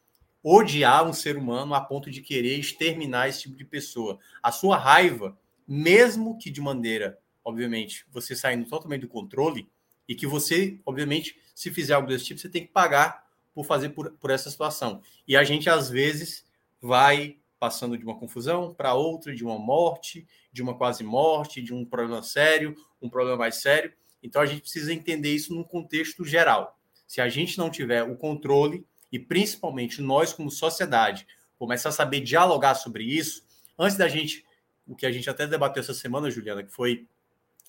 odiar 0.43 1.07
um 1.07 1.13
ser 1.13 1.37
humano 1.37 1.73
a 1.73 1.81
ponto 1.81 2.09
de 2.09 2.21
querer 2.21 2.57
exterminar 2.57 3.29
esse 3.29 3.43
tipo 3.43 3.55
de 3.55 3.65
pessoa. 3.65 4.19
A 4.41 4.51
sua 4.51 4.77
raiva, 4.77 5.37
mesmo 5.67 6.37
que 6.37 6.49
de 6.49 6.59
maneira, 6.59 7.19
obviamente, 7.43 8.05
você 8.11 8.35
saindo 8.35 8.67
totalmente 8.67 9.01
do 9.01 9.07
controle, 9.07 9.69
e 10.11 10.15
que 10.15 10.27
você, 10.27 10.77
obviamente, 10.85 11.39
se 11.55 11.71
fizer 11.71 11.93
algo 11.93 12.07
desse 12.07 12.25
tipo, 12.25 12.39
você 12.41 12.49
tem 12.49 12.65
que 12.65 12.71
pagar 12.73 13.25
por 13.53 13.65
fazer 13.65 13.89
por, 13.89 14.11
por 14.11 14.29
essa 14.29 14.49
situação. 14.49 15.01
E 15.25 15.37
a 15.37 15.43
gente, 15.45 15.69
às 15.69 15.89
vezes, 15.89 16.45
vai 16.81 17.37
passando 17.57 17.97
de 17.97 18.03
uma 18.03 18.17
confusão 18.17 18.73
para 18.73 18.93
outra, 18.93 19.33
de 19.33 19.43
uma 19.43 19.57
morte, 19.57 20.27
de 20.51 20.61
uma 20.61 20.75
quase 20.75 21.01
morte, 21.03 21.61
de 21.61 21.73
um 21.73 21.85
problema 21.85 22.21
sério, 22.23 22.75
um 23.01 23.09
problema 23.09 23.37
mais 23.37 23.61
sério. 23.61 23.93
Então 24.23 24.41
a 24.41 24.45
gente 24.45 24.61
precisa 24.61 24.93
entender 24.93 25.33
isso 25.33 25.53
num 25.53 25.63
contexto 25.63 26.23
geral. 26.23 26.79
Se 27.07 27.21
a 27.21 27.29
gente 27.29 27.57
não 27.57 27.69
tiver 27.69 28.03
o 28.03 28.15
controle, 28.15 28.85
e 29.11 29.19
principalmente 29.19 30.01
nós, 30.01 30.31
como 30.31 30.49
sociedade, 30.49 31.27
começar 31.57 31.89
a 31.89 31.91
saber 31.91 32.21
dialogar 32.21 32.75
sobre 32.75 33.03
isso, 33.03 33.43
antes 33.77 33.97
da 33.97 34.07
gente, 34.07 34.45
o 34.87 34.95
que 34.95 35.05
a 35.05 35.11
gente 35.11 35.29
até 35.29 35.45
debateu 35.45 35.81
essa 35.81 35.93
semana, 35.93 36.31
Juliana, 36.31 36.63
que 36.63 36.71
foi 36.71 37.07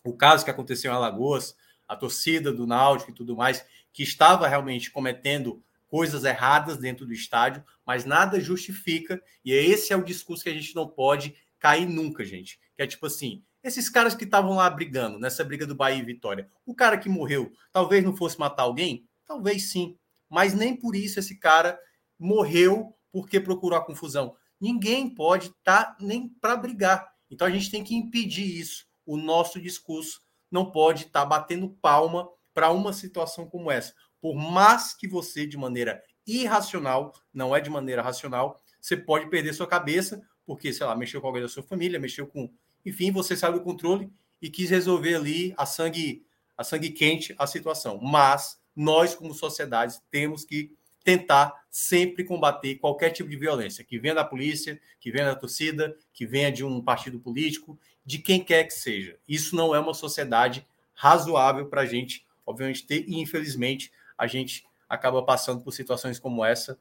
o 0.05 0.13
caso 0.13 0.45
que 0.45 0.51
aconteceu 0.51 0.93
em 0.93 0.95
Alagoas, 0.95 1.57
a 1.89 1.97
torcida 1.97 2.53
do 2.53 2.67
Náutico 2.67 3.11
e 3.11 3.15
tudo 3.15 3.37
mais, 3.37 3.65
que 3.93 4.03
estava 4.03 4.49
realmente 4.49 4.91
cometendo 4.91 5.63
coisas 5.89 6.25
erradas 6.25 6.79
dentro 6.79 7.05
do 7.05 7.13
estádio, 7.13 7.63
mas 7.85 8.05
nada 8.05 8.41
justifica, 8.41 9.23
e 9.45 9.53
esse 9.53 9.93
é 9.93 9.97
o 9.97 10.05
discurso 10.05 10.43
que 10.43 10.49
a 10.49 10.55
gente 10.55 10.75
não 10.75 10.89
pode 10.89 11.35
cair 11.59 11.87
nunca, 11.87 12.25
gente. 12.25 12.59
Que 12.75 12.83
é 12.83 12.87
tipo 12.87 13.05
assim, 13.05 13.45
esses 13.63 13.89
caras 13.89 14.15
que 14.15 14.25
estavam 14.25 14.57
lá 14.57 14.69
brigando, 14.69 15.19
nessa 15.19 15.45
briga 15.45 15.67
do 15.67 15.75
Bahia 15.75 15.99
e 15.99 16.05
Vitória, 16.05 16.49
o 16.67 16.75
cara 16.75 16.99
que 16.99 17.09
morreu, 17.09 17.53
talvez 17.73 18.05
não 18.05 18.17
fosse 18.17 18.39
matar 18.39 18.65
alguém? 18.65 19.07
Talvez 19.27 19.71
sim, 19.71 19.97
mas 20.29 20.55
nem 20.55 20.77
por 20.77 20.97
isso 20.97 21.19
esse 21.19 21.39
cara 21.39 21.79
morreu 22.19 22.95
porque 23.11 23.41
procurou 23.41 23.79
a 23.79 23.85
confusão. 23.85 24.35
Ninguém 24.61 25.09
pode 25.09 25.49
estar 25.49 25.85
tá 25.85 25.97
nem 26.01 26.29
para 26.29 26.57
brigar. 26.57 27.13
Então 27.31 27.47
a 27.47 27.51
gente 27.51 27.71
tem 27.71 27.83
que 27.83 27.95
impedir 27.95 28.59
isso. 28.59 28.87
O 29.05 29.17
nosso 29.17 29.61
discurso 29.61 30.21
não 30.51 30.71
pode 30.71 31.05
estar 31.05 31.21
tá 31.21 31.27
batendo 31.27 31.69
palma 31.81 32.29
para 32.55 32.71
uma 32.71 32.93
situação 32.93 33.47
como 33.47 33.71
essa 33.71 33.95
por 34.23 34.37
mais 34.37 34.95
que 34.95 35.09
você, 35.09 35.45
de 35.45 35.59
maneira 35.59 36.01
irracional, 36.25 37.13
não 37.35 37.55
é 37.55 37.61
de 37.61 37.69
maneira 37.69 38.01
racional, 38.01 38.57
você 38.81 38.97
pode 38.97 39.29
perder 39.29 39.53
sua 39.53 39.67
cabeça, 39.67 40.23
porque, 40.47 40.73
sei 40.73 40.87
lá, 40.87 40.95
mexeu 40.95 41.21
com 41.21 41.27
alguém 41.27 41.43
da 41.43 41.49
sua 41.49 41.65
família, 41.65 41.99
mexeu 41.99 42.29
com. 42.29 42.49
Enfim, 42.85 43.11
você 43.11 43.37
saiu 43.37 43.55
do 43.55 43.61
controle 43.61 44.11
e 44.41 44.51
quis 44.51 44.71
resolver 44.71 45.15
ali 45.15 45.55
a 45.57 45.65
sangue, 45.65 46.25
a 46.57 46.65
sangue 46.65 46.91
quente 46.91 47.35
a 47.39 47.47
situação. 47.47 47.99
Mas 48.03 48.61
nós, 48.75 49.15
como 49.15 49.35
sociedade, 49.35 49.97
temos 50.11 50.45
que 50.45 50.75
tentar 51.05 51.53
sempre 51.71 52.25
combater 52.25 52.77
qualquer 52.77 53.11
tipo 53.11 53.29
de 53.29 53.37
violência, 53.37 53.85
que 53.85 53.99
venha 53.99 54.15
da 54.15 54.25
polícia, 54.25 54.81
que 55.01 55.11
venha 55.11 55.27
da 55.27 55.35
torcida, 55.35 55.97
que 56.13 56.27
venha 56.27 56.51
de 56.51 56.65
um 56.65 56.81
partido 56.81 57.19
político, 57.19 57.79
de 58.05 58.19
quem 58.19 58.43
quer 58.43 58.65
que 58.65 58.75
seja. 58.75 59.19
Isso 59.27 59.57
não 59.57 59.75
é 59.75 59.81
uma 59.81 59.95
sociedade 59.95 60.67
razoável 60.95 61.67
para 61.67 61.83
a 61.83 61.87
gente, 61.87 62.27
obviamente, 62.47 62.87
ter, 62.87 63.05
e 63.09 63.21
infelizmente 63.21 63.93
a 64.17 64.27
gente 64.27 64.65
acaba 64.89 65.23
passando 65.23 65.63
por 65.63 65.73
situações 65.73 66.19
como 66.19 66.45
essa 66.45 66.79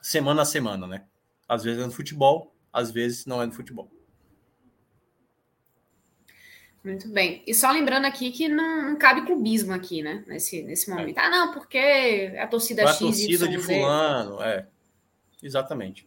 semana 0.00 0.42
a 0.42 0.46
semana, 0.46 0.86
né? 0.86 1.04
Às 1.48 1.64
vezes 1.64 1.82
é 1.82 1.86
no 1.86 1.92
futebol, 1.92 2.54
às 2.72 2.90
vezes 2.90 3.26
não 3.26 3.42
é 3.42 3.46
no 3.46 3.52
futebol. 3.52 3.90
Muito 6.84 7.08
bem. 7.08 7.42
E 7.46 7.54
só 7.54 7.70
lembrando 7.72 8.04
aqui 8.04 8.30
que 8.30 8.46
não, 8.46 8.90
não 8.90 8.96
cabe 8.96 9.24
clubismo 9.24 9.72
aqui, 9.72 10.02
né? 10.02 10.22
Nesse, 10.26 10.62
nesse 10.62 10.90
momento. 10.90 11.18
É. 11.18 11.22
Ah, 11.22 11.30
não, 11.30 11.52
porque 11.52 11.78
é 11.78 12.42
a 12.42 12.46
torcida 12.46 12.82
X. 12.82 12.96
A 12.96 12.98
torcida 12.98 13.48
de 13.48 13.58
fulano, 13.58 14.42
é. 14.42 14.66
Exatamente. 15.42 16.06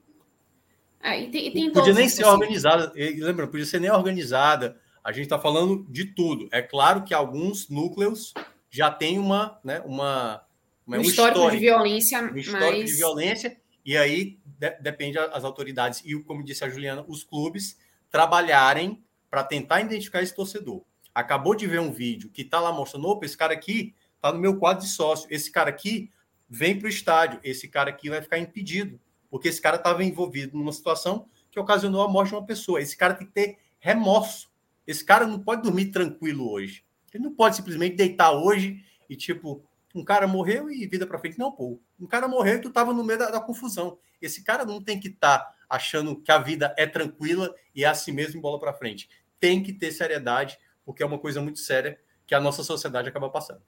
É, 1.02 1.20
e 1.22 1.32
tem, 1.32 1.48
e 1.48 1.52
tem 1.52 1.72
podia 1.72 1.94
nem 1.94 2.08
ser 2.08 2.26
organizada, 2.26 2.92
lembra, 2.96 3.48
podia 3.48 3.66
ser 3.66 3.80
nem 3.80 3.90
organizada. 3.90 4.80
A 5.04 5.12
gente 5.12 5.24
está 5.24 5.40
falando 5.40 5.86
de 5.90 6.06
tudo. 6.06 6.48
É 6.52 6.62
claro 6.62 7.04
que 7.04 7.14
alguns 7.14 7.70
núcleos 7.70 8.34
já 8.70 8.92
tem 8.92 9.18
uma, 9.18 9.60
né, 9.64 9.82
uma, 9.86 10.44
um, 10.88 11.02
histórico, 11.02 11.40
histórico, 11.40 11.52
de 11.52 11.58
violência. 11.58 12.22
Um 12.22 12.38
histórico 12.38 12.84
de 12.84 12.94
violência, 12.94 13.58
e 13.86 13.98
aí 13.98 14.38
de, 14.46 14.70
depende 14.82 15.18
as 15.18 15.44
autoridades 15.44 16.04
e, 16.06 16.22
como 16.24 16.44
disse 16.44 16.64
a 16.64 16.70
Juliana, 16.70 17.06
os 17.08 17.24
clubes 17.24 17.78
trabalharem 18.12 19.04
para 19.30 19.44
tentar 19.44 19.82
identificar 19.82 20.22
esse 20.22 20.36
torcedor. 20.36 20.84
Acabou 21.14 21.56
de 21.56 21.66
ver 21.68 21.80
um 21.80 21.92
vídeo 21.92 22.30
que 22.30 22.44
está 22.44 22.60
lá 22.60 22.72
mostrando: 22.72 23.08
opa, 23.08 23.26
esse 23.26 23.38
cara 23.38 23.54
aqui 23.54 23.96
está 24.16 24.32
no 24.32 24.40
meu 24.40 24.58
quadro 24.58 24.84
de 24.84 24.90
sócio, 24.90 25.28
esse 25.32 25.52
cara 25.52 25.70
aqui 25.70 26.12
vem 26.50 26.78
para 26.78 26.86
o 26.86 26.90
estádio, 26.90 27.40
esse 27.44 27.68
cara 27.68 27.90
aqui 27.90 28.10
vai 28.10 28.22
ficar 28.22 28.38
impedido, 28.38 29.00
porque 29.30 29.48
esse 29.48 29.62
cara 29.62 29.78
estava 29.78 30.04
envolvido 30.04 30.58
numa 30.58 30.72
situação 30.72 31.28
que 31.52 31.60
ocasionou 31.60 32.02
a 32.02 32.08
morte 32.08 32.30
de 32.30 32.36
uma 32.36 32.46
pessoa. 32.46 32.82
Esse 32.82 32.96
cara 32.96 33.14
tem 33.14 33.28
que 33.28 33.34
ter 33.34 33.58
remorso. 33.80 34.50
Esse 34.86 35.04
cara 35.04 35.26
não 35.26 35.40
pode 35.40 35.64
dormir 35.64 35.88
tranquilo 35.88 36.50
hoje. 36.50 36.86
Ele 37.14 37.24
não 37.24 37.34
pode 37.34 37.56
simplesmente 37.56 37.96
deitar 37.96 38.32
hoje 38.32 38.84
e, 39.10 39.16
tipo, 39.16 39.64
um 39.94 40.04
cara 40.04 40.28
morreu 40.28 40.70
e 40.70 40.86
vida 40.88 41.06
para 41.08 41.20
frente. 41.20 41.38
Não, 41.40 41.52
pô. 41.52 41.80
Um 42.00 42.06
cara 42.06 42.28
morreu 42.28 42.56
e 42.58 42.62
tu 42.62 42.70
tava 42.70 42.94
no 42.94 43.04
meio 43.04 43.20
da, 43.20 43.32
da 43.32 43.42
confusão. 43.42 43.98
Esse 44.22 44.44
cara 44.44 44.66
não 44.66 44.82
tem 44.82 45.00
que 45.00 45.10
estar 45.10 45.40
tá 45.40 45.54
achando 45.70 46.22
que 46.22 46.32
a 46.32 46.38
vida 46.38 46.74
é 46.78 46.86
tranquila 46.86 47.54
e 47.76 47.84
é 47.84 47.88
assim 47.88 48.12
mesmo 48.12 48.42
bola 48.42 48.60
para 48.60 48.74
frente. 48.74 49.10
Tem 49.40 49.62
que 49.62 49.74
ter 49.74 49.92
seriedade, 49.92 50.58
porque 50.86 51.04
é 51.04 51.06
uma 51.06 51.20
coisa 51.20 51.42
muito 51.42 51.60
séria 51.60 52.00
que 52.26 52.34
a 52.34 52.40
nossa 52.40 52.64
sociedade 52.64 53.10
acaba 53.10 53.30
passando. 53.30 53.62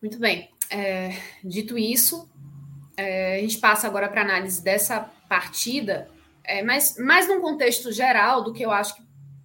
Muito 0.00 0.18
bem. 0.18 0.50
É, 0.70 1.10
dito 1.44 1.76
isso, 1.76 2.30
é, 2.96 3.36
a 3.36 3.40
gente 3.40 3.58
passa 3.58 3.86
agora 3.86 4.08
para 4.08 4.22
análise 4.22 4.62
dessa 4.62 5.00
partida, 5.28 6.08
é, 6.44 6.62
mas 6.62 6.96
mais 6.96 7.28
num 7.28 7.40
contexto 7.40 7.92
geral 7.92 8.42
do 8.42 8.52
que 8.52 8.64
eu 8.64 8.70
acho 8.70 8.96
que 8.96 9.02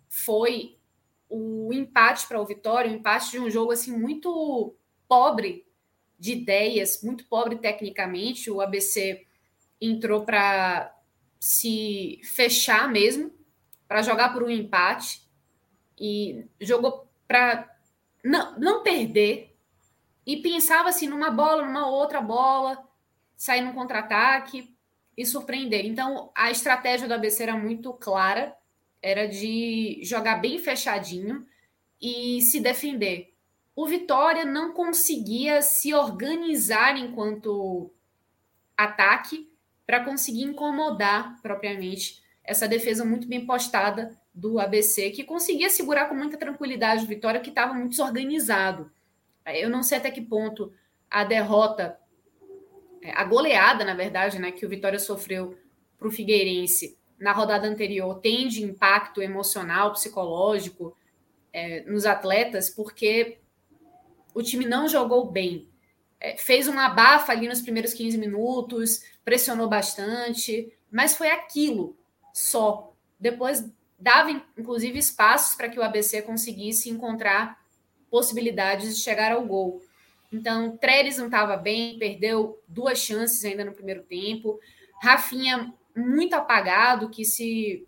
foi 0.07 0.77
o 1.29 1.73
empate 1.73 2.27
para 2.27 2.39
o 2.39 2.45
Vitória, 2.45 2.91
o 2.91 2.95
empate 2.95 3.31
de 3.31 3.39
um 3.39 3.49
jogo 3.49 3.71
assim 3.71 3.97
muito 3.97 4.75
pobre 5.07 5.65
de 6.17 6.33
ideias, 6.33 7.01
muito 7.03 7.25
pobre 7.25 7.57
tecnicamente. 7.57 8.49
O 8.49 8.61
ABC 8.61 9.25
entrou 9.79 10.25
para 10.25 10.93
se 11.39 12.19
fechar 12.23 12.89
mesmo, 12.89 13.31
para 13.87 14.01
jogar 14.01 14.33
por 14.33 14.43
um 14.43 14.49
empate 14.49 15.21
e 15.99 16.45
jogou 16.59 17.07
para 17.27 17.69
não, 18.23 18.57
não 18.57 18.83
perder 18.83 19.55
e 20.25 20.37
pensava 20.37 20.89
assim 20.89 21.07
numa 21.07 21.29
bola, 21.29 21.65
numa 21.65 21.87
outra 21.87 22.19
bola, 22.19 22.83
sair 23.35 23.61
no 23.61 23.73
contra-ataque 23.73 24.75
e 25.15 25.25
surpreender. 25.25 25.85
Então 25.85 26.31
a 26.35 26.49
estratégia 26.49 27.07
do 27.07 27.13
ABC 27.13 27.43
era 27.43 27.55
muito 27.55 27.93
clara 27.93 28.55
era 29.05 29.27
de 29.27 29.99
jogar 30.01 30.37
bem 30.37 30.57
fechadinho 30.57 31.45
e 32.01 32.41
se 32.41 32.59
defender. 32.59 33.35
O 33.75 33.85
Vitória 33.85 34.43
não 34.43 34.73
conseguia 34.73 35.61
se 35.61 35.93
organizar 35.93 36.97
enquanto 36.97 37.93
ataque 38.75 39.47
para 39.85 40.03
conseguir 40.03 40.43
incomodar 40.43 41.41
propriamente 41.41 42.23
essa 42.43 42.67
defesa 42.67 43.03
muito 43.03 43.27
bem 43.27 43.45
postada 43.45 44.17
do 44.33 44.59
ABC, 44.59 45.11
que 45.11 45.23
conseguia 45.23 45.69
segurar 45.69 46.07
com 46.07 46.15
muita 46.15 46.37
tranquilidade 46.37 47.03
o 47.03 47.07
Vitória, 47.07 47.39
que 47.39 47.49
estava 47.49 47.73
muito 47.73 47.91
desorganizado. 47.91 48.91
Eu 49.45 49.69
não 49.69 49.83
sei 49.83 49.97
até 49.97 50.11
que 50.11 50.21
ponto 50.21 50.73
a 51.09 51.23
derrota, 51.23 51.97
a 53.13 53.23
goleada, 53.23 53.85
na 53.85 53.93
verdade, 53.93 54.39
né, 54.39 54.51
que 54.51 54.65
o 54.65 54.69
Vitória 54.69 54.99
sofreu 54.99 55.57
para 55.97 56.07
o 56.07 56.11
Figueirense 56.11 56.97
na 57.19 57.31
rodada 57.31 57.67
anterior 57.67 58.19
tem 58.19 58.47
de 58.47 58.63
impacto 58.63 59.21
emocional, 59.21 59.93
psicológico 59.93 60.95
é, 61.53 61.81
nos 61.81 62.05
atletas, 62.05 62.69
porque 62.69 63.37
o 64.33 64.43
time 64.43 64.65
não 64.65 64.87
jogou 64.87 65.31
bem. 65.31 65.69
É, 66.19 66.35
fez 66.37 66.67
uma 66.67 66.87
abafa 66.87 67.31
ali 67.31 67.47
nos 67.47 67.61
primeiros 67.61 67.93
15 67.93 68.17
minutos, 68.17 69.01
pressionou 69.25 69.67
bastante, 69.67 70.71
mas 70.91 71.17
foi 71.17 71.29
aquilo 71.29 71.97
só. 72.31 72.93
Depois 73.19 73.67
dava, 73.99 74.29
inclusive, 74.57 74.99
espaços 74.99 75.55
para 75.55 75.67
que 75.67 75.79
o 75.79 75.83
ABC 75.83 76.21
conseguisse 76.21 76.89
encontrar 76.89 77.59
possibilidades 78.09 78.95
de 78.95 79.01
chegar 79.01 79.31
ao 79.31 79.43
gol. 79.43 79.81
Então, 80.31 80.77
Trellis 80.77 81.17
não 81.17 81.25
estava 81.25 81.57
bem, 81.57 81.97
perdeu 81.97 82.61
duas 82.67 82.99
chances 82.99 83.43
ainda 83.43 83.65
no 83.65 83.73
primeiro 83.73 84.03
tempo. 84.03 84.59
Rafinha 85.01 85.73
muito 85.95 86.35
apagado, 86.35 87.09
que 87.09 87.25
se 87.25 87.87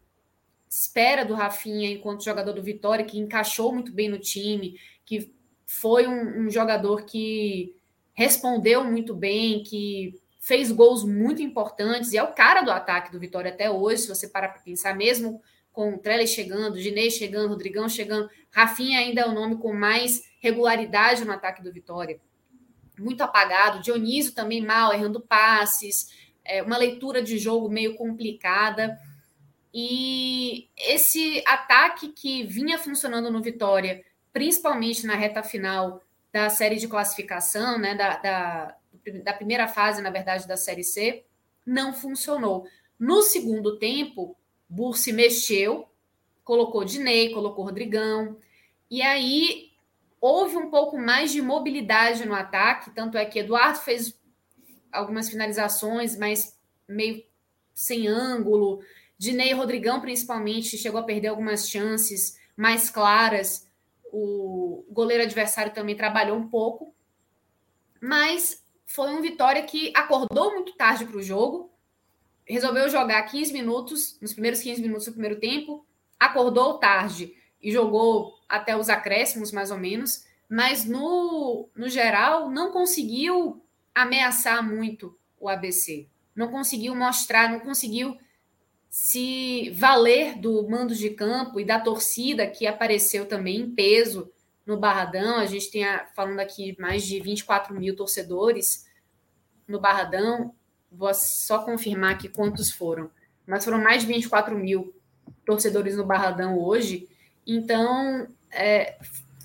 espera 0.70 1.24
do 1.24 1.34
Rafinha 1.34 1.90
enquanto 1.90 2.24
jogador 2.24 2.54
do 2.54 2.64
Vitória, 2.64 3.06
que 3.06 3.20
encaixou 3.20 3.74
muito 3.74 3.92
bem 3.92 4.10
no 4.10 4.18
time, 4.18 4.80
que 5.06 5.32
foi 5.66 6.08
um, 6.08 6.46
um 6.46 6.50
jogador 6.50 7.04
que 7.04 7.76
respondeu 8.14 8.84
muito 8.84 9.14
bem, 9.14 9.62
que 9.64 10.20
fez 10.48 10.72
gols 10.72 11.04
muito 11.04 11.42
importantes 11.42 12.14
e 12.14 12.18
é 12.18 12.24
o 12.24 12.32
cara 12.32 12.62
do 12.62 12.72
ataque 12.72 13.12
do 13.12 13.20
Vitória 13.20 13.52
até 13.52 13.70
hoje, 13.70 14.04
se 14.04 14.08
você 14.08 14.30
parar 14.30 14.48
para 14.48 14.62
pensar, 14.62 14.96
mesmo 14.96 15.42
com 15.74 15.94
o 15.94 16.02
chegando, 16.26 16.80
Ginei 16.80 17.12
chegando, 17.12 17.50
Rodrigão 17.50 17.90
chegando, 17.90 18.30
Rafinha 18.50 19.00
ainda 19.00 19.22
é 19.22 19.28
o 19.28 19.34
nome 19.34 19.58
com 19.58 19.74
mais 19.74 20.24
regularidade 20.40 21.26
no 21.26 21.34
ataque 21.34 21.62
do 21.62 21.74
Vitória. 21.74 22.22
Muito 22.98 23.22
apagado, 23.22 23.82
Dionísio 23.82 24.34
também 24.34 24.66
mal, 24.66 24.94
errando 24.94 25.20
passes, 25.20 26.08
é, 26.46 26.64
uma 26.64 26.78
leitura 26.78 27.22
de 27.22 27.38
jogo 27.38 27.70
meio 27.70 27.96
complicada. 27.96 28.98
E 29.74 30.70
esse 30.78 31.44
ataque 31.46 32.08
que 32.14 32.44
vinha 32.44 32.80
funcionando 32.80 33.30
no 33.30 33.42
Vitória, 33.42 34.02
principalmente 34.32 35.06
na 35.06 35.16
reta 35.16 35.44
final 35.44 36.02
da 36.32 36.50
série 36.50 36.78
de 36.78 36.88
classificação, 36.88 37.78
né, 37.78 37.96
da, 37.96 38.18
da, 38.18 38.77
da 39.24 39.34
primeira 39.34 39.68
fase, 39.68 40.02
na 40.02 40.10
verdade, 40.10 40.48
da 40.48 40.58
Série 40.58 40.84
C, 40.84 41.26
não 41.66 41.94
funcionou. 41.94 42.68
No 43.00 43.22
segundo 43.22 43.78
tempo, 43.78 44.36
Bursi 44.70 45.12
mexeu, 45.12 45.88
colocou 46.44 46.84
Dinei, 46.84 47.32
colocou 47.32 47.66
Rodrigão, 47.66 48.38
e 48.90 49.02
aí 49.02 49.72
houve 50.20 50.58
um 50.58 50.70
pouco 50.70 50.98
mais 50.98 51.32
de 51.32 51.42
mobilidade 51.42 52.26
no 52.26 52.34
ataque, 52.34 52.92
tanto 52.92 53.18
é 53.18 53.26
que 53.26 53.40
Eduardo 53.40 53.80
fez 53.80 54.18
algumas 54.92 55.30
finalizações, 55.30 56.18
mas 56.18 56.58
meio 56.88 57.24
sem 57.74 58.08
ângulo. 58.08 58.82
Dinei 59.18 59.52
e 59.52 59.54
Rodrigão, 59.54 60.02
principalmente, 60.02 60.78
chegou 60.78 61.00
a 61.00 61.04
perder 61.04 61.28
algumas 61.28 61.70
chances 61.70 62.40
mais 62.56 62.90
claras. 62.90 63.68
O 64.12 64.86
goleiro 64.90 65.24
adversário 65.24 65.74
também 65.74 65.96
trabalhou 65.96 66.38
um 66.38 66.48
pouco, 66.48 66.96
mas 68.02 68.66
foi 68.88 69.10
um 69.12 69.22
Vitória 69.22 69.62
que 69.64 69.92
acordou 69.94 70.54
muito 70.54 70.74
tarde 70.74 71.06
para 71.06 71.18
o 71.18 71.22
jogo, 71.22 71.70
resolveu 72.46 72.90
jogar 72.90 73.22
15 73.24 73.52
minutos, 73.52 74.18
nos 74.22 74.32
primeiros 74.32 74.62
15 74.62 74.82
minutos 74.82 75.06
do 75.06 75.12
primeiro 75.12 75.40
tempo, 75.40 75.86
acordou 76.18 76.80
tarde 76.80 77.36
e 77.62 77.70
jogou 77.70 78.34
até 78.48 78.78
os 78.78 78.88
acréscimos, 78.88 79.52
mais 79.52 79.72
ou 79.72 79.78
menos, 79.78 80.26
mas 80.50 80.86
no, 80.86 81.70
no 81.76 81.90
geral 81.90 82.50
não 82.50 82.72
conseguiu 82.72 83.62
ameaçar 83.94 84.66
muito 84.66 85.16
o 85.38 85.50
ABC, 85.50 86.08
não 86.34 86.48
conseguiu 86.48 86.96
mostrar, 86.96 87.52
não 87.52 87.60
conseguiu 87.60 88.18
se 88.90 89.70
valer 89.72 90.40
do 90.40 90.66
mando 90.70 90.96
de 90.96 91.10
campo 91.10 91.60
e 91.60 91.66
da 91.66 91.78
torcida 91.78 92.48
que 92.48 92.66
apareceu 92.66 93.26
também 93.26 93.58
em 93.58 93.70
peso 93.70 94.32
no 94.68 94.78
Barradão. 94.78 95.38
A 95.38 95.46
gente 95.46 95.72
tem, 95.72 95.86
a, 95.86 96.06
falando 96.14 96.42
aqui, 96.42 96.76
mais 96.78 97.04
de 97.04 97.20
24 97.22 97.74
mil 97.74 97.96
torcedores 97.96 98.86
no 99.68 99.80
Barradão. 99.80 100.54
Vou 100.92 101.12
só 101.14 101.60
confirmar 101.60 102.12
aqui 102.12 102.28
quantos 102.28 102.70
foram. 102.70 103.10
Mas 103.48 103.64
foram 103.64 103.82
mais 103.82 104.02
de 104.02 104.08
24 104.08 104.56
mil 104.56 104.94
torcedores 105.46 105.96
no 105.96 106.06
Barradão 106.06 106.60
hoje. 106.60 107.08
Então, 107.46 108.28
é, 108.52 108.98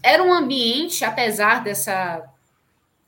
era 0.02 0.22
um 0.22 0.32
ambiente, 0.32 1.04
apesar 1.04 1.62
dessa 1.62 2.28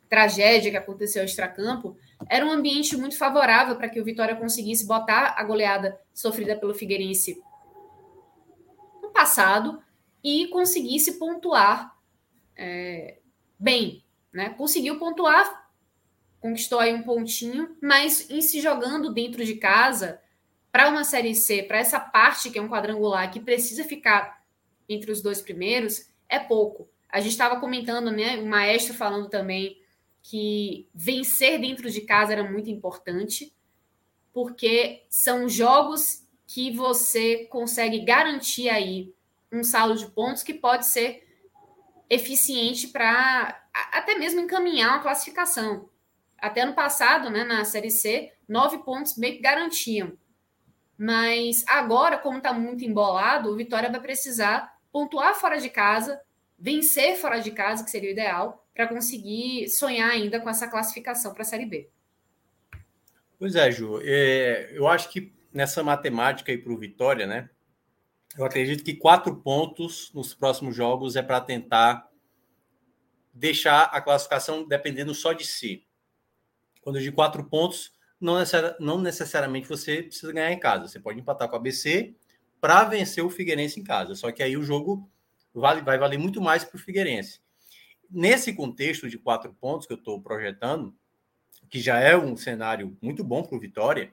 tragédia 0.09 0.71
que 0.71 0.77
aconteceu 0.77 1.25
extracampo, 1.25 1.97
era 2.29 2.47
um 2.47 2.53
ambiente 2.53 2.97
muito 2.97 3.19
favorável 3.19 3.75
para 3.75 3.89
que 3.89 4.01
o 4.01 4.05
Vitória 4.05 4.37
conseguisse 4.37 4.87
botar 4.87 5.35
a 5.37 5.43
goleada 5.43 6.01
sofrida 6.15 6.55
pelo 6.55 6.73
Figueirense 6.73 7.43
no 9.03 9.11
passado 9.11 9.83
e 10.23 10.47
conseguisse 10.49 11.19
pontuar 11.19 11.94
é, 12.57 13.19
bem. 13.59 14.05
Né? 14.33 14.51
Conseguiu 14.51 14.99
pontuar, 14.99 15.71
conquistou 16.41 16.81
aí 16.81 16.93
um 16.93 17.03
pontinho, 17.03 17.77
mas 17.81 18.29
em 18.29 18.41
se 18.41 18.61
jogando 18.61 19.13
dentro 19.13 19.45
de 19.45 19.55
casa, 19.57 20.21
para 20.71 20.89
uma 20.89 21.05
Série 21.05 21.35
C, 21.35 21.63
para 21.63 21.79
essa 21.79 22.01
parte 22.01 22.51
que 22.51 22.59
é 22.59 22.63
um 22.63 22.69
quadrangular, 22.69 23.31
que 23.31 23.39
precisa 23.39 23.85
ficar 23.85 24.45
entre 24.89 25.11
os 25.13 25.23
dois 25.23 25.41
primeiros, 25.41 26.09
é 26.29 26.39
pouco. 26.39 26.89
A 27.09 27.21
gente 27.21 27.31
estava 27.31 27.61
comentando, 27.61 28.11
né? 28.11 28.39
O 28.39 28.47
maestro 28.47 28.93
falando 28.93 29.29
também 29.29 29.81
que 30.21 30.89
vencer 30.93 31.61
dentro 31.61 31.89
de 31.89 32.01
casa 32.01 32.33
era 32.33 32.51
muito 32.51 32.69
importante, 32.71 33.55
porque 34.33 35.05
são 35.09 35.49
jogos 35.49 36.27
que 36.47 36.73
você 36.73 37.45
consegue 37.47 38.01
garantir 38.01 38.69
aí 38.69 39.15
um 39.53 39.63
saldo 39.63 39.97
de 39.97 40.07
pontos 40.11 40.43
que 40.43 40.55
pode 40.55 40.87
ser 40.87 41.24
eficiente 42.09 42.89
para 42.89 43.61
até 43.93 44.15
mesmo 44.17 44.41
encaminhar 44.41 44.91
uma 44.91 45.03
classificação. 45.03 45.89
Até 46.39 46.65
no 46.65 46.75
passado, 46.75 47.31
né, 47.31 47.45
na 47.45 47.65
Série 47.65 47.91
C, 47.91 48.33
nove 48.49 48.79
pontos 48.79 49.17
meio 49.17 49.37
que 49.37 49.43
garantiam. 49.43 50.13
Mas 50.97 51.65
agora, 51.67 52.19
como 52.19 52.39
está 52.39 52.53
muito 52.53 52.85
embolado, 52.85 53.51
o 53.51 53.57
Vitória 53.57 53.91
vai 53.91 54.01
precisar 54.01 54.79
pontuar 54.93 55.35
fora 55.35 55.59
de 55.59 55.69
casa, 55.69 56.21
vencer 56.59 57.17
fora 57.17 57.41
de 57.41 57.51
casa, 57.51 57.83
que 57.83 57.91
seria 57.91 58.11
o 58.11 58.13
ideal, 58.13 58.65
para 58.75 58.87
conseguir 58.87 59.69
sonhar 59.69 60.11
ainda 60.11 60.41
com 60.41 60.49
essa 60.49 60.69
classificação 60.69 61.33
para 61.33 61.43
a 61.43 61.47
Série 61.47 61.67
B. 61.67 61.89
Pois 63.39 63.57
é, 63.57 63.71
Ju. 63.71 64.01
É, 64.03 64.71
eu 64.73 64.87
acho 64.87 65.11
que 65.11 65.33
nessa 65.53 65.83
matemática 65.83 66.53
aí 66.53 66.59
para 66.59 66.73
o 66.73 66.79
Vitória, 66.79 67.27
né? 67.27 67.49
Eu 68.37 68.45
acredito 68.45 68.83
que 68.83 68.95
quatro 68.95 69.37
pontos 69.37 70.11
nos 70.13 70.35
próximos 70.35 70.75
jogos 70.75 71.15
é 71.15 71.23
para 71.23 71.41
tentar 71.41 72.09
deixar 73.33 73.85
a 73.85 74.01
classificação 74.01 74.67
dependendo 74.67 75.15
só 75.15 75.33
de 75.33 75.45
si. 75.45 75.87
Quando 76.81 76.97
eu 76.97 77.03
digo 77.03 77.17
quatro 77.17 77.45
pontos, 77.45 77.93
não, 78.21 78.39
necessari 78.39 78.77
não 78.81 78.99
necessariamente 79.01 79.69
você 79.69 80.03
precisa 80.03 80.33
ganhar 80.33 80.53
em 80.53 80.59
casa. 80.59 80.89
Você 80.89 80.99
pode 80.99 81.21
empatar 81.21 81.49
com 81.49 81.55
a 81.55 81.59
ABC 81.59 82.15
para 82.61 82.85
vencer 82.85 83.25
o 83.25 83.31
Figueirense 83.31 83.79
em 83.79 83.85
casa. 83.85 84.15
Só 84.17 84.33
que 84.33 84.43
aí 84.43 84.57
o 84.57 84.63
jogo 84.63 85.09
vale, 85.53 85.81
vai 85.83 85.97
valer 85.97 86.19
muito 86.19 86.41
mais 86.41 86.65
para 86.65 86.77
o 86.77 86.81
Figueirense. 86.81 87.41
Nesse 88.11 88.53
contexto 88.53 89.09
de 89.09 89.19
quatro 89.19 89.55
pontos 89.55 89.87
que 89.87 89.93
eu 89.93 89.99
estou 89.99 90.21
projetando, 90.21 90.95
que 91.71 91.81
já 91.81 92.01
é 92.01 92.17
um 92.17 92.37
cenário 92.37 92.97
muito 93.01 93.23
bom 93.23 93.43
para 93.43 93.57
o 93.57 93.61
Vitória, 93.61 94.13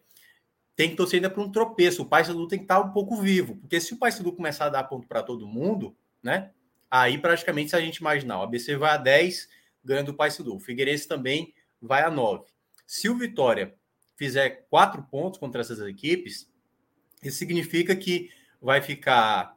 tem 0.82 0.90
que 0.90 0.96
torcer 0.96 1.18
ainda 1.18 1.30
para 1.30 1.44
um 1.44 1.52
tropeço. 1.52 2.02
O 2.02 2.06
Paysandu 2.08 2.48
tem 2.48 2.58
que 2.58 2.66
estar 2.66 2.80
tá 2.80 2.88
um 2.88 2.92
pouco 2.92 3.16
vivo, 3.16 3.56
porque 3.58 3.80
se 3.80 3.94
o 3.94 3.98
Paysandu 3.98 4.34
começar 4.34 4.66
a 4.66 4.70
dar 4.70 4.84
ponto 4.86 5.08
para 5.08 5.22
todo 5.22 5.46
mundo, 5.46 5.96
né? 6.24 6.50
Aí 6.90 7.20
praticamente 7.20 7.70
se 7.70 7.76
a 7.76 7.80
gente 7.80 7.98
imaginar, 7.98 8.40
o 8.40 8.42
ABC 8.42 8.76
vai 8.78 8.96
a 8.96 8.98
10, 8.98 9.48
ganhando 9.86 10.10
o 10.10 10.16
Paysandu. 10.16 10.56
O 10.56 10.60
Figueirense 10.60 11.08
também 11.08 11.54
vai 11.80 12.02
a 12.02 12.10
9. 12.10 12.46
Se 12.88 13.08
o 13.10 13.16
Vitória 13.16 13.76
fizer 14.16 14.66
quatro 14.72 15.04
pontos 15.04 15.40
contra 15.40 15.62
essas 15.62 15.80
equipes, 15.82 16.50
isso 17.22 17.38
significa 17.38 17.96
que 17.96 18.32
vai 18.60 18.82
ficar 18.82 19.56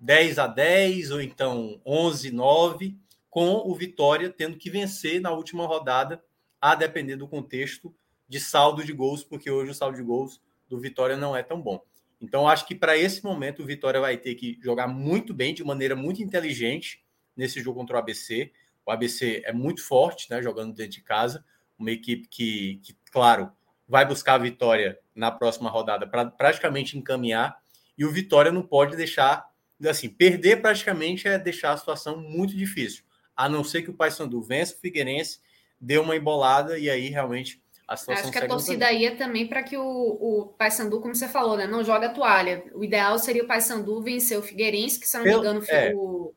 10 0.00 0.40
a 0.40 0.48
10 0.48 1.12
ou 1.12 1.22
então 1.22 1.80
11 1.86 2.32
9 2.32 2.98
com 3.30 3.62
o 3.64 3.72
Vitória 3.76 4.28
tendo 4.28 4.56
que 4.56 4.70
vencer 4.70 5.20
na 5.20 5.30
última 5.30 5.68
rodada, 5.68 6.20
a 6.60 6.74
depender 6.74 7.14
do 7.14 7.28
contexto 7.28 7.94
de 8.28 8.40
saldo 8.40 8.82
de 8.82 8.92
gols, 8.92 9.22
porque 9.22 9.48
hoje 9.48 9.70
o 9.70 9.74
saldo 9.74 9.96
de 9.96 10.02
gols 10.02 10.42
do 10.68 10.78
Vitória 10.78 11.16
não 11.16 11.36
é 11.36 11.42
tão 11.42 11.60
bom. 11.60 11.82
Então, 12.20 12.48
acho 12.48 12.66
que 12.66 12.74
para 12.74 12.96
esse 12.96 13.22
momento 13.22 13.62
o 13.62 13.66
Vitória 13.66 14.00
vai 14.00 14.16
ter 14.16 14.34
que 14.34 14.58
jogar 14.62 14.86
muito 14.88 15.34
bem, 15.34 15.52
de 15.52 15.62
maneira 15.62 15.94
muito 15.94 16.22
inteligente, 16.22 17.04
nesse 17.36 17.60
jogo 17.60 17.80
contra 17.80 17.96
o 17.96 17.98
ABC. 17.98 18.52
O 18.86 18.90
ABC 18.90 19.42
é 19.44 19.52
muito 19.52 19.82
forte, 19.82 20.30
né, 20.30 20.42
jogando 20.42 20.74
dentro 20.74 20.92
de 20.92 21.02
casa, 21.02 21.44
uma 21.78 21.90
equipe 21.90 22.28
que, 22.28 22.80
que 22.82 22.96
claro, 23.10 23.50
vai 23.88 24.06
buscar 24.06 24.34
a 24.34 24.38
vitória 24.38 24.98
na 25.14 25.30
próxima 25.30 25.68
rodada 25.68 26.06
para 26.06 26.26
praticamente 26.26 26.96
encaminhar. 26.96 27.58
E 27.96 28.04
o 28.04 28.10
Vitória 28.10 28.50
não 28.50 28.62
pode 28.62 28.96
deixar 28.96 29.48
assim, 29.88 30.08
perder 30.08 30.62
praticamente 30.62 31.28
é 31.28 31.38
deixar 31.38 31.72
a 31.72 31.76
situação 31.76 32.20
muito 32.20 32.56
difícil. 32.56 33.04
A 33.36 33.48
não 33.48 33.64
ser 33.64 33.82
que 33.82 33.90
o 33.90 33.94
Paysandu 33.94 34.40
vença 34.40 34.74
o 34.74 34.78
Figueirense, 34.78 35.40
dê 35.80 35.98
uma 35.98 36.16
embolada 36.16 36.78
e 36.78 36.88
aí 36.88 37.08
realmente 37.08 37.62
Acho 37.86 38.30
que 38.30 38.38
a 38.38 38.48
torcida 38.48 38.86
aí 38.86 39.04
é 39.04 39.14
também 39.14 39.46
para 39.46 39.62
que 39.62 39.76
o, 39.76 39.82
o 39.84 40.46
Paysandu, 40.58 41.00
como 41.00 41.14
você 41.14 41.28
falou, 41.28 41.56
né, 41.56 41.66
não 41.66 41.84
joga 41.84 42.06
a 42.06 42.12
toalha. 42.12 42.64
O 42.74 42.82
ideal 42.82 43.18
seria 43.18 43.44
o 43.44 43.46
Paysandu 43.46 44.00
vencer 44.00 44.38
o 44.38 44.42
Figueirense, 44.42 44.98
que 44.98 45.06
se 45.06 45.18
não 45.18 45.24
me 45.24 45.32
engano 45.32 45.62
é. 45.68 45.92
o, 45.94 46.32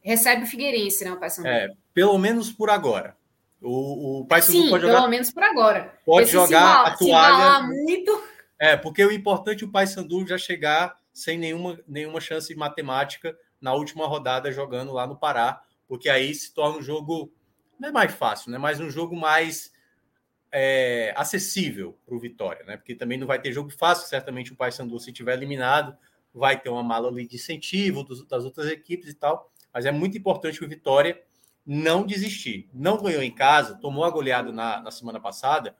recebe 0.00 0.44
o 0.44 0.46
Figueirense, 0.46 1.04
né, 1.04 1.12
o 1.12 1.18
Paysandu. 1.18 1.48
É, 1.48 1.68
pelo 1.92 2.16
menos 2.18 2.50
por 2.50 2.70
agora. 2.70 3.16
O, 3.60 4.20
o 4.20 4.26
Paysandu 4.26 4.62
Sim, 4.62 4.70
pode 4.70 4.82
jogar. 4.82 4.96
Pelo 4.96 5.08
menos 5.08 5.30
por 5.30 5.42
agora. 5.42 5.94
Pode 6.06 6.30
jogar 6.30 6.86
a 6.86 6.96
toalha. 6.96 7.66
muito. 7.66 8.24
É, 8.58 8.76
porque 8.76 9.04
o 9.04 9.12
importante 9.12 9.64
é 9.64 9.66
o 9.66 9.70
Paysandu 9.70 10.26
já 10.26 10.38
chegar 10.38 10.96
sem 11.12 11.36
nenhuma, 11.36 11.78
nenhuma 11.86 12.20
chance 12.20 12.54
matemática 12.54 13.36
na 13.60 13.74
última 13.74 14.06
rodada 14.06 14.50
jogando 14.52 14.92
lá 14.92 15.06
no 15.06 15.18
Pará, 15.18 15.60
porque 15.86 16.08
aí 16.08 16.34
se 16.34 16.54
torna 16.54 16.78
um 16.78 16.82
jogo 16.82 17.30
não 17.78 17.90
é 17.90 17.92
mais 17.92 18.12
fácil, 18.14 18.50
né? 18.50 18.58
Mas 18.58 18.80
um 18.80 18.90
jogo 18.90 19.14
mais 19.14 19.72
é, 20.50 21.12
acessível 21.16 21.98
para 22.06 22.14
o 22.14 22.18
Vitória, 22.18 22.64
né? 22.64 22.76
Porque 22.76 22.94
também 22.94 23.18
não 23.18 23.26
vai 23.26 23.40
ter 23.40 23.52
jogo 23.52 23.70
fácil, 23.70 24.08
certamente 24.08 24.52
o 24.52 24.56
Paysandu, 24.56 24.98
se 24.98 25.12
tiver 25.12 25.34
eliminado, 25.34 25.96
vai 26.32 26.58
ter 26.58 26.68
uma 26.68 26.82
mala 26.82 27.12
de 27.12 27.34
incentivo 27.34 28.02
dos, 28.02 28.26
das 28.26 28.44
outras 28.44 28.68
equipes 28.68 29.10
e 29.10 29.14
tal. 29.14 29.52
Mas 29.72 29.86
é 29.86 29.92
muito 29.92 30.16
importante 30.16 30.64
o 30.64 30.68
Vitória 30.68 31.20
não 31.66 32.06
desistir. 32.06 32.68
Não 32.72 32.96
ganhou 33.02 33.22
em 33.22 33.34
casa, 33.34 33.74
tomou 33.74 34.04
a 34.04 34.10
goleada 34.10 34.50
na, 34.50 34.80
na 34.80 34.90
semana 34.90 35.20
passada. 35.20 35.76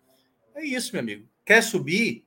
É 0.54 0.62
isso, 0.62 0.92
meu 0.92 1.00
amigo. 1.00 1.26
Quer 1.44 1.62
subir? 1.62 2.26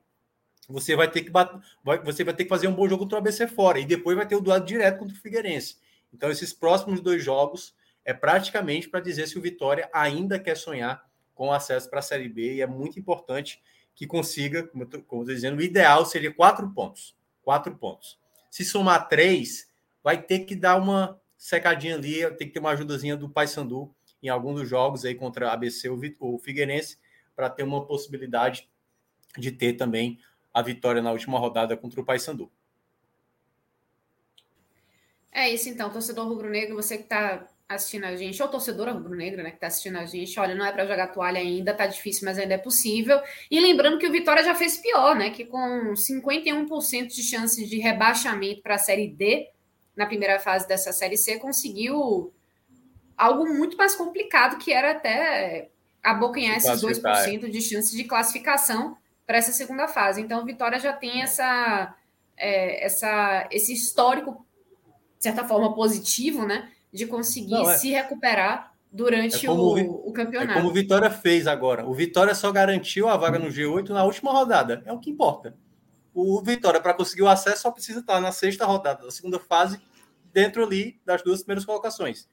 Você 0.67 0.95
vai 0.95 1.09
ter 1.09 1.21
que 1.21 1.29
bater, 1.29 1.59
você 2.03 2.23
vai 2.23 2.33
ter 2.33 2.45
que 2.45 2.49
fazer 2.49 2.67
um 2.67 2.73
bom 2.73 2.87
jogo 2.87 3.03
contra 3.03 3.17
o 3.17 3.19
ABC 3.19 3.47
fora 3.47 3.79
e 3.79 3.85
depois 3.85 4.15
vai 4.15 4.25
ter 4.25 4.35
o 4.35 4.41
duelo 4.41 4.65
direto 4.65 4.99
contra 4.99 5.15
o 5.15 5.19
Figueirense. 5.19 5.77
Então 6.13 6.31
esses 6.31 6.53
próximos 6.53 7.01
dois 7.01 7.23
jogos 7.23 7.75
é 8.05 8.13
praticamente 8.13 8.89
para 8.89 8.99
dizer 8.99 9.27
se 9.27 9.37
o 9.37 9.41
Vitória 9.41 9.89
ainda 9.93 10.39
quer 10.39 10.55
sonhar 10.55 11.03
com 11.41 11.51
acesso 11.51 11.89
para 11.89 11.97
a 11.97 12.03
Série 12.03 12.29
B 12.29 12.53
e 12.53 12.61
é 12.61 12.67
muito 12.67 12.99
importante 12.99 13.59
que 13.95 14.05
consiga, 14.05 14.61
como 14.67 14.83
eu 14.83 14.99
estou 14.99 15.25
dizendo, 15.25 15.57
o 15.57 15.63
ideal 15.63 16.05
seria 16.05 16.31
quatro 16.31 16.69
pontos. 16.69 17.17
Quatro 17.41 17.75
pontos. 17.75 18.19
Se 18.51 18.63
somar 18.63 19.07
três, 19.07 19.67
vai 20.03 20.21
ter 20.21 20.41
que 20.41 20.55
dar 20.55 20.75
uma 20.75 21.19
secadinha 21.35 21.95
ali, 21.95 22.19
tem 22.35 22.45
que 22.45 22.53
ter 22.53 22.59
uma 22.59 22.69
ajudazinha 22.69 23.17
do 23.17 23.27
Paysandu 23.27 23.91
em 24.21 24.29
algum 24.29 24.53
dos 24.53 24.69
jogos 24.69 25.03
aí 25.03 25.15
contra 25.15 25.49
a 25.49 25.53
ABC 25.53 25.89
ou 26.19 26.37
Figueirense 26.37 26.99
para 27.35 27.49
ter 27.49 27.63
uma 27.63 27.83
possibilidade 27.87 28.69
de 29.35 29.51
ter 29.51 29.73
também 29.73 30.19
a 30.53 30.61
vitória 30.61 31.01
na 31.01 31.11
última 31.11 31.39
rodada 31.39 31.75
contra 31.75 31.99
o 31.99 32.05
Paysandu. 32.05 32.51
É 35.31 35.49
isso 35.49 35.67
então, 35.69 35.89
torcedor 35.89 36.27
rubro-negro, 36.27 36.75
você 36.75 36.97
que 36.97 37.03
está 37.03 37.49
assistindo 37.75 38.05
a 38.05 38.15
gente, 38.15 38.41
ou 38.41 38.47
torcedora 38.47 38.91
rubro-negra, 38.91 39.43
né, 39.43 39.49
que 39.49 39.57
está 39.57 39.67
assistindo 39.67 39.97
a 39.97 40.05
gente, 40.05 40.39
olha, 40.39 40.55
não 40.55 40.65
é 40.65 40.71
para 40.71 40.85
jogar 40.85 41.07
toalha 41.07 41.39
ainda, 41.39 41.73
tá 41.73 41.87
difícil, 41.87 42.25
mas 42.25 42.37
ainda 42.37 42.53
é 42.53 42.57
possível. 42.57 43.19
E 43.49 43.59
lembrando 43.59 43.97
que 43.97 44.07
o 44.07 44.11
Vitória 44.11 44.43
já 44.43 44.55
fez 44.55 44.77
pior, 44.77 45.15
né, 45.15 45.29
que 45.29 45.45
com 45.45 45.93
51% 45.93 47.07
de 47.07 47.23
chances 47.23 47.69
de 47.69 47.79
rebaixamento 47.79 48.61
para 48.61 48.75
a 48.75 48.79
Série 48.79 49.07
D, 49.07 49.49
na 49.95 50.05
primeira 50.05 50.39
fase 50.39 50.67
dessa 50.67 50.91
Série 50.91 51.17
C, 51.17 51.37
conseguiu 51.37 52.33
algo 53.17 53.45
muito 53.53 53.77
mais 53.77 53.95
complicado, 53.95 54.57
que 54.57 54.73
era 54.73 54.91
até 54.91 55.69
abocanhar 56.03 56.57
esses 56.57 56.81
2% 56.81 57.49
de 57.49 57.61
chances 57.61 57.91
de 57.91 58.03
classificação 58.03 58.97
para 59.25 59.37
essa 59.37 59.51
segunda 59.51 59.87
fase. 59.87 60.21
Então, 60.21 60.41
o 60.41 60.45
Vitória 60.45 60.79
já 60.79 60.91
tem 60.91 61.21
essa, 61.21 61.95
é, 62.35 62.83
essa, 62.83 63.47
esse 63.51 63.71
histórico, 63.73 64.45
de 65.17 65.23
certa 65.23 65.47
forma, 65.47 65.73
positivo, 65.75 66.45
né? 66.45 66.71
De 66.91 67.05
conseguir 67.05 67.51
Não, 67.51 67.69
é... 67.69 67.77
se 67.77 67.91
recuperar 67.91 68.73
durante 68.91 69.45
é 69.45 69.49
o, 69.49 69.53
o, 69.53 70.09
o, 70.09 70.13
campeonato. 70.13 70.51
É 70.51 70.55
como 70.55 70.69
o 70.69 70.73
Vitória 70.73 71.09
fez 71.09 71.47
agora. 71.47 71.85
O 71.85 71.93
Vitória 71.93 72.35
só 72.35 72.51
garantiu 72.51 73.07
a 73.07 73.15
vaga 73.15 73.39
no 73.39 73.47
G8 73.47 73.89
na 73.89 74.03
última 74.03 74.31
rodada. 74.31 74.83
É 74.85 74.91
o 74.91 74.99
que 74.99 75.09
importa. 75.09 75.55
O 76.13 76.41
Vitória, 76.41 76.81
para 76.81 76.93
conseguir 76.93 77.21
o 77.21 77.29
acesso, 77.29 77.61
só 77.61 77.71
precisa 77.71 78.01
estar 78.01 78.19
na 78.19 78.33
sexta 78.33 78.65
rodada 78.65 79.05
da 79.05 79.11
segunda 79.11 79.39
fase, 79.39 79.79
dentro 80.33 80.63
ali 80.63 80.99
das 81.05 81.21
duas 81.23 81.41
primeiras 81.41 81.65
colocações. 81.65 82.29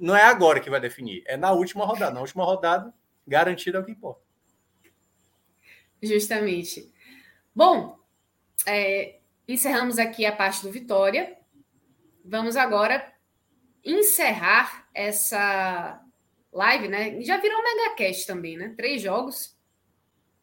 Não 0.00 0.16
é 0.16 0.22
agora 0.22 0.60
que 0.60 0.70
vai 0.70 0.80
definir, 0.80 1.22
é 1.26 1.36
na 1.36 1.52
última 1.52 1.84
rodada. 1.84 2.14
Na 2.14 2.20
última 2.20 2.44
rodada, 2.44 2.92
garantido 3.26 3.76
é 3.76 3.80
o 3.80 3.84
que 3.84 3.92
importa. 3.92 4.22
Justamente. 6.02 6.90
Bom, 7.54 7.98
é, 8.66 9.18
encerramos 9.46 9.98
aqui 9.98 10.24
a 10.24 10.34
parte 10.34 10.62
do 10.62 10.72
Vitória. 10.72 11.36
Vamos 12.24 12.56
agora 12.56 13.12
encerrar 13.84 14.86
essa 14.94 16.00
live, 16.52 16.88
né? 16.88 17.20
Já 17.22 17.38
virou 17.38 17.58
um 17.58 17.62
megacast 17.62 18.26
também, 18.26 18.56
né? 18.56 18.74
Três 18.76 19.02
jogos 19.02 19.56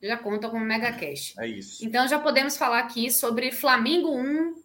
já 0.02 0.18
conta 0.18 0.50
como 0.50 0.64
megacast. 0.64 1.40
É 1.40 1.48
isso. 1.48 1.86
Então 1.86 2.08
já 2.08 2.20
podemos 2.20 2.58
falar 2.58 2.80
aqui 2.80 3.12
sobre 3.12 3.52
Flamengo 3.52 4.16
1, 4.16 4.56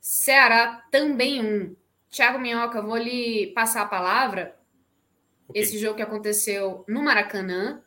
Ceará 0.00 0.86
também 0.90 1.40
1. 1.40 1.76
Thiago 2.10 2.38
Minhoca, 2.38 2.80
vou 2.80 2.96
lhe 2.96 3.48
passar 3.54 3.82
a 3.82 3.88
palavra. 3.88 4.56
Okay. 5.48 5.62
Esse 5.62 5.78
jogo 5.78 5.96
que 5.96 6.02
aconteceu 6.02 6.84
no 6.88 7.02
Maracanã 7.02 7.82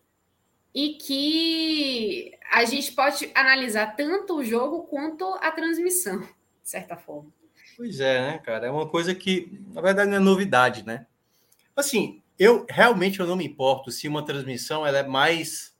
e 0.73 0.93
que 0.95 2.37
a 2.51 2.65
gente 2.65 2.91
pode 2.93 3.31
analisar 3.33 3.95
tanto 3.95 4.37
o 4.37 4.43
jogo 4.43 4.83
quanto 4.83 5.25
a 5.41 5.51
transmissão, 5.51 6.19
de 6.19 6.27
certa 6.63 6.95
forma. 6.95 7.31
Pois 7.81 7.99
é, 7.99 8.21
né, 8.21 8.37
cara? 8.37 8.67
É 8.67 8.69
uma 8.69 8.87
coisa 8.87 9.15
que, 9.15 9.59
na 9.73 9.81
verdade, 9.81 10.07
não 10.07 10.17
é 10.17 10.19
novidade, 10.19 10.85
né? 10.85 11.07
Assim, 11.75 12.21
eu 12.37 12.63
realmente 12.69 13.19
eu 13.19 13.25
não 13.25 13.35
me 13.35 13.43
importo 13.43 13.89
se 13.89 14.07
uma 14.07 14.23
transmissão 14.23 14.85
ela 14.85 14.99
é 14.99 15.03
mais. 15.03 15.75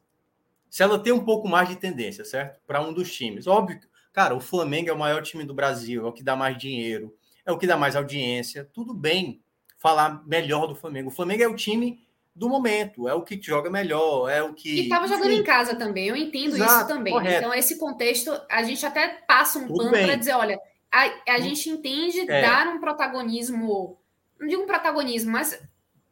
Se 0.68 0.82
ela 0.82 0.98
tem 0.98 1.14
um 1.14 1.24
pouco 1.24 1.48
mais 1.48 1.70
de 1.70 1.76
tendência, 1.76 2.26
certo? 2.26 2.60
Para 2.66 2.82
um 2.82 2.92
dos 2.92 3.14
times. 3.14 3.46
Óbvio, 3.46 3.80
cara, 4.12 4.36
o 4.36 4.40
Flamengo 4.40 4.90
é 4.90 4.94
o 4.94 4.98
maior 4.98 5.22
time 5.22 5.44
do 5.44 5.54
Brasil, 5.54 6.04
é 6.04 6.10
o 6.10 6.12
que 6.12 6.24
dá 6.24 6.36
mais 6.36 6.58
dinheiro, 6.58 7.16
é 7.46 7.52
o 7.52 7.58
que 7.60 7.68
dá 7.68 7.78
mais 7.78 7.96
audiência. 7.96 8.68
Tudo 8.74 8.96
bem 8.96 9.40
falar 9.78 10.26
melhor 10.26 10.66
do 10.66 10.74
Flamengo. 10.74 11.10
O 11.10 11.14
Flamengo 11.14 11.44
é 11.44 11.48
o 11.48 11.56
time 11.56 12.04
do 12.36 12.50
momento, 12.50 13.08
é 13.08 13.14
o 13.14 13.22
que 13.22 13.40
joga 13.40 13.70
melhor, 13.70 14.28
é 14.28 14.42
o 14.42 14.56
que. 14.56 14.74
E 14.74 14.84
estava 14.86 15.08
jogando 15.08 15.34
em 15.34 15.44
casa 15.44 15.76
também, 15.76 16.08
eu 16.08 16.16
entendo 16.16 16.56
Exato, 16.56 16.74
isso 16.74 16.88
também. 16.88 17.14
Correto. 17.14 17.38
Então, 17.38 17.54
esse 17.54 17.78
contexto, 17.78 18.32
a 18.50 18.64
gente 18.64 18.84
até 18.84 19.08
passa 19.28 19.60
um 19.60 19.68
Tudo 19.68 19.92
pano 19.92 19.92
para 19.92 20.16
dizer: 20.16 20.34
olha, 20.34 20.60
a, 20.92 21.06
a 21.06 21.38
hum. 21.38 21.42
gente 21.42 21.70
entende 21.70 22.20
é. 22.22 22.42
dar 22.42 22.68
um 22.68 22.80
protagonismo, 22.80 23.98
não 24.40 24.48
digo 24.48 24.64
um 24.64 24.68
protagonismo, 24.68 25.32
mas 25.32 25.52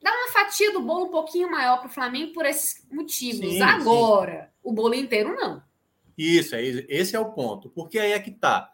dar 0.01 0.11
uma 0.11 0.31
fatia 0.31 0.71
do 0.71 0.81
bolo 0.81 1.05
um 1.05 1.11
pouquinho 1.11 1.51
maior 1.51 1.77
para 1.79 1.87
o 1.87 1.93
Flamengo 1.93 2.33
por 2.33 2.45
esses 2.45 2.87
motivos. 2.89 3.53
Sim, 3.53 3.61
Agora, 3.61 4.43
sim. 4.43 4.49
o 4.63 4.71
bolo 4.71 4.95
inteiro 4.95 5.35
não. 5.35 5.61
Isso, 6.17 6.55
é, 6.55 6.61
esse 6.61 7.15
é 7.15 7.19
o 7.19 7.31
ponto. 7.31 7.69
Porque 7.69 7.99
aí 7.99 8.11
é 8.11 8.19
que 8.19 8.31
tá. 8.31 8.73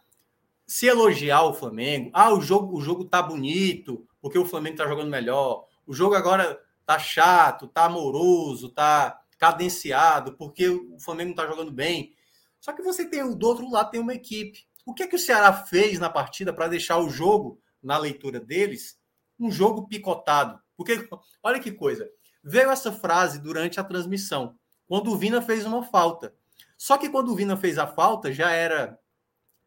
Se 0.65 0.88
elogiar 0.88 1.44
o 1.44 1.53
Flamengo, 1.53 2.10
ah, 2.14 2.34
o 2.34 2.41
jogo, 2.41 2.76
o 2.76 2.82
jogo 2.82 3.06
tá 3.06 3.22
bonito, 3.22 4.07
porque 4.19 4.38
o 4.38 4.45
Flamengo 4.45 4.77
tá 4.77 4.88
jogando 4.88 5.10
melhor. 5.10 5.68
O 5.86 5.94
jogo 5.94 6.15
agora 6.15 6.60
tá 6.86 6.98
chato, 6.98 7.68
tá 7.68 7.86
amoroso, 7.86 8.69
tá 8.69 9.22
cadenciado, 9.38 10.34
porque 10.34 10.68
o 10.68 10.99
Flamengo 10.99 11.30
não 11.30 11.36
tá 11.36 11.45
jogando 11.45 11.72
bem. 11.72 12.15
Só 12.60 12.73
que 12.73 12.82
você 12.82 13.06
tem 13.06 13.32
do 13.36 13.48
outro 13.48 13.69
lado 13.69 13.91
tem 13.91 13.99
uma 13.99 14.14
equipe. 14.15 14.65
O 14.86 14.94
que 14.94 15.03
é 15.03 15.07
que 15.07 15.16
o 15.16 15.20
Ceará 15.20 15.52
fez 15.52 15.99
na 15.99 16.10
partida 16.10 16.53
para 16.53 16.68
deixar 16.68 16.99
o 16.99 17.10
jogo, 17.10 17.60
na 17.82 17.98
leitura 17.98 18.40
deles, 18.40 18.99
um 19.40 19.49
jogo 19.49 19.88
picotado? 19.88 20.60
Porque 20.78 21.10
olha 21.41 21.60
que 21.60 21.72
coisa. 21.72 22.10
Veio 22.44 22.70
essa 22.70 22.91
frase 22.91 23.41
durante 23.41 23.80
a 23.80 23.84
transmissão, 23.84 24.56
quando 24.88 25.12
o 25.12 25.18
Vina 25.18 25.41
fez 25.41 25.66
uma 25.66 25.84
falta. 25.84 26.34
Só 26.78 26.98
que 26.98 27.10
quando 27.10 27.32
o 27.32 27.36
Vina 27.36 27.57
fez 27.57 27.78
a 27.80 27.88
falta, 27.88 28.32
já 28.32 28.52
era 28.52 28.99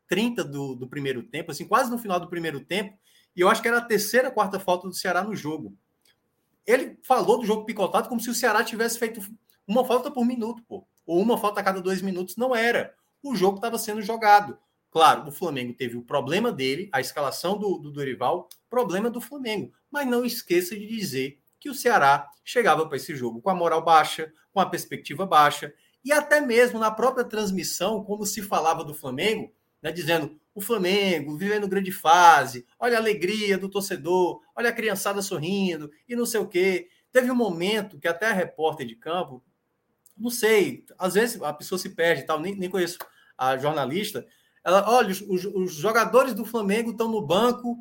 30 0.07 0.45
do, 0.45 0.75
do 0.77 0.89
primeiro 0.89 1.23
tempo, 1.25 1.51
assim, 1.51 1.67
quase 1.67 1.91
no 1.91 1.99
final 1.99 2.21
do 2.21 2.29
primeiro 2.29 2.61
tempo, 2.65 2.97
e 3.35 3.41
eu 3.41 3.49
acho 3.49 3.61
que 3.61 3.69
era 3.69 3.79
a 3.79 3.85
terceira, 3.85 4.31
quarta 4.31 4.61
falta 4.61 4.87
do 4.89 4.95
Ceará 4.95 5.23
no 5.23 5.35
jogo. 5.35 5.77
Ele 6.67 6.99
falou 7.03 7.39
do 7.39 7.47
jogo 7.47 7.65
picotado 7.65 8.09
como 8.09 8.21
se 8.21 8.31
o 8.31 8.35
Ceará 8.35 8.63
tivesse 8.63 8.99
feito 8.99 9.21
uma 9.67 9.85
falta 9.85 10.11
por 10.11 10.25
minuto, 10.25 10.63
pô. 10.67 10.87
Ou 11.07 11.21
uma 11.21 11.39
falta 11.39 11.61
a 11.61 11.65
cada 11.65 11.81
dois 11.81 12.03
minutos. 12.03 12.37
Não 12.37 12.55
era. 12.55 12.95
O 13.23 13.35
jogo 13.35 13.57
estava 13.57 13.79
sendo 13.79 14.03
jogado. 14.03 14.59
Claro, 14.91 15.29
o 15.29 15.33
Flamengo 15.33 15.75
teve 15.75 15.97
o 15.97 16.03
problema 16.03 16.51
dele, 16.51 16.89
a 16.93 17.01
escalação 17.01 17.59
do, 17.59 17.79
do 17.79 17.91
Dorival, 17.91 18.49
problema 18.71 19.11
do 19.11 19.21
Flamengo. 19.21 19.73
Mas 19.91 20.07
não 20.07 20.25
esqueça 20.25 20.75
de 20.75 20.87
dizer 20.87 21.39
que 21.61 21.69
o 21.69 21.75
Ceará 21.75 22.29
chegava 22.45 22.87
para 22.87 22.97
esse 22.97 23.15
jogo 23.15 23.43
com 23.43 23.51
a 23.51 23.55
moral 23.55 23.85
baixa, 23.85 24.33
com 24.53 24.61
a 24.61 24.67
perspectiva 24.67 25.27
baixa, 25.27 25.73
e 26.05 26.13
até 26.13 26.41
mesmo 26.41 26.79
na 26.79 26.91
própria 26.91 27.25
transmissão, 27.25 28.03
como 28.03 28.25
se 28.25 28.41
falava 28.41 28.85
do 28.85 28.95
Flamengo, 28.95 29.53
né, 29.83 29.93
dizendo 29.93 30.39
o 30.55 30.61
Flamengo 30.61 31.37
vivendo 31.37 31.69
grande 31.69 31.93
fase, 31.93 32.67
olha 32.79 32.97
a 32.97 33.01
alegria 33.01 33.59
do 33.59 33.69
torcedor, 33.69 34.41
olha 34.55 34.71
a 34.71 34.73
criançada 34.73 35.23
sorrindo 35.23 35.91
e 36.09 36.17
não 36.17 36.27
sei 36.27 36.41
o 36.41 36.49
quê. 36.49 36.89
Teve 37.13 37.31
um 37.31 37.35
momento 37.35 37.99
que 37.99 38.09
até 38.09 38.27
a 38.27 38.33
repórter 38.33 38.87
de 38.87 38.97
campo, 38.97 39.43
não 40.17 40.31
sei, 40.31 40.85
às 40.99 41.15
vezes 41.15 41.41
a 41.43 41.53
pessoa 41.53 41.79
se 41.79 41.91
perde 41.91 42.23
e 42.23 42.27
tal, 42.27 42.41
nem, 42.41 42.57
nem 42.57 42.69
conheço 42.69 42.99
a 43.37 43.57
jornalista. 43.57 44.27
Ela, 44.65 44.89
olha, 44.91 45.11
os, 45.11 45.45
os 45.45 45.75
jogadores 45.75 46.35
do 46.35 46.45
Flamengo 46.45 46.91
estão 46.91 47.09
no 47.09 47.23
banco 47.23 47.79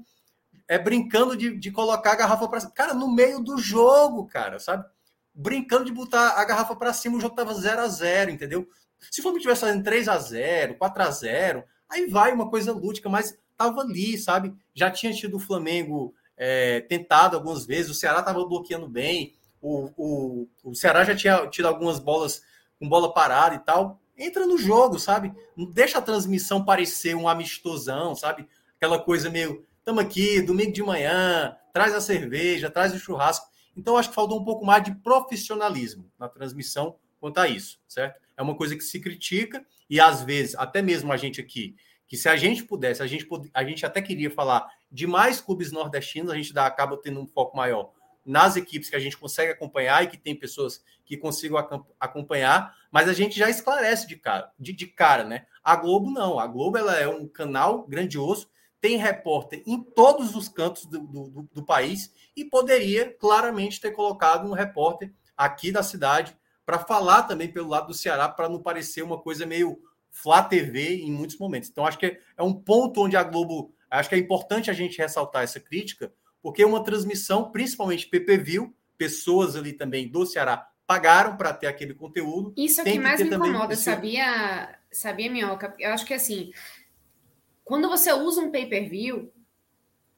é 0.67 0.77
brincando 0.77 1.35
de, 1.35 1.57
de 1.57 1.71
colocar 1.71 2.11
a 2.11 2.15
garrafa 2.15 2.47
para 2.47 2.59
cima. 2.59 2.73
Cara, 2.73 2.93
no 2.93 3.09
meio 3.09 3.39
do 3.39 3.57
jogo, 3.57 4.25
cara, 4.27 4.59
sabe? 4.59 4.85
Brincando 5.33 5.85
de 5.85 5.91
botar 5.91 6.31
a 6.31 6.43
garrafa 6.43 6.75
para 6.75 6.93
cima, 6.93 7.17
o 7.17 7.21
jogo 7.21 7.35
tava 7.35 7.53
0 7.53 7.81
a 7.81 7.87
0 7.87 8.31
entendeu? 8.31 8.67
Se 9.11 9.19
o 9.19 9.23
Flamengo 9.23 9.41
tivesse 9.41 9.61
fazendo 9.61 9.83
3 9.83 10.09
a 10.09 10.17
0 10.17 10.75
4 10.75 11.03
a 11.03 11.11
0 11.11 11.63
Aí 11.89 12.07
vai 12.07 12.33
uma 12.33 12.49
coisa 12.49 12.73
lúdica, 12.73 13.07
mas 13.07 13.37
estava 13.51 13.81
ali, 13.81 14.17
sabe? 14.17 14.53
Já 14.73 14.91
tinha 14.91 15.13
tido 15.13 15.37
o 15.37 15.39
Flamengo 15.39 16.13
é, 16.35 16.81
tentado 16.81 17.37
algumas 17.37 17.65
vezes, 17.65 17.91
o 17.91 17.95
Ceará 17.95 18.19
estava 18.19 18.45
bloqueando 18.45 18.89
bem, 18.89 19.35
o, 19.61 19.89
o, 19.95 20.47
o 20.63 20.75
Ceará 20.75 21.03
já 21.03 21.15
tinha 21.15 21.47
tido 21.47 21.67
algumas 21.67 21.99
bolas 21.99 22.41
com 22.79 22.87
bola 22.87 23.13
parada 23.13 23.55
e 23.55 23.59
tal. 23.59 23.99
Entra 24.17 24.45
no 24.45 24.57
jogo, 24.57 24.97
sabe? 24.97 25.31
Deixa 25.73 25.99
a 25.99 26.01
transmissão 26.01 26.65
parecer 26.65 27.15
um 27.15 27.27
amistosão, 27.27 28.15
sabe? 28.15 28.47
Aquela 28.75 28.99
coisa 28.99 29.29
meio, 29.29 29.65
estamos 29.77 30.03
aqui, 30.03 30.41
domingo 30.41 30.71
de 30.71 30.81
manhã, 30.81 31.55
traz 31.71 31.93
a 31.93 32.01
cerveja, 32.01 32.71
traz 32.71 32.93
o 32.93 32.99
churrasco. 32.99 33.47
Então, 33.75 33.95
acho 33.95 34.09
que 34.09 34.15
faltou 34.15 34.39
um 34.39 34.43
pouco 34.43 34.65
mais 34.65 34.83
de 34.83 34.95
profissionalismo 34.95 36.11
na 36.17 36.27
transmissão 36.27 36.97
quanto 37.19 37.37
a 37.37 37.47
isso, 37.47 37.79
certo? 37.87 38.19
É 38.35 38.41
uma 38.41 38.55
coisa 38.55 38.75
que 38.75 38.83
se 38.83 38.99
critica 38.99 39.63
e 39.89 39.99
às 39.99 40.23
vezes, 40.23 40.55
até 40.55 40.81
mesmo 40.81 41.11
a 41.11 41.17
gente 41.17 41.39
aqui, 41.39 41.75
que 42.07 42.17
se 42.17 42.27
a 42.27 42.35
gente 42.35 42.63
pudesse, 42.63 43.03
a 43.03 43.07
gente, 43.07 43.27
a 43.53 43.63
gente 43.63 43.85
até 43.85 44.01
queria 44.01 44.31
falar 44.31 44.67
de 44.91 45.05
mais 45.05 45.39
clubes 45.39 45.71
nordestinos, 45.71 46.31
a 46.31 46.35
gente 46.35 46.53
dá, 46.53 46.65
acaba 46.65 46.97
tendo 46.97 47.19
um 47.19 47.27
foco 47.27 47.55
maior 47.55 47.91
nas 48.25 48.55
equipes 48.55 48.89
que 48.89 48.95
a 48.95 48.99
gente 48.99 49.17
consegue 49.17 49.51
acompanhar 49.51 50.03
e 50.03 50.07
que 50.07 50.17
tem 50.17 50.35
pessoas 50.35 50.83
que 51.07 51.15
consigam 51.15 51.57
acompanhar, 51.97 52.75
mas 52.91 53.07
a 53.07 53.13
gente 53.13 53.39
já 53.39 53.49
esclarece 53.49 54.05
de 54.05 54.17
cara, 54.17 54.51
de, 54.59 54.73
de 54.73 54.85
cara, 54.85 55.23
né? 55.23 55.45
A 55.63 55.75
Globo 55.75 56.11
não, 56.11 56.37
a 56.37 56.45
Globo 56.45 56.77
ela 56.77 56.95
é 56.97 57.07
um 57.07 57.25
canal 57.27 57.87
grandioso, 57.87 58.49
tem 58.81 58.97
repórter 58.97 59.63
em 59.65 59.81
todos 59.81 60.35
os 60.35 60.49
cantos 60.49 60.85
do, 60.85 60.99
do, 60.99 61.49
do 61.53 61.65
país 61.65 62.13
e 62.35 62.43
poderia 62.43 63.11
claramente 63.13 63.79
ter 63.79 63.91
colocado 63.91 64.47
um 64.47 64.53
repórter 64.53 65.13
aqui 65.35 65.71
da 65.71 65.81
cidade 65.81 66.37
para 66.65 66.79
falar 66.79 67.23
também 67.23 67.49
pelo 67.49 67.69
lado 67.69 67.87
do 67.87 67.93
Ceará, 67.93 68.27
para 68.27 68.49
não 68.49 68.61
parecer 68.61 69.01
uma 69.01 69.17
coisa 69.17 69.45
meio 69.45 69.79
Flá 70.11 70.43
TV 70.43 70.97
em 70.97 71.11
muitos 71.11 71.37
momentos. 71.37 71.69
Então, 71.69 71.85
acho 71.85 71.97
que 71.97 72.19
é 72.35 72.43
um 72.43 72.53
ponto 72.53 73.01
onde 73.01 73.15
a 73.15 73.23
Globo. 73.23 73.73
Acho 73.89 74.09
que 74.09 74.15
é 74.15 74.17
importante 74.17 74.69
a 74.69 74.73
gente 74.73 74.97
ressaltar 74.97 75.43
essa 75.43 75.59
crítica, 75.59 76.11
porque 76.41 76.65
uma 76.65 76.83
transmissão, 76.83 77.51
principalmente 77.51 78.07
PPV, 78.07 78.69
pessoas 78.97 79.55
ali 79.55 79.71
também 79.71 80.09
do 80.09 80.25
Ceará 80.25 80.67
pagaram 80.87 81.35
para 81.35 81.53
ter 81.53 81.67
aquele 81.67 81.93
conteúdo. 81.93 82.53
Isso 82.57 82.79
é 82.79 82.83
o 82.83 82.85
que 82.85 82.99
mais 82.99 83.21
me 83.21 83.27
incomoda, 83.27 83.75
sabia, 83.75 84.79
sabia, 84.89 85.29
Minhoca? 85.29 85.75
Eu 85.77 85.91
acho 85.91 86.05
que 86.05 86.13
assim, 86.13 86.51
quando 87.63 87.89
você 87.89 88.11
usa 88.13 88.41
um 88.41 88.49
pay-per-view, 88.49 89.31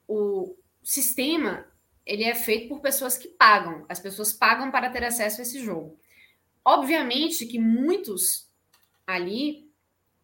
o 0.08 0.56
sistema 0.84 1.66
ele 2.06 2.24
é 2.24 2.34
feito 2.34 2.70
por 2.70 2.80
pessoas 2.80 3.18
que 3.18 3.28
pagam. 3.28 3.86
As 3.90 4.00
pessoas 4.00 4.32
pagam 4.32 4.72
para 4.72 4.90
ter 4.90 5.04
acesso 5.04 5.42
a 5.42 5.44
esse 5.44 5.64
jogo. 5.64 6.00
Obviamente 6.64 7.46
que 7.46 7.60
muitos 7.60 8.48
ali 9.06 9.70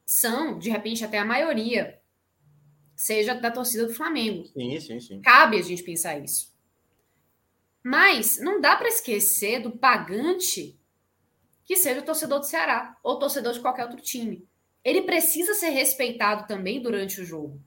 são, 0.05 0.57
de 0.57 0.69
repente, 0.69 1.03
até 1.03 1.17
a 1.17 1.25
maioria, 1.25 1.99
seja 2.95 3.33
da 3.33 3.51
torcida 3.51 3.87
do 3.87 3.93
Flamengo. 3.93 4.45
Sim, 4.47 4.79
sim, 4.79 4.99
sim. 4.99 5.21
Cabe 5.21 5.57
a 5.57 5.61
gente 5.61 5.83
pensar 5.83 6.17
isso. 6.19 6.54
Mas 7.87 8.39
não 8.39 8.59
dá 8.59 8.75
para 8.75 8.87
esquecer 8.87 9.59
do 9.59 9.69
pagante 9.69 10.75
que 11.63 11.75
seja 11.75 11.99
o 11.99 12.03
torcedor 12.03 12.39
do 12.39 12.45
Ceará 12.47 12.97
ou 13.03 13.19
torcedor 13.19 13.53
de 13.53 13.59
qualquer 13.59 13.83
outro 13.83 14.01
time. 14.01 14.43
Ele 14.83 15.03
precisa 15.03 15.53
ser 15.53 15.69
respeitado 15.69 16.47
também 16.47 16.81
durante 16.81 17.21
o 17.21 17.23
jogo. 17.23 17.61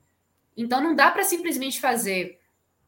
Então 0.57 0.83
não 0.83 0.93
dá 0.93 1.09
para 1.09 1.23
simplesmente 1.23 1.79
fazer 1.79 2.37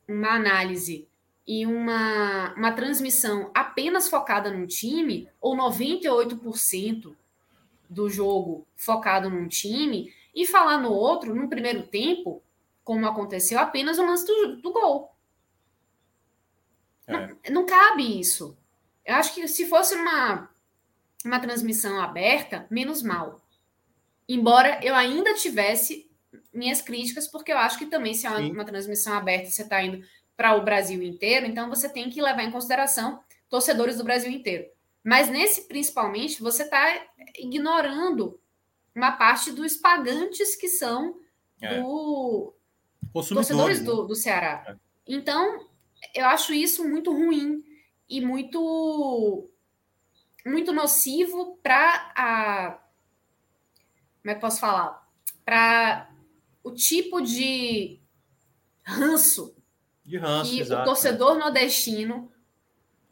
uma 0.05 0.35
análise 0.35 1.07
e 1.47 1.65
uma, 1.65 2.53
uma 2.53 2.73
transmissão 2.73 3.49
apenas 3.53 4.09
focada 4.09 4.51
num 4.51 4.67
time, 4.67 5.29
ou 5.39 5.55
98% 5.55 7.15
do 7.89 8.09
jogo 8.09 8.67
focado 8.75 9.29
num 9.29 9.47
time 9.47 10.13
e 10.35 10.45
falar 10.45 10.79
no 10.79 10.91
outro, 10.91 11.33
no 11.33 11.47
primeiro 11.47 11.83
tempo, 11.83 12.43
como 12.83 13.07
aconteceu, 13.07 13.57
apenas 13.57 13.97
o 13.97 14.05
lance 14.05 14.27
do, 14.27 14.57
do 14.57 14.73
gol. 14.73 15.10
É. 17.11 17.49
Não, 17.49 17.61
não, 17.61 17.65
cabe 17.65 18.19
isso. 18.19 18.57
Eu 19.05 19.15
acho 19.15 19.33
que 19.33 19.47
se 19.47 19.65
fosse 19.65 19.95
uma, 19.95 20.49
uma 21.25 21.39
transmissão 21.39 21.99
aberta, 21.99 22.65
menos 22.69 23.01
mal. 23.01 23.41
Embora 24.27 24.79
eu 24.83 24.95
ainda 24.95 25.33
tivesse 25.33 26.09
minhas 26.53 26.81
críticas, 26.81 27.27
porque 27.27 27.51
eu 27.51 27.57
acho 27.57 27.77
que 27.77 27.85
também, 27.85 28.13
se 28.13 28.25
é 28.25 28.29
uma, 28.29 28.39
uma 28.39 28.65
transmissão 28.65 29.13
aberta, 29.13 29.49
você 29.49 29.63
está 29.63 29.81
indo 29.83 30.03
para 30.35 30.55
o 30.55 30.63
Brasil 30.63 31.01
inteiro, 31.03 31.45
então 31.45 31.69
você 31.69 31.87
tem 31.87 32.09
que 32.09 32.21
levar 32.21 32.43
em 32.43 32.51
consideração 32.51 33.21
torcedores 33.49 33.97
do 33.97 34.03
Brasil 34.03 34.31
inteiro. 34.31 34.65
Mas 35.03 35.29
nesse, 35.29 35.67
principalmente, 35.67 36.41
você 36.41 36.63
está 36.63 37.05
ignorando 37.37 38.39
uma 38.95 39.11
parte 39.11 39.51
dos 39.51 39.75
pagantes 39.75 40.55
que 40.55 40.67
são 40.67 41.17
é. 41.61 41.81
do 41.81 42.53
torcedores 43.13 43.79
né? 43.79 43.85
do, 43.85 44.03
do 44.03 44.15
Ceará. 44.15 44.63
É. 44.67 44.75
Então, 45.07 45.67
eu 46.13 46.25
acho 46.25 46.53
isso 46.53 46.87
muito 46.87 47.11
ruim 47.11 47.63
e 48.09 48.21
muito 48.21 49.49
muito 50.45 50.73
nocivo 50.73 51.57
para 51.61 52.11
a 52.15 52.79
como 54.21 54.31
é 54.31 54.35
que 54.35 54.41
posso 54.41 54.59
falar? 54.59 55.07
Para 55.43 56.09
o 56.63 56.71
tipo 56.71 57.21
de 57.21 57.99
ranço, 58.83 59.55
de 60.05 60.17
ranço 60.17 60.51
que 60.51 60.59
exato, 60.59 60.81
o 60.81 60.85
torcedor 60.85 61.35
né? 61.35 61.39
nordestino 61.39 62.31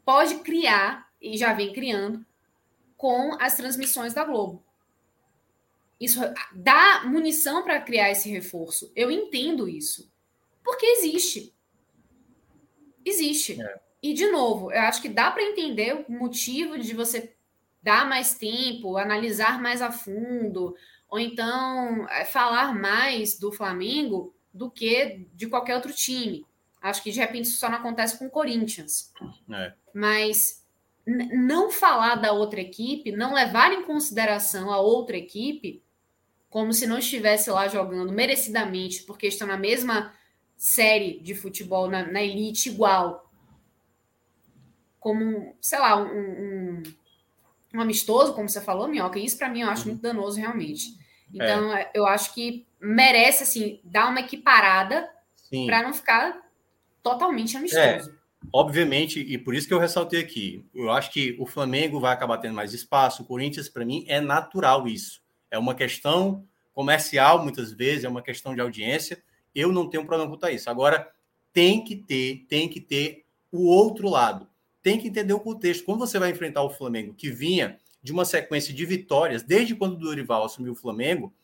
pode 0.04 0.36
criar 0.36 1.10
e 1.20 1.36
já 1.36 1.52
vem 1.52 1.72
criando 1.72 2.24
com 2.96 3.36
as 3.40 3.56
transmissões 3.56 4.14
da 4.14 4.24
Globo. 4.24 4.64
Isso 6.00 6.20
dá 6.54 7.02
munição 7.04 7.62
para 7.62 7.80
criar 7.80 8.10
esse 8.10 8.30
reforço. 8.30 8.90
Eu 8.96 9.10
entendo 9.10 9.68
isso. 9.68 10.10
Porque 10.64 10.86
existe. 10.86 11.54
Existe. 13.10 13.60
É. 13.60 13.80
E, 14.02 14.14
de 14.14 14.26
novo, 14.30 14.72
eu 14.72 14.80
acho 14.80 15.02
que 15.02 15.08
dá 15.08 15.30
para 15.30 15.42
entender 15.42 16.04
o 16.08 16.12
motivo 16.12 16.78
de 16.78 16.94
você 16.94 17.34
dar 17.82 18.08
mais 18.08 18.34
tempo, 18.34 18.96
analisar 18.96 19.60
mais 19.60 19.82
a 19.82 19.90
fundo, 19.90 20.74
ou 21.08 21.18
então 21.18 22.06
é, 22.08 22.24
falar 22.24 22.74
mais 22.74 23.38
do 23.38 23.50
Flamengo 23.52 24.34
do 24.52 24.70
que 24.70 25.26
de 25.34 25.46
qualquer 25.46 25.74
outro 25.76 25.92
time. 25.92 26.46
Acho 26.80 27.02
que 27.02 27.10
de 27.10 27.18
repente 27.18 27.46
isso 27.46 27.58
só 27.58 27.68
não 27.68 27.78
acontece 27.78 28.18
com 28.18 28.26
o 28.26 28.30
Corinthians. 28.30 29.12
É. 29.52 29.74
Mas 29.92 30.64
não 31.06 31.70
falar 31.70 32.16
da 32.16 32.32
outra 32.32 32.60
equipe, 32.60 33.12
não 33.12 33.34
levar 33.34 33.72
em 33.72 33.84
consideração 33.84 34.72
a 34.72 34.80
outra 34.80 35.16
equipe, 35.16 35.82
como 36.48 36.72
se 36.72 36.86
não 36.86 36.98
estivesse 36.98 37.50
lá 37.50 37.68
jogando 37.68 38.12
merecidamente, 38.12 39.02
porque 39.02 39.26
estão 39.26 39.46
na 39.46 39.56
mesma 39.56 40.12
série 40.60 41.18
de 41.20 41.34
futebol, 41.34 41.88
na, 41.88 42.06
na 42.06 42.22
elite 42.22 42.68
igual, 42.68 43.32
como, 44.98 45.56
sei 45.58 45.78
lá, 45.78 45.96
um, 45.96 46.06
um, 46.06 46.82
um 47.74 47.80
amistoso, 47.80 48.34
como 48.34 48.46
você 48.46 48.60
falou, 48.60 48.86
Minhoca, 48.86 49.18
isso 49.18 49.38
para 49.38 49.48
mim 49.48 49.62
eu 49.62 49.70
acho 49.70 49.88
muito 49.88 50.02
danoso 50.02 50.38
realmente. 50.38 50.98
Então, 51.32 51.74
é. 51.74 51.90
eu 51.94 52.06
acho 52.06 52.34
que 52.34 52.66
merece, 52.78 53.44
assim, 53.44 53.80
dar 53.82 54.10
uma 54.10 54.20
equiparada 54.20 55.08
para 55.64 55.82
não 55.82 55.94
ficar 55.94 56.38
totalmente 57.02 57.56
amistoso. 57.56 58.10
É. 58.10 58.20
Obviamente, 58.52 59.18
e 59.18 59.38
por 59.38 59.54
isso 59.54 59.66
que 59.66 59.72
eu 59.72 59.78
ressaltei 59.78 60.20
aqui, 60.20 60.68
eu 60.74 60.90
acho 60.90 61.10
que 61.10 61.34
o 61.40 61.46
Flamengo 61.46 61.98
vai 61.98 62.12
acabar 62.12 62.36
tendo 62.36 62.54
mais 62.54 62.74
espaço, 62.74 63.22
o 63.22 63.26
Corinthians, 63.26 63.70
para 63.70 63.84
mim, 63.86 64.04
é 64.06 64.20
natural 64.20 64.86
isso. 64.86 65.22
É 65.50 65.58
uma 65.58 65.74
questão 65.74 66.46
comercial, 66.74 67.42
muitas 67.42 67.72
vezes, 67.72 68.04
é 68.04 68.08
uma 68.10 68.20
questão 68.20 68.54
de 68.54 68.60
audiência. 68.60 69.22
Eu 69.54 69.72
não 69.72 69.88
tenho 69.88 70.06
problema 70.06 70.36
com 70.36 70.48
isso. 70.48 70.70
Agora, 70.70 71.10
tem 71.52 71.82
que 71.82 71.96
ter, 71.96 72.46
tem 72.48 72.68
que 72.68 72.80
ter 72.80 73.24
o 73.50 73.66
outro 73.66 74.08
lado. 74.08 74.48
Tem 74.82 74.98
que 74.98 75.08
entender 75.08 75.32
o 75.32 75.40
contexto. 75.40 75.84
Quando 75.84 76.00
você 76.00 76.18
vai 76.18 76.30
enfrentar 76.30 76.62
o 76.62 76.70
Flamengo, 76.70 77.14
que 77.14 77.30
vinha 77.30 77.78
de 78.02 78.12
uma 78.12 78.24
sequência 78.24 78.72
de 78.72 78.86
vitórias, 78.86 79.42
desde 79.42 79.74
quando 79.74 79.94
o 79.94 79.98
Dorival 79.98 80.44
assumiu 80.44 80.72
o 80.72 80.76
Flamengo, 80.76 81.34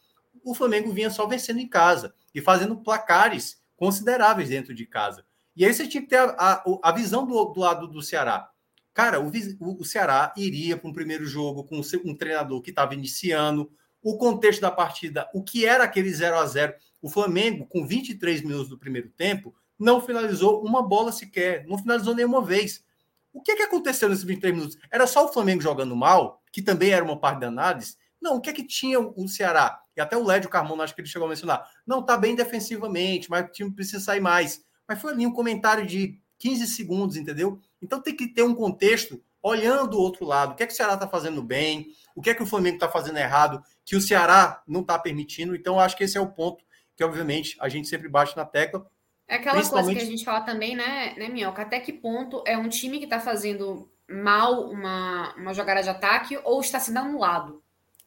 o 0.42 0.54
Flamengo 0.54 0.92
vinha 0.92 1.10
só 1.10 1.26
vencendo 1.26 1.58
em 1.58 1.68
casa 1.68 2.14
e 2.34 2.40
fazendo 2.40 2.76
placares 2.76 3.60
consideráveis 3.76 4.48
dentro 4.48 4.74
de 4.74 4.86
casa. 4.86 5.24
E 5.54 5.64
aí 5.64 5.72
você 5.72 5.86
tinha 5.86 6.02
que 6.02 6.08
ter 6.08 6.18
a, 6.18 6.34
a, 6.38 6.64
a 6.82 6.92
visão 6.92 7.26
do, 7.26 7.44
do, 7.46 7.60
lado 7.60 7.88
do 7.88 8.02
Ceará. 8.02 8.48
Cara, 8.94 9.20
o, 9.20 9.30
o, 9.60 9.84
Ceará 9.84 10.32
iria 10.36 10.76
para 10.76 10.88
um 10.88 10.92
primeiro 10.92 11.26
jogo 11.26 11.64
com 11.64 11.80
um 12.04 12.14
treinador 12.14 12.62
que 12.62 12.70
estava 12.70 12.94
iniciando, 12.94 13.70
o 14.02 14.16
contexto 14.16 14.60
da 14.60 14.70
partida, 14.70 15.28
o 15.34 15.42
que 15.42 15.66
era 15.66 15.84
aquele 15.84 16.12
0 16.12 16.36
a 16.38 16.46
0 16.46 16.74
O 17.06 17.10
Flamengo, 17.10 17.66
com 17.66 17.86
23 17.86 18.42
minutos 18.42 18.68
do 18.68 18.78
primeiro 18.78 19.08
tempo, 19.10 19.54
não 19.78 20.00
finalizou 20.00 20.64
uma 20.64 20.82
bola 20.82 21.12
sequer, 21.12 21.64
não 21.66 21.78
finalizou 21.78 22.14
nenhuma 22.14 22.42
vez. 22.42 22.84
O 23.32 23.40
que, 23.40 23.52
é 23.52 23.56
que 23.56 23.62
aconteceu 23.62 24.08
nesses 24.08 24.24
23 24.24 24.54
minutos? 24.54 24.78
Era 24.90 25.06
só 25.06 25.24
o 25.24 25.32
Flamengo 25.32 25.62
jogando 25.62 25.94
mal, 25.94 26.42
que 26.50 26.62
também 26.62 26.90
era 26.90 27.04
uma 27.04 27.18
parte 27.18 27.40
da 27.40 27.48
análise? 27.48 27.96
Não, 28.20 28.36
o 28.36 28.40
que 28.40 28.50
é 28.50 28.52
que 28.52 28.66
tinha 28.66 28.98
o 28.98 29.28
Ceará? 29.28 29.80
E 29.96 30.00
até 30.00 30.16
o 30.16 30.24
Lédio 30.24 30.50
Carmona, 30.50 30.82
acho 30.82 30.94
que 30.94 31.00
ele 31.00 31.08
chegou 31.08 31.26
a 31.26 31.28
mencionar. 31.28 31.70
Não, 31.86 32.02
tá 32.02 32.16
bem 32.16 32.34
defensivamente, 32.34 33.30
mas 33.30 33.46
o 33.46 33.52
time 33.52 33.70
precisa 33.70 34.00
sair 34.00 34.20
mais 34.20 34.66
mas 34.86 35.00
foi 35.00 35.12
ali 35.12 35.26
um 35.26 35.32
comentário 35.32 35.86
de 35.86 36.18
15 36.38 36.66
segundos, 36.66 37.16
entendeu? 37.16 37.58
Então 37.82 38.00
tem 38.00 38.14
que 38.14 38.28
ter 38.28 38.42
um 38.42 38.54
contexto 38.54 39.22
olhando 39.42 39.94
o 39.94 40.00
outro 40.00 40.24
lado. 40.24 40.52
O 40.52 40.54
que 40.54 40.62
é 40.62 40.66
que 40.66 40.72
o 40.72 40.76
Ceará 40.76 40.94
está 40.94 41.08
fazendo 41.08 41.42
bem? 41.42 41.88
O 42.14 42.22
que 42.22 42.30
é 42.30 42.34
que 42.34 42.42
o 42.42 42.46
Flamengo 42.46 42.76
está 42.76 42.88
fazendo 42.88 43.18
errado? 43.18 43.62
Que 43.84 43.96
o 43.96 44.00
Ceará 44.00 44.62
não 44.66 44.80
está 44.80 44.98
permitindo. 44.98 45.54
Então, 45.54 45.78
acho 45.78 45.96
que 45.96 46.04
esse 46.04 46.18
é 46.18 46.20
o 46.20 46.26
ponto 46.26 46.64
que, 46.96 47.04
obviamente, 47.04 47.56
a 47.60 47.68
gente 47.68 47.88
sempre 47.88 48.08
bate 48.08 48.36
na 48.36 48.44
tecla. 48.44 48.86
É 49.28 49.36
aquela 49.36 49.62
coisa 49.68 49.92
que 49.92 50.00
a 50.00 50.04
gente 50.04 50.24
fala 50.24 50.40
também, 50.40 50.74
né, 50.76 51.14
né, 51.16 51.28
Minhoca? 51.28 51.62
Até 51.62 51.80
que 51.80 51.92
ponto 51.92 52.42
é 52.46 52.56
um 52.56 52.68
time 52.68 52.98
que 52.98 53.04
está 53.04 53.20
fazendo 53.20 53.90
mal 54.08 54.70
uma, 54.70 55.34
uma 55.34 55.52
jogada 55.52 55.82
de 55.82 55.88
ataque 55.88 56.38
ou 56.44 56.60
está 56.60 56.78
sendo 56.78 56.98
anulado? 56.98 57.62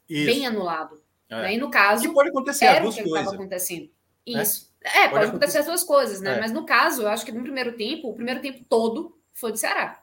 Isso. 0.09 0.25
Bem 0.25 0.47
anulado. 0.47 1.01
É. 1.29 1.41
Né? 1.43 1.53
E 1.53 1.57
no 1.57 1.69
caso. 1.69 2.07
Que 2.07 2.13
pode 2.13 2.29
acontecer 2.29 2.65
as 2.65 2.81
duas 2.81 2.95
coisas. 2.95 3.33
acontecendo. 3.33 3.89
Né? 4.27 4.41
Isso. 4.41 4.69
É, 4.81 5.09
pode, 5.09 5.25
acontecer 5.25 5.57
as 5.59 5.65
duas 5.65 5.83
coisas, 5.83 6.21
né? 6.21 6.37
É. 6.37 6.39
Mas 6.39 6.51
no 6.51 6.65
caso, 6.65 7.03
eu 7.03 7.09
acho 7.09 7.25
que 7.25 7.31
no 7.31 7.43
primeiro 7.43 7.75
tempo, 7.75 8.09
o 8.09 8.15
primeiro 8.15 8.41
tempo 8.41 8.63
todo 8.67 9.17
foi 9.33 9.51
do 9.51 9.57
Ceará. 9.57 10.01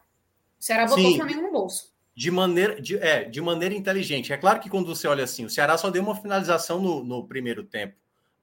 O 0.61 0.63
Ceará 0.63 0.85
botou 0.85 1.03
Sim. 1.03 1.15
o 1.15 1.17
Flamengo 1.17 1.43
no 1.43 1.53
bolso. 1.53 1.95
De 2.15 2.31
maneira, 2.31 2.81
de, 2.81 2.97
é, 2.99 3.25
de 3.25 3.41
maneira 3.41 3.75
inteligente. 3.75 4.33
É 4.33 4.37
claro 4.37 4.61
que 4.61 4.71
quando 4.71 4.87
você 4.87 5.09
olha 5.09 5.25
assim, 5.25 5.45
o 5.45 5.51
Ceará 5.51 5.77
só 5.77 5.91
deu 5.91 6.03
uma 6.03 6.15
finalização 6.15 6.81
no, 6.81 7.03
no 7.03 7.27
primeiro 7.27 7.65
tempo. 7.65 7.97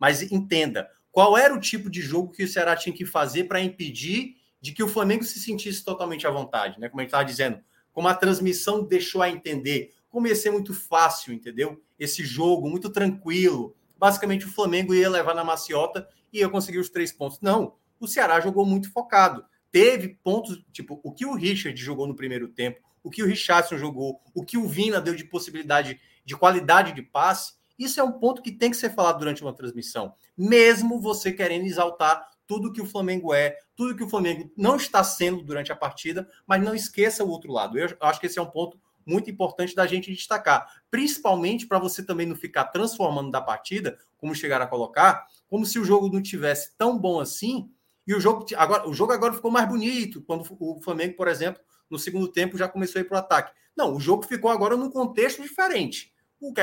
Mas 0.03 0.21
entenda, 0.21 0.89
qual 1.13 1.37
era 1.37 1.55
o 1.55 1.59
tipo 1.61 1.89
de 1.89 2.01
jogo 2.01 2.33
que 2.33 2.43
o 2.43 2.47
Ceará 2.47 2.75
tinha 2.75 2.93
que 2.93 3.05
fazer 3.05 3.45
para 3.45 3.61
impedir 3.61 4.35
de 4.59 4.73
que 4.73 4.83
o 4.83 4.87
Flamengo 4.89 5.23
se 5.23 5.39
sentisse 5.39 5.81
totalmente 5.81 6.27
à 6.27 6.29
vontade, 6.29 6.77
né? 6.77 6.89
Como 6.89 6.99
a 6.99 7.03
gente 7.03 7.07
estava 7.07 7.23
dizendo, 7.23 7.61
como 7.93 8.09
a 8.09 8.13
transmissão 8.13 8.83
deixou 8.83 9.21
a 9.21 9.29
entender, 9.29 9.93
como 10.09 10.27
ia 10.27 10.35
ser 10.35 10.51
muito 10.51 10.73
fácil, 10.73 11.31
entendeu? 11.31 11.81
Esse 11.97 12.21
jogo, 12.21 12.69
muito 12.69 12.89
tranquilo. 12.89 13.77
Basicamente, 13.97 14.45
o 14.45 14.51
Flamengo 14.51 14.93
ia 14.93 15.09
levar 15.09 15.33
na 15.33 15.41
maciota 15.41 16.05
e 16.33 16.39
ia 16.39 16.49
conseguir 16.49 16.79
os 16.79 16.89
três 16.89 17.13
pontos. 17.13 17.39
Não, 17.39 17.75
o 17.97 18.05
Ceará 18.05 18.41
jogou 18.41 18.65
muito 18.65 18.91
focado. 18.91 19.45
Teve 19.71 20.19
pontos, 20.21 20.61
tipo, 20.73 20.99
o 21.01 21.13
que 21.13 21.25
o 21.25 21.33
Richard 21.33 21.81
jogou 21.81 22.07
no 22.07 22.13
primeiro 22.13 22.49
tempo, 22.49 22.81
o 23.01 23.09
que 23.09 23.23
o 23.23 23.25
Richardson 23.25 23.77
jogou, 23.77 24.19
o 24.35 24.43
que 24.43 24.57
o 24.57 24.67
Vina 24.67 24.99
deu 24.99 25.15
de 25.15 25.23
possibilidade 25.23 25.97
de 26.25 26.35
qualidade 26.35 26.91
de 26.91 27.01
passe, 27.01 27.53
isso 27.77 27.99
é 27.99 28.03
um 28.03 28.13
ponto 28.13 28.41
que 28.41 28.51
tem 28.51 28.71
que 28.71 28.77
ser 28.77 28.93
falado 28.93 29.19
durante 29.19 29.41
uma 29.41 29.53
transmissão, 29.53 30.13
mesmo 30.37 30.99
você 30.99 31.31
querendo 31.31 31.65
exaltar 31.65 32.27
tudo 32.45 32.71
que 32.71 32.81
o 32.81 32.85
Flamengo 32.85 33.33
é, 33.33 33.57
tudo 33.75 33.95
que 33.95 34.03
o 34.03 34.09
Flamengo 34.09 34.51
não 34.55 34.75
está 34.75 35.03
sendo 35.03 35.43
durante 35.43 35.71
a 35.71 35.75
partida, 35.75 36.29
mas 36.45 36.61
não 36.61 36.75
esqueça 36.75 37.23
o 37.23 37.29
outro 37.29 37.51
lado. 37.51 37.77
Eu 37.77 37.89
acho 38.01 38.19
que 38.19 38.27
esse 38.27 38.37
é 38.37 38.41
um 38.41 38.49
ponto 38.49 38.79
muito 39.05 39.29
importante 39.29 39.75
da 39.75 39.85
gente 39.85 40.11
destacar, 40.11 40.65
principalmente 40.89 41.67
para 41.67 41.79
você 41.79 42.03
também 42.03 42.25
não 42.25 42.35
ficar 42.35 42.65
transformando 42.65 43.31
da 43.31 43.41
partida, 43.41 43.97
como 44.17 44.35
chegaram 44.35 44.65
a 44.65 44.69
colocar, 44.69 45.25
como 45.49 45.65
se 45.65 45.77
o 45.77 45.83
jogo 45.83 46.09
não 46.09 46.21
tivesse 46.21 46.75
tão 46.77 46.97
bom 46.97 47.19
assim, 47.19 47.69
e 48.05 48.13
o 48.13 48.19
jogo 48.19 48.45
agora, 48.55 48.87
o 48.87 48.93
jogo 48.93 49.11
agora 49.13 49.33
ficou 49.33 49.51
mais 49.51 49.67
bonito, 49.67 50.21
quando 50.21 50.45
o 50.59 50.81
Flamengo, 50.81 51.15
por 51.15 51.27
exemplo, 51.27 51.61
no 51.89 51.97
segundo 51.99 52.27
tempo 52.27 52.57
já 52.57 52.67
começou 52.67 52.99
a 52.99 53.01
ir 53.01 53.07
para 53.07 53.15
o 53.15 53.19
ataque. 53.19 53.53
Não, 53.75 53.95
o 53.95 53.99
jogo 53.99 54.23
ficou 54.23 54.51
agora 54.51 54.77
num 54.77 54.89
contexto 54.89 55.41
diferente. 55.41 56.12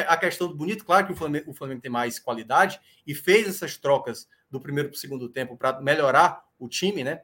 A 0.09 0.17
questão 0.17 0.49
do 0.49 0.55
bonito, 0.55 0.85
claro 0.85 1.07
que 1.07 1.13
o 1.13 1.17
Flamengo, 1.17 1.51
o 1.51 1.55
Flamengo 1.55 1.81
tem 1.81 1.91
mais 1.91 2.19
qualidade 2.19 2.81
e 3.07 3.15
fez 3.15 3.49
essas 3.49 3.77
trocas 3.77 4.29
do 4.51 4.61
primeiro 4.61 4.91
para 4.91 4.97
o 4.97 4.99
segundo 4.99 5.29
tempo 5.29 5.57
para 5.57 5.81
melhorar 5.81 6.45
o 6.59 6.69
time, 6.69 7.03
né? 7.05 7.23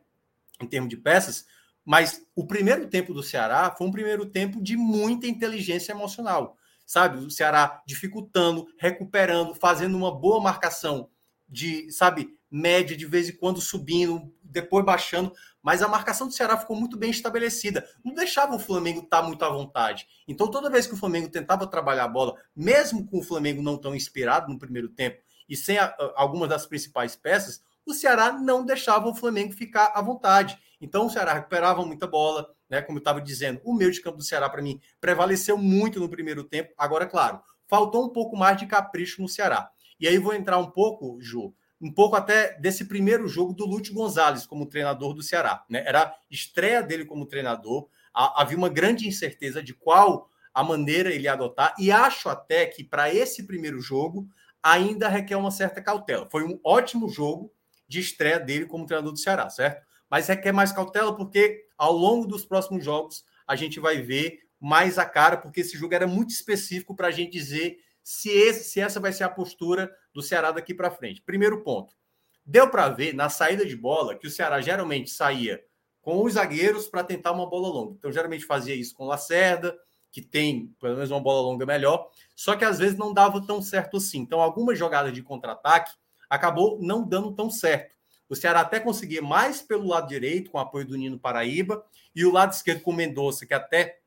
Em 0.61 0.67
termos 0.67 0.89
de 0.89 0.97
peças, 0.97 1.47
mas 1.85 2.27
o 2.35 2.47
primeiro 2.47 2.89
tempo 2.89 3.15
do 3.15 3.23
Ceará 3.23 3.71
foi 3.71 3.87
um 3.87 3.93
primeiro 3.93 4.27
tempo 4.27 4.61
de 4.61 4.77
muita 4.77 5.27
inteligência 5.27 5.93
emocional, 5.93 6.57
sabe? 6.85 7.19
O 7.19 7.31
Ceará 7.31 7.83
dificultando, 7.87 8.67
recuperando, 8.79 9.55
fazendo 9.55 9.97
uma 9.97 10.13
boa 10.13 10.41
marcação 10.41 11.11
de, 11.49 11.91
sabe, 11.93 12.37
média 12.51 12.97
de 12.97 13.07
vez 13.07 13.29
em 13.29 13.37
quando 13.37 13.61
subindo, 13.61 14.33
depois 14.43 14.85
baixando, 14.85 15.33
mas 15.67 15.83
a 15.83 15.89
marcação 15.89 16.29
do 16.29 16.33
Ceará 16.33 16.57
ficou 16.57 16.77
muito 16.77 16.97
bem 16.97 17.11
estabelecida. 17.11 17.85
Não 18.05 18.15
deixava 18.15 18.55
o 18.55 18.59
Flamengo 18.59 19.01
estar 19.01 19.21
muito 19.21 19.45
à 19.45 19.49
vontade. 19.49 20.07
Então, 20.29 20.49
toda 20.49 20.71
vez 20.71 20.87
que 20.87 20.95
o 20.95 20.97
Flamengo 20.97 21.29
tentava 21.29 21.67
trabalhar 21.67 22.05
a 22.05 22.09
bola, 22.09 22.37
mesmo 22.55 23.05
com 23.05 23.19
o 23.19 23.23
Flamengo 23.23 23.61
não 23.61 23.77
tão 23.77 23.93
inspirado 23.93 24.49
no 24.49 24.61
primeiro 24.61 24.89
tempo 24.89 25.21
e 25.49 25.57
sem 25.57 25.77
a, 25.77 25.93
algumas 26.15 26.49
das 26.49 26.67
principais 26.67 27.17
peças, 27.17 27.61
o 27.85 27.93
Ceará 27.93 28.31
não 28.31 28.65
deixava 28.65 29.09
o 29.09 29.15
Flamengo 29.17 29.55
ficar 29.55 29.87
à 29.87 30.01
vontade. 30.01 30.57
Então 30.81 31.07
o 31.07 31.11
Ceará 31.11 31.33
recuperava 31.33 31.85
muita 31.85 32.07
bola, 32.07 32.49
né? 32.71 32.81
Como 32.81 32.99
eu 32.99 33.01
estava 33.01 33.21
dizendo, 33.21 33.61
o 33.65 33.75
meio 33.75 33.91
de 33.91 34.01
campo 34.01 34.19
do 34.19 34.23
Ceará, 34.23 34.49
para 34.49 34.63
mim, 34.63 34.81
prevaleceu 35.01 35.59
muito 35.59 35.99
no 35.99 36.09
primeiro 36.09 36.45
tempo. 36.45 36.73
Agora, 36.79 37.07
claro, 37.07 37.41
faltou 37.67 38.05
um 38.05 38.13
pouco 38.13 38.37
mais 38.37 38.57
de 38.57 38.67
capricho 38.67 39.21
no 39.21 39.29
Ceará. 39.29 39.69
E 39.99 40.07
aí 40.07 40.17
vou 40.17 40.33
entrar 40.33 40.59
um 40.59 40.71
pouco, 40.71 41.19
Ju, 41.21 41.53
um 41.87 41.93
pouco 41.93 42.17
até 42.17 42.59
desse 42.59 42.85
primeiro 42.85 43.29
jogo 43.29 43.53
do 43.53 43.65
Lúcio 43.65 43.95
Gonzalez 43.95 44.45
como 44.45 44.67
treinador 44.67 45.15
do 45.15 45.23
Ceará. 45.23 45.65
Né? 45.69 45.85
Era 45.87 46.03
a 46.03 46.15
estreia 46.31 46.83
dele 46.83 47.05
como 47.05 47.27
treinador. 47.27 47.89
Havia 48.13 48.59
uma 48.59 48.69
grande 48.69 49.07
incerteza 49.07 49.63
de 49.63 49.73
qual 49.73 50.31
a 50.53 50.65
maneira 50.65 51.13
ele 51.13 51.25
ia 51.25 51.35
adotar, 51.35 51.75
e 51.79 51.93
acho 51.93 52.31
até 52.31 52.65
que 52.65 52.83
para 52.83 53.13
esse 53.13 53.43
primeiro 53.43 53.79
jogo 53.79 54.27
ainda 54.63 55.07
requer 55.07 55.37
uma 55.37 55.51
certa 55.51 55.83
cautela. 55.83 56.27
Foi 56.31 56.43
um 56.45 56.59
ótimo 56.65 57.11
jogo 57.11 57.53
de 57.87 58.01
estreia 58.01 58.41
dele 58.41 58.65
como 58.65 58.87
treinador 58.87 59.13
do 59.13 59.19
Ceará, 59.19 59.51
certo? 59.51 59.87
mas 60.11 60.29
requer 60.29 60.53
mais 60.53 60.73
cautela 60.73 61.15
porque 61.15 61.67
ao 61.77 61.93
longo 61.93 62.27
dos 62.27 62.45
próximos 62.45 62.85
jogos 62.85 63.25
a 63.47 63.55
gente 63.57 63.79
vai 63.79 64.01
ver 64.01 64.41
mais 64.59 64.99
a 64.99 65.05
cara, 65.05 65.37
porque 65.37 65.61
esse 65.61 65.77
jogo 65.77 65.95
era 65.95 66.07
muito 66.07 66.31
específico 66.31 66.95
para 66.95 67.09
a 67.09 67.11
gente 67.11 67.33
dizer 67.33 67.79
se, 68.03 68.31
esse, 68.31 68.71
se 68.71 68.81
essa 68.81 68.99
vai 68.99 69.13
ser 69.13 69.25
a 69.25 69.29
postura 69.29 69.93
do 70.17 70.23
Ceará 70.23 70.51
daqui 70.51 70.73
para 70.73 70.91
frente. 70.91 71.21
Primeiro 71.21 71.63
ponto. 71.63 71.95
Deu 72.43 72.71
para 72.71 72.89
ver 72.89 73.13
na 73.13 73.29
saída 73.29 73.67
de 73.67 73.77
bola 73.77 74.17
que 74.17 74.27
o 74.27 74.31
Ceará 74.31 74.63
geralmente 74.63 75.11
saía 75.11 75.63
com 76.01 76.25
os 76.25 76.33
zagueiros 76.33 76.89
para 76.89 77.05
tentar 77.05 77.33
uma 77.33 77.47
bola 77.47 77.69
longa. 77.69 77.97
Então, 77.99 78.11
geralmente 78.11 78.47
fazia 78.47 78.75
isso 78.75 78.95
com 78.95 79.05
o 79.05 79.09
Lacerda, 79.09 79.77
que 80.11 80.23
tem 80.23 80.75
pelo 80.81 80.95
menos 80.95 81.11
uma 81.11 81.21
bola 81.21 81.43
longa 81.43 81.67
melhor, 81.67 82.09
só 82.35 82.57
que 82.57 82.65
às 82.65 82.79
vezes 82.79 82.97
não 82.97 83.13
dava 83.13 83.45
tão 83.47 83.61
certo 83.61 83.99
assim. 83.99 84.21
Então, 84.21 84.41
algumas 84.41 84.79
jogadas 84.79 85.13
de 85.13 85.23
contra-ataque 85.23 85.93
acabou 86.31 86.79
não 86.81 87.07
dando 87.07 87.35
tão 87.35 87.51
certo. 87.51 87.95
O 88.27 88.35
Ceará 88.35 88.61
até 88.61 88.81
conseguia 88.81 89.21
mais 89.21 89.61
pelo 89.61 89.87
lado 89.87 90.09
direito, 90.09 90.51
com 90.51 90.59
apoio 90.59 90.87
do 90.87 90.97
Nino 90.97 91.19
Paraíba, 91.19 91.85
e 92.15 92.25
o 92.25 92.33
lado 92.33 92.55
esquerdo 92.55 92.81
com 92.81 92.93
o 92.93 92.95
Mendonça, 92.95 93.45
que 93.45 93.53
até 93.53 93.99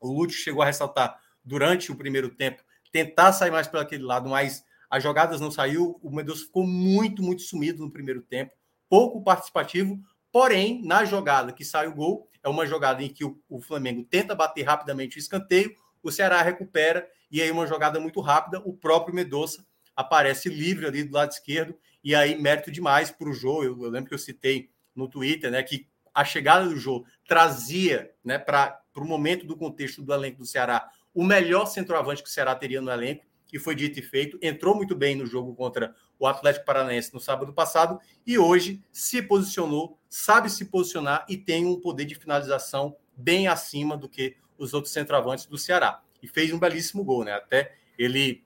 o 0.00 0.10
Lúcio 0.10 0.38
chegou 0.38 0.62
a 0.62 0.66
ressaltar 0.66 1.20
durante 1.44 1.92
o 1.92 1.96
primeiro 1.96 2.30
tempo, 2.30 2.62
tentar 2.90 3.34
sair 3.34 3.50
mais 3.50 3.68
pelo 3.68 3.82
aquele 3.82 4.04
lado, 4.04 4.30
mas 4.30 4.64
as 4.90 5.02
jogadas 5.02 5.40
não 5.40 5.50
saiu. 5.50 5.98
O 6.02 6.10
Mendonça 6.10 6.44
ficou 6.44 6.66
muito, 6.66 7.22
muito 7.22 7.42
sumido 7.42 7.84
no 7.84 7.90
primeiro 7.90 8.20
tempo, 8.20 8.52
pouco 8.88 9.22
participativo. 9.22 9.98
Porém, 10.32 10.82
na 10.84 11.04
jogada 11.04 11.52
que 11.52 11.64
sai 11.64 11.86
o 11.86 11.94
gol, 11.94 12.28
é 12.42 12.48
uma 12.48 12.66
jogada 12.66 13.02
em 13.02 13.08
que 13.08 13.24
o, 13.24 13.40
o 13.48 13.60
Flamengo 13.60 14.04
tenta 14.04 14.34
bater 14.34 14.62
rapidamente 14.62 15.16
o 15.16 15.20
escanteio, 15.20 15.74
o 16.02 16.10
Ceará 16.10 16.42
recupera, 16.42 17.08
e 17.30 17.40
aí 17.40 17.50
uma 17.50 17.66
jogada 17.66 18.00
muito 18.00 18.20
rápida, 18.20 18.60
o 18.64 18.72
próprio 18.72 19.14
Mendonça 19.14 19.64
aparece 19.94 20.48
livre 20.48 20.86
ali 20.86 21.04
do 21.04 21.14
lado 21.14 21.30
esquerdo 21.30 21.76
e 22.02 22.14
aí, 22.14 22.40
mérito 22.40 22.70
demais 22.70 23.10
para 23.10 23.28
o 23.28 23.32
Jô. 23.32 23.62
Eu, 23.62 23.82
eu, 23.82 23.90
lembro 23.90 24.08
que 24.08 24.14
eu 24.14 24.18
citei 24.18 24.70
no 24.94 25.08
Twitter, 25.08 25.50
né, 25.50 25.62
que 25.62 25.86
a 26.14 26.24
chegada 26.24 26.68
do 26.68 26.76
Jô 26.76 27.04
trazia, 27.26 28.10
né, 28.24 28.38
para 28.38 28.82
o 28.96 29.04
momento 29.04 29.46
do 29.46 29.56
contexto 29.56 30.02
do 30.02 30.12
elenco 30.12 30.38
do 30.38 30.46
Ceará, 30.46 30.90
o 31.14 31.24
melhor 31.24 31.66
centroavante 31.66 32.22
que 32.22 32.28
o 32.28 32.32
Ceará 32.32 32.54
teria 32.54 32.80
no 32.80 32.90
elenco, 32.90 33.24
e 33.52 33.58
foi 33.58 33.74
dito 33.74 33.98
e 33.98 34.02
feito. 34.02 34.38
Entrou 34.42 34.74
muito 34.74 34.94
bem 34.94 35.14
no 35.14 35.26
jogo 35.26 35.54
contra 35.54 35.94
o 36.18 36.26
Atlético 36.26 36.66
Paranaense 36.66 37.12
no 37.12 37.20
sábado 37.20 37.52
passado 37.52 37.98
e 38.26 38.38
hoje 38.38 38.82
se 38.92 39.22
posicionou, 39.22 39.98
sabe 40.08 40.50
se 40.50 40.66
posicionar 40.66 41.24
e 41.28 41.36
tem 41.36 41.64
um 41.64 41.80
poder 41.80 42.04
de 42.04 42.14
finalização 42.14 42.96
bem 43.16 43.48
acima 43.48 43.96
do 43.96 44.08
que 44.08 44.36
os 44.58 44.74
outros 44.74 44.92
centroavantes 44.92 45.46
do 45.46 45.58
Ceará. 45.58 46.02
E 46.22 46.28
fez 46.28 46.52
um 46.52 46.58
belíssimo 46.58 47.02
gol, 47.02 47.24
né? 47.24 47.32
Até 47.32 47.74
ele 47.98 48.44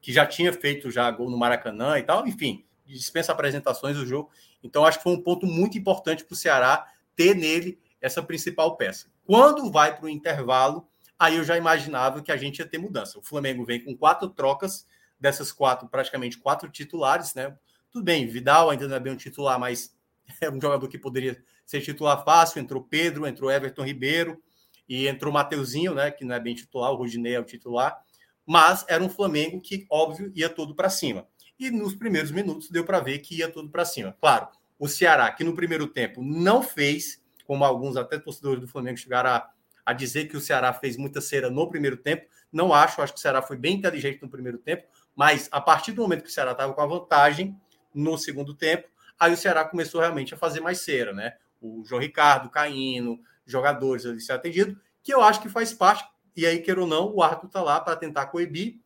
que 0.00 0.12
já 0.12 0.26
tinha 0.26 0.52
feito 0.52 0.90
já 0.90 1.10
gol 1.10 1.30
no 1.30 1.38
Maracanã 1.38 1.98
e 1.98 2.02
tal, 2.02 2.26
enfim, 2.26 2.64
dispensa 2.86 3.32
apresentações 3.32 3.96
do 3.96 4.06
jogo. 4.06 4.30
Então, 4.62 4.84
acho 4.84 4.98
que 4.98 5.04
foi 5.04 5.12
um 5.12 5.22
ponto 5.22 5.46
muito 5.46 5.78
importante 5.78 6.24
para 6.24 6.34
o 6.34 6.36
Ceará 6.36 6.86
ter 7.16 7.34
nele 7.34 7.78
essa 8.00 8.22
principal 8.22 8.76
peça. 8.76 9.06
Quando 9.24 9.70
vai 9.70 9.96
para 9.96 10.04
o 10.04 10.08
intervalo, 10.08 10.86
aí 11.18 11.36
eu 11.36 11.44
já 11.44 11.56
imaginava 11.56 12.22
que 12.22 12.32
a 12.32 12.36
gente 12.36 12.58
ia 12.58 12.66
ter 12.66 12.78
mudança. 12.78 13.18
O 13.18 13.22
Flamengo 13.22 13.64
vem 13.64 13.82
com 13.82 13.96
quatro 13.96 14.28
trocas, 14.28 14.86
dessas 15.18 15.52
quatro, 15.52 15.88
praticamente 15.88 16.38
quatro 16.38 16.68
titulares, 16.68 17.34
né? 17.34 17.56
Tudo 17.90 18.04
bem, 18.04 18.26
Vidal 18.26 18.70
ainda 18.70 18.88
não 18.88 18.96
é 18.96 19.00
bem 19.00 19.12
um 19.12 19.16
titular, 19.16 19.58
mas 19.58 19.96
é 20.40 20.50
um 20.50 20.60
jogador 20.60 20.88
que 20.88 20.98
poderia 20.98 21.42
ser 21.64 21.80
titular 21.80 22.24
fácil. 22.24 22.60
Entrou 22.60 22.82
Pedro, 22.82 23.26
entrou 23.26 23.50
Everton 23.50 23.84
Ribeiro 23.84 24.42
e 24.88 25.08
entrou 25.08 25.32
Mateuzinho, 25.32 25.94
né? 25.94 26.10
Que 26.10 26.24
não 26.24 26.34
é 26.34 26.40
bem 26.40 26.54
titular, 26.54 26.92
o 26.92 26.96
Rodinei 26.96 27.34
é 27.34 27.40
o 27.40 27.44
titular. 27.44 28.02
Mas 28.46 28.84
era 28.88 29.02
um 29.02 29.08
Flamengo 29.08 29.60
que, 29.60 29.86
óbvio, 29.90 30.30
ia 30.34 30.50
tudo 30.50 30.74
para 30.74 30.90
cima 30.90 31.26
e 31.58 31.70
nos 31.70 31.94
primeiros 31.94 32.30
minutos 32.30 32.70
deu 32.70 32.84
para 32.84 33.00
ver 33.00 33.18
que 33.18 33.36
ia 33.36 33.50
tudo 33.50 33.68
para 33.70 33.84
cima. 33.84 34.16
Claro, 34.20 34.48
o 34.78 34.88
Ceará, 34.88 35.30
que 35.30 35.44
no 35.44 35.54
primeiro 35.54 35.86
tempo 35.86 36.22
não 36.22 36.62
fez, 36.62 37.22
como 37.46 37.64
alguns 37.64 37.96
até 37.96 38.18
torcedores 38.18 38.60
do 38.60 38.68
Flamengo 38.68 38.98
chegaram 38.98 39.30
a, 39.30 39.48
a 39.84 39.92
dizer 39.92 40.28
que 40.28 40.36
o 40.36 40.40
Ceará 40.40 40.72
fez 40.72 40.96
muita 40.96 41.20
cera 41.20 41.50
no 41.50 41.68
primeiro 41.68 41.96
tempo, 41.96 42.26
não 42.52 42.72
acho, 42.72 43.02
acho 43.02 43.12
que 43.12 43.18
o 43.18 43.22
Ceará 43.22 43.42
foi 43.42 43.56
bem 43.56 43.76
inteligente 43.76 44.22
no 44.22 44.28
primeiro 44.28 44.58
tempo, 44.58 44.86
mas 45.14 45.48
a 45.50 45.60
partir 45.60 45.92
do 45.92 46.02
momento 46.02 46.22
que 46.22 46.28
o 46.28 46.32
Ceará 46.32 46.52
estava 46.52 46.72
com 46.72 46.80
a 46.80 46.86
vantagem 46.86 47.58
no 47.94 48.16
segundo 48.16 48.54
tempo, 48.54 48.88
aí 49.18 49.32
o 49.32 49.36
Ceará 49.36 49.64
começou 49.64 50.00
realmente 50.00 50.34
a 50.34 50.36
fazer 50.36 50.60
mais 50.60 50.80
cera, 50.80 51.12
né? 51.12 51.36
O 51.60 51.84
João 51.84 52.00
Ricardo, 52.00 52.50
Caíno, 52.50 53.20
jogadores 53.46 54.06
ali 54.06 54.20
ser 54.20 54.32
atendido, 54.32 54.78
que 55.02 55.12
eu 55.12 55.22
acho 55.22 55.40
que 55.40 55.48
faz 55.48 55.72
parte, 55.72 56.04
e 56.36 56.46
aí, 56.46 56.60
queira 56.60 56.80
ou 56.80 56.86
não, 56.86 57.14
o 57.14 57.22
árbitro 57.22 57.46
está 57.46 57.62
lá 57.62 57.80
para 57.80 57.94
tentar 57.94 58.26
coibir, 58.26 58.80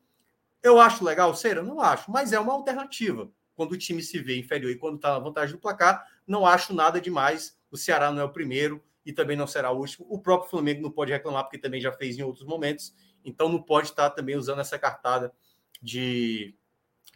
eu 0.62 0.80
acho 0.80 1.04
legal? 1.04 1.34
Eu 1.44 1.62
não 1.62 1.80
acho, 1.80 2.10
mas 2.10 2.32
é 2.32 2.38
uma 2.38 2.52
alternativa. 2.52 3.30
Quando 3.54 3.72
o 3.72 3.78
time 3.78 4.02
se 4.02 4.18
vê 4.18 4.38
inferior 4.38 4.70
e 4.70 4.76
quando 4.76 4.96
está 4.96 5.12
na 5.12 5.18
vantagem 5.18 5.54
do 5.54 5.60
placar, 5.60 6.04
não 6.26 6.46
acho 6.46 6.74
nada 6.74 7.00
demais. 7.00 7.56
O 7.70 7.76
Ceará 7.76 8.10
não 8.10 8.20
é 8.20 8.24
o 8.24 8.32
primeiro 8.32 8.82
e 9.08 9.12
também 9.14 9.38
não 9.38 9.46
será 9.46 9.70
o 9.70 9.78
último. 9.78 10.06
O 10.10 10.18
próprio 10.18 10.50
Flamengo 10.50 10.82
não 10.82 10.90
pode 10.90 11.10
reclamar, 11.10 11.44
porque 11.44 11.56
também 11.56 11.80
já 11.80 11.90
fez 11.90 12.18
em 12.18 12.22
outros 12.22 12.44
momentos. 12.44 12.94
Então 13.24 13.48
não 13.48 13.62
pode 13.62 13.86
estar 13.88 14.10
também 14.10 14.36
usando 14.36 14.60
essa 14.60 14.78
cartada 14.78 15.32
de, 15.80 16.54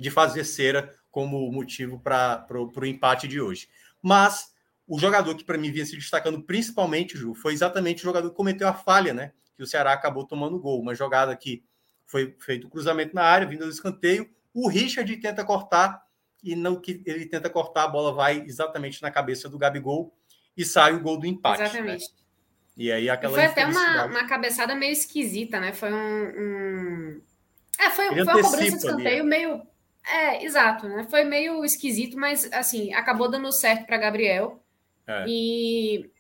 de 0.00 0.10
fazer 0.10 0.42
cera 0.44 0.90
como 1.10 1.52
motivo 1.52 2.00
para 2.00 2.46
o 2.50 2.86
empate 2.86 3.28
de 3.28 3.42
hoje. 3.42 3.68
Mas 4.00 4.54
o 4.88 4.98
jogador 4.98 5.34
que 5.34 5.44
para 5.44 5.58
mim 5.58 5.70
vinha 5.70 5.84
se 5.84 5.94
destacando 5.94 6.42
principalmente, 6.42 7.14
Ju, 7.14 7.34
foi 7.34 7.52
exatamente 7.52 8.00
o 8.00 8.04
jogador 8.04 8.30
que 8.30 8.36
cometeu 8.36 8.66
a 8.66 8.72
falha, 8.72 9.12
né? 9.12 9.34
Que 9.54 9.62
o 9.62 9.66
Ceará 9.66 9.92
acabou 9.92 10.26
tomando 10.26 10.58
gol. 10.58 10.80
Uma 10.80 10.94
jogada 10.94 11.36
que 11.36 11.62
foi 12.06 12.34
feito 12.40 12.68
o 12.68 12.70
cruzamento 12.70 13.14
na 13.14 13.22
área, 13.22 13.46
vindo 13.46 13.66
do 13.66 13.70
escanteio. 13.70 14.30
O 14.54 14.66
Richard 14.66 15.14
tenta 15.18 15.44
cortar 15.44 16.02
e 16.42 16.56
não 16.56 16.80
que 16.80 17.02
ele 17.04 17.26
tenta 17.26 17.50
cortar, 17.50 17.84
a 17.84 17.88
bola 17.88 18.14
vai 18.14 18.40
exatamente 18.46 19.02
na 19.02 19.10
cabeça 19.10 19.46
do 19.46 19.58
Gabigol 19.58 20.16
e 20.56 20.64
sai 20.64 20.94
o 20.94 21.00
gol 21.00 21.18
do 21.18 21.26
empate. 21.26 21.60
Né? 21.60 21.66
Exatamente. 21.66 22.04
Né? 22.04 22.22
E 22.76 22.90
aí 22.90 23.10
aquela. 23.10 23.34
foi 23.34 23.44
até 23.44 23.66
uma, 23.66 24.06
uma 24.06 24.26
cabeçada 24.26 24.74
meio 24.74 24.92
esquisita, 24.92 25.60
né? 25.60 25.72
Foi 25.72 25.92
um. 25.92 25.96
um... 25.96 27.22
É, 27.78 27.90
foi, 27.90 28.08
foi 28.08 28.22
uma 28.22 28.32
cobrança 28.32 28.58
de 28.58 28.76
escanteio 28.76 29.20
ali, 29.20 29.28
meio. 29.28 29.62
É, 30.04 30.44
exato, 30.44 30.88
né? 30.88 31.06
Foi 31.08 31.22
meio 31.24 31.64
esquisito, 31.64 32.16
mas 32.16 32.50
assim, 32.52 32.92
acabou 32.94 33.30
dando 33.30 33.52
certo 33.52 33.86
para 33.86 33.98
Gabriel. 33.98 34.62
É. 35.06 35.24
E, 35.28 36.10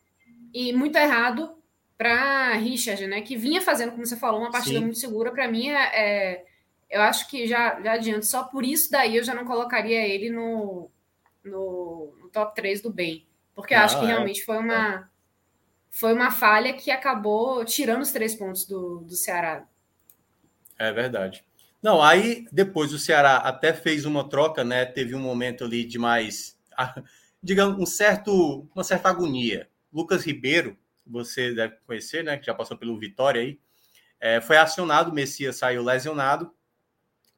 e 0.52 0.72
muito 0.72 0.96
errado 0.96 1.56
para 1.96 2.52
Richard, 2.54 3.06
né? 3.06 3.22
Que 3.22 3.36
vinha 3.36 3.62
fazendo, 3.62 3.92
como 3.92 4.04
você 4.04 4.16
falou, 4.16 4.40
uma 4.40 4.50
partida 4.50 4.78
Sim. 4.78 4.84
muito 4.84 4.98
segura. 4.98 5.32
Para 5.32 5.48
mim, 5.48 5.68
é, 5.68 5.82
é, 5.94 6.44
eu 6.90 7.00
acho 7.00 7.28
que 7.28 7.46
já, 7.46 7.80
já 7.80 7.92
adiante, 7.94 8.26
só 8.26 8.44
por 8.44 8.64
isso 8.64 8.90
daí 8.90 9.16
eu 9.16 9.24
já 9.24 9.34
não 9.34 9.44
colocaria 9.44 10.06
ele 10.06 10.30
no, 10.30 10.90
no, 11.44 12.14
no 12.20 12.28
top 12.28 12.54
3 12.54 12.82
do 12.82 12.90
bem. 12.90 13.26
Porque 13.54 13.74
eu 13.74 13.78
acho 13.78 13.98
que 13.98 14.04
é. 14.04 14.08
realmente 14.08 14.44
foi 14.44 14.58
uma 14.58 15.10
foi 15.90 16.14
uma 16.14 16.30
falha 16.30 16.72
que 16.72 16.90
acabou 16.90 17.64
tirando 17.66 18.00
os 18.00 18.12
três 18.12 18.34
pontos 18.34 18.64
do, 18.64 19.00
do 19.00 19.14
Ceará. 19.14 19.66
É 20.78 20.90
verdade. 20.90 21.44
Não, 21.82 22.02
aí 22.02 22.46
depois 22.50 22.92
o 22.92 22.98
Ceará 22.98 23.36
até 23.36 23.74
fez 23.74 24.06
uma 24.06 24.28
troca, 24.28 24.64
né? 24.64 24.86
Teve 24.86 25.14
um 25.14 25.20
momento 25.20 25.64
ali 25.64 25.84
de 25.84 25.98
mais, 25.98 26.56
digamos, 27.42 27.78
um 27.78 27.84
certo, 27.84 28.66
uma 28.74 28.82
certa 28.82 29.10
agonia. 29.10 29.68
Lucas 29.92 30.24
Ribeiro, 30.24 30.78
você 31.06 31.52
deve 31.54 31.76
conhecer, 31.86 32.24
né? 32.24 32.38
Que 32.38 32.46
já 32.46 32.54
passou 32.54 32.76
pelo 32.76 32.98
Vitória 32.98 33.42
aí, 33.42 33.60
é, 34.18 34.40
foi 34.40 34.56
acionado, 34.56 35.10
o 35.10 35.14
Messias 35.14 35.56
saiu 35.56 35.82
lesionado. 35.82 36.54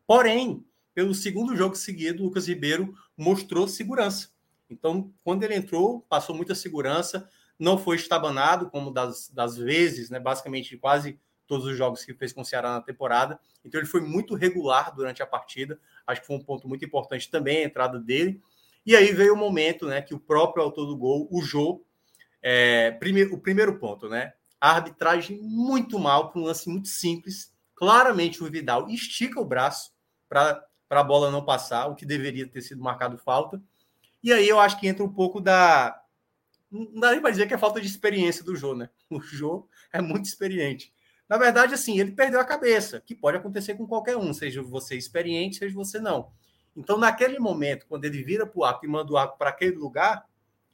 Porém, 0.06 0.64
pelo 0.94 1.14
segundo 1.14 1.56
jogo 1.56 1.74
seguido, 1.74 2.22
o 2.22 2.26
Lucas 2.26 2.46
Ribeiro 2.46 2.94
mostrou 3.16 3.66
segurança. 3.66 4.28
Então, 4.68 5.12
quando 5.22 5.42
ele 5.42 5.54
entrou, 5.54 6.00
passou 6.08 6.34
muita 6.34 6.54
segurança, 6.54 7.28
não 7.58 7.78
foi 7.78 7.96
estabanado, 7.96 8.70
como 8.70 8.90
das, 8.90 9.28
das 9.28 9.56
vezes, 9.56 10.10
né, 10.10 10.18
basicamente 10.18 10.76
quase 10.76 11.18
todos 11.46 11.66
os 11.66 11.76
jogos 11.76 12.04
que 12.04 12.14
fez 12.14 12.32
com 12.32 12.40
o 12.40 12.44
Ceará 12.44 12.72
na 12.72 12.80
temporada. 12.80 13.38
Então 13.64 13.80
ele 13.80 13.88
foi 13.88 14.00
muito 14.00 14.34
regular 14.34 14.94
durante 14.94 15.22
a 15.22 15.26
partida. 15.26 15.78
Acho 16.06 16.20
que 16.20 16.26
foi 16.26 16.36
um 16.36 16.42
ponto 16.42 16.68
muito 16.68 16.84
importante 16.84 17.30
também 17.30 17.58
a 17.58 17.64
entrada 17.64 17.98
dele. 17.98 18.40
E 18.84 18.94
aí 18.96 19.12
veio 19.12 19.34
o 19.34 19.36
momento, 19.36 19.86
né, 19.86 20.02
que 20.02 20.14
o 20.14 20.18
próprio 20.18 20.62
autor 20.62 20.86
do 20.86 20.96
gol, 20.96 21.28
o 21.30 21.42
Jô, 21.42 21.82
é, 22.42 22.90
primeiro, 22.92 23.34
o 23.34 23.40
primeiro 23.40 23.78
ponto, 23.78 24.08
né, 24.08 24.34
a 24.60 24.72
arbitragem 24.72 25.40
muito 25.42 25.98
mal 25.98 26.30
para 26.30 26.40
um 26.40 26.44
lance 26.44 26.68
muito 26.68 26.88
simples. 26.88 27.52
Claramente 27.74 28.42
o 28.42 28.50
Vidal 28.50 28.88
estica 28.88 29.40
o 29.40 29.44
braço 29.44 29.92
para 30.28 30.66
a 30.90 31.02
bola 31.02 31.30
não 31.30 31.44
passar, 31.44 31.86
o 31.86 31.94
que 31.94 32.04
deveria 32.04 32.46
ter 32.46 32.62
sido 32.62 32.82
marcado 32.82 33.16
falta. 33.18 33.62
E 34.24 34.32
aí 34.32 34.48
eu 34.48 34.58
acho 34.58 34.80
que 34.80 34.88
entra 34.88 35.04
um 35.04 35.12
pouco 35.12 35.38
da 35.38 36.00
não 36.70 36.98
dá 36.98 37.12
nem 37.12 37.20
para 37.20 37.30
dizer 37.30 37.46
que 37.46 37.54
é 37.54 37.58
falta 37.58 37.80
de 37.80 37.86
experiência 37.86 38.42
do 38.42 38.56
Jô, 38.56 38.74
né? 38.74 38.88
O 39.10 39.20
Jô 39.20 39.68
é 39.92 40.00
muito 40.00 40.24
experiente. 40.24 40.92
Na 41.28 41.36
verdade, 41.36 41.74
assim, 41.74 42.00
ele 42.00 42.12
perdeu 42.12 42.40
a 42.40 42.44
cabeça, 42.44 43.00
que 43.00 43.14
pode 43.14 43.36
acontecer 43.36 43.74
com 43.74 43.86
qualquer 43.86 44.16
um, 44.16 44.32
seja 44.32 44.62
você 44.62 44.96
experiente, 44.96 45.56
seja 45.56 45.74
você 45.74 46.00
não. 46.00 46.32
Então, 46.74 46.98
naquele 46.98 47.38
momento, 47.38 47.86
quando 47.86 48.06
ele 48.06 48.24
vira 48.24 48.46
para 48.46 48.58
o 48.58 48.64
arco 48.64 48.84
e 48.84 48.88
manda 48.88 49.12
o 49.12 49.16
arco 49.16 49.38
para 49.38 49.50
aquele 49.50 49.76
lugar, 49.76 50.26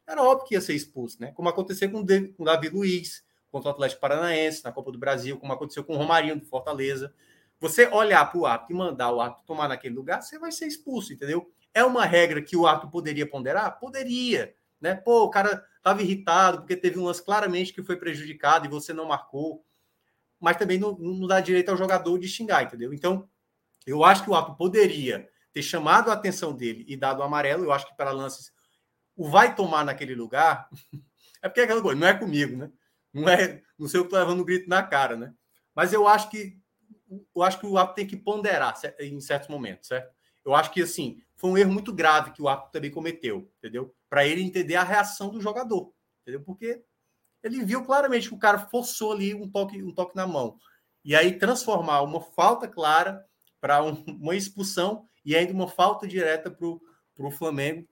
era 0.07 0.23
óbvio 0.23 0.47
que 0.47 0.55
ia 0.55 0.61
ser 0.61 0.75
expulso, 0.75 1.21
né? 1.21 1.33
Como 1.33 1.49
aconteceu 1.49 1.91
com 1.91 2.01
o 2.39 2.45
Davi 2.45 2.69
Luiz, 2.69 3.25
contra 3.51 3.69
o 3.69 3.73
Atlético 3.73 4.01
Paranaense, 4.01 4.65
na 4.65 4.73
Copa 4.73 4.91
do 4.91 4.99
Brasil, 4.99 5.39
como 5.39 5.53
aconteceu 5.53 5.85
com 5.85 5.95
o 5.95 5.97
Romarinho 5.97 6.39
do 6.39 6.47
Fortaleza. 6.47 7.13
Você 7.61 7.87
olhar 7.89 8.25
para 8.31 8.41
o 8.41 8.47
arco 8.47 8.73
e 8.73 8.75
mandar 8.75 9.13
o 9.13 9.21
arco 9.21 9.43
tomar 9.45 9.69
naquele 9.69 9.95
lugar, 9.95 10.23
você 10.23 10.39
vai 10.39 10.51
ser 10.51 10.67
expulso, 10.67 11.13
entendeu? 11.13 11.53
É 11.73 11.85
uma 11.85 12.05
regra 12.05 12.43
que 12.43 12.57
o 12.57 12.67
arco 12.67 12.91
poderia 12.91 13.29
ponderar? 13.29 13.79
Poderia 13.79 14.55
né? 14.81 14.95
Pô, 14.95 15.25
o 15.25 15.31
cara 15.31 15.65
estava 15.77 16.03
irritado 16.03 16.59
porque 16.59 16.77
teve 16.77 16.99
um 16.99 17.05
lance 17.05 17.23
claramente 17.23 17.73
que 17.73 17.83
foi 17.83 17.97
prejudicado 17.97 18.67
e 18.67 18.71
você 18.71 18.93
não 18.93 19.07
marcou. 19.07 19.65
Mas 20.41 20.57
também 20.57 20.79
não, 20.79 20.97
não 20.97 21.27
dá 21.27 21.41
direito 21.41 21.69
ao 21.69 21.77
jogador 21.77 22.19
de 22.19 22.27
xingar, 22.27 22.63
entendeu? 22.63 22.95
Então, 22.95 23.29
eu 23.87 24.03
acho 24.03 24.25
que 24.25 24.31
o 24.31 24.35
Apo 24.35 24.57
poderia 24.57 25.29
ter 25.53 25.63
chamado 25.63 26.11
a 26.11 26.15
atenção 26.15 26.55
dele 26.55 26.85
e 26.89 26.97
dado 26.97 27.21
o 27.21 27.23
amarelo. 27.23 27.65
Eu 27.65 27.73
acho 27.73 27.87
que 27.87 27.95
para 27.95 28.11
lances, 28.11 28.51
o 29.15 29.29
vai 29.29 29.55
tomar 29.55 29.85
naquele 29.85 30.15
lugar. 30.15 30.69
é 31.43 31.49
porque 31.49 31.61
é 31.61 31.65
aquela 31.65 31.83
coisa, 31.83 32.01
não 32.01 32.09
é 32.09 32.15
comigo, 32.15 32.57
né? 32.57 32.71
Não 33.13 33.29
é, 33.29 33.61
não 33.79 33.89
sei 33.89 34.01
o 34.01 34.09
que 34.09 34.15
levando 34.15 34.41
um 34.41 34.45
grito 34.45 34.69
na 34.69 34.83
cara, 34.83 35.17
né? 35.17 35.35
Mas 35.75 35.93
eu 35.93 36.09
acho 36.09 36.31
que 36.31 36.59
eu 37.35 37.43
acho 37.43 37.59
que 37.59 37.67
o 37.67 37.77
Apo 37.77 37.95
tem 37.95 38.07
que 38.07 38.17
ponderar 38.17 38.73
em 39.01 39.21
certos 39.21 39.49
momentos, 39.49 39.89
certo? 39.89 40.15
Eu 40.45 40.55
acho 40.55 40.71
que 40.71 40.83
assim, 40.83 41.23
foi 41.37 41.51
um 41.51 41.59
erro 41.59 41.73
muito 41.73 41.93
grave 41.93 42.33
que 42.33 42.43
o 42.43 42.49
Apo 42.49 42.71
também 42.71 42.91
cometeu, 42.91 43.51
entendeu? 43.59 43.95
para 44.11 44.27
ele 44.27 44.43
entender 44.43 44.75
a 44.75 44.83
reação 44.83 45.31
do 45.31 45.41
jogador, 45.41 45.95
entendeu? 46.21 46.43
Porque 46.43 46.83
ele 47.45 47.65
viu 47.65 47.85
claramente 47.85 48.29
que 48.29 48.35
o 48.35 48.39
cara 48.39 48.59
forçou 48.59 49.13
ali 49.13 49.33
um 49.33 49.49
toque, 49.49 49.81
um 49.81 49.95
toque 49.95 50.17
na 50.17 50.27
mão. 50.27 50.59
E 51.05 51.15
aí 51.15 51.39
transformar 51.39 52.03
uma 52.03 52.21
falta 52.21 52.67
clara 52.67 53.25
para 53.61 53.83
um, 53.83 53.93
uma 54.21 54.35
expulsão 54.35 55.09
e 55.25 55.37
ainda 55.37 55.53
uma 55.53 55.69
falta 55.69 56.09
direta 56.09 56.51
para 56.51 56.67
o 56.67 57.31
Flamengo, 57.31 57.89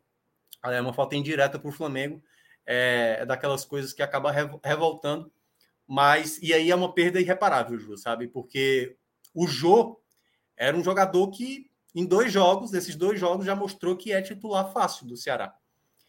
é 0.65 0.81
uma 0.81 0.93
falta 0.93 1.15
indireta 1.15 1.59
para 1.59 1.69
o 1.69 1.73
Flamengo, 1.73 2.20
é, 2.66 3.19
é, 3.20 3.27
daquelas 3.27 3.65
coisas 3.65 3.93
que 3.93 4.03
acaba 4.03 4.33
revoltando, 4.65 5.31
mas 5.87 6.39
e 6.43 6.53
aí 6.53 6.70
é 6.70 6.75
uma 6.75 6.93
perda 6.93 7.20
irreparável, 7.20 7.79
Ju, 7.79 7.97
sabe? 7.97 8.27
Porque 8.27 8.97
o 9.33 9.47
Jô 9.47 10.03
era 10.57 10.77
um 10.77 10.83
jogador 10.83 11.31
que 11.31 11.70
em 11.94 12.05
dois 12.05 12.32
jogos, 12.32 12.70
desses 12.70 12.94
dois 12.94 13.19
jogos, 13.19 13.47
já 13.47 13.56
mostrou 13.56 13.97
que 13.97 14.12
é 14.12 14.20
titular 14.20 14.73
fácil 14.73 15.06
do 15.06 15.16
Ceará. 15.16 15.55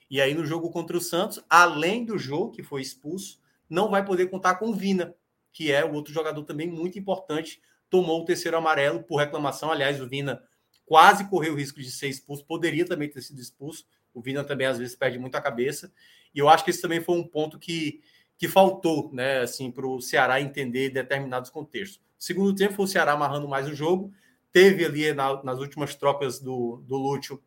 E 0.10 0.20
aí, 0.20 0.34
no 0.34 0.46
jogo 0.46 0.72
contra 0.72 0.98
o 0.98 1.02
Santos, 1.02 1.44
além 1.50 2.04
do 2.04 2.18
jogo 2.18 2.52
que 2.52 2.64
foi 2.64 2.82
expulso, 2.82 3.40
não 3.70 3.90
vai 3.90 4.04
poder 4.04 4.28
contar 4.28 4.56
com 4.56 4.70
o 4.70 4.74
Vina, 4.74 5.16
que 5.52 5.72
é 5.72 5.86
o 5.86 5.94
outro 5.94 6.14
jogador 6.14 6.44
também 6.44 6.68
muito 6.68 6.98
importante. 6.98 7.62
Tomou 7.90 8.22
o 8.22 8.26
terceiro 8.26 8.58
amarelo 8.58 9.04
por 9.04 9.18
reclamação. 9.18 9.72
Aliás, 9.72 10.02
o 10.02 10.08
Vina 10.08 10.44
quase 10.86 11.30
correu 11.30 11.54
o 11.54 11.56
risco 11.56 11.80
de 11.80 11.92
ser 11.92 12.08
expulso, 12.08 12.44
poderia 12.46 12.86
também 12.86 13.10
ter 13.10 13.22
sido 13.22 13.40
expulso. 13.40 13.86
O 14.12 14.22
Vina 14.22 14.44
também, 14.44 14.66
às 14.66 14.80
vezes, 14.80 14.96
perde 14.96 15.20
muito 15.20 15.36
a 15.36 15.42
cabeça. 15.42 15.94
E 16.34 16.40
eu 16.40 16.50
acho 16.50 16.64
que 16.64 16.72
esse 16.72 16.82
também 16.82 17.00
foi 17.00 17.16
um 17.16 17.24
ponto 17.24 17.60
que, 17.60 18.02
que 18.38 18.48
faltou, 18.48 19.12
né, 19.14 19.42
assim, 19.42 19.72
para 19.72 19.86
o 19.86 20.02
Ceará 20.02 20.42
entender 20.42 20.90
determinados 20.90 21.52
contextos. 21.52 21.98
O 22.20 22.24
segundo 22.24 22.56
tempo 22.56 22.74
foi 22.74 22.86
o 22.86 22.88
Ceará 22.88 23.12
amarrando 23.12 23.48
mais 23.48 23.68
o 23.68 23.76
jogo. 23.76 24.12
Teve 24.52 24.86
ali 24.86 25.14
na, 25.14 25.44
nas 25.44 25.60
últimas 25.60 25.96
trocas 25.96 26.40
do, 26.40 26.84
do 26.88 26.96
Lúcio 26.96 27.42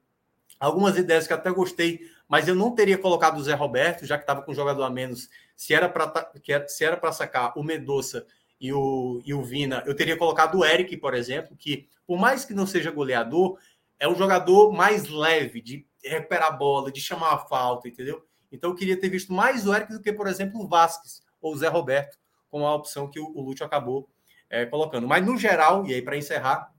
algumas 0.58 0.96
ideias 0.96 1.26
que 1.26 1.32
até 1.32 1.50
gostei, 1.50 2.00
mas 2.28 2.46
eu 2.46 2.54
não 2.54 2.72
teria 2.72 2.96
colocado 2.96 3.36
o 3.36 3.42
Zé 3.42 3.52
Roberto, 3.52 4.06
já 4.06 4.16
que 4.16 4.22
estava 4.22 4.42
com 4.42 4.52
um 4.52 4.54
jogador 4.54 4.84
a 4.84 4.90
menos. 4.90 5.28
Se 5.56 5.74
era 5.74 5.88
para 5.88 6.32
era 6.80 6.96
para 6.96 7.12
sacar 7.12 7.52
o 7.58 7.64
Medoça 7.64 8.24
e 8.60 8.72
o, 8.72 9.20
e 9.26 9.34
o 9.34 9.42
Vina, 9.42 9.82
eu 9.86 9.96
teria 9.96 10.16
colocado 10.16 10.58
o 10.58 10.64
Eric, 10.64 10.96
por 10.98 11.14
exemplo, 11.14 11.56
que 11.56 11.88
por 12.06 12.16
mais 12.16 12.44
que 12.44 12.54
não 12.54 12.66
seja 12.66 12.92
goleador, 12.92 13.58
é 13.98 14.08
um 14.08 14.14
jogador 14.14 14.72
mais 14.72 15.08
leve 15.08 15.60
de 15.60 15.86
recuperar 16.04 16.48
a 16.48 16.52
bola, 16.52 16.92
de 16.92 17.00
chamar 17.00 17.32
a 17.32 17.38
falta, 17.38 17.88
entendeu? 17.88 18.24
Então 18.50 18.70
eu 18.70 18.76
queria 18.76 18.98
ter 18.98 19.08
visto 19.08 19.32
mais 19.32 19.66
o 19.66 19.74
Eric 19.74 19.92
do 19.92 20.00
que, 20.00 20.12
por 20.12 20.26
exemplo, 20.26 20.60
o 20.60 20.68
Vasquez 20.68 21.22
ou 21.40 21.52
o 21.54 21.56
Zé 21.56 21.68
Roberto, 21.68 22.18
como 22.50 22.66
a 22.66 22.74
opção 22.74 23.10
que 23.10 23.18
o, 23.18 23.26
o 23.34 23.40
Lúcio 23.40 23.66
acabou 23.66 24.08
é, 24.48 24.64
colocando. 24.66 25.08
Mas 25.08 25.24
no 25.24 25.36
geral, 25.36 25.86
e 25.86 25.94
aí 25.94 26.02
para 26.02 26.16
encerrar, 26.16 26.71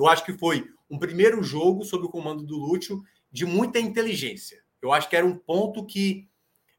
eu 0.00 0.06
acho 0.06 0.24
que 0.24 0.32
foi 0.32 0.66
um 0.88 0.98
primeiro 0.98 1.42
jogo 1.42 1.84
sob 1.84 2.06
o 2.06 2.08
comando 2.08 2.42
do 2.42 2.56
Lúcio 2.56 3.02
de 3.30 3.44
muita 3.44 3.78
inteligência. 3.78 4.62
Eu 4.80 4.92
acho 4.92 5.10
que 5.10 5.14
era 5.14 5.26
um 5.26 5.36
ponto 5.36 5.84
que 5.84 6.26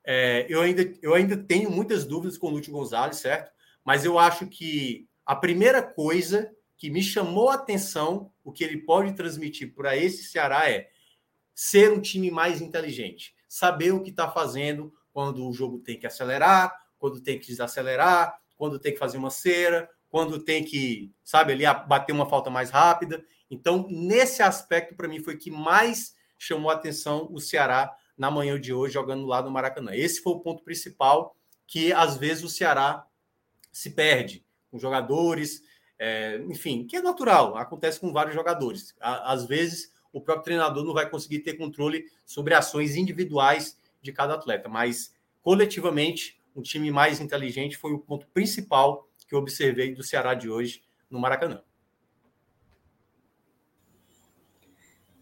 é, 0.03 0.47
eu, 0.49 0.59
ainda, 0.59 0.91
eu 1.03 1.13
ainda 1.13 1.37
tenho 1.37 1.69
muitas 1.69 2.03
dúvidas 2.03 2.35
com 2.35 2.47
o 2.47 2.49
Lúcio 2.49 2.73
Gonzalez, 2.73 3.17
certo? 3.17 3.51
Mas 3.85 4.03
eu 4.03 4.17
acho 4.17 4.47
que 4.47 5.07
a 5.23 5.35
primeira 5.35 5.83
coisa 5.83 6.51
que 6.75 6.89
me 6.89 7.03
chamou 7.03 7.49
a 7.49 7.53
atenção, 7.53 8.33
o 8.43 8.51
que 8.51 8.63
ele 8.63 8.77
pode 8.77 9.13
transmitir 9.13 9.71
para 9.75 9.95
esse 9.95 10.23
Ceará 10.23 10.67
é 10.67 10.89
ser 11.53 11.93
um 11.93 12.01
time 12.01 12.31
mais 12.31 12.59
inteligente, 12.59 13.35
saber 13.47 13.91
o 13.91 14.01
que 14.01 14.09
está 14.09 14.31
fazendo 14.31 14.91
quando 15.13 15.47
o 15.47 15.53
jogo 15.53 15.77
tem 15.77 15.99
que 15.99 16.07
acelerar, 16.07 16.75
quando 16.97 17.21
tem 17.21 17.37
que 17.37 17.45
desacelerar, 17.45 18.35
quando 18.57 18.79
tem 18.79 18.93
que 18.93 18.99
fazer 18.99 19.19
uma 19.19 19.29
cera, 19.29 19.87
quando 20.11 20.43
tem 20.43 20.63
que, 20.63 21.09
sabe, 21.23 21.53
ali 21.53 21.63
bater 21.87 22.11
uma 22.11 22.29
falta 22.29 22.49
mais 22.49 22.69
rápida. 22.69 23.25
Então, 23.49 23.87
nesse 23.89 24.43
aspecto, 24.43 24.93
para 24.93 25.07
mim, 25.07 25.23
foi 25.23 25.37
que 25.37 25.49
mais 25.49 26.13
chamou 26.37 26.69
a 26.69 26.73
atenção 26.73 27.29
o 27.31 27.39
Ceará 27.39 27.95
na 28.17 28.29
manhã 28.29 28.59
de 28.59 28.73
hoje, 28.73 28.93
jogando 28.93 29.25
lá 29.25 29.41
no 29.41 29.49
Maracanã. 29.49 29.95
Esse 29.95 30.21
foi 30.21 30.33
o 30.33 30.39
ponto 30.39 30.63
principal 30.63 31.35
que 31.65 31.93
às 31.93 32.17
vezes 32.17 32.43
o 32.43 32.49
Ceará 32.49 33.07
se 33.71 33.91
perde 33.91 34.45
com 34.69 34.77
jogadores, 34.77 35.63
é, 35.97 36.37
enfim, 36.49 36.85
que 36.85 36.97
é 36.97 37.01
natural, 37.01 37.55
acontece 37.55 37.99
com 37.99 38.11
vários 38.11 38.35
jogadores. 38.35 38.93
Às 38.99 39.45
vezes 39.45 39.93
o 40.11 40.19
próprio 40.19 40.43
treinador 40.43 40.83
não 40.83 40.93
vai 40.93 41.09
conseguir 41.09 41.39
ter 41.39 41.53
controle 41.53 42.05
sobre 42.25 42.53
ações 42.53 42.95
individuais 42.95 43.79
de 44.01 44.11
cada 44.11 44.33
atleta, 44.33 44.67
mas 44.67 45.13
coletivamente, 45.41 46.41
um 46.53 46.61
time 46.61 46.91
mais 46.91 47.21
inteligente 47.21 47.77
foi 47.77 47.93
o 47.93 47.99
ponto 47.99 48.27
principal 48.27 49.07
que 49.31 49.35
eu 49.35 49.39
observei 49.39 49.95
do 49.95 50.03
Ceará 50.03 50.33
de 50.33 50.49
hoje 50.49 50.83
no 51.09 51.17
Maracanã. 51.17 51.63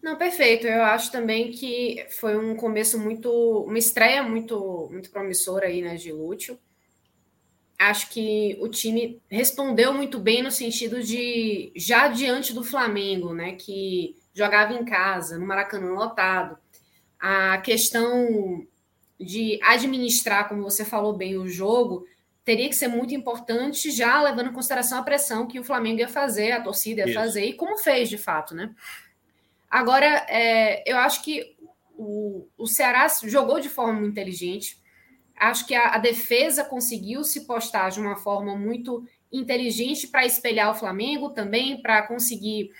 Não, 0.02 0.16
perfeito. 0.18 0.66
Eu 0.66 0.82
acho 0.82 1.12
também 1.12 1.52
que 1.52 2.04
foi 2.10 2.36
um 2.36 2.56
começo 2.56 2.98
muito, 2.98 3.30
uma 3.62 3.78
estreia 3.78 4.20
muito, 4.24 4.88
muito 4.90 5.10
promissora 5.10 5.68
aí, 5.68 5.80
né, 5.80 5.94
de 5.94 6.10
Lúcio. 6.10 6.58
Acho 7.78 8.10
que 8.10 8.58
o 8.60 8.68
time 8.68 9.22
respondeu 9.30 9.94
muito 9.94 10.18
bem 10.18 10.42
no 10.42 10.50
sentido 10.50 11.04
de 11.04 11.72
já 11.76 12.08
diante 12.08 12.52
do 12.52 12.64
Flamengo, 12.64 13.32
né, 13.32 13.52
que 13.52 14.18
jogava 14.34 14.72
em 14.74 14.84
casa, 14.84 15.38
no 15.38 15.46
Maracanã 15.46 15.92
lotado. 15.92 16.58
A 17.16 17.58
questão 17.58 18.66
de 19.20 19.60
administrar, 19.62 20.48
como 20.48 20.64
você 20.64 20.84
falou 20.84 21.12
bem, 21.12 21.38
o 21.38 21.46
jogo 21.46 22.04
teria 22.44 22.68
que 22.68 22.74
ser 22.74 22.88
muito 22.88 23.14
importante, 23.14 23.90
já 23.90 24.20
levando 24.22 24.50
em 24.50 24.52
consideração 24.52 24.98
a 24.98 25.02
pressão 25.02 25.46
que 25.46 25.60
o 25.60 25.64
Flamengo 25.64 26.00
ia 26.00 26.08
fazer, 26.08 26.52
a 26.52 26.60
torcida 26.60 27.02
ia 27.02 27.06
Isso. 27.06 27.14
fazer, 27.14 27.44
e 27.44 27.52
como 27.52 27.78
fez 27.78 28.08
de 28.08 28.18
fato, 28.18 28.54
né? 28.54 28.74
Agora, 29.70 30.26
é, 30.28 30.82
eu 30.90 30.96
acho 30.96 31.22
que 31.22 31.56
o, 31.96 32.48
o 32.58 32.66
Ceará 32.66 33.06
jogou 33.24 33.60
de 33.60 33.68
forma 33.68 33.92
muito 33.92 34.10
inteligente. 34.10 34.80
Acho 35.36 35.66
que 35.66 35.74
a, 35.74 35.94
a 35.94 35.98
defesa 35.98 36.64
conseguiu 36.64 37.22
se 37.22 37.46
postar 37.46 37.90
de 37.90 38.00
uma 38.00 38.16
forma 38.16 38.56
muito 38.56 39.04
inteligente 39.32 40.08
para 40.08 40.26
espelhar 40.26 40.70
o 40.70 40.74
Flamengo 40.74 41.30
também, 41.30 41.80
para 41.80 42.02
conseguir 42.02 42.70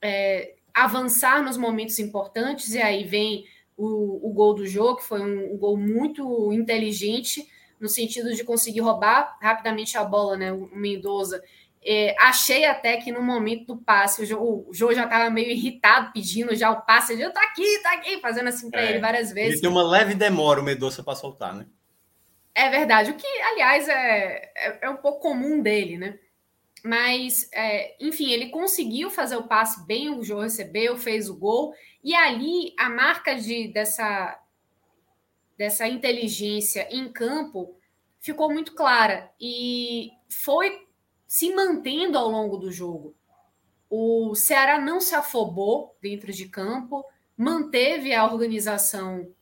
é, 0.00 0.54
avançar 0.74 1.42
nos 1.42 1.56
momentos 1.56 1.98
importantes. 1.98 2.74
E 2.74 2.82
aí 2.82 3.04
vem 3.04 3.44
o, 3.76 4.28
o 4.28 4.32
gol 4.32 4.54
do 4.54 4.66
jogo, 4.66 4.96
que 4.96 5.04
foi 5.04 5.20
um, 5.20 5.54
um, 5.54 5.58
gol 5.58 5.76
muito 5.76 6.52
inteligente, 6.52 7.46
no 7.82 7.88
sentido 7.88 8.32
de 8.32 8.44
conseguir 8.44 8.80
roubar 8.80 9.36
rapidamente 9.42 9.98
a 9.98 10.04
bola, 10.04 10.36
né? 10.36 10.52
O 10.52 10.70
Mendoza 10.72 11.42
é, 11.84 12.14
achei 12.18 12.64
até 12.64 12.96
que 12.98 13.10
no 13.10 13.20
momento 13.20 13.74
do 13.74 13.76
passe, 13.76 14.22
o 14.22 14.26
Jô, 14.26 14.38
o 14.68 14.72
Jô 14.72 14.92
já 14.92 15.04
estava 15.04 15.28
meio 15.28 15.50
irritado, 15.50 16.12
pedindo 16.12 16.54
já 16.54 16.70
o 16.70 16.82
passe. 16.82 17.12
Ele, 17.12 17.28
tá 17.30 17.42
aqui, 17.42 17.82
tá 17.82 17.92
aqui, 17.94 18.20
fazendo 18.20 18.48
assim 18.48 18.70
para 18.70 18.82
é, 18.82 18.90
ele 18.90 19.00
várias 19.00 19.32
vezes. 19.32 19.54
Ele 19.54 19.62
tem 19.62 19.70
uma 19.70 19.82
leve 19.82 20.14
demora, 20.14 20.60
o 20.60 20.64
Medoça, 20.64 21.02
para 21.02 21.16
soltar, 21.16 21.54
né? 21.54 21.66
É 22.54 22.68
verdade, 22.68 23.10
o 23.10 23.14
que, 23.14 23.26
aliás, 23.26 23.88
é, 23.88 24.52
é, 24.54 24.78
é 24.82 24.90
um 24.90 24.96
pouco 24.96 25.20
comum 25.20 25.60
dele, 25.60 25.98
né? 25.98 26.18
Mas, 26.84 27.48
é, 27.52 27.96
enfim, 28.00 28.30
ele 28.30 28.50
conseguiu 28.50 29.10
fazer 29.10 29.36
o 29.36 29.48
passe 29.48 29.84
bem, 29.86 30.10
o 30.10 30.22
Jô 30.22 30.40
recebeu, 30.40 30.96
fez 30.96 31.28
o 31.28 31.36
gol, 31.36 31.72
e 32.04 32.14
ali 32.14 32.74
a 32.78 32.88
marca 32.88 33.34
de, 33.34 33.68
dessa, 33.68 34.38
dessa 35.62 35.86
inteligência 35.86 36.88
em 36.90 37.08
campo 37.08 37.78
ficou 38.18 38.52
muito 38.52 38.74
clara. 38.74 39.30
E 39.40 40.10
foi 40.28 40.88
se 41.24 41.54
mantendo 41.54 42.18
ao 42.18 42.28
longo 42.28 42.56
do 42.56 42.72
jogo. 42.72 43.14
O 43.88 44.34
Ceará 44.34 44.80
não 44.80 45.00
se 45.00 45.14
afobou 45.14 45.96
dentro 46.02 46.32
de 46.32 46.48
campo, 46.48 47.04
manteve 47.36 48.12
a 48.12 48.26
organização 48.26 49.32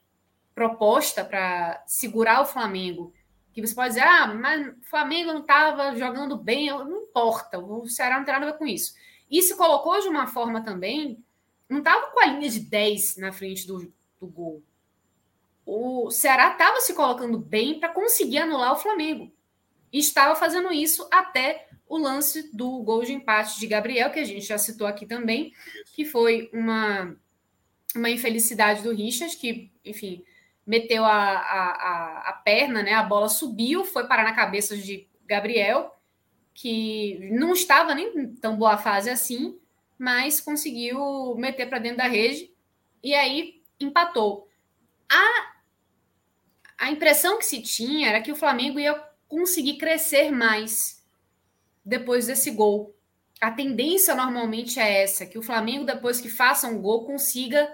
proposta 0.55 1.25
para 1.25 1.83
segurar 1.87 2.43
o 2.43 2.47
Flamengo. 2.47 3.15
Que 3.55 3.67
você 3.67 3.75
pode 3.75 3.95
dizer, 3.95 4.03
ah, 4.03 4.27
mas 4.35 4.69
o 4.69 4.75
Flamengo 4.83 5.33
não 5.33 5.41
estava 5.41 5.97
jogando 5.97 6.37
bem, 6.37 6.69
não 6.69 7.05
importa, 7.05 7.59
o 7.59 7.89
Ceará 7.89 8.19
não 8.19 8.27
tem 8.27 8.35
nada 8.35 8.47
a 8.47 8.53
ver 8.53 8.59
com 8.59 8.67
isso. 8.67 8.93
E 9.31 9.41
se 9.41 9.57
colocou 9.57 9.99
de 10.03 10.09
uma 10.09 10.27
forma 10.27 10.63
também, 10.63 11.25
não 11.67 11.79
estava 11.79 12.09
com 12.09 12.21
a 12.21 12.27
linha 12.27 12.51
de 12.51 12.61
10 12.61 13.17
na 13.17 13.33
frente 13.33 13.67
do, 13.67 13.91
do 14.21 14.27
gol. 14.27 14.63
O 15.73 16.11
Ceará 16.11 16.51
estava 16.51 16.81
se 16.81 16.95
colocando 16.95 17.39
bem 17.39 17.79
para 17.79 17.91
conseguir 17.91 18.39
anular 18.39 18.73
o 18.73 18.79
Flamengo. 18.79 19.33
E 19.93 20.01
estava 20.01 20.35
fazendo 20.35 20.73
isso 20.73 21.09
até 21.13 21.69
o 21.89 21.97
lance 21.97 22.51
do 22.53 22.83
gol 22.83 23.05
de 23.05 23.13
empate 23.13 23.61
de 23.61 23.69
Gabriel, 23.69 24.11
que 24.11 24.19
a 24.19 24.25
gente 24.25 24.45
já 24.45 24.59
citou 24.59 24.85
aqui 24.85 25.07
também, 25.07 25.53
que 25.95 26.05
foi 26.05 26.51
uma, 26.53 27.17
uma 27.95 28.11
infelicidade 28.11 28.83
do 28.83 28.93
Richard, 28.93 29.37
que, 29.37 29.71
enfim, 29.85 30.25
meteu 30.67 31.05
a, 31.05 31.39
a, 31.39 32.31
a, 32.31 32.33
perna, 32.45 32.83
né? 32.83 32.95
A 32.95 33.05
bola 33.05 33.29
subiu, 33.29 33.85
foi 33.85 34.09
parar 34.09 34.25
na 34.25 34.35
cabeça 34.35 34.77
de 34.77 35.07
Gabriel, 35.25 35.97
que 36.53 37.31
não 37.31 37.53
estava 37.53 37.95
nem 37.95 38.09
em 38.19 38.35
tão 38.35 38.57
boa 38.57 38.77
fase 38.77 39.09
assim, 39.09 39.57
mas 39.97 40.41
conseguiu 40.41 41.37
meter 41.37 41.69
para 41.69 41.79
dentro 41.79 41.99
da 41.99 42.09
rede 42.09 42.53
e 43.01 43.15
aí 43.15 43.63
empatou. 43.79 44.49
A, 45.09 45.50
a 46.81 46.91
impressão 46.91 47.39
que 47.39 47.45
se 47.45 47.61
tinha 47.61 48.09
era 48.09 48.23
que 48.23 48.33
o 48.33 48.37
Flamengo 48.37 48.81
ia 48.81 48.95
conseguir 49.29 49.77
crescer 49.77 50.33
mais 50.33 51.05
depois 51.85 52.27
desse 52.27 52.51
gol. 52.51 52.97
A 53.39 53.51
tendência 53.51 54.15
normalmente 54.15 54.81
é 54.81 55.03
essa, 55.03 55.27
que 55.27 55.39
o 55.39 55.43
Flamengo, 55.43 55.85
depois 55.85 56.21
que 56.21 56.31
faça 56.31 56.67
um 56.67 56.81
gol, 56.81 57.05
consiga 57.05 57.71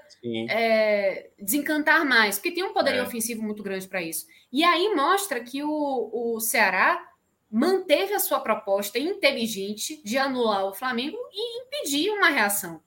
é, 0.51 1.31
desencantar 1.39 2.05
mais, 2.05 2.37
porque 2.37 2.51
tem 2.51 2.65
um 2.65 2.73
poderio 2.73 3.01
é. 3.01 3.03
ofensivo 3.05 3.43
muito 3.43 3.63
grande 3.63 3.87
para 3.87 4.03
isso. 4.03 4.27
E 4.53 4.65
aí 4.65 4.93
mostra 4.95 5.41
que 5.41 5.63
o, 5.63 6.11
o 6.13 6.41
Ceará 6.41 7.01
manteve 7.49 8.13
a 8.13 8.19
sua 8.19 8.41
proposta 8.41 8.99
inteligente 8.99 10.03
de 10.05 10.19
anular 10.19 10.67
o 10.67 10.75
Flamengo 10.75 11.17
e 11.33 11.63
impedir 11.63 12.11
uma 12.11 12.29
reação. 12.29 12.81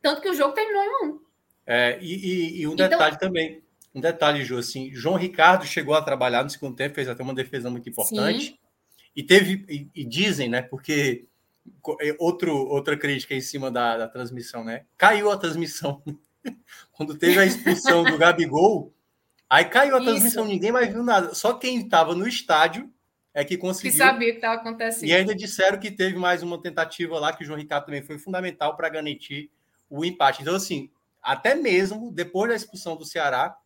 Tanto 0.00 0.20
que 0.20 0.28
o 0.28 0.34
jogo 0.34 0.54
terminou 0.54 0.82
em 0.84 1.06
um. 1.06 1.20
É, 1.66 1.98
e, 2.00 2.14
e, 2.14 2.60
e 2.60 2.66
um 2.66 2.74
então, 2.74 2.88
detalhe 2.88 3.18
também, 3.18 3.62
um 3.94 4.00
detalhe, 4.00 4.44
Ju, 4.44 4.58
assim, 4.58 4.90
João 4.94 5.16
Ricardo 5.16 5.64
chegou 5.64 5.94
a 5.94 6.02
trabalhar 6.02 6.44
no 6.44 6.50
segundo 6.50 6.76
tempo, 6.76 6.94
fez 6.94 7.08
até 7.08 7.22
uma 7.22 7.34
defesa 7.34 7.70
muito 7.70 7.88
importante. 7.88 8.46
Sim. 8.46 8.58
E 9.16 9.22
teve, 9.22 9.64
e, 9.68 9.88
e 9.94 10.04
dizem, 10.04 10.48
né? 10.48 10.62
Porque 10.62 11.26
é, 12.00 12.14
outro, 12.18 12.54
outra 12.54 12.96
crítica 12.96 13.34
em 13.34 13.40
cima 13.40 13.70
da, 13.70 13.96
da 13.96 14.08
transmissão, 14.08 14.64
né? 14.64 14.84
Caiu 14.96 15.30
a 15.30 15.36
transmissão. 15.36 16.02
Quando 16.92 17.16
teve 17.16 17.38
a 17.38 17.44
expulsão 17.44 18.04
do 18.04 18.16
Gabigol, 18.16 18.92
aí 19.48 19.64
caiu 19.64 19.96
a 19.96 20.00
transmissão, 20.00 20.44
Isso. 20.44 20.52
ninguém 20.52 20.72
mais 20.72 20.92
viu 20.92 21.02
nada. 21.02 21.34
Só 21.34 21.54
quem 21.54 21.80
estava 21.80 22.14
no 22.14 22.28
estádio 22.28 22.92
é 23.34 23.44
que 23.44 23.56
conseguiu. 23.56 23.92
Que 23.92 23.98
sabia 23.98 24.30
que 24.30 24.36
estava 24.36 24.54
acontecendo. 24.60 25.08
E 25.08 25.14
ainda 25.14 25.34
disseram 25.34 25.78
que 25.78 25.90
teve 25.90 26.16
mais 26.16 26.42
uma 26.42 26.60
tentativa 26.60 27.18
lá, 27.18 27.32
que 27.32 27.42
o 27.42 27.46
João 27.46 27.58
Ricardo 27.58 27.86
também 27.86 28.02
foi 28.02 28.18
fundamental 28.18 28.76
para 28.76 28.88
garantir 28.88 29.50
o 29.88 30.04
empate. 30.04 30.42
Então, 30.42 30.54
assim, 30.54 30.90
até 31.22 31.54
mesmo 31.54 32.12
depois 32.12 32.50
da 32.50 32.56
expulsão 32.56 32.96
do 32.96 33.04
Ceará, 33.04 33.56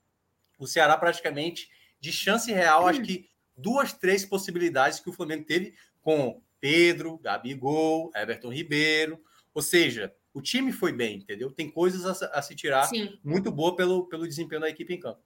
o 0.64 0.66
Ceará 0.66 0.97
praticamente 0.97 1.70
de 2.01 2.12
chance 2.12 2.52
real, 2.52 2.84
hum. 2.84 2.86
acho 2.86 3.02
que 3.02 3.28
duas, 3.56 3.93
três 3.93 4.24
possibilidades 4.24 5.01
que 5.01 5.10
o 5.10 5.12
Flamengo 5.12 5.44
teve 5.44 5.74
com 6.01 6.40
Pedro, 6.60 7.18
Gabigol, 7.18 8.10
Everton 8.14 8.52
Ribeiro. 8.52 9.20
Ou 9.55 9.62
seja, 9.62 10.14
o 10.32 10.40
time 10.40 10.72
foi 10.72 10.93
bem, 10.93 11.18
entendeu? 11.18 11.51
Tem 11.51 11.70
coisas 11.70 12.22
a, 12.22 12.26
a 12.26 12.43
se 12.43 12.55
tirar 12.55 12.84
Sim. 12.84 13.18
muito 13.22 13.51
boa 13.51 13.76
pelo, 13.76 14.06
pelo 14.06 14.26
desempenho 14.26 14.60
da 14.60 14.68
equipe 14.68 14.94
em 14.94 15.01
campo. 15.01 15.20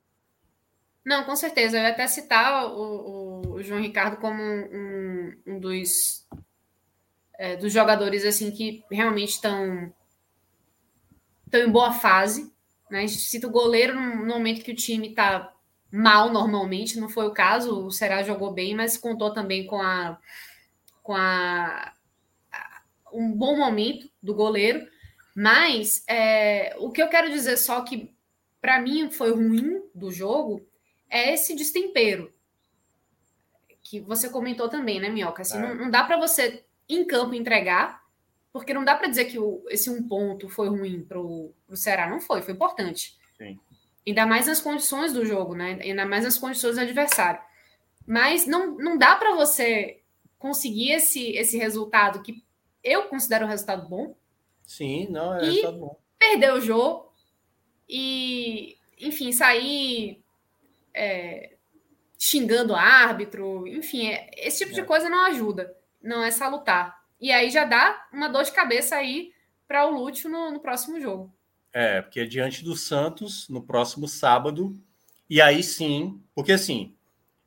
Não, 1.05 1.23
com 1.23 1.35
certeza. 1.35 1.77
Eu 1.77 1.83
ia 1.83 1.89
até 1.89 2.05
citar 2.07 2.65
o, 2.65 3.53
o 3.53 3.63
João 3.63 3.81
Ricardo 3.81 4.17
como 4.17 4.43
um, 4.43 5.33
um 5.45 5.59
dos, 5.59 6.27
é, 7.37 7.55
dos 7.55 7.71
jogadores 7.71 8.25
assim 8.25 8.51
que 8.51 8.83
realmente 8.91 9.29
estão, 9.29 9.93
estão 11.45 11.61
em 11.61 11.71
boa 11.71 11.93
fase. 11.93 12.53
Né? 12.89 12.99
A 12.99 13.05
gente 13.05 13.19
cita 13.19 13.47
o 13.47 13.51
goleiro 13.51 13.99
no 13.99 14.25
momento 14.25 14.63
que 14.63 14.71
o 14.71 14.75
time 14.75 15.09
está 15.09 15.53
mal 15.91 16.31
normalmente, 16.31 16.99
não 16.99 17.09
foi 17.09 17.27
o 17.27 17.33
caso, 17.33 17.85
o 17.85 17.91
Será 17.91 18.23
jogou 18.23 18.51
bem, 18.51 18.75
mas 18.75 18.97
contou 18.97 19.31
também 19.33 19.65
com 19.65 19.81
a 19.81 20.19
com 21.01 21.15
a, 21.15 21.93
a 22.51 22.81
um 23.13 23.31
bom 23.31 23.57
momento 23.57 24.09
do 24.21 24.33
goleiro. 24.33 24.85
Mas 25.35 26.03
é, 26.07 26.75
o 26.79 26.91
que 26.91 27.01
eu 27.01 27.07
quero 27.07 27.29
dizer 27.29 27.57
só 27.57 27.81
que 27.81 28.13
para 28.59 28.81
mim 28.81 29.09
foi 29.09 29.31
ruim 29.31 29.81
do 29.93 30.11
jogo 30.11 30.67
é 31.09 31.33
esse 31.33 31.55
destempero 31.55 32.33
que 33.89 34.01
você 34.01 34.29
comentou 34.29 34.67
também, 34.67 34.99
né, 34.99 35.09
Minhoca? 35.09 35.41
Assim, 35.41 35.57
é. 35.57 35.61
não, 35.61 35.75
não, 35.75 35.89
dá 35.89 36.03
para 36.03 36.17
você 36.17 36.65
em 36.89 37.05
campo 37.05 37.33
entregar, 37.33 37.96
porque 38.57 38.73
não 38.73 38.83
dá 38.83 38.95
para 38.95 39.07
dizer 39.07 39.25
que 39.25 39.39
o, 39.39 39.63
esse 39.69 39.89
um 39.89 40.07
ponto 40.07 40.49
foi 40.49 40.67
ruim 40.69 41.03
para 41.03 41.19
o 41.19 41.53
Ceará. 41.73 42.09
Não 42.09 42.19
foi, 42.19 42.41
foi 42.41 42.53
importante. 42.53 43.17
Sim. 43.37 43.59
Ainda 44.05 44.25
mais 44.25 44.47
nas 44.47 44.61
condições 44.61 45.13
do 45.13 45.25
jogo, 45.25 45.55
né? 45.55 45.79
Ainda 45.81 46.05
mais 46.05 46.23
nas 46.23 46.37
condições 46.37 46.75
do 46.75 46.81
adversário. 46.81 47.41
Mas 48.05 48.45
não, 48.45 48.77
não 48.77 48.97
dá 48.97 49.15
para 49.15 49.35
você 49.35 49.99
conseguir 50.39 50.91
esse, 50.91 51.31
esse 51.31 51.57
resultado 51.57 52.21
que 52.21 52.43
eu 52.83 53.03
considero 53.03 53.45
um 53.45 53.49
resultado 53.49 53.87
bom. 53.87 54.15
Sim, 54.65 55.07
não, 55.09 55.35
é 55.35 55.45
resultado 55.45 55.77
bom. 55.77 55.99
Perder 56.17 56.53
o 56.53 56.61
jogo 56.61 57.11
e, 57.87 58.77
enfim, 58.99 59.31
sair 59.31 60.23
é, 60.93 61.57
xingando 62.17 62.73
o 62.73 62.77
árbitro, 62.77 63.67
enfim, 63.67 64.07
é, 64.07 64.29
esse 64.35 64.59
tipo 64.59 64.71
é. 64.71 64.81
de 64.81 64.83
coisa 64.83 65.09
não 65.09 65.25
ajuda, 65.25 65.75
não 66.01 66.23
é 66.23 66.31
salutar. 66.31 66.96
E 67.19 67.31
aí 67.31 67.49
já 67.49 67.65
dá 67.65 68.07
uma 68.11 68.27
dor 68.27 68.43
de 68.43 68.51
cabeça 68.51 68.95
aí 68.95 69.31
para 69.67 69.85
o 69.85 69.91
Lúcio 69.91 70.29
no, 70.29 70.51
no 70.51 70.59
próximo 70.59 70.99
jogo. 70.99 71.33
É, 71.73 72.01
porque 72.01 72.21
é 72.21 72.25
diante 72.25 72.63
do 72.63 72.75
Santos, 72.75 73.47
no 73.49 73.61
próximo 73.61 74.07
sábado, 74.07 74.75
E 75.29 75.41
aí 75.41 75.61
sim, 75.61 76.21
porque 76.33 76.53
assim, 76.53 76.95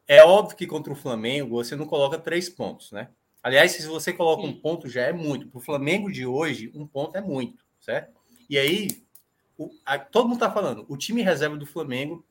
é 0.06 0.22
óbvio 0.22 0.56
que 0.56 0.66
contra 0.66 0.92
o 0.92 0.96
Flamengo 0.96 1.56
você 1.56 1.76
não 1.76 1.86
coloca 1.86 2.18
três 2.18 2.48
pontos, 2.48 2.92
né? 2.92 3.08
Aliás, 3.42 3.72
se 3.72 3.86
você 3.86 4.12
coloca 4.12 4.42
sim. 4.42 4.48
um 4.48 4.60
ponto, 4.60 4.88
já 4.88 5.02
é 5.02 5.12
muito. 5.12 5.48
Para 5.48 5.58
o 5.58 5.62
Flamengo 5.62 6.12
de 6.12 6.26
hoje, 6.26 6.70
um 6.74 6.86
ponto 6.86 7.16
é 7.16 7.20
muito, 7.20 7.64
certo? 7.80 8.20
E 8.48 8.58
aí, 8.58 8.88
o, 9.56 9.70
a, 9.86 9.98
todo 9.98 10.24
mundo 10.24 10.34
está 10.34 10.50
falando, 10.50 10.84
o 10.88 10.96
time 10.96 11.22
reserva 11.22 11.56
do 11.56 11.64
Flamengo, 11.64 12.26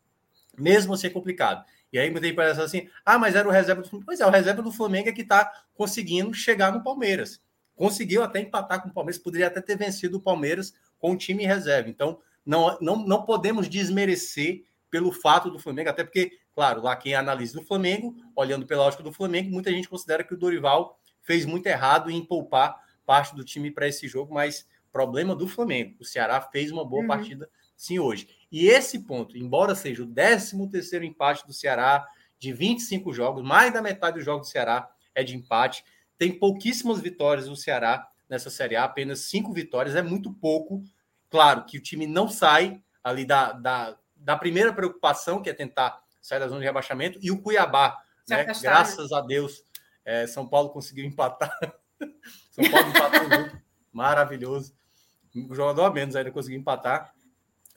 mesmo 0.57 0.95
ser 0.98 1.10
complicado. 1.10 1.66
E 1.91 1.98
aí 1.98 2.10
muita 2.10 2.28
gente 2.28 2.36
parece 2.36 2.61
assim, 2.61 2.88
ah, 3.03 3.18
mas 3.18 3.36
era 3.36 3.48
o 3.48 3.52
reserva 3.52 3.82
do 3.82 3.90
Flamengo. 3.90 4.06
Pois 4.06 4.20
é, 4.20 4.26
o 4.26 4.30
reserva 4.30 4.61
do 4.61 4.72
Flamengo 4.72 5.10
é 5.10 5.11
que 5.11 5.22
está 5.22 5.52
conseguindo 5.74 6.34
chegar 6.34 6.72
no 6.72 6.84
Palmeiras. 6.84 7.41
Conseguiu 7.76 8.22
até 8.24 8.40
empatar 8.40 8.82
com 8.82 8.90
o 8.90 8.94
Palmeiras, 8.94 9.22
poderia 9.22 9.48
até 9.48 9.61
ter 9.61 9.78
vencido 9.78 10.18
o 10.18 10.22
Palmeiras 10.22 10.74
com 10.99 11.11
o 11.11 11.18
time 11.18 11.45
reserva. 11.45 11.90
Então, 11.90 12.20
não, 12.45 12.78
não, 12.80 12.95
não 12.98 13.24
podemos 13.24 13.68
desmerecer 13.68 14.64
pelo 14.90 15.11
fato 15.11 15.49
do 15.49 15.60
Flamengo, 15.60 15.90
até 15.90 16.03
porque, 16.03 16.40
claro, 16.53 16.82
lá 16.82 16.95
quem 16.95 17.16
analisa 17.16 17.60
o 17.60 17.64
Flamengo, 17.64 18.16
olhando 18.36 18.66
pela 18.66 18.84
ótica 18.84 19.03
do 19.03 19.14
Flamengo, 19.14 19.52
muita 19.52 19.72
gente 19.72 19.88
considera 19.88 20.24
que 20.24 20.34
o 20.34 20.38
Dorival 20.38 20.99
fez 21.22 21.45
muito 21.45 21.68
errado 21.68 22.10
em 22.10 22.26
poupar 22.26 22.76
parte 23.06 23.36
do 23.36 23.44
time 23.44 23.72
para 23.72 23.88
esse 23.88 24.07
jogo, 24.07 24.34
mas 24.34 24.68
problema 24.91 25.36
do 25.36 25.48
Flamengo. 25.48 25.95
O 25.99 26.06
Ceará 26.06 26.41
fez 26.41 26.72
uma 26.72 26.84
boa 26.84 27.02
uhum. 27.02 27.07
partida 27.07 27.49
sim 27.80 27.97
hoje. 27.97 28.27
E 28.51 28.68
esse 28.68 28.99
ponto, 28.99 29.38
embora 29.38 29.73
seja 29.73 30.03
o 30.03 30.14
13 30.14 30.69
terceiro 30.69 31.06
empate 31.06 31.47
do 31.47 31.53
Ceará 31.53 32.06
de 32.38 32.51
25 32.51 33.14
jogos, 33.14 33.41
mais 33.41 33.72
da 33.72 33.81
metade 33.81 34.18
dos 34.18 34.26
jogos 34.26 34.47
do 34.47 34.51
Ceará 34.51 34.91
é 35.15 35.23
de 35.23 35.34
empate, 35.34 35.85
tem 36.18 36.38
pouquíssimas 36.38 36.99
vitórias 36.99 37.47
do 37.47 37.56
Ceará 37.56 38.06
nessa 38.27 38.49
Série 38.49 38.76
A, 38.76 38.84
apenas 38.84 39.22
cinco 39.22 39.53
vitórias, 39.53 39.95
é 39.95 40.01
muito 40.01 40.34
pouco. 40.34 40.84
Claro 41.30 41.64
que 41.64 41.77
o 41.77 41.81
time 41.81 42.06
não 42.06 42.27
sai 42.27 42.84
ali 43.01 43.26
da, 43.26 43.53
da, 43.53 43.97
da 44.14 44.35
primeira 44.35 44.73
preocupação, 44.73 45.41
que 45.41 45.49
é 45.49 45.53
tentar 45.53 46.03
sair 46.22 46.39
da 46.39 46.49
zona 46.49 46.60
de 46.60 46.65
rebaixamento, 46.65 47.18
e 47.22 47.31
o 47.31 47.41
Cuiabá, 47.41 47.97
né? 48.27 48.45
graças 48.61 49.14
a 49.14 49.22
Deus, 49.22 49.64
é, 50.03 50.27
São 50.27 50.45
Paulo 50.45 50.69
conseguiu 50.69 51.06
empatar. 51.06 51.57
São 52.51 52.69
Paulo 52.69 52.89
empatou 52.89 53.60
maravilhoso. 53.91 54.77
O 55.49 55.56
jogador 55.56 55.85
a 55.85 55.91
menos 55.91 56.15
ainda 56.15 56.31
conseguiu 56.31 56.60
empatar. 56.60 57.14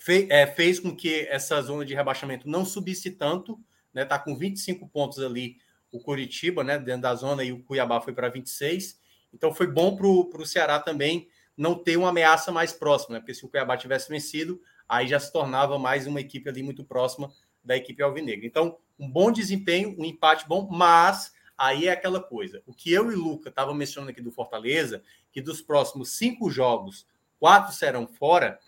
Fe, 0.05 0.27
é, 0.31 0.49
fez 0.49 0.81
com 0.81 0.97
que 0.97 1.29
essa 1.29 1.63
zona 1.63 1.85
de 1.85 1.95
rebaixamento 1.95 2.49
não 2.49 2.65
subisse 2.65 3.09
tanto, 3.13 3.57
né? 3.95 4.05
Tá 4.05 4.19
com 4.19 4.37
25 4.37 4.89
pontos 4.89 5.21
ali 5.21 5.59
o 5.93 6.01
Curitiba, 6.01 6.65
né? 6.65 6.77
Dentro 6.77 7.03
da 7.03 7.15
zona, 7.15 7.45
e 7.45 7.53
o 7.53 7.63
Cuiabá 7.63 8.01
foi 8.01 8.13
para 8.13 8.29
26. 8.29 8.99
Então 9.33 9.55
foi 9.55 9.69
bom 9.69 9.95
para 9.97 10.09
o 10.09 10.45
Ceará 10.45 10.81
também 10.81 11.29
não 11.57 11.77
ter 11.77 11.97
uma 11.97 12.09
ameaça 12.09 12.51
mais 12.51 12.73
próxima, 12.73 13.15
né? 13.15 13.21
Porque 13.21 13.33
se 13.33 13.47
o 13.47 13.49
Cuiabá 13.49 13.77
tivesse 13.77 14.09
vencido, 14.09 14.61
aí 14.89 15.07
já 15.07 15.21
se 15.21 15.33
tornava 15.33 15.79
mais 15.79 16.05
uma 16.05 16.21
equipe 16.21 16.49
ali 16.49 16.65
muito 16.65 16.83
próxima 16.83 17.33
da 17.63 17.77
equipe 17.77 18.03
alvinegra. 18.03 18.45
Então, 18.45 18.79
um 18.99 19.09
bom 19.09 19.31
desempenho, 19.31 19.95
um 19.97 20.05
empate 20.05 20.49
bom, 20.49 20.69
mas 20.69 21.33
aí 21.57 21.87
é 21.87 21.93
aquela 21.93 22.21
coisa. 22.21 22.61
O 22.67 22.75
que 22.75 22.93
eu 22.93 23.13
e 23.13 23.15
Luca 23.15 23.51
estavam 23.51 23.73
mencionando 23.73 24.11
aqui 24.11 24.21
do 24.21 24.33
Fortaleza, 24.33 25.01
que 25.31 25.41
dos 25.41 25.63
próximos 25.63 26.11
cinco 26.11 26.51
jogos, 26.51 27.07
quatro 27.39 27.73
serão 27.73 28.09
fora, 28.09 28.59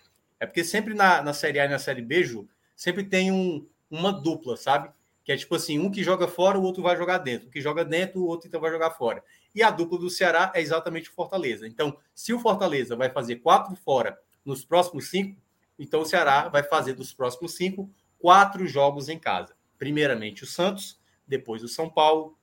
é 0.40 0.46
porque 0.46 0.64
sempre 0.64 0.94
na, 0.94 1.22
na 1.22 1.32
Série 1.32 1.60
A 1.60 1.64
e 1.64 1.68
na 1.68 1.78
Série 1.78 2.02
B, 2.02 2.24
Ju, 2.24 2.48
sempre 2.74 3.04
tem 3.04 3.30
um, 3.30 3.66
uma 3.90 4.12
dupla, 4.12 4.56
sabe? 4.56 4.90
Que 5.24 5.32
é 5.32 5.36
tipo 5.36 5.54
assim, 5.54 5.78
um 5.78 5.90
que 5.90 6.02
joga 6.02 6.28
fora, 6.28 6.58
o 6.58 6.62
outro 6.62 6.82
vai 6.82 6.96
jogar 6.96 7.18
dentro. 7.18 7.48
Um 7.48 7.50
que 7.50 7.60
joga 7.60 7.84
dentro, 7.84 8.20
o 8.20 8.26
outro 8.26 8.46
então 8.48 8.60
vai 8.60 8.70
jogar 8.70 8.90
fora. 8.90 9.22
E 9.54 9.62
a 9.62 9.70
dupla 9.70 9.98
do 9.98 10.10
Ceará 10.10 10.52
é 10.54 10.60
exatamente 10.60 11.08
o 11.08 11.12
Fortaleza. 11.12 11.66
Então, 11.66 11.96
se 12.14 12.32
o 12.34 12.38
Fortaleza 12.38 12.94
vai 12.94 13.08
fazer 13.08 13.36
quatro 13.36 13.74
fora 13.76 14.18
nos 14.44 14.64
próximos 14.64 15.08
cinco, 15.08 15.40
então 15.78 16.02
o 16.02 16.06
Ceará 16.06 16.48
vai 16.48 16.62
fazer 16.62 16.92
dos 16.92 17.12
próximos 17.12 17.54
cinco 17.54 17.90
quatro 18.18 18.66
jogos 18.66 19.08
em 19.08 19.18
casa. 19.18 19.54
Primeiramente 19.78 20.44
o 20.44 20.46
Santos, 20.46 20.98
depois 21.26 21.62
o 21.62 21.68
São 21.68 21.88
Paulo, 21.88 22.38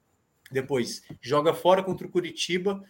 depois 0.51 1.03
joga 1.21 1.53
fora 1.53 1.83
contra 1.83 2.05
o 2.05 2.09
Curitiba. 2.09 2.83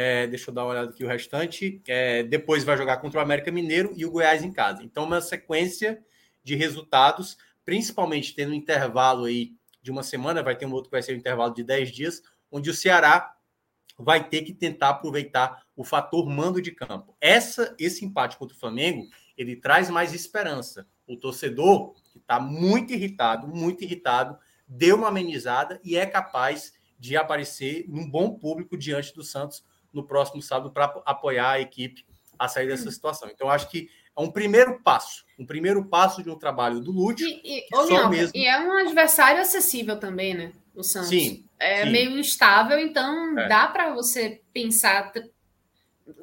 É, 0.00 0.28
deixa 0.28 0.50
eu 0.50 0.54
dar 0.54 0.62
uma 0.62 0.70
olhada 0.70 0.90
aqui 0.90 1.02
o 1.02 1.08
restante. 1.08 1.82
É, 1.88 2.22
depois 2.22 2.62
vai 2.62 2.76
jogar 2.76 2.98
contra 2.98 3.18
o 3.18 3.20
América 3.20 3.50
Mineiro 3.50 3.92
e 3.96 4.06
o 4.06 4.10
Goiás 4.12 4.44
em 4.44 4.52
casa. 4.52 4.84
Então, 4.84 5.02
uma 5.02 5.20
sequência 5.20 6.00
de 6.44 6.54
resultados, 6.54 7.36
principalmente 7.64 8.32
tendo 8.32 8.52
um 8.52 8.54
intervalo 8.54 9.24
aí 9.24 9.56
de 9.82 9.90
uma 9.90 10.04
semana, 10.04 10.40
vai 10.40 10.54
ter 10.54 10.66
um 10.66 10.72
outro 10.72 10.88
que 10.88 10.94
vai 10.94 11.02
ser 11.02 11.14
um 11.14 11.18
intervalo 11.18 11.52
de 11.52 11.64
10 11.64 11.90
dias, 11.90 12.22
onde 12.48 12.70
o 12.70 12.74
Ceará 12.74 13.34
vai 13.98 14.22
ter 14.22 14.42
que 14.42 14.54
tentar 14.54 14.90
aproveitar 14.90 15.64
o 15.74 15.82
fator 15.82 16.24
mando 16.28 16.62
de 16.62 16.70
campo. 16.70 17.16
Essa, 17.20 17.74
esse 17.76 18.04
empate 18.04 18.36
contra 18.36 18.56
o 18.56 18.60
Flamengo, 18.60 19.04
ele 19.36 19.56
traz 19.56 19.90
mais 19.90 20.14
esperança. 20.14 20.86
O 21.08 21.16
torcedor, 21.16 21.94
que 22.12 22.18
está 22.18 22.38
muito 22.38 22.92
irritado, 22.92 23.48
muito 23.48 23.82
irritado, 23.82 24.38
deu 24.64 24.94
uma 24.94 25.08
amenizada 25.08 25.80
e 25.82 25.96
é 25.96 26.06
capaz 26.06 26.72
de 26.96 27.16
aparecer 27.16 27.84
num 27.88 28.08
bom 28.08 28.38
público 28.38 28.78
diante 28.78 29.12
do 29.12 29.24
Santos 29.24 29.66
no 29.92 30.06
próximo 30.06 30.42
sábado 30.42 30.70
para 30.70 30.84
apoiar 31.04 31.52
a 31.52 31.60
equipe 31.60 32.04
a 32.38 32.48
sair 32.48 32.68
dessa 32.68 32.90
situação. 32.90 33.28
Então, 33.28 33.50
acho 33.50 33.68
que 33.68 33.88
é 34.16 34.20
um 34.20 34.30
primeiro 34.30 34.80
passo, 34.82 35.24
um 35.38 35.46
primeiro 35.46 35.84
passo 35.84 36.22
de 36.22 36.30
um 36.30 36.38
trabalho 36.38 36.80
do 36.80 36.92
Lute. 36.92 37.24
E, 37.24 37.60
e, 37.60 38.08
mesmo... 38.08 38.32
e 38.34 38.46
é 38.46 38.58
um 38.60 38.72
adversário 38.78 39.40
acessível 39.40 39.98
também, 39.98 40.34
né? 40.34 40.52
O 40.74 40.82
Santos. 40.82 41.08
Sim, 41.08 41.44
é 41.58 41.84
sim. 41.84 41.90
meio 41.90 42.18
instável, 42.18 42.78
então 42.78 43.38
é. 43.38 43.48
dá 43.48 43.66
para 43.66 43.92
você 43.92 44.40
pensar, 44.52 45.12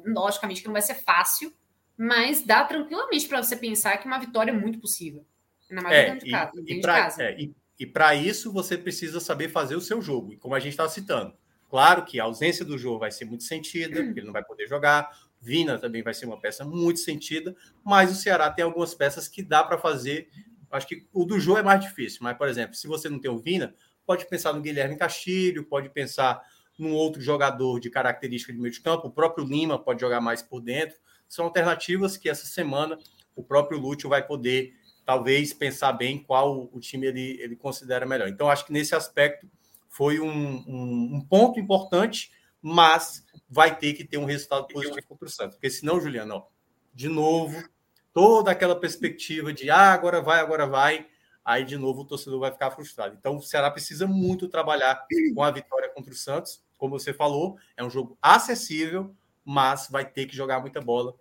logicamente 0.06 0.62
que 0.62 0.66
não 0.66 0.72
vai 0.72 0.82
ser 0.82 0.94
fácil, 0.94 1.52
mas 1.96 2.42
dá 2.42 2.64
tranquilamente 2.64 3.28
para 3.28 3.42
você 3.42 3.56
pensar 3.56 3.96
que 3.98 4.06
uma 4.06 4.18
vitória 4.18 4.50
é 4.50 4.54
muito 4.54 4.78
possível. 4.78 5.24
Na 5.70 5.82
maioria 5.82 6.12
é, 6.12 6.16
de 6.16 6.30
casa. 6.30 6.52
E, 6.66 6.80
pra, 6.80 7.14
é, 7.18 7.40
e, 7.40 7.54
e 7.78 7.86
para 7.86 8.14
isso 8.14 8.52
você 8.52 8.78
precisa 8.78 9.20
saber 9.20 9.48
fazer 9.48 9.74
o 9.74 9.80
seu 9.80 10.00
jogo. 10.00 10.32
E 10.32 10.36
como 10.36 10.54
a 10.54 10.60
gente 10.60 10.72
está 10.72 10.88
citando, 10.88 11.34
claro 11.68 12.04
que 12.04 12.20
a 12.20 12.24
ausência 12.24 12.64
do 12.64 12.78
jogo 12.78 12.98
vai 12.98 13.10
ser 13.10 13.24
muito 13.24 13.44
sentida, 13.44 14.02
porque 14.04 14.20
ele 14.20 14.26
não 14.26 14.32
vai 14.32 14.44
poder 14.44 14.66
jogar. 14.68 15.10
Vina 15.40 15.78
também 15.78 16.02
vai 16.02 16.14
ser 16.14 16.26
uma 16.26 16.40
peça 16.40 16.64
muito 16.64 17.00
sentida, 17.00 17.54
mas 17.84 18.10
o 18.10 18.14
Ceará 18.14 18.50
tem 18.50 18.64
algumas 18.64 18.94
peças 18.94 19.28
que 19.28 19.42
dá 19.42 19.62
para 19.62 19.78
fazer. 19.78 20.28
Acho 20.70 20.86
que 20.86 21.06
o 21.12 21.24
do 21.24 21.38
jogo 21.38 21.58
é 21.58 21.62
mais 21.62 21.80
difícil, 21.80 22.20
mas, 22.22 22.36
por 22.36 22.48
exemplo, 22.48 22.74
se 22.74 22.86
você 22.86 23.08
não 23.08 23.18
tem 23.18 23.30
o 23.30 23.38
Vina, 23.38 23.74
pode 24.04 24.26
pensar 24.26 24.52
no 24.52 24.60
Guilherme 24.60 24.96
Castilho, 24.96 25.64
pode 25.64 25.88
pensar 25.90 26.42
num 26.78 26.92
outro 26.92 27.20
jogador 27.20 27.80
de 27.80 27.90
característica 27.90 28.52
de 28.52 28.58
meio 28.58 28.72
de 28.72 28.80
campo, 28.80 29.08
o 29.08 29.10
próprio 29.10 29.44
Lima 29.44 29.78
pode 29.78 30.00
jogar 30.00 30.20
mais 30.20 30.42
por 30.42 30.60
dentro. 30.60 30.96
São 31.28 31.46
alternativas 31.46 32.16
que 32.16 32.28
essa 32.28 32.46
semana 32.46 32.98
o 33.34 33.42
próprio 33.42 33.78
Lúcio 33.78 34.08
vai 34.08 34.24
poder, 34.24 34.74
talvez, 35.04 35.52
pensar 35.52 35.92
bem 35.92 36.18
qual 36.18 36.68
o 36.72 36.80
time 36.80 37.06
ele, 37.06 37.40
ele 37.40 37.56
considera 37.56 38.06
melhor. 38.06 38.28
Então, 38.28 38.48
acho 38.48 38.66
que 38.66 38.72
nesse 38.72 38.94
aspecto 38.94 39.48
foi 39.96 40.20
um, 40.20 40.28
um, 40.28 41.16
um 41.16 41.20
ponto 41.20 41.58
importante, 41.58 42.30
mas 42.60 43.24
vai 43.48 43.76
ter 43.76 43.94
que 43.94 44.04
ter 44.04 44.18
um 44.18 44.24
resultado 44.24 44.66
positivo 44.66 45.06
contra 45.06 45.26
o 45.26 45.30
Santos. 45.30 45.56
Porque 45.56 45.70
senão, 45.70 46.00
Juliano, 46.00 46.34
ó, 46.34 46.46
de 46.94 47.08
novo, 47.08 47.62
toda 48.12 48.50
aquela 48.50 48.78
perspectiva 48.78 49.52
de 49.52 49.70
ah, 49.70 49.92
agora 49.92 50.20
vai, 50.20 50.40
agora 50.40 50.66
vai 50.66 51.06
aí 51.46 51.64
de 51.64 51.78
novo 51.78 52.00
o 52.00 52.04
torcedor 52.04 52.40
vai 52.40 52.50
ficar 52.50 52.72
frustrado. 52.72 53.16
Então 53.16 53.36
o 53.36 53.42
Ceará 53.42 53.70
precisa 53.70 54.04
muito 54.04 54.48
trabalhar 54.48 55.06
com 55.32 55.42
a 55.44 55.50
vitória 55.52 55.88
contra 55.88 56.12
o 56.12 56.16
Santos. 56.16 56.60
Como 56.76 56.98
você 56.98 57.14
falou, 57.14 57.56
é 57.76 57.84
um 57.84 57.88
jogo 57.88 58.18
acessível, 58.20 59.14
mas 59.44 59.86
vai 59.88 60.04
ter 60.04 60.26
que 60.26 60.34
jogar 60.34 60.58
muita 60.58 60.80
bola, 60.80 61.14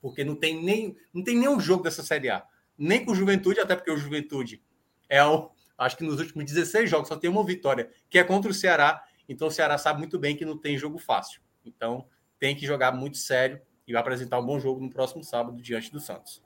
porque 0.00 0.22
não 0.22 0.36
tem 0.36 0.62
nem 0.62 0.96
não 1.12 1.24
tem 1.24 1.36
nenhum 1.36 1.58
jogo 1.58 1.82
dessa 1.82 2.04
Série 2.04 2.30
A, 2.30 2.46
nem 2.78 3.04
com 3.04 3.10
o 3.10 3.14
Juventude, 3.16 3.58
até 3.58 3.74
porque 3.74 3.90
o 3.90 3.98
Juventude 3.98 4.62
é 5.08 5.24
o, 5.24 5.50
acho 5.78 5.96
que 5.96 6.04
nos 6.04 6.18
últimos 6.18 6.44
16 6.44 6.90
jogos 6.90 7.08
só 7.08 7.16
tem 7.16 7.30
uma 7.30 7.44
vitória, 7.44 7.90
que 8.10 8.18
é 8.18 8.24
contra 8.24 8.50
o 8.50 8.54
Ceará. 8.54 9.02
Então 9.28 9.48
o 9.48 9.50
Ceará 9.50 9.78
sabe 9.78 10.00
muito 10.00 10.18
bem 10.18 10.36
que 10.36 10.44
não 10.44 10.58
tem 10.58 10.76
jogo 10.76 10.98
fácil. 10.98 11.40
Então 11.64 12.06
tem 12.38 12.54
que 12.56 12.66
jogar 12.66 12.92
muito 12.92 13.16
sério 13.16 13.60
e 13.86 13.92
vai 13.92 14.02
apresentar 14.02 14.38
um 14.38 14.44
bom 14.44 14.58
jogo 14.58 14.80
no 14.80 14.90
próximo 14.90 15.22
sábado 15.22 15.62
diante 15.62 15.90
do 15.90 16.00
Santos. 16.00 16.42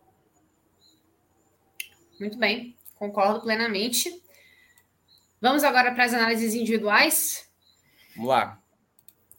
Muito 2.20 2.38
bem 2.38 2.76
concordo 3.02 3.40
plenamente. 3.40 4.22
Vamos 5.40 5.64
agora 5.64 5.92
para 5.92 6.04
as 6.04 6.14
análises 6.14 6.54
individuais? 6.54 7.50
Vamos 8.14 8.30
lá. 8.30 8.62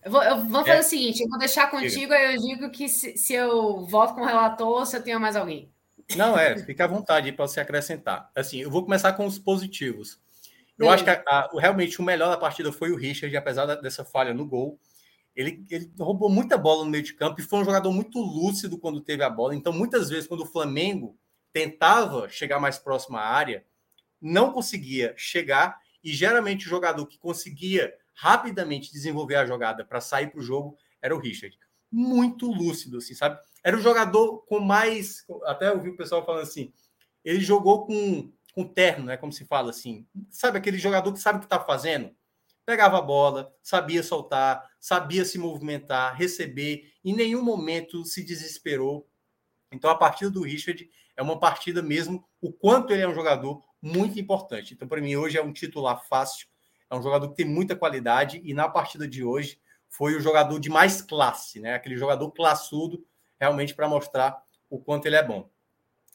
Eu 0.03 0.11
vou, 0.11 0.21
eu 0.21 0.45
vou 0.45 0.65
fazer 0.65 0.77
é. 0.77 0.79
o 0.81 0.83
seguinte: 0.83 1.23
eu 1.23 1.29
vou 1.29 1.39
deixar 1.39 1.71
contigo, 1.71 2.11
aí 2.11 2.35
eu 2.35 2.41
digo 2.41 2.69
que 2.69 2.89
se, 2.89 3.15
se 3.15 3.33
eu 3.33 3.85
voto 3.85 4.13
com 4.13 4.21
o 4.21 4.25
relator 4.25 4.67
ou 4.67 4.85
se 4.85 4.97
eu 4.97 5.01
tenho 5.01 5.17
mais 5.19 5.37
alguém. 5.37 5.72
Não, 6.17 6.37
é, 6.37 6.57
fica 6.57 6.85
à 6.85 6.87
vontade 6.87 7.31
para 7.31 7.47
você 7.47 7.59
acrescentar. 7.59 8.29
Assim, 8.35 8.59
eu 8.59 8.69
vou 8.69 8.83
começar 8.83 9.13
com 9.13 9.25
os 9.25 9.37
positivos. 9.37 10.19
Eu 10.77 10.89
acho 10.89 11.03
que 11.03 11.09
a, 11.09 11.23
a, 11.27 11.49
realmente 11.59 11.99
o 11.99 12.03
melhor 12.03 12.29
da 12.29 12.37
partida 12.37 12.71
foi 12.71 12.91
o 12.91 12.95
Richard, 12.95 13.35
apesar 13.35 13.65
da, 13.65 13.75
dessa 13.75 14.03
falha 14.03 14.33
no 14.33 14.45
gol. 14.45 14.79
Ele, 15.35 15.65
ele, 15.69 15.91
roubou 15.99 16.29
muita 16.29 16.57
bola 16.57 16.83
no 16.83 16.91
meio 16.91 17.03
de 17.03 17.13
campo 17.13 17.39
e 17.39 17.43
foi 17.43 17.59
um 17.59 17.65
jogador 17.65 17.91
muito 17.91 18.19
lúcido 18.19 18.77
quando 18.77 19.01
teve 19.01 19.23
a 19.23 19.29
bola. 19.29 19.55
Então, 19.55 19.71
muitas 19.71 20.09
vezes, 20.09 20.27
quando 20.27 20.41
o 20.41 20.45
Flamengo 20.45 21.17
tentava 21.51 22.27
chegar 22.29 22.59
mais 22.59 22.77
próximo 22.77 23.17
à 23.17 23.21
área, 23.21 23.63
não 24.21 24.51
conseguia 24.51 25.13
chegar, 25.17 25.77
e 26.03 26.11
geralmente 26.11 26.65
o 26.65 26.69
jogador 26.69 27.05
que 27.05 27.17
conseguia 27.17 27.93
rapidamente 28.13 28.91
desenvolver 28.91 29.35
a 29.35 29.45
jogada 29.45 29.83
para 29.83 30.01
sair 30.01 30.27
para 30.27 30.39
o 30.39 30.43
jogo 30.43 30.77
era 31.01 31.15
o 31.15 31.19
Richard. 31.19 31.57
Muito 31.91 32.51
lúcido, 32.51 32.97
assim, 32.97 33.13
sabe? 33.13 33.39
Era 33.63 33.77
o 33.77 33.81
jogador 33.81 34.39
com 34.45 34.59
mais. 34.59 35.25
Até 35.45 35.69
eu 35.69 35.79
vi 35.79 35.89
o 35.89 35.97
pessoal 35.97 36.25
falando 36.25 36.43
assim: 36.43 36.73
ele 37.23 37.39
jogou 37.39 37.85
com 37.85 38.31
com 38.53 38.67
terno, 38.67 39.05
né? 39.05 39.17
Como 39.17 39.31
se 39.31 39.45
fala 39.45 39.71
assim. 39.71 40.05
Sabe 40.29 40.57
aquele 40.57 40.77
jogador 40.77 41.11
que 41.11 41.19
sabe 41.19 41.37
o 41.37 41.39
que 41.39 41.47
está 41.47 41.59
fazendo? 41.59 42.11
Pegava 42.65 42.97
a 42.97 43.01
bola, 43.01 43.53
sabia 43.61 44.03
soltar, 44.03 44.69
sabia 44.79 45.25
se 45.25 45.37
movimentar, 45.37 46.15
receber, 46.15 46.93
em 47.03 47.13
nenhum 47.13 47.41
momento 47.41 48.05
se 48.05 48.23
desesperou. 48.23 49.09
Então 49.71 49.89
a 49.89 49.95
partida 49.95 50.29
do 50.29 50.43
Richard 50.43 50.89
é 51.17 51.21
uma 51.21 51.39
partida 51.39 51.81
mesmo, 51.81 52.23
o 52.39 52.53
quanto 52.53 52.93
ele 52.93 53.01
é 53.01 53.07
um 53.07 53.13
jogador 53.13 53.61
muito 53.81 54.19
importante. 54.19 54.73
Então, 54.73 54.87
para 54.87 55.01
mim, 55.01 55.15
hoje 55.15 55.37
é 55.37 55.43
um 55.43 55.51
titular 55.51 56.03
fácil, 56.07 56.47
é 56.89 56.95
um 56.95 57.01
jogador 57.01 57.29
que 57.29 57.35
tem 57.35 57.45
muita 57.45 57.75
qualidade, 57.75 58.41
e 58.43 58.53
na 58.53 58.69
partida 58.69 59.07
de 59.07 59.23
hoje 59.23 59.59
foi 59.89 60.15
o 60.15 60.21
jogador 60.21 60.59
de 60.59 60.69
mais 60.69 61.01
classe, 61.01 61.59
né? 61.59 61.75
Aquele 61.75 61.97
jogador 61.97 62.31
classudo, 62.31 63.05
realmente 63.43 63.75
para 63.75 63.89
mostrar 63.89 64.41
o 64.69 64.79
quanto 64.79 65.05
ele 65.05 65.17
é 65.17 65.23
bom. 65.23 65.49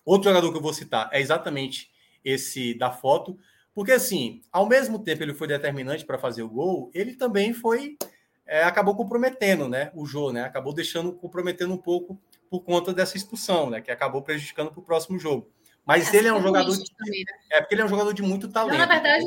Outro 0.05 0.31
jogador 0.31 0.51
que 0.51 0.57
eu 0.57 0.63
vou 0.63 0.73
citar 0.73 1.11
é 1.13 1.21
exatamente 1.21 1.91
esse 2.25 2.73
da 2.73 2.91
foto, 2.91 3.39
porque 3.75 3.93
assim, 3.93 4.41
ao 4.51 4.67
mesmo 4.67 4.99
tempo 4.99 5.23
ele 5.23 5.35
foi 5.35 5.47
determinante 5.47 6.07
para 6.07 6.19
fazer 6.19 6.43
o 6.43 6.49
gol, 6.49 6.91
ele 6.95 7.15
também 7.15 7.53
foi 7.53 7.99
é, 8.47 8.65
acabou 8.65 8.97
comprometendo, 8.97 9.69
né, 9.69 9.91
o 9.95 10.07
jogo, 10.07 10.33
né, 10.33 10.43
acabou 10.43 10.73
deixando 10.73 11.13
comprometendo 11.13 11.75
um 11.75 11.79
pouco 11.79 12.19
por 12.49 12.61
conta 12.61 12.95
dessa 12.95 13.19
expulsão, 13.19 13.69
né, 13.69 13.83
que 13.83 13.91
acabou 13.91 14.23
prejudicando 14.23 14.71
para 14.71 14.81
o 14.81 14.83
próximo 14.83 15.19
jogo. 15.19 15.53
Mas 15.85 16.13
é, 16.13 16.19
ele 16.19 16.29
é 16.29 16.33
um 16.35 16.43
jogador 16.43 16.77
de, 16.77 16.97
também, 16.97 17.25
né? 17.25 17.33
é 17.51 17.61
porque 17.61 17.75
ele 17.75 17.81
é 17.81 17.85
um 17.85 17.89
jogador 17.89 18.13
de 18.13 18.23
muito 18.23 18.49
talento. 18.49 18.73
Não, 18.77 18.87
na 18.87 18.93
verdade, 18.93 19.25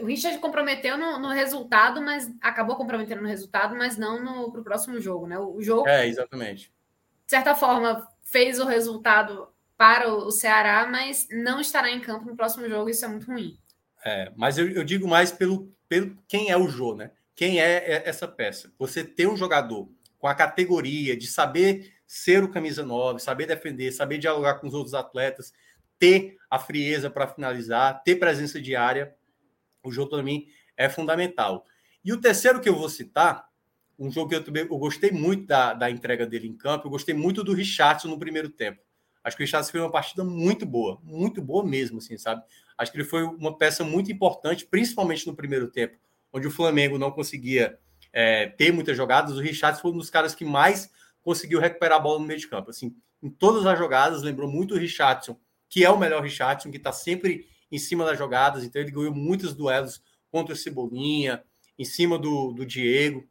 o 0.00 0.06
Richard 0.06 0.38
comprometeu 0.38 0.96
no, 0.96 1.18
no, 1.18 1.30
resultado, 1.30 2.00
mas 2.00 2.32
acabou 2.40 2.76
comprometendo 2.76 3.22
no 3.22 3.28
resultado, 3.28 3.74
mas 3.74 3.96
não 3.96 4.48
para 4.52 4.60
o 4.60 4.64
próximo 4.64 5.00
jogo, 5.00 5.26
né? 5.26 5.36
O 5.36 5.60
jogo. 5.60 5.88
É 5.88 6.06
exatamente. 6.06 6.72
De 7.26 7.30
certa 7.30 7.54
forma, 7.54 8.06
fez 8.22 8.60
o 8.60 8.64
resultado 8.64 9.48
para 9.76 10.12
o 10.12 10.30
Ceará, 10.30 10.86
mas 10.86 11.26
não 11.30 11.60
estará 11.60 11.90
em 11.90 12.00
campo 12.00 12.24
no 12.24 12.36
próximo 12.36 12.68
jogo. 12.68 12.88
Isso 12.88 13.04
é 13.04 13.08
muito 13.08 13.26
ruim. 13.26 13.58
É, 14.04 14.32
mas 14.36 14.56
eu, 14.56 14.70
eu 14.70 14.84
digo 14.84 15.08
mais 15.08 15.32
pelo, 15.32 15.72
pelo 15.88 16.16
quem 16.28 16.50
é 16.50 16.56
o 16.56 16.68
Jô, 16.68 16.94
né? 16.94 17.10
Quem 17.34 17.60
é, 17.60 17.78
é 17.78 18.08
essa 18.08 18.26
peça? 18.26 18.72
Você 18.78 19.04
ter 19.04 19.26
um 19.26 19.36
jogador 19.36 19.90
com 20.18 20.28
a 20.28 20.34
categoria 20.34 21.16
de 21.16 21.26
saber 21.26 21.92
ser 22.06 22.42
o 22.42 22.50
camisa 22.50 22.84
9, 22.84 23.18
saber 23.18 23.46
defender, 23.46 23.90
saber 23.92 24.18
dialogar 24.18 24.54
com 24.54 24.68
os 24.68 24.74
outros 24.74 24.94
atletas, 24.94 25.52
ter 25.98 26.36
a 26.48 26.58
frieza 26.58 27.10
para 27.10 27.26
finalizar, 27.26 28.02
ter 28.04 28.16
presença 28.16 28.60
diária, 28.60 29.14
o 29.82 29.90
jogo 29.90 30.10
para 30.10 30.22
mim 30.22 30.46
é 30.76 30.88
fundamental. 30.88 31.64
E 32.04 32.12
o 32.12 32.20
terceiro 32.20 32.60
que 32.60 32.68
eu 32.68 32.76
vou 32.76 32.88
citar, 32.88 33.48
um 33.98 34.10
jogo 34.10 34.28
que 34.28 34.34
eu, 34.34 34.44
também, 34.44 34.62
eu 34.62 34.78
gostei 34.78 35.10
muito 35.10 35.46
da, 35.46 35.72
da 35.72 35.90
entrega 35.90 36.26
dele 36.26 36.46
em 36.46 36.56
campo, 36.56 36.86
eu 36.86 36.90
gostei 36.90 37.14
muito 37.14 37.42
do 37.42 37.52
Richardson 37.52 38.08
no 38.08 38.18
primeiro 38.18 38.48
tempo. 38.50 38.80
Acho 39.24 39.36
que 39.36 39.42
o 39.42 39.46
Richardson 39.46 39.72
fez 39.72 39.82
uma 39.82 39.90
partida 39.90 40.22
muito 40.22 40.64
boa, 40.64 41.00
muito 41.02 41.42
boa 41.42 41.64
mesmo, 41.64 41.98
assim, 41.98 42.16
sabe? 42.16 42.42
Acho 42.78 42.92
que 42.92 42.98
ele 42.98 43.04
foi 43.04 43.24
uma 43.24 43.56
peça 43.56 43.82
muito 43.82 44.12
importante, 44.12 44.66
principalmente 44.66 45.26
no 45.26 45.34
primeiro 45.34 45.68
tempo, 45.68 45.96
onde 46.32 46.46
o 46.46 46.50
Flamengo 46.50 46.98
não 46.98 47.10
conseguia 47.10 47.78
é, 48.12 48.46
ter 48.46 48.72
muitas 48.72 48.96
jogadas. 48.96 49.36
O 49.36 49.40
Richardson 49.40 49.82
foi 49.82 49.90
um 49.90 49.96
dos 49.96 50.10
caras 50.10 50.34
que 50.34 50.44
mais 50.44 50.90
conseguiu 51.22 51.58
recuperar 51.58 51.98
a 51.98 52.00
bola 52.00 52.20
no 52.20 52.26
meio 52.26 52.38
de 52.38 52.46
campo. 52.46 52.70
Assim, 52.70 52.94
em 53.22 53.30
todas 53.30 53.66
as 53.66 53.78
jogadas, 53.78 54.22
lembrou 54.22 54.48
muito 54.48 54.74
o 54.74 54.78
Richardson, 54.78 55.36
que 55.68 55.84
é 55.84 55.90
o 55.90 55.98
melhor 55.98 56.22
Richardson, 56.22 56.70
que 56.70 56.76
está 56.76 56.92
sempre 56.92 57.48
em 57.72 57.78
cima 57.78 58.04
das 58.04 58.16
jogadas. 58.16 58.62
Então, 58.62 58.80
ele 58.80 58.92
ganhou 58.92 59.12
muitos 59.14 59.54
duelos 59.54 60.02
contra 60.30 60.54
o 60.54 60.56
Cebolinha, 60.56 61.42
em 61.78 61.84
cima 61.84 62.18
do, 62.18 62.52
do 62.52 62.64
Diego. 62.64 63.26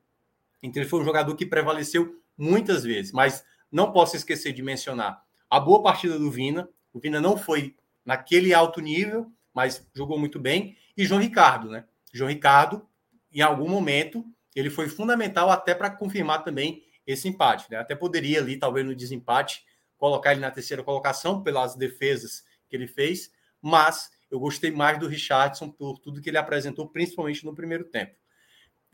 Então, 0.66 0.82
ele 0.82 0.90
foi 0.90 1.00
um 1.00 1.06
jogador 1.06 1.36
que 1.36 1.46
prevaleceu 1.46 2.22
muitas 2.38 2.84
vezes. 2.84 3.12
Mas 3.12 3.44
não 3.72 3.92
posso 3.92 4.16
esquecer 4.16 4.54
de 4.54 4.62
mencionar 4.62 5.24
a 5.50 5.60
boa 5.60 5.82
partida 5.82 6.18
do 6.18 6.30
Vina. 6.32 6.70
O 6.94 7.00
Vina 7.00 7.20
não 7.20 7.38
foi 7.38 7.76
naquele 8.04 8.54
alto 8.54 8.82
nível, 8.82 9.32
mas 9.54 9.88
jogou 9.94 10.18
muito 10.18 10.40
bem. 10.40 10.78
E 10.98 11.06
João 11.06 11.22
Ricardo, 11.22 11.70
né? 11.70 11.86
João 12.14 12.30
Ricardo, 12.30 12.88
em 13.32 13.42
algum 13.42 13.68
momento, 13.68 14.26
ele 14.56 14.70
foi 14.70 14.88
fundamental 14.88 15.50
até 15.50 15.76
para 15.76 15.90
confirmar 15.90 16.44
também 16.44 16.84
esse 17.06 17.28
empate. 17.28 17.70
Né? 17.70 17.78
Até 17.78 17.94
poderia 17.94 18.40
ali, 18.40 18.58
talvez 18.58 18.86
no 18.86 18.96
desempate, 18.96 19.64
colocar 19.98 20.32
ele 20.32 20.42
na 20.42 20.52
terceira 20.52 20.84
colocação 20.84 21.44
pelas 21.44 21.76
defesas 21.76 22.44
que 22.70 22.76
ele 22.76 22.88
fez, 22.88 23.32
mas 23.62 24.10
eu 24.32 24.40
gostei 24.40 24.72
mais 24.72 24.98
do 24.98 25.08
Richardson 25.08 25.70
por 25.70 26.00
tudo 26.00 26.22
que 26.22 26.30
ele 26.30 26.38
apresentou, 26.38 26.88
principalmente 26.88 27.46
no 27.46 27.54
primeiro 27.54 27.84
tempo. 27.86 28.16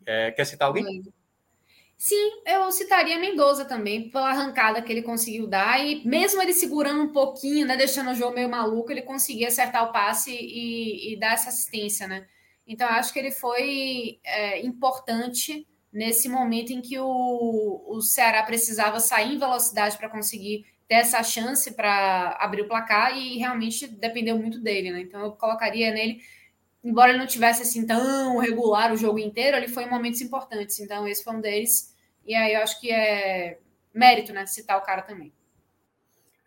É, 0.06 0.31
quer 0.31 0.45
citar 0.45 0.68
alguém? 0.68 1.03
Sim, 2.03 2.41
eu 2.48 2.72
citaria 2.72 3.19
Mendoza 3.19 3.64
também, 3.64 4.10
pela 4.10 4.32
arrancada 4.32 4.82
que 4.82 4.91
ele 4.91 5.03
conseguiu 5.03 5.45
dar, 5.45 5.86
e 5.86 6.03
mesmo 6.03 6.41
ele 6.41 6.52
segurando 6.52 7.03
um 7.03 7.11
pouquinho, 7.14 7.64
né, 7.68 7.78
deixando 7.78 8.10
o 8.10 8.15
jogo 8.15 8.34
meio 8.34 8.49
maluco, 8.49 8.91
ele 8.91 9.03
conseguia 9.03 9.49
acertar 9.49 9.88
o 9.88 9.91
passe 9.91 10.32
e, 10.32 11.14
e 11.14 11.19
dar 11.19 11.34
essa 11.34 11.49
assistência, 11.49 12.07
né? 12.07 12.26
Então, 12.65 12.88
acho 12.88 13.14
que 13.14 13.19
ele 13.19 13.30
foi 13.30 14.19
é, 14.23 14.65
importante 14.65 15.68
nesse 15.94 16.28
momento 16.28 16.72
em 16.73 16.82
que 16.82 16.98
o, 16.98 17.84
o 17.88 18.02
Ceará 18.02 18.41
precisava 18.41 18.99
sair 18.99 19.36
em 19.36 19.38
velocidade 19.38 19.95
para 19.95 20.10
conseguir 20.10 20.65
ter 20.88 20.95
essa 20.95 21.22
chance 21.22 21.72
para 21.76 22.36
abrir 22.40 22.64
o 22.64 22.68
placar 22.68 23.15
e 23.15 23.38
realmente 23.38 23.86
dependeu 23.88 24.40
muito 24.40 24.60
dele, 24.60 24.90
né? 24.91 25.02
Então, 25.02 25.22
eu 25.22 25.34
colocaria 25.34 25.91
nele 25.91 26.19
embora 26.84 27.11
ele 27.11 27.19
não 27.19 27.28
tivesse 27.28 27.61
assim 27.61 27.86
tão 27.86 28.38
regular 28.38 28.91
o 28.91 28.98
jogo 28.98 29.19
inteiro, 29.19 29.56
ele 29.57 29.68
foi 29.68 29.84
em 29.84 29.90
momentos 29.90 30.22
importantes. 30.22 30.80
Então, 30.80 31.07
esse 31.07 31.23
foi 31.23 31.36
um 31.36 31.41
deles. 31.41 31.90
E 32.26 32.35
aí 32.35 32.53
eu 32.53 32.61
acho 32.61 32.80
que 32.80 32.91
é 32.91 33.60
mérito, 33.93 34.34
né? 34.34 34.45
Citar 34.45 34.77
o 34.77 34.84
cara 34.84 35.02
também. 35.02 35.34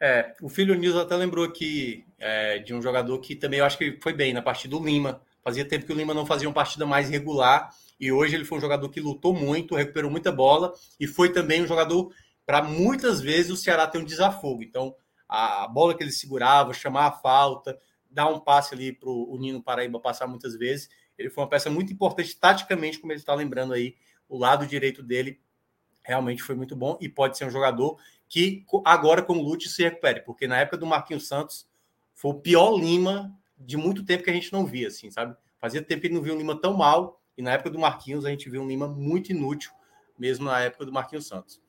É, 0.00 0.34
o 0.42 0.48
filho 0.48 0.74
Nilson 0.74 1.00
até 1.00 1.16
lembrou 1.16 1.44
aqui 1.44 2.04
é, 2.18 2.58
de 2.58 2.74
um 2.74 2.82
jogador 2.82 3.18
que 3.20 3.34
também 3.34 3.60
eu 3.60 3.64
acho 3.64 3.78
que 3.78 3.98
foi 4.02 4.12
bem 4.12 4.32
na 4.32 4.42
partida 4.42 4.76
do 4.76 4.84
Lima. 4.84 5.22
Fazia 5.42 5.64
tempo 5.64 5.86
que 5.86 5.92
o 5.92 5.96
Lima 5.96 6.14
não 6.14 6.26
fazia 6.26 6.48
uma 6.48 6.54
partida 6.54 6.84
mais 6.86 7.08
regular 7.08 7.70
e 7.98 8.10
hoje 8.10 8.34
ele 8.34 8.44
foi 8.44 8.58
um 8.58 8.60
jogador 8.60 8.88
que 8.88 9.00
lutou 9.00 9.34
muito, 9.34 9.74
recuperou 9.74 10.10
muita 10.10 10.32
bola 10.32 10.72
e 10.98 11.06
foi 11.06 11.32
também 11.32 11.62
um 11.62 11.66
jogador 11.66 12.12
para 12.44 12.62
muitas 12.62 13.20
vezes 13.20 13.50
o 13.50 13.56
Ceará 13.56 13.86
ter 13.86 13.98
um 13.98 14.04
desafogo. 14.04 14.62
Então, 14.62 14.94
a 15.28 15.66
bola 15.68 15.96
que 15.96 16.02
ele 16.02 16.12
segurava, 16.12 16.74
chamar 16.74 17.06
a 17.06 17.12
falta, 17.12 17.78
dar 18.10 18.28
um 18.28 18.38
passe 18.38 18.74
ali 18.74 18.92
para 18.92 19.08
o 19.08 19.36
Nino 19.38 19.62
Paraíba 19.62 19.98
passar 19.98 20.26
muitas 20.26 20.54
vezes. 20.56 20.88
Ele 21.16 21.30
foi 21.30 21.44
uma 21.44 21.50
peça 21.50 21.70
muito 21.70 21.92
importante 21.92 22.36
taticamente, 22.36 22.98
como 22.98 23.12
ele 23.12 23.20
está 23.20 23.34
lembrando 23.34 23.72
aí, 23.72 23.94
o 24.28 24.36
lado 24.36 24.66
direito 24.66 25.02
dele 25.02 25.40
realmente 26.04 26.42
foi 26.42 26.54
muito 26.54 26.76
bom 26.76 26.96
e 27.00 27.08
pode 27.08 27.36
ser 27.36 27.46
um 27.46 27.50
jogador 27.50 27.98
que 28.28 28.64
agora 28.84 29.22
com 29.22 29.34
o 29.34 29.42
Lute 29.42 29.68
se 29.68 29.82
recupere, 29.82 30.20
porque 30.20 30.46
na 30.46 30.58
época 30.58 30.76
do 30.76 30.86
Marquinhos 30.86 31.26
Santos 31.26 31.66
foi 32.14 32.32
o 32.32 32.40
pior 32.40 32.78
Lima 32.78 33.36
de 33.58 33.76
muito 33.76 34.04
tempo 34.04 34.22
que 34.22 34.30
a 34.30 34.34
gente 34.34 34.52
não 34.52 34.66
via, 34.66 34.88
assim, 34.88 35.10
sabe? 35.10 35.34
Fazia 35.58 35.82
tempo 35.82 36.02
que 36.02 36.08
não 36.08 36.22
via 36.22 36.34
um 36.34 36.38
Lima 36.38 36.60
tão 36.60 36.74
mal 36.74 37.20
e 37.36 37.42
na 37.42 37.52
época 37.52 37.70
do 37.70 37.78
Marquinhos 37.78 38.24
a 38.24 38.30
gente 38.30 38.50
viu 38.50 38.62
um 38.62 38.68
Lima 38.68 38.86
muito 38.86 39.30
inútil, 39.30 39.72
mesmo 40.18 40.44
na 40.44 40.60
época 40.60 40.84
do 40.84 40.92
Marquinhos 40.92 41.26
Santos. 41.26 41.60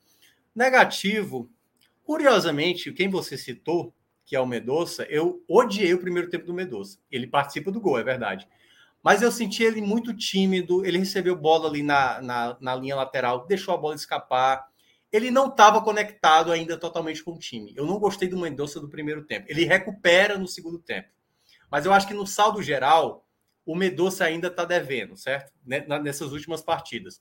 Negativo, 0.54 1.50
curiosamente, 2.04 2.92
quem 2.92 3.08
você 3.08 3.36
citou, 3.38 3.92
que 4.24 4.36
é 4.36 4.40
o 4.40 4.46
Medoça, 4.46 5.04
eu 5.04 5.42
odiei 5.48 5.94
o 5.94 6.00
primeiro 6.00 6.28
tempo 6.28 6.44
do 6.44 6.54
Medoça. 6.54 6.98
Ele 7.10 7.26
participa 7.26 7.70
do 7.70 7.80
gol, 7.80 7.98
é 7.98 8.02
verdade. 8.02 8.48
Mas 9.06 9.22
eu 9.22 9.30
senti 9.30 9.62
ele 9.62 9.80
muito 9.80 10.12
tímido. 10.12 10.84
Ele 10.84 10.98
recebeu 10.98 11.36
bola 11.36 11.68
ali 11.68 11.80
na, 11.80 12.20
na, 12.20 12.56
na 12.60 12.74
linha 12.74 12.96
lateral, 12.96 13.46
deixou 13.46 13.72
a 13.72 13.76
bola 13.76 13.94
escapar. 13.94 14.66
Ele 15.12 15.30
não 15.30 15.46
estava 15.46 15.80
conectado 15.80 16.50
ainda 16.50 16.76
totalmente 16.76 17.22
com 17.22 17.34
o 17.34 17.38
time. 17.38 17.72
Eu 17.76 17.86
não 17.86 18.00
gostei 18.00 18.28
do 18.28 18.36
Mendonça 18.36 18.80
do 18.80 18.88
primeiro 18.88 19.22
tempo. 19.22 19.46
Ele 19.48 19.64
recupera 19.64 20.36
no 20.36 20.48
segundo 20.48 20.80
tempo. 20.80 21.08
Mas 21.70 21.86
eu 21.86 21.92
acho 21.92 22.08
que 22.08 22.14
no 22.14 22.26
saldo 22.26 22.60
geral, 22.60 23.24
o 23.64 23.76
Mendonça 23.76 24.24
ainda 24.24 24.48
está 24.48 24.64
devendo, 24.64 25.16
certo? 25.16 25.52
Nessas 25.64 26.32
últimas 26.32 26.60
partidas. 26.60 27.20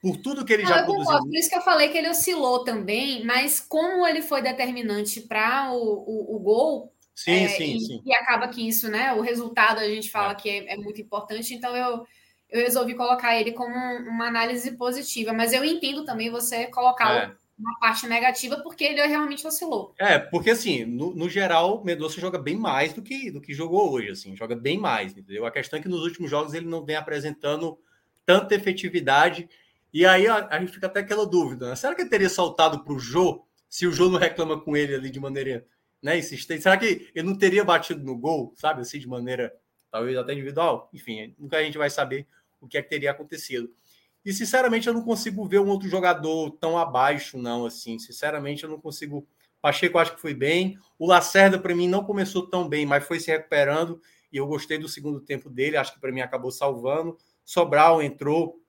Por 0.00 0.16
tudo 0.16 0.44
que 0.44 0.52
ele 0.52 0.66
já 0.66 0.82
produziu. 0.82 1.20
Por 1.20 1.36
isso 1.36 1.48
que 1.48 1.54
eu 1.54 1.62
falei 1.62 1.90
que 1.90 1.98
ele 1.98 2.10
oscilou 2.10 2.64
também, 2.64 3.24
mas 3.24 3.60
como 3.60 4.04
ele 4.04 4.22
foi 4.22 4.42
determinante 4.42 5.20
para 5.20 5.72
o, 5.72 5.76
o, 5.76 6.34
o, 6.34 6.40
gol, 6.40 6.92
Sim, 7.14 7.44
é, 7.44 7.48
sim, 7.48 7.76
e, 7.76 7.80
sim. 7.80 8.02
E 8.04 8.14
acaba 8.14 8.48
que 8.48 8.66
isso, 8.66 8.88
né? 8.88 9.12
O 9.12 9.20
resultado 9.20 9.78
a 9.78 9.88
gente 9.88 10.10
fala 10.10 10.32
é. 10.32 10.34
que 10.34 10.48
é, 10.48 10.74
é, 10.74 10.76
muito 10.76 11.00
importante, 11.00 11.54
então 11.54 11.76
eu, 11.76 12.06
eu 12.50 12.60
resolvi 12.60 12.94
colocar 12.94 13.38
ele 13.38 13.52
como 13.52 13.74
uma 13.74 14.26
análise 14.26 14.72
positiva, 14.76 15.32
mas 15.32 15.52
eu 15.52 15.64
entendo 15.64 16.04
também 16.04 16.30
você 16.30 16.66
colocar 16.68 17.14
é. 17.14 17.32
uma 17.58 17.78
parte 17.78 18.06
negativa, 18.06 18.60
porque 18.62 18.84
ele 18.84 19.06
realmente 19.06 19.46
oscilou. 19.46 19.94
É, 19.98 20.18
porque 20.18 20.50
assim, 20.50 20.84
no, 20.84 21.14
no 21.14 21.28
geral, 21.28 21.80
o 21.80 21.84
Mendonça 21.84 22.20
joga 22.20 22.38
bem 22.38 22.56
mais 22.56 22.92
do 22.92 23.02
que, 23.02 23.30
do 23.30 23.40
que 23.40 23.54
jogou 23.54 23.92
hoje, 23.92 24.10
assim, 24.10 24.34
joga 24.34 24.56
bem 24.56 24.78
mais, 24.78 25.12
entendeu? 25.12 25.44
A 25.44 25.50
questão 25.50 25.78
é 25.78 25.82
que 25.82 25.88
nos 25.88 26.02
últimos 26.02 26.30
jogos 26.30 26.54
ele 26.54 26.66
não 26.66 26.84
vem 26.84 26.96
apresentando 26.96 27.78
tanta 28.24 28.54
efetividade, 28.54 29.48
e 29.92 30.06
aí 30.06 30.26
a, 30.26 30.46
a 30.48 30.58
gente 30.58 30.72
fica 30.72 30.86
até 30.86 31.00
aquela 31.00 31.26
dúvida, 31.26 31.68
né? 31.68 31.76
Será 31.76 31.94
que 31.94 32.00
ele 32.00 32.08
teria 32.10 32.30
soltado 32.30 32.82
para 32.82 32.94
o 32.94 32.98
Jô 32.98 33.44
se 33.68 33.86
o 33.86 33.92
Jô 33.92 34.08
não 34.08 34.18
reclama 34.18 34.58
com 34.60 34.76
ele 34.76 34.94
ali 34.94 35.10
de 35.10 35.20
maneira 35.20 35.66
né, 36.02 36.18
insistente. 36.18 36.62
Será 36.62 36.76
que 36.76 37.10
ele 37.14 37.26
não 37.26 37.38
teria 37.38 37.64
batido 37.64 38.02
no 38.04 38.18
gol, 38.18 38.52
sabe, 38.56 38.80
assim, 38.82 38.98
de 38.98 39.08
maneira 39.08 39.54
talvez 39.90 40.16
até 40.16 40.32
individual? 40.32 40.90
Enfim, 40.92 41.34
nunca 41.38 41.58
a 41.58 41.62
gente 41.62 41.78
vai 41.78 41.88
saber 41.88 42.26
o 42.60 42.66
que 42.66 42.76
é 42.76 42.82
que 42.82 42.88
teria 42.88 43.12
acontecido. 43.12 43.72
E 44.24 44.32
sinceramente 44.32 44.86
eu 44.86 44.94
não 44.94 45.02
consigo 45.02 45.46
ver 45.46 45.60
um 45.60 45.68
outro 45.68 45.88
jogador 45.88 46.50
tão 46.52 46.78
abaixo, 46.78 47.38
não, 47.38 47.66
assim. 47.66 47.98
Sinceramente 47.98 48.64
eu 48.64 48.70
não 48.70 48.80
consigo. 48.80 49.26
Pacheco 49.60 49.98
acho 49.98 50.14
que 50.14 50.20
foi 50.20 50.34
bem. 50.34 50.76
O 50.98 51.06
Lacerda 51.06 51.58
para 51.58 51.74
mim 51.74 51.88
não 51.88 52.04
começou 52.04 52.48
tão 52.48 52.68
bem, 52.68 52.86
mas 52.86 53.04
foi 53.04 53.20
se 53.20 53.30
recuperando. 53.30 54.00
e 54.32 54.36
eu 54.36 54.46
gostei 54.46 54.78
do 54.78 54.88
segundo 54.88 55.20
tempo 55.20 55.50
dele, 55.50 55.76
acho 55.76 55.92
que 55.92 56.00
para 56.00 56.12
mim 56.12 56.20
acabou 56.20 56.50
salvando. 56.50 57.18
Sobral 57.44 58.00
entrou, 58.02 58.60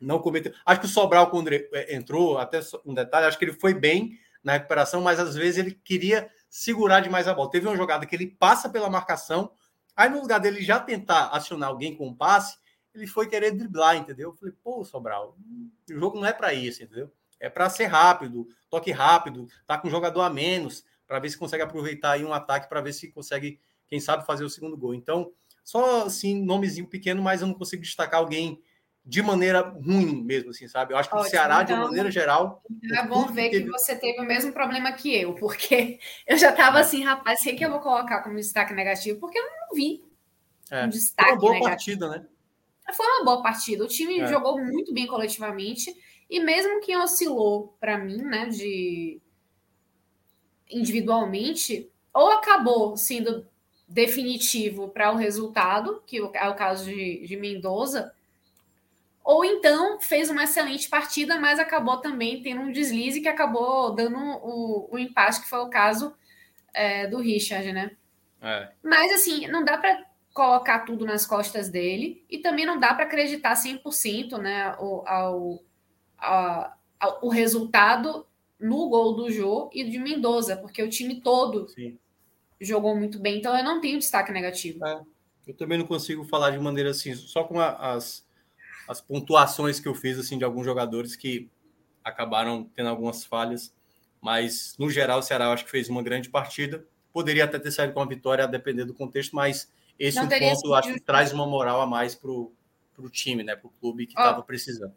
não 0.00 0.18
cometeu. 0.18 0.52
Acho 0.64 0.80
que 0.80 0.86
o 0.86 0.88
Sobral, 0.88 1.30
quando 1.30 1.50
é, 1.52 1.94
entrou, 1.94 2.38
até 2.38 2.60
um 2.84 2.94
detalhe, 2.94 3.26
acho 3.26 3.38
que 3.38 3.44
ele 3.44 3.52
foi 3.52 3.74
bem 3.74 4.18
na 4.42 4.52
recuperação, 4.52 5.00
mas 5.00 5.18
às 5.18 5.34
vezes 5.34 5.58
ele 5.58 5.72
queria 5.72 6.30
segurar 6.50 7.00
demais 7.00 7.28
a 7.28 7.32
bola. 7.32 7.50
Teve 7.50 7.68
uma 7.68 7.76
jogada 7.76 8.04
que 8.04 8.14
ele 8.14 8.26
passa 8.26 8.68
pela 8.68 8.90
marcação, 8.90 9.52
aí 9.96 10.10
no 10.10 10.20
lugar 10.20 10.40
dele 10.40 10.60
já 10.62 10.80
tentar 10.80 11.28
acionar 11.28 11.68
alguém 11.68 11.96
com 11.96 12.08
um 12.08 12.14
passe, 12.14 12.58
ele 12.92 13.06
foi 13.06 13.28
querer 13.28 13.52
driblar, 13.52 13.96
entendeu? 13.96 14.30
Eu 14.30 14.34
falei, 14.34 14.52
pô, 14.62 14.84
Sobral, 14.84 15.36
o 15.88 15.94
jogo 15.94 16.18
não 16.18 16.26
é 16.26 16.32
para 16.32 16.52
isso, 16.52 16.82
entendeu? 16.82 17.10
É 17.38 17.48
para 17.48 17.70
ser 17.70 17.86
rápido, 17.86 18.48
toque 18.68 18.90
rápido, 18.90 19.46
tá 19.64 19.78
com 19.78 19.86
um 19.86 19.90
jogador 19.90 20.22
a 20.22 20.28
menos, 20.28 20.84
para 21.06 21.20
ver 21.20 21.30
se 21.30 21.38
consegue 21.38 21.62
aproveitar 21.62 22.12
aí 22.12 22.24
um 22.24 22.32
ataque, 22.32 22.68
para 22.68 22.80
ver 22.80 22.92
se 22.92 23.10
consegue, 23.12 23.60
quem 23.86 24.00
sabe, 24.00 24.26
fazer 24.26 24.44
o 24.44 24.50
segundo 24.50 24.76
gol. 24.76 24.92
Então, 24.92 25.32
só 25.62 26.06
assim, 26.06 26.42
nomezinho 26.44 26.86
pequeno, 26.86 27.22
mas 27.22 27.40
eu 27.40 27.46
não 27.46 27.54
consigo 27.54 27.82
destacar 27.82 28.20
alguém 28.20 28.60
de 29.04 29.22
maneira 29.22 29.60
ruim 29.60 30.22
mesmo, 30.22 30.50
assim, 30.50 30.68
sabe? 30.68 30.92
Eu 30.92 30.98
acho 30.98 31.08
que 31.08 31.14
Ótimo, 31.14 31.26
o 31.26 31.30
Ceará, 31.30 31.62
então, 31.62 31.76
de 31.76 31.84
maneira 31.84 32.10
geral. 32.10 32.62
É 32.94 33.06
bom 33.06 33.26
ver 33.26 33.50
que, 33.50 33.58
teve... 33.58 33.70
você 33.70 33.96
teve 33.96 34.20
o 34.20 34.24
mesmo 34.24 34.52
problema 34.52 34.92
que 34.92 35.14
eu, 35.14 35.34
porque 35.34 35.98
eu 36.26 36.36
já 36.36 36.50
estava 36.50 36.78
é. 36.78 36.80
assim, 36.82 37.02
rapaz, 37.02 37.40
quem 37.42 37.56
que 37.56 37.64
eu 37.64 37.70
vou 37.70 37.80
colocar 37.80 38.22
como 38.22 38.36
destaque 38.36 38.74
negativo? 38.74 39.18
Porque 39.18 39.38
eu 39.38 39.44
não 39.44 39.74
vi 39.74 40.04
é. 40.70 40.84
um 40.84 40.88
destaque. 40.88 41.28
Foi 41.28 41.32
uma 41.32 41.40
boa 41.40 41.52
negativo. 41.54 41.98
partida, 41.98 42.08
né? 42.08 42.26
Foi 42.92 43.06
uma 43.06 43.24
boa 43.24 43.42
partida. 43.42 43.84
O 43.84 43.88
time 43.88 44.20
é. 44.20 44.26
jogou 44.26 44.60
muito 44.62 44.92
bem 44.92 45.06
coletivamente, 45.06 45.94
e 46.28 46.40
mesmo 46.40 46.80
que 46.80 46.96
oscilou 46.96 47.76
para 47.80 47.98
mim, 47.98 48.22
né, 48.22 48.46
de 48.46 49.20
individualmente, 50.68 51.90
ou 52.14 52.30
acabou 52.30 52.96
sendo 52.96 53.46
definitivo 53.88 54.88
para 54.88 55.10
o 55.10 55.16
resultado, 55.16 56.00
que 56.06 56.18
é 56.34 56.48
o 56.48 56.54
caso 56.54 56.84
de, 56.84 57.26
de 57.26 57.36
Mendoza, 57.36 58.12
ou 59.30 59.44
então 59.44 60.00
fez 60.00 60.28
uma 60.28 60.42
excelente 60.42 60.88
partida, 60.88 61.38
mas 61.38 61.60
acabou 61.60 61.98
também 61.98 62.42
tendo 62.42 62.62
um 62.62 62.72
deslize 62.72 63.20
que 63.20 63.28
acabou 63.28 63.94
dando 63.94 64.18
o, 64.18 64.88
o 64.92 64.98
empate, 64.98 65.42
que 65.42 65.48
foi 65.48 65.60
o 65.60 65.70
caso 65.70 66.12
é, 66.74 67.06
do 67.06 67.18
Richard, 67.18 67.72
né? 67.72 67.92
É. 68.42 68.72
Mas 68.82 69.12
assim, 69.12 69.46
não 69.46 69.64
dá 69.64 69.78
para 69.78 70.04
colocar 70.34 70.80
tudo 70.80 71.06
nas 71.06 71.24
costas 71.24 71.68
dele 71.68 72.24
e 72.28 72.38
também 72.38 72.66
não 72.66 72.80
dá 72.80 72.92
para 72.92 73.04
acreditar 73.04 73.54
100% 73.54 74.36
né, 74.38 74.74
ao, 74.76 75.08
ao, 75.08 75.62
ao, 76.18 76.72
ao, 76.98 77.18
o 77.22 77.28
resultado 77.28 78.26
no 78.58 78.88
gol 78.88 79.14
do 79.14 79.30
Jô 79.30 79.70
e 79.72 79.84
de 79.84 80.00
Mendoza, 80.00 80.56
porque 80.56 80.82
o 80.82 80.90
time 80.90 81.20
todo 81.20 81.68
Sim. 81.68 81.96
jogou 82.60 82.96
muito 82.96 83.20
bem, 83.20 83.38
então 83.38 83.56
eu 83.56 83.62
não 83.62 83.80
tenho 83.80 83.96
destaque 83.96 84.32
negativo. 84.32 84.84
É. 84.84 85.00
Eu 85.46 85.54
também 85.54 85.78
não 85.78 85.86
consigo 85.86 86.24
falar 86.24 86.50
de 86.50 86.58
maneira 86.58 86.90
assim, 86.90 87.14
só 87.14 87.44
com 87.44 87.60
a, 87.60 87.94
as 87.94 88.28
as 88.90 89.00
pontuações 89.00 89.78
que 89.78 89.86
eu 89.86 89.94
fiz 89.94 90.18
assim 90.18 90.36
de 90.36 90.42
alguns 90.42 90.64
jogadores 90.64 91.14
que 91.14 91.48
acabaram 92.02 92.64
tendo 92.74 92.88
algumas 92.88 93.24
falhas, 93.24 93.72
mas 94.20 94.74
no 94.80 94.90
geral 94.90 95.20
o 95.20 95.22
Ceará 95.22 95.44
eu 95.44 95.52
acho 95.52 95.64
que 95.64 95.70
fez 95.70 95.88
uma 95.88 96.02
grande 96.02 96.28
partida. 96.28 96.84
Poderia 97.12 97.44
até 97.44 97.56
ter 97.60 97.70
saído 97.70 97.92
com 97.92 98.02
a 98.02 98.04
vitória 98.06 98.42
a 98.42 98.48
depender 98.48 98.84
do 98.84 98.92
contexto, 98.92 99.36
mas 99.36 99.72
esse 99.96 100.18
um 100.18 100.28
ponto 100.28 100.66
eu 100.66 100.74
acho 100.74 100.92
que 100.92 100.98
traz 100.98 101.32
uma 101.32 101.46
moral 101.46 101.80
a 101.80 101.86
mais 101.86 102.16
para 102.16 102.32
o 102.32 102.52
time, 103.12 103.44
né, 103.44 103.54
para 103.54 103.68
o 103.68 103.70
clube 103.80 104.06
que 104.06 104.12
estava 104.12 104.42
precisando. 104.42 104.92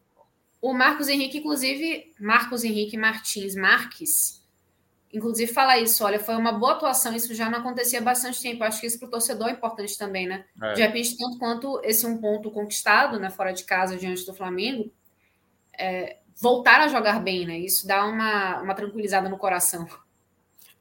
O 0.60 0.74
Marcos 0.74 1.08
Henrique, 1.08 1.38
inclusive, 1.38 2.12
Marcos 2.20 2.64
Henrique 2.64 2.98
Martins 2.98 3.54
Marques, 3.54 4.43
inclusive 5.14 5.54
fala 5.54 5.78
isso, 5.78 6.04
olha, 6.04 6.20
foi 6.20 6.36
uma 6.36 6.52
boa 6.52 6.74
atuação, 6.74 7.16
isso 7.16 7.34
já 7.36 7.50
não 7.50 7.60
acontecia 7.60 8.00
há 8.00 8.02
bastante 8.02 8.42
tempo, 8.42 8.64
acho 8.64 8.82
que 8.82 8.88
isso 8.88 8.98
para 8.98 9.08
o 9.08 9.12
torcedor 9.12 9.50
é 9.50 9.52
importante 9.52 9.98
também, 9.98 10.28
né? 10.28 10.44
É. 10.62 10.74
De 10.74 10.82
repente, 10.82 11.16
tanto 11.16 11.38
quanto 11.38 11.82
esse 11.84 12.06
um 12.06 12.18
ponto 12.18 12.50
conquistado, 12.50 13.20
né, 13.20 13.30
fora 13.30 13.54
de 13.54 13.64
casa, 13.64 13.96
diante 13.96 14.26
do 14.26 14.34
Flamengo, 14.34 14.92
é, 15.78 16.18
voltar 16.36 16.82
a 16.82 16.88
jogar 16.88 17.20
bem, 17.22 17.46
né? 17.46 17.60
Isso 17.60 17.86
dá 17.86 18.06
uma, 18.06 18.62
uma 18.62 18.74
tranquilizada 18.74 19.30
no 19.30 19.38
coração. 19.38 19.88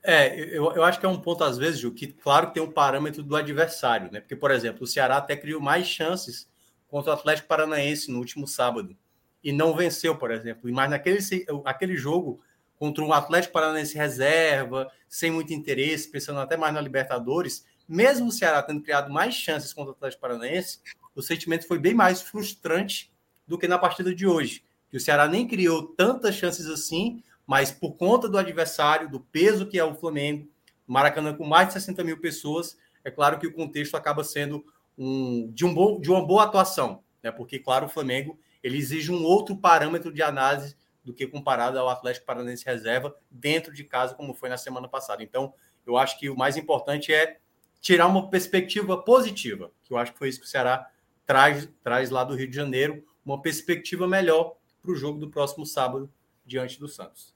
É, 0.02 0.34
eu, 0.56 0.72
eu 0.72 0.82
acho 0.82 0.98
que 0.98 1.06
é 1.06 1.08
um 1.08 1.20
ponto, 1.20 1.44
às 1.44 1.58
vezes, 1.58 1.78
Ju, 1.78 1.92
que 1.92 2.08
claro 2.08 2.50
tem 2.50 2.62
um 2.62 2.72
parâmetro 2.72 3.22
do 3.22 3.36
adversário, 3.36 4.10
né? 4.10 4.20
Porque, 4.20 4.34
por 4.34 4.50
exemplo, 4.50 4.82
o 4.82 4.86
Ceará 4.86 5.18
até 5.18 5.36
criou 5.36 5.60
mais 5.60 5.86
chances 5.86 6.50
contra 6.88 7.12
o 7.12 7.14
Atlético 7.14 7.48
Paranaense 7.48 8.10
no 8.10 8.18
último 8.18 8.46
sábado 8.46 8.96
e 9.44 9.52
não 9.52 9.74
venceu, 9.74 10.16
por 10.16 10.30
exemplo. 10.30 10.70
Mas 10.72 10.90
naquele 10.90 11.18
aquele 11.64 11.96
jogo 11.96 12.40
contra 12.82 13.04
um 13.04 13.12
Atlético 13.12 13.52
Paranaense 13.52 13.96
reserva, 13.96 14.90
sem 15.08 15.30
muito 15.30 15.52
interesse, 15.52 16.10
pensando 16.10 16.40
até 16.40 16.56
mais 16.56 16.74
na 16.74 16.80
Libertadores, 16.80 17.64
mesmo 17.88 18.26
o 18.26 18.32
Ceará 18.32 18.60
tendo 18.60 18.82
criado 18.82 19.08
mais 19.08 19.36
chances 19.36 19.72
contra 19.72 19.92
o 19.92 19.94
Atlético 19.94 20.20
Paranaense, 20.20 20.80
o 21.14 21.22
sentimento 21.22 21.68
foi 21.68 21.78
bem 21.78 21.94
mais 21.94 22.22
frustrante 22.22 23.12
do 23.46 23.56
que 23.56 23.68
na 23.68 23.78
partida 23.78 24.12
de 24.12 24.26
hoje. 24.26 24.64
Que 24.90 24.96
o 24.96 25.00
Ceará 25.00 25.28
nem 25.28 25.46
criou 25.46 25.94
tantas 25.94 26.34
chances 26.34 26.66
assim, 26.66 27.22
mas 27.46 27.70
por 27.70 27.92
conta 27.92 28.28
do 28.28 28.36
adversário, 28.36 29.08
do 29.08 29.20
peso 29.20 29.64
que 29.64 29.78
é 29.78 29.84
o 29.84 29.94
Flamengo, 29.94 30.48
Maracanã 30.84 31.36
com 31.36 31.46
mais 31.46 31.68
de 31.68 31.74
60 31.74 32.02
mil 32.02 32.18
pessoas, 32.18 32.76
é 33.04 33.12
claro 33.12 33.38
que 33.38 33.46
o 33.46 33.52
contexto 33.52 33.96
acaba 33.96 34.24
sendo 34.24 34.64
um, 34.98 35.48
de, 35.52 35.64
um 35.64 35.72
bom, 35.72 36.00
de 36.00 36.10
uma 36.10 36.26
boa 36.26 36.42
atuação, 36.42 37.00
né? 37.22 37.30
porque, 37.30 37.60
claro, 37.60 37.86
o 37.86 37.88
Flamengo 37.88 38.36
ele 38.60 38.76
exige 38.76 39.12
um 39.12 39.22
outro 39.22 39.56
parâmetro 39.56 40.12
de 40.12 40.20
análise 40.20 40.74
do 41.04 41.12
que 41.12 41.26
comparado 41.26 41.78
ao 41.78 41.88
Atlético 41.88 42.26
Paranaense 42.26 42.64
reserva 42.64 43.16
dentro 43.30 43.72
de 43.72 43.84
casa, 43.84 44.14
como 44.14 44.34
foi 44.34 44.48
na 44.48 44.56
semana 44.56 44.88
passada. 44.88 45.22
Então, 45.22 45.52
eu 45.86 45.96
acho 45.96 46.18
que 46.18 46.30
o 46.30 46.36
mais 46.36 46.56
importante 46.56 47.12
é 47.12 47.38
tirar 47.80 48.06
uma 48.06 48.30
perspectiva 48.30 49.02
positiva, 49.02 49.72
que 49.82 49.92
eu 49.92 49.98
acho 49.98 50.12
que 50.12 50.18
foi 50.18 50.28
isso 50.28 50.40
que 50.40 50.46
o 50.46 50.48
Ceará 50.48 50.88
traz, 51.26 51.68
traz 51.82 52.10
lá 52.10 52.22
do 52.22 52.34
Rio 52.34 52.48
de 52.48 52.54
Janeiro, 52.54 53.04
uma 53.24 53.40
perspectiva 53.40 54.06
melhor 54.06 54.56
para 54.80 54.92
o 54.92 54.96
jogo 54.96 55.18
do 55.18 55.30
próximo 55.30 55.66
sábado 55.66 56.12
diante 56.44 56.78
do 56.78 56.88
Santos. 56.88 57.34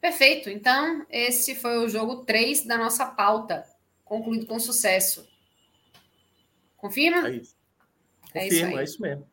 Perfeito. 0.00 0.48
Então, 0.48 1.04
esse 1.10 1.54
foi 1.54 1.78
o 1.78 1.88
jogo 1.88 2.24
3 2.24 2.64
da 2.66 2.78
nossa 2.78 3.04
pauta, 3.06 3.64
concluído 4.04 4.46
com 4.46 4.58
sucesso. 4.58 5.28
Confirma? 6.76 7.28
É 7.28 7.32
isso. 7.32 7.56
Confirma, 8.20 8.40
é 8.40 8.48
isso, 8.48 8.78
é 8.78 8.84
isso 8.84 9.02
mesmo. 9.02 9.28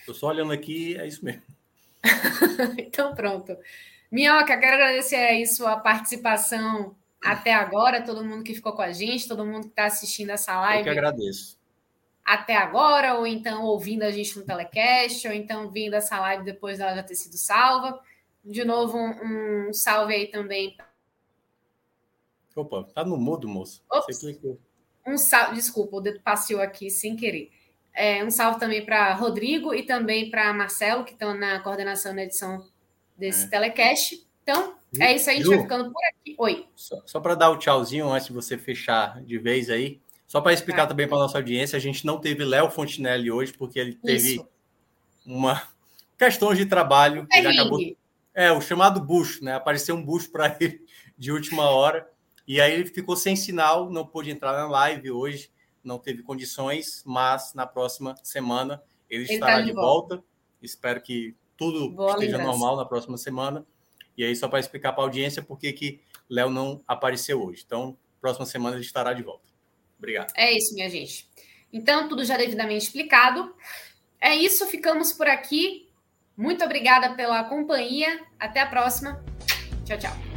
Estou 0.00 0.14
só 0.14 0.28
olhando 0.28 0.52
aqui, 0.52 0.96
é 0.98 1.06
isso 1.06 1.24
mesmo. 1.24 1.42
então, 2.78 3.14
pronto. 3.14 3.56
Minhoca, 4.10 4.58
quero 4.58 4.74
agradecer 4.74 5.16
aí 5.16 5.46
sua 5.46 5.78
participação 5.78 6.94
até 7.22 7.54
agora, 7.54 8.04
todo 8.04 8.24
mundo 8.24 8.42
que 8.42 8.54
ficou 8.54 8.72
com 8.72 8.82
a 8.82 8.92
gente, 8.92 9.28
todo 9.28 9.46
mundo 9.46 9.62
que 9.62 9.68
está 9.68 9.86
assistindo 9.86 10.30
essa 10.30 10.60
live. 10.60 10.80
Eu 10.80 10.84
que 10.92 10.98
agradeço. 10.98 11.58
Até 12.24 12.56
agora, 12.56 13.14
ou 13.14 13.26
então 13.26 13.64
ouvindo 13.64 14.02
a 14.02 14.10
gente 14.10 14.38
no 14.38 14.44
telecast, 14.44 15.26
ou 15.26 15.32
então 15.32 15.70
vindo 15.70 15.94
essa 15.94 16.18
live 16.20 16.44
depois 16.44 16.78
dela 16.78 16.94
já 16.94 17.02
ter 17.02 17.14
sido 17.14 17.36
salva. 17.36 18.00
De 18.44 18.64
novo, 18.64 18.98
um, 18.98 19.68
um 19.68 19.72
salve 19.72 20.14
aí 20.14 20.26
também. 20.26 20.76
Opa, 22.54 22.84
tá 22.92 23.04
no 23.04 23.16
mudo, 23.16 23.48
moço. 23.48 23.82
Ops. 23.90 24.16
Você 24.16 24.32
clicou. 24.32 24.58
Um 25.06 25.16
salve, 25.16 25.54
desculpa, 25.54 25.96
o 25.96 26.00
dedo 26.00 26.20
passeou 26.20 26.60
aqui 26.60 26.90
sem 26.90 27.16
querer. 27.16 27.50
É, 27.94 28.24
um 28.24 28.30
salve 28.30 28.58
também 28.58 28.84
para 28.84 29.12
Rodrigo 29.14 29.74
e 29.74 29.82
também 29.82 30.30
para 30.30 30.52
Marcelo, 30.52 31.04
que 31.04 31.12
estão 31.12 31.34
na 31.34 31.60
coordenação 31.60 32.14
da 32.14 32.22
edição 32.22 32.66
desse 33.16 33.44
é. 33.44 33.48
telecast. 33.48 34.26
Então, 34.42 34.74
é 34.98 35.14
isso 35.14 35.28
aí, 35.28 35.36
a 35.36 35.38
gente 35.38 35.44
Ju, 35.44 35.50
vai 35.50 35.62
ficando 35.62 35.92
por 35.92 36.02
aqui. 36.04 36.34
Oi. 36.38 36.66
Só, 36.74 37.02
só 37.04 37.20
para 37.20 37.34
dar 37.34 37.50
o 37.50 37.58
tchauzinho 37.58 38.10
antes 38.10 38.28
de 38.28 38.32
você 38.32 38.56
fechar 38.56 39.22
de 39.22 39.38
vez 39.38 39.68
aí. 39.68 40.00
Só 40.26 40.40
para 40.40 40.54
explicar 40.54 40.86
também 40.86 41.06
para 41.06 41.18
nossa 41.18 41.36
audiência, 41.36 41.76
a 41.76 41.80
gente 41.80 42.06
não 42.06 42.18
teve 42.18 42.42
Léo 42.42 42.70
Fontinelli 42.70 43.30
hoje, 43.30 43.52
porque 43.52 43.78
ele 43.78 43.94
teve 43.94 44.36
isso. 44.36 44.48
uma 45.26 45.62
questão 46.18 46.54
de 46.54 46.64
trabalho. 46.64 47.26
É, 47.30 47.40
acabou... 47.40 47.78
é, 48.34 48.50
o 48.50 48.60
chamado 48.60 49.00
bucho, 49.00 49.44
né? 49.44 49.54
Apareceu 49.54 49.94
um 49.94 50.02
bucho 50.02 50.30
para 50.30 50.56
ele 50.58 50.80
de 51.18 51.30
última 51.30 51.68
hora. 51.68 52.08
E 52.48 52.60
aí 52.60 52.72
ele 52.72 52.86
ficou 52.86 53.14
sem 53.14 53.36
sinal, 53.36 53.90
não 53.90 54.06
pôde 54.06 54.30
entrar 54.30 54.52
na 54.52 54.66
live 54.66 55.10
hoje 55.10 55.50
não 55.82 55.98
teve 55.98 56.22
condições, 56.22 57.02
mas 57.04 57.54
na 57.54 57.66
próxima 57.66 58.14
semana 58.22 58.82
ele, 59.08 59.24
ele 59.24 59.34
estará 59.34 59.54
tá 59.54 59.60
de, 59.60 59.66
de 59.66 59.72
volta. 59.72 60.16
volta. 60.16 60.24
Espero 60.62 61.00
que 61.00 61.34
tudo 61.56 61.90
Boa 61.90 62.10
esteja 62.12 62.36
lembrança. 62.36 62.50
normal 62.50 62.76
na 62.76 62.84
próxima 62.84 63.16
semana. 63.16 63.66
E 64.16 64.24
aí, 64.24 64.34
só 64.36 64.48
para 64.48 64.60
explicar 64.60 64.92
para 64.92 65.02
a 65.02 65.06
audiência 65.06 65.42
por 65.42 65.58
que 65.58 65.72
que 65.72 66.00
Léo 66.28 66.50
não 66.50 66.82
apareceu 66.86 67.42
hoje. 67.42 67.62
Então, 67.66 67.96
próxima 68.20 68.46
semana 68.46 68.76
ele 68.76 68.84
estará 68.84 69.12
de 69.12 69.22
volta. 69.22 69.48
Obrigado. 69.98 70.32
É 70.36 70.52
isso, 70.56 70.74
minha 70.74 70.88
gente. 70.88 71.28
Então, 71.72 72.08
tudo 72.08 72.24
já 72.24 72.36
devidamente 72.36 72.84
explicado. 72.84 73.54
É 74.20 74.34
isso, 74.34 74.66
ficamos 74.66 75.12
por 75.12 75.26
aqui. 75.26 75.88
Muito 76.36 76.64
obrigada 76.64 77.14
pela 77.14 77.44
companhia. 77.44 78.20
Até 78.38 78.60
a 78.60 78.66
próxima. 78.66 79.22
Tchau, 79.84 79.98
tchau. 79.98 80.31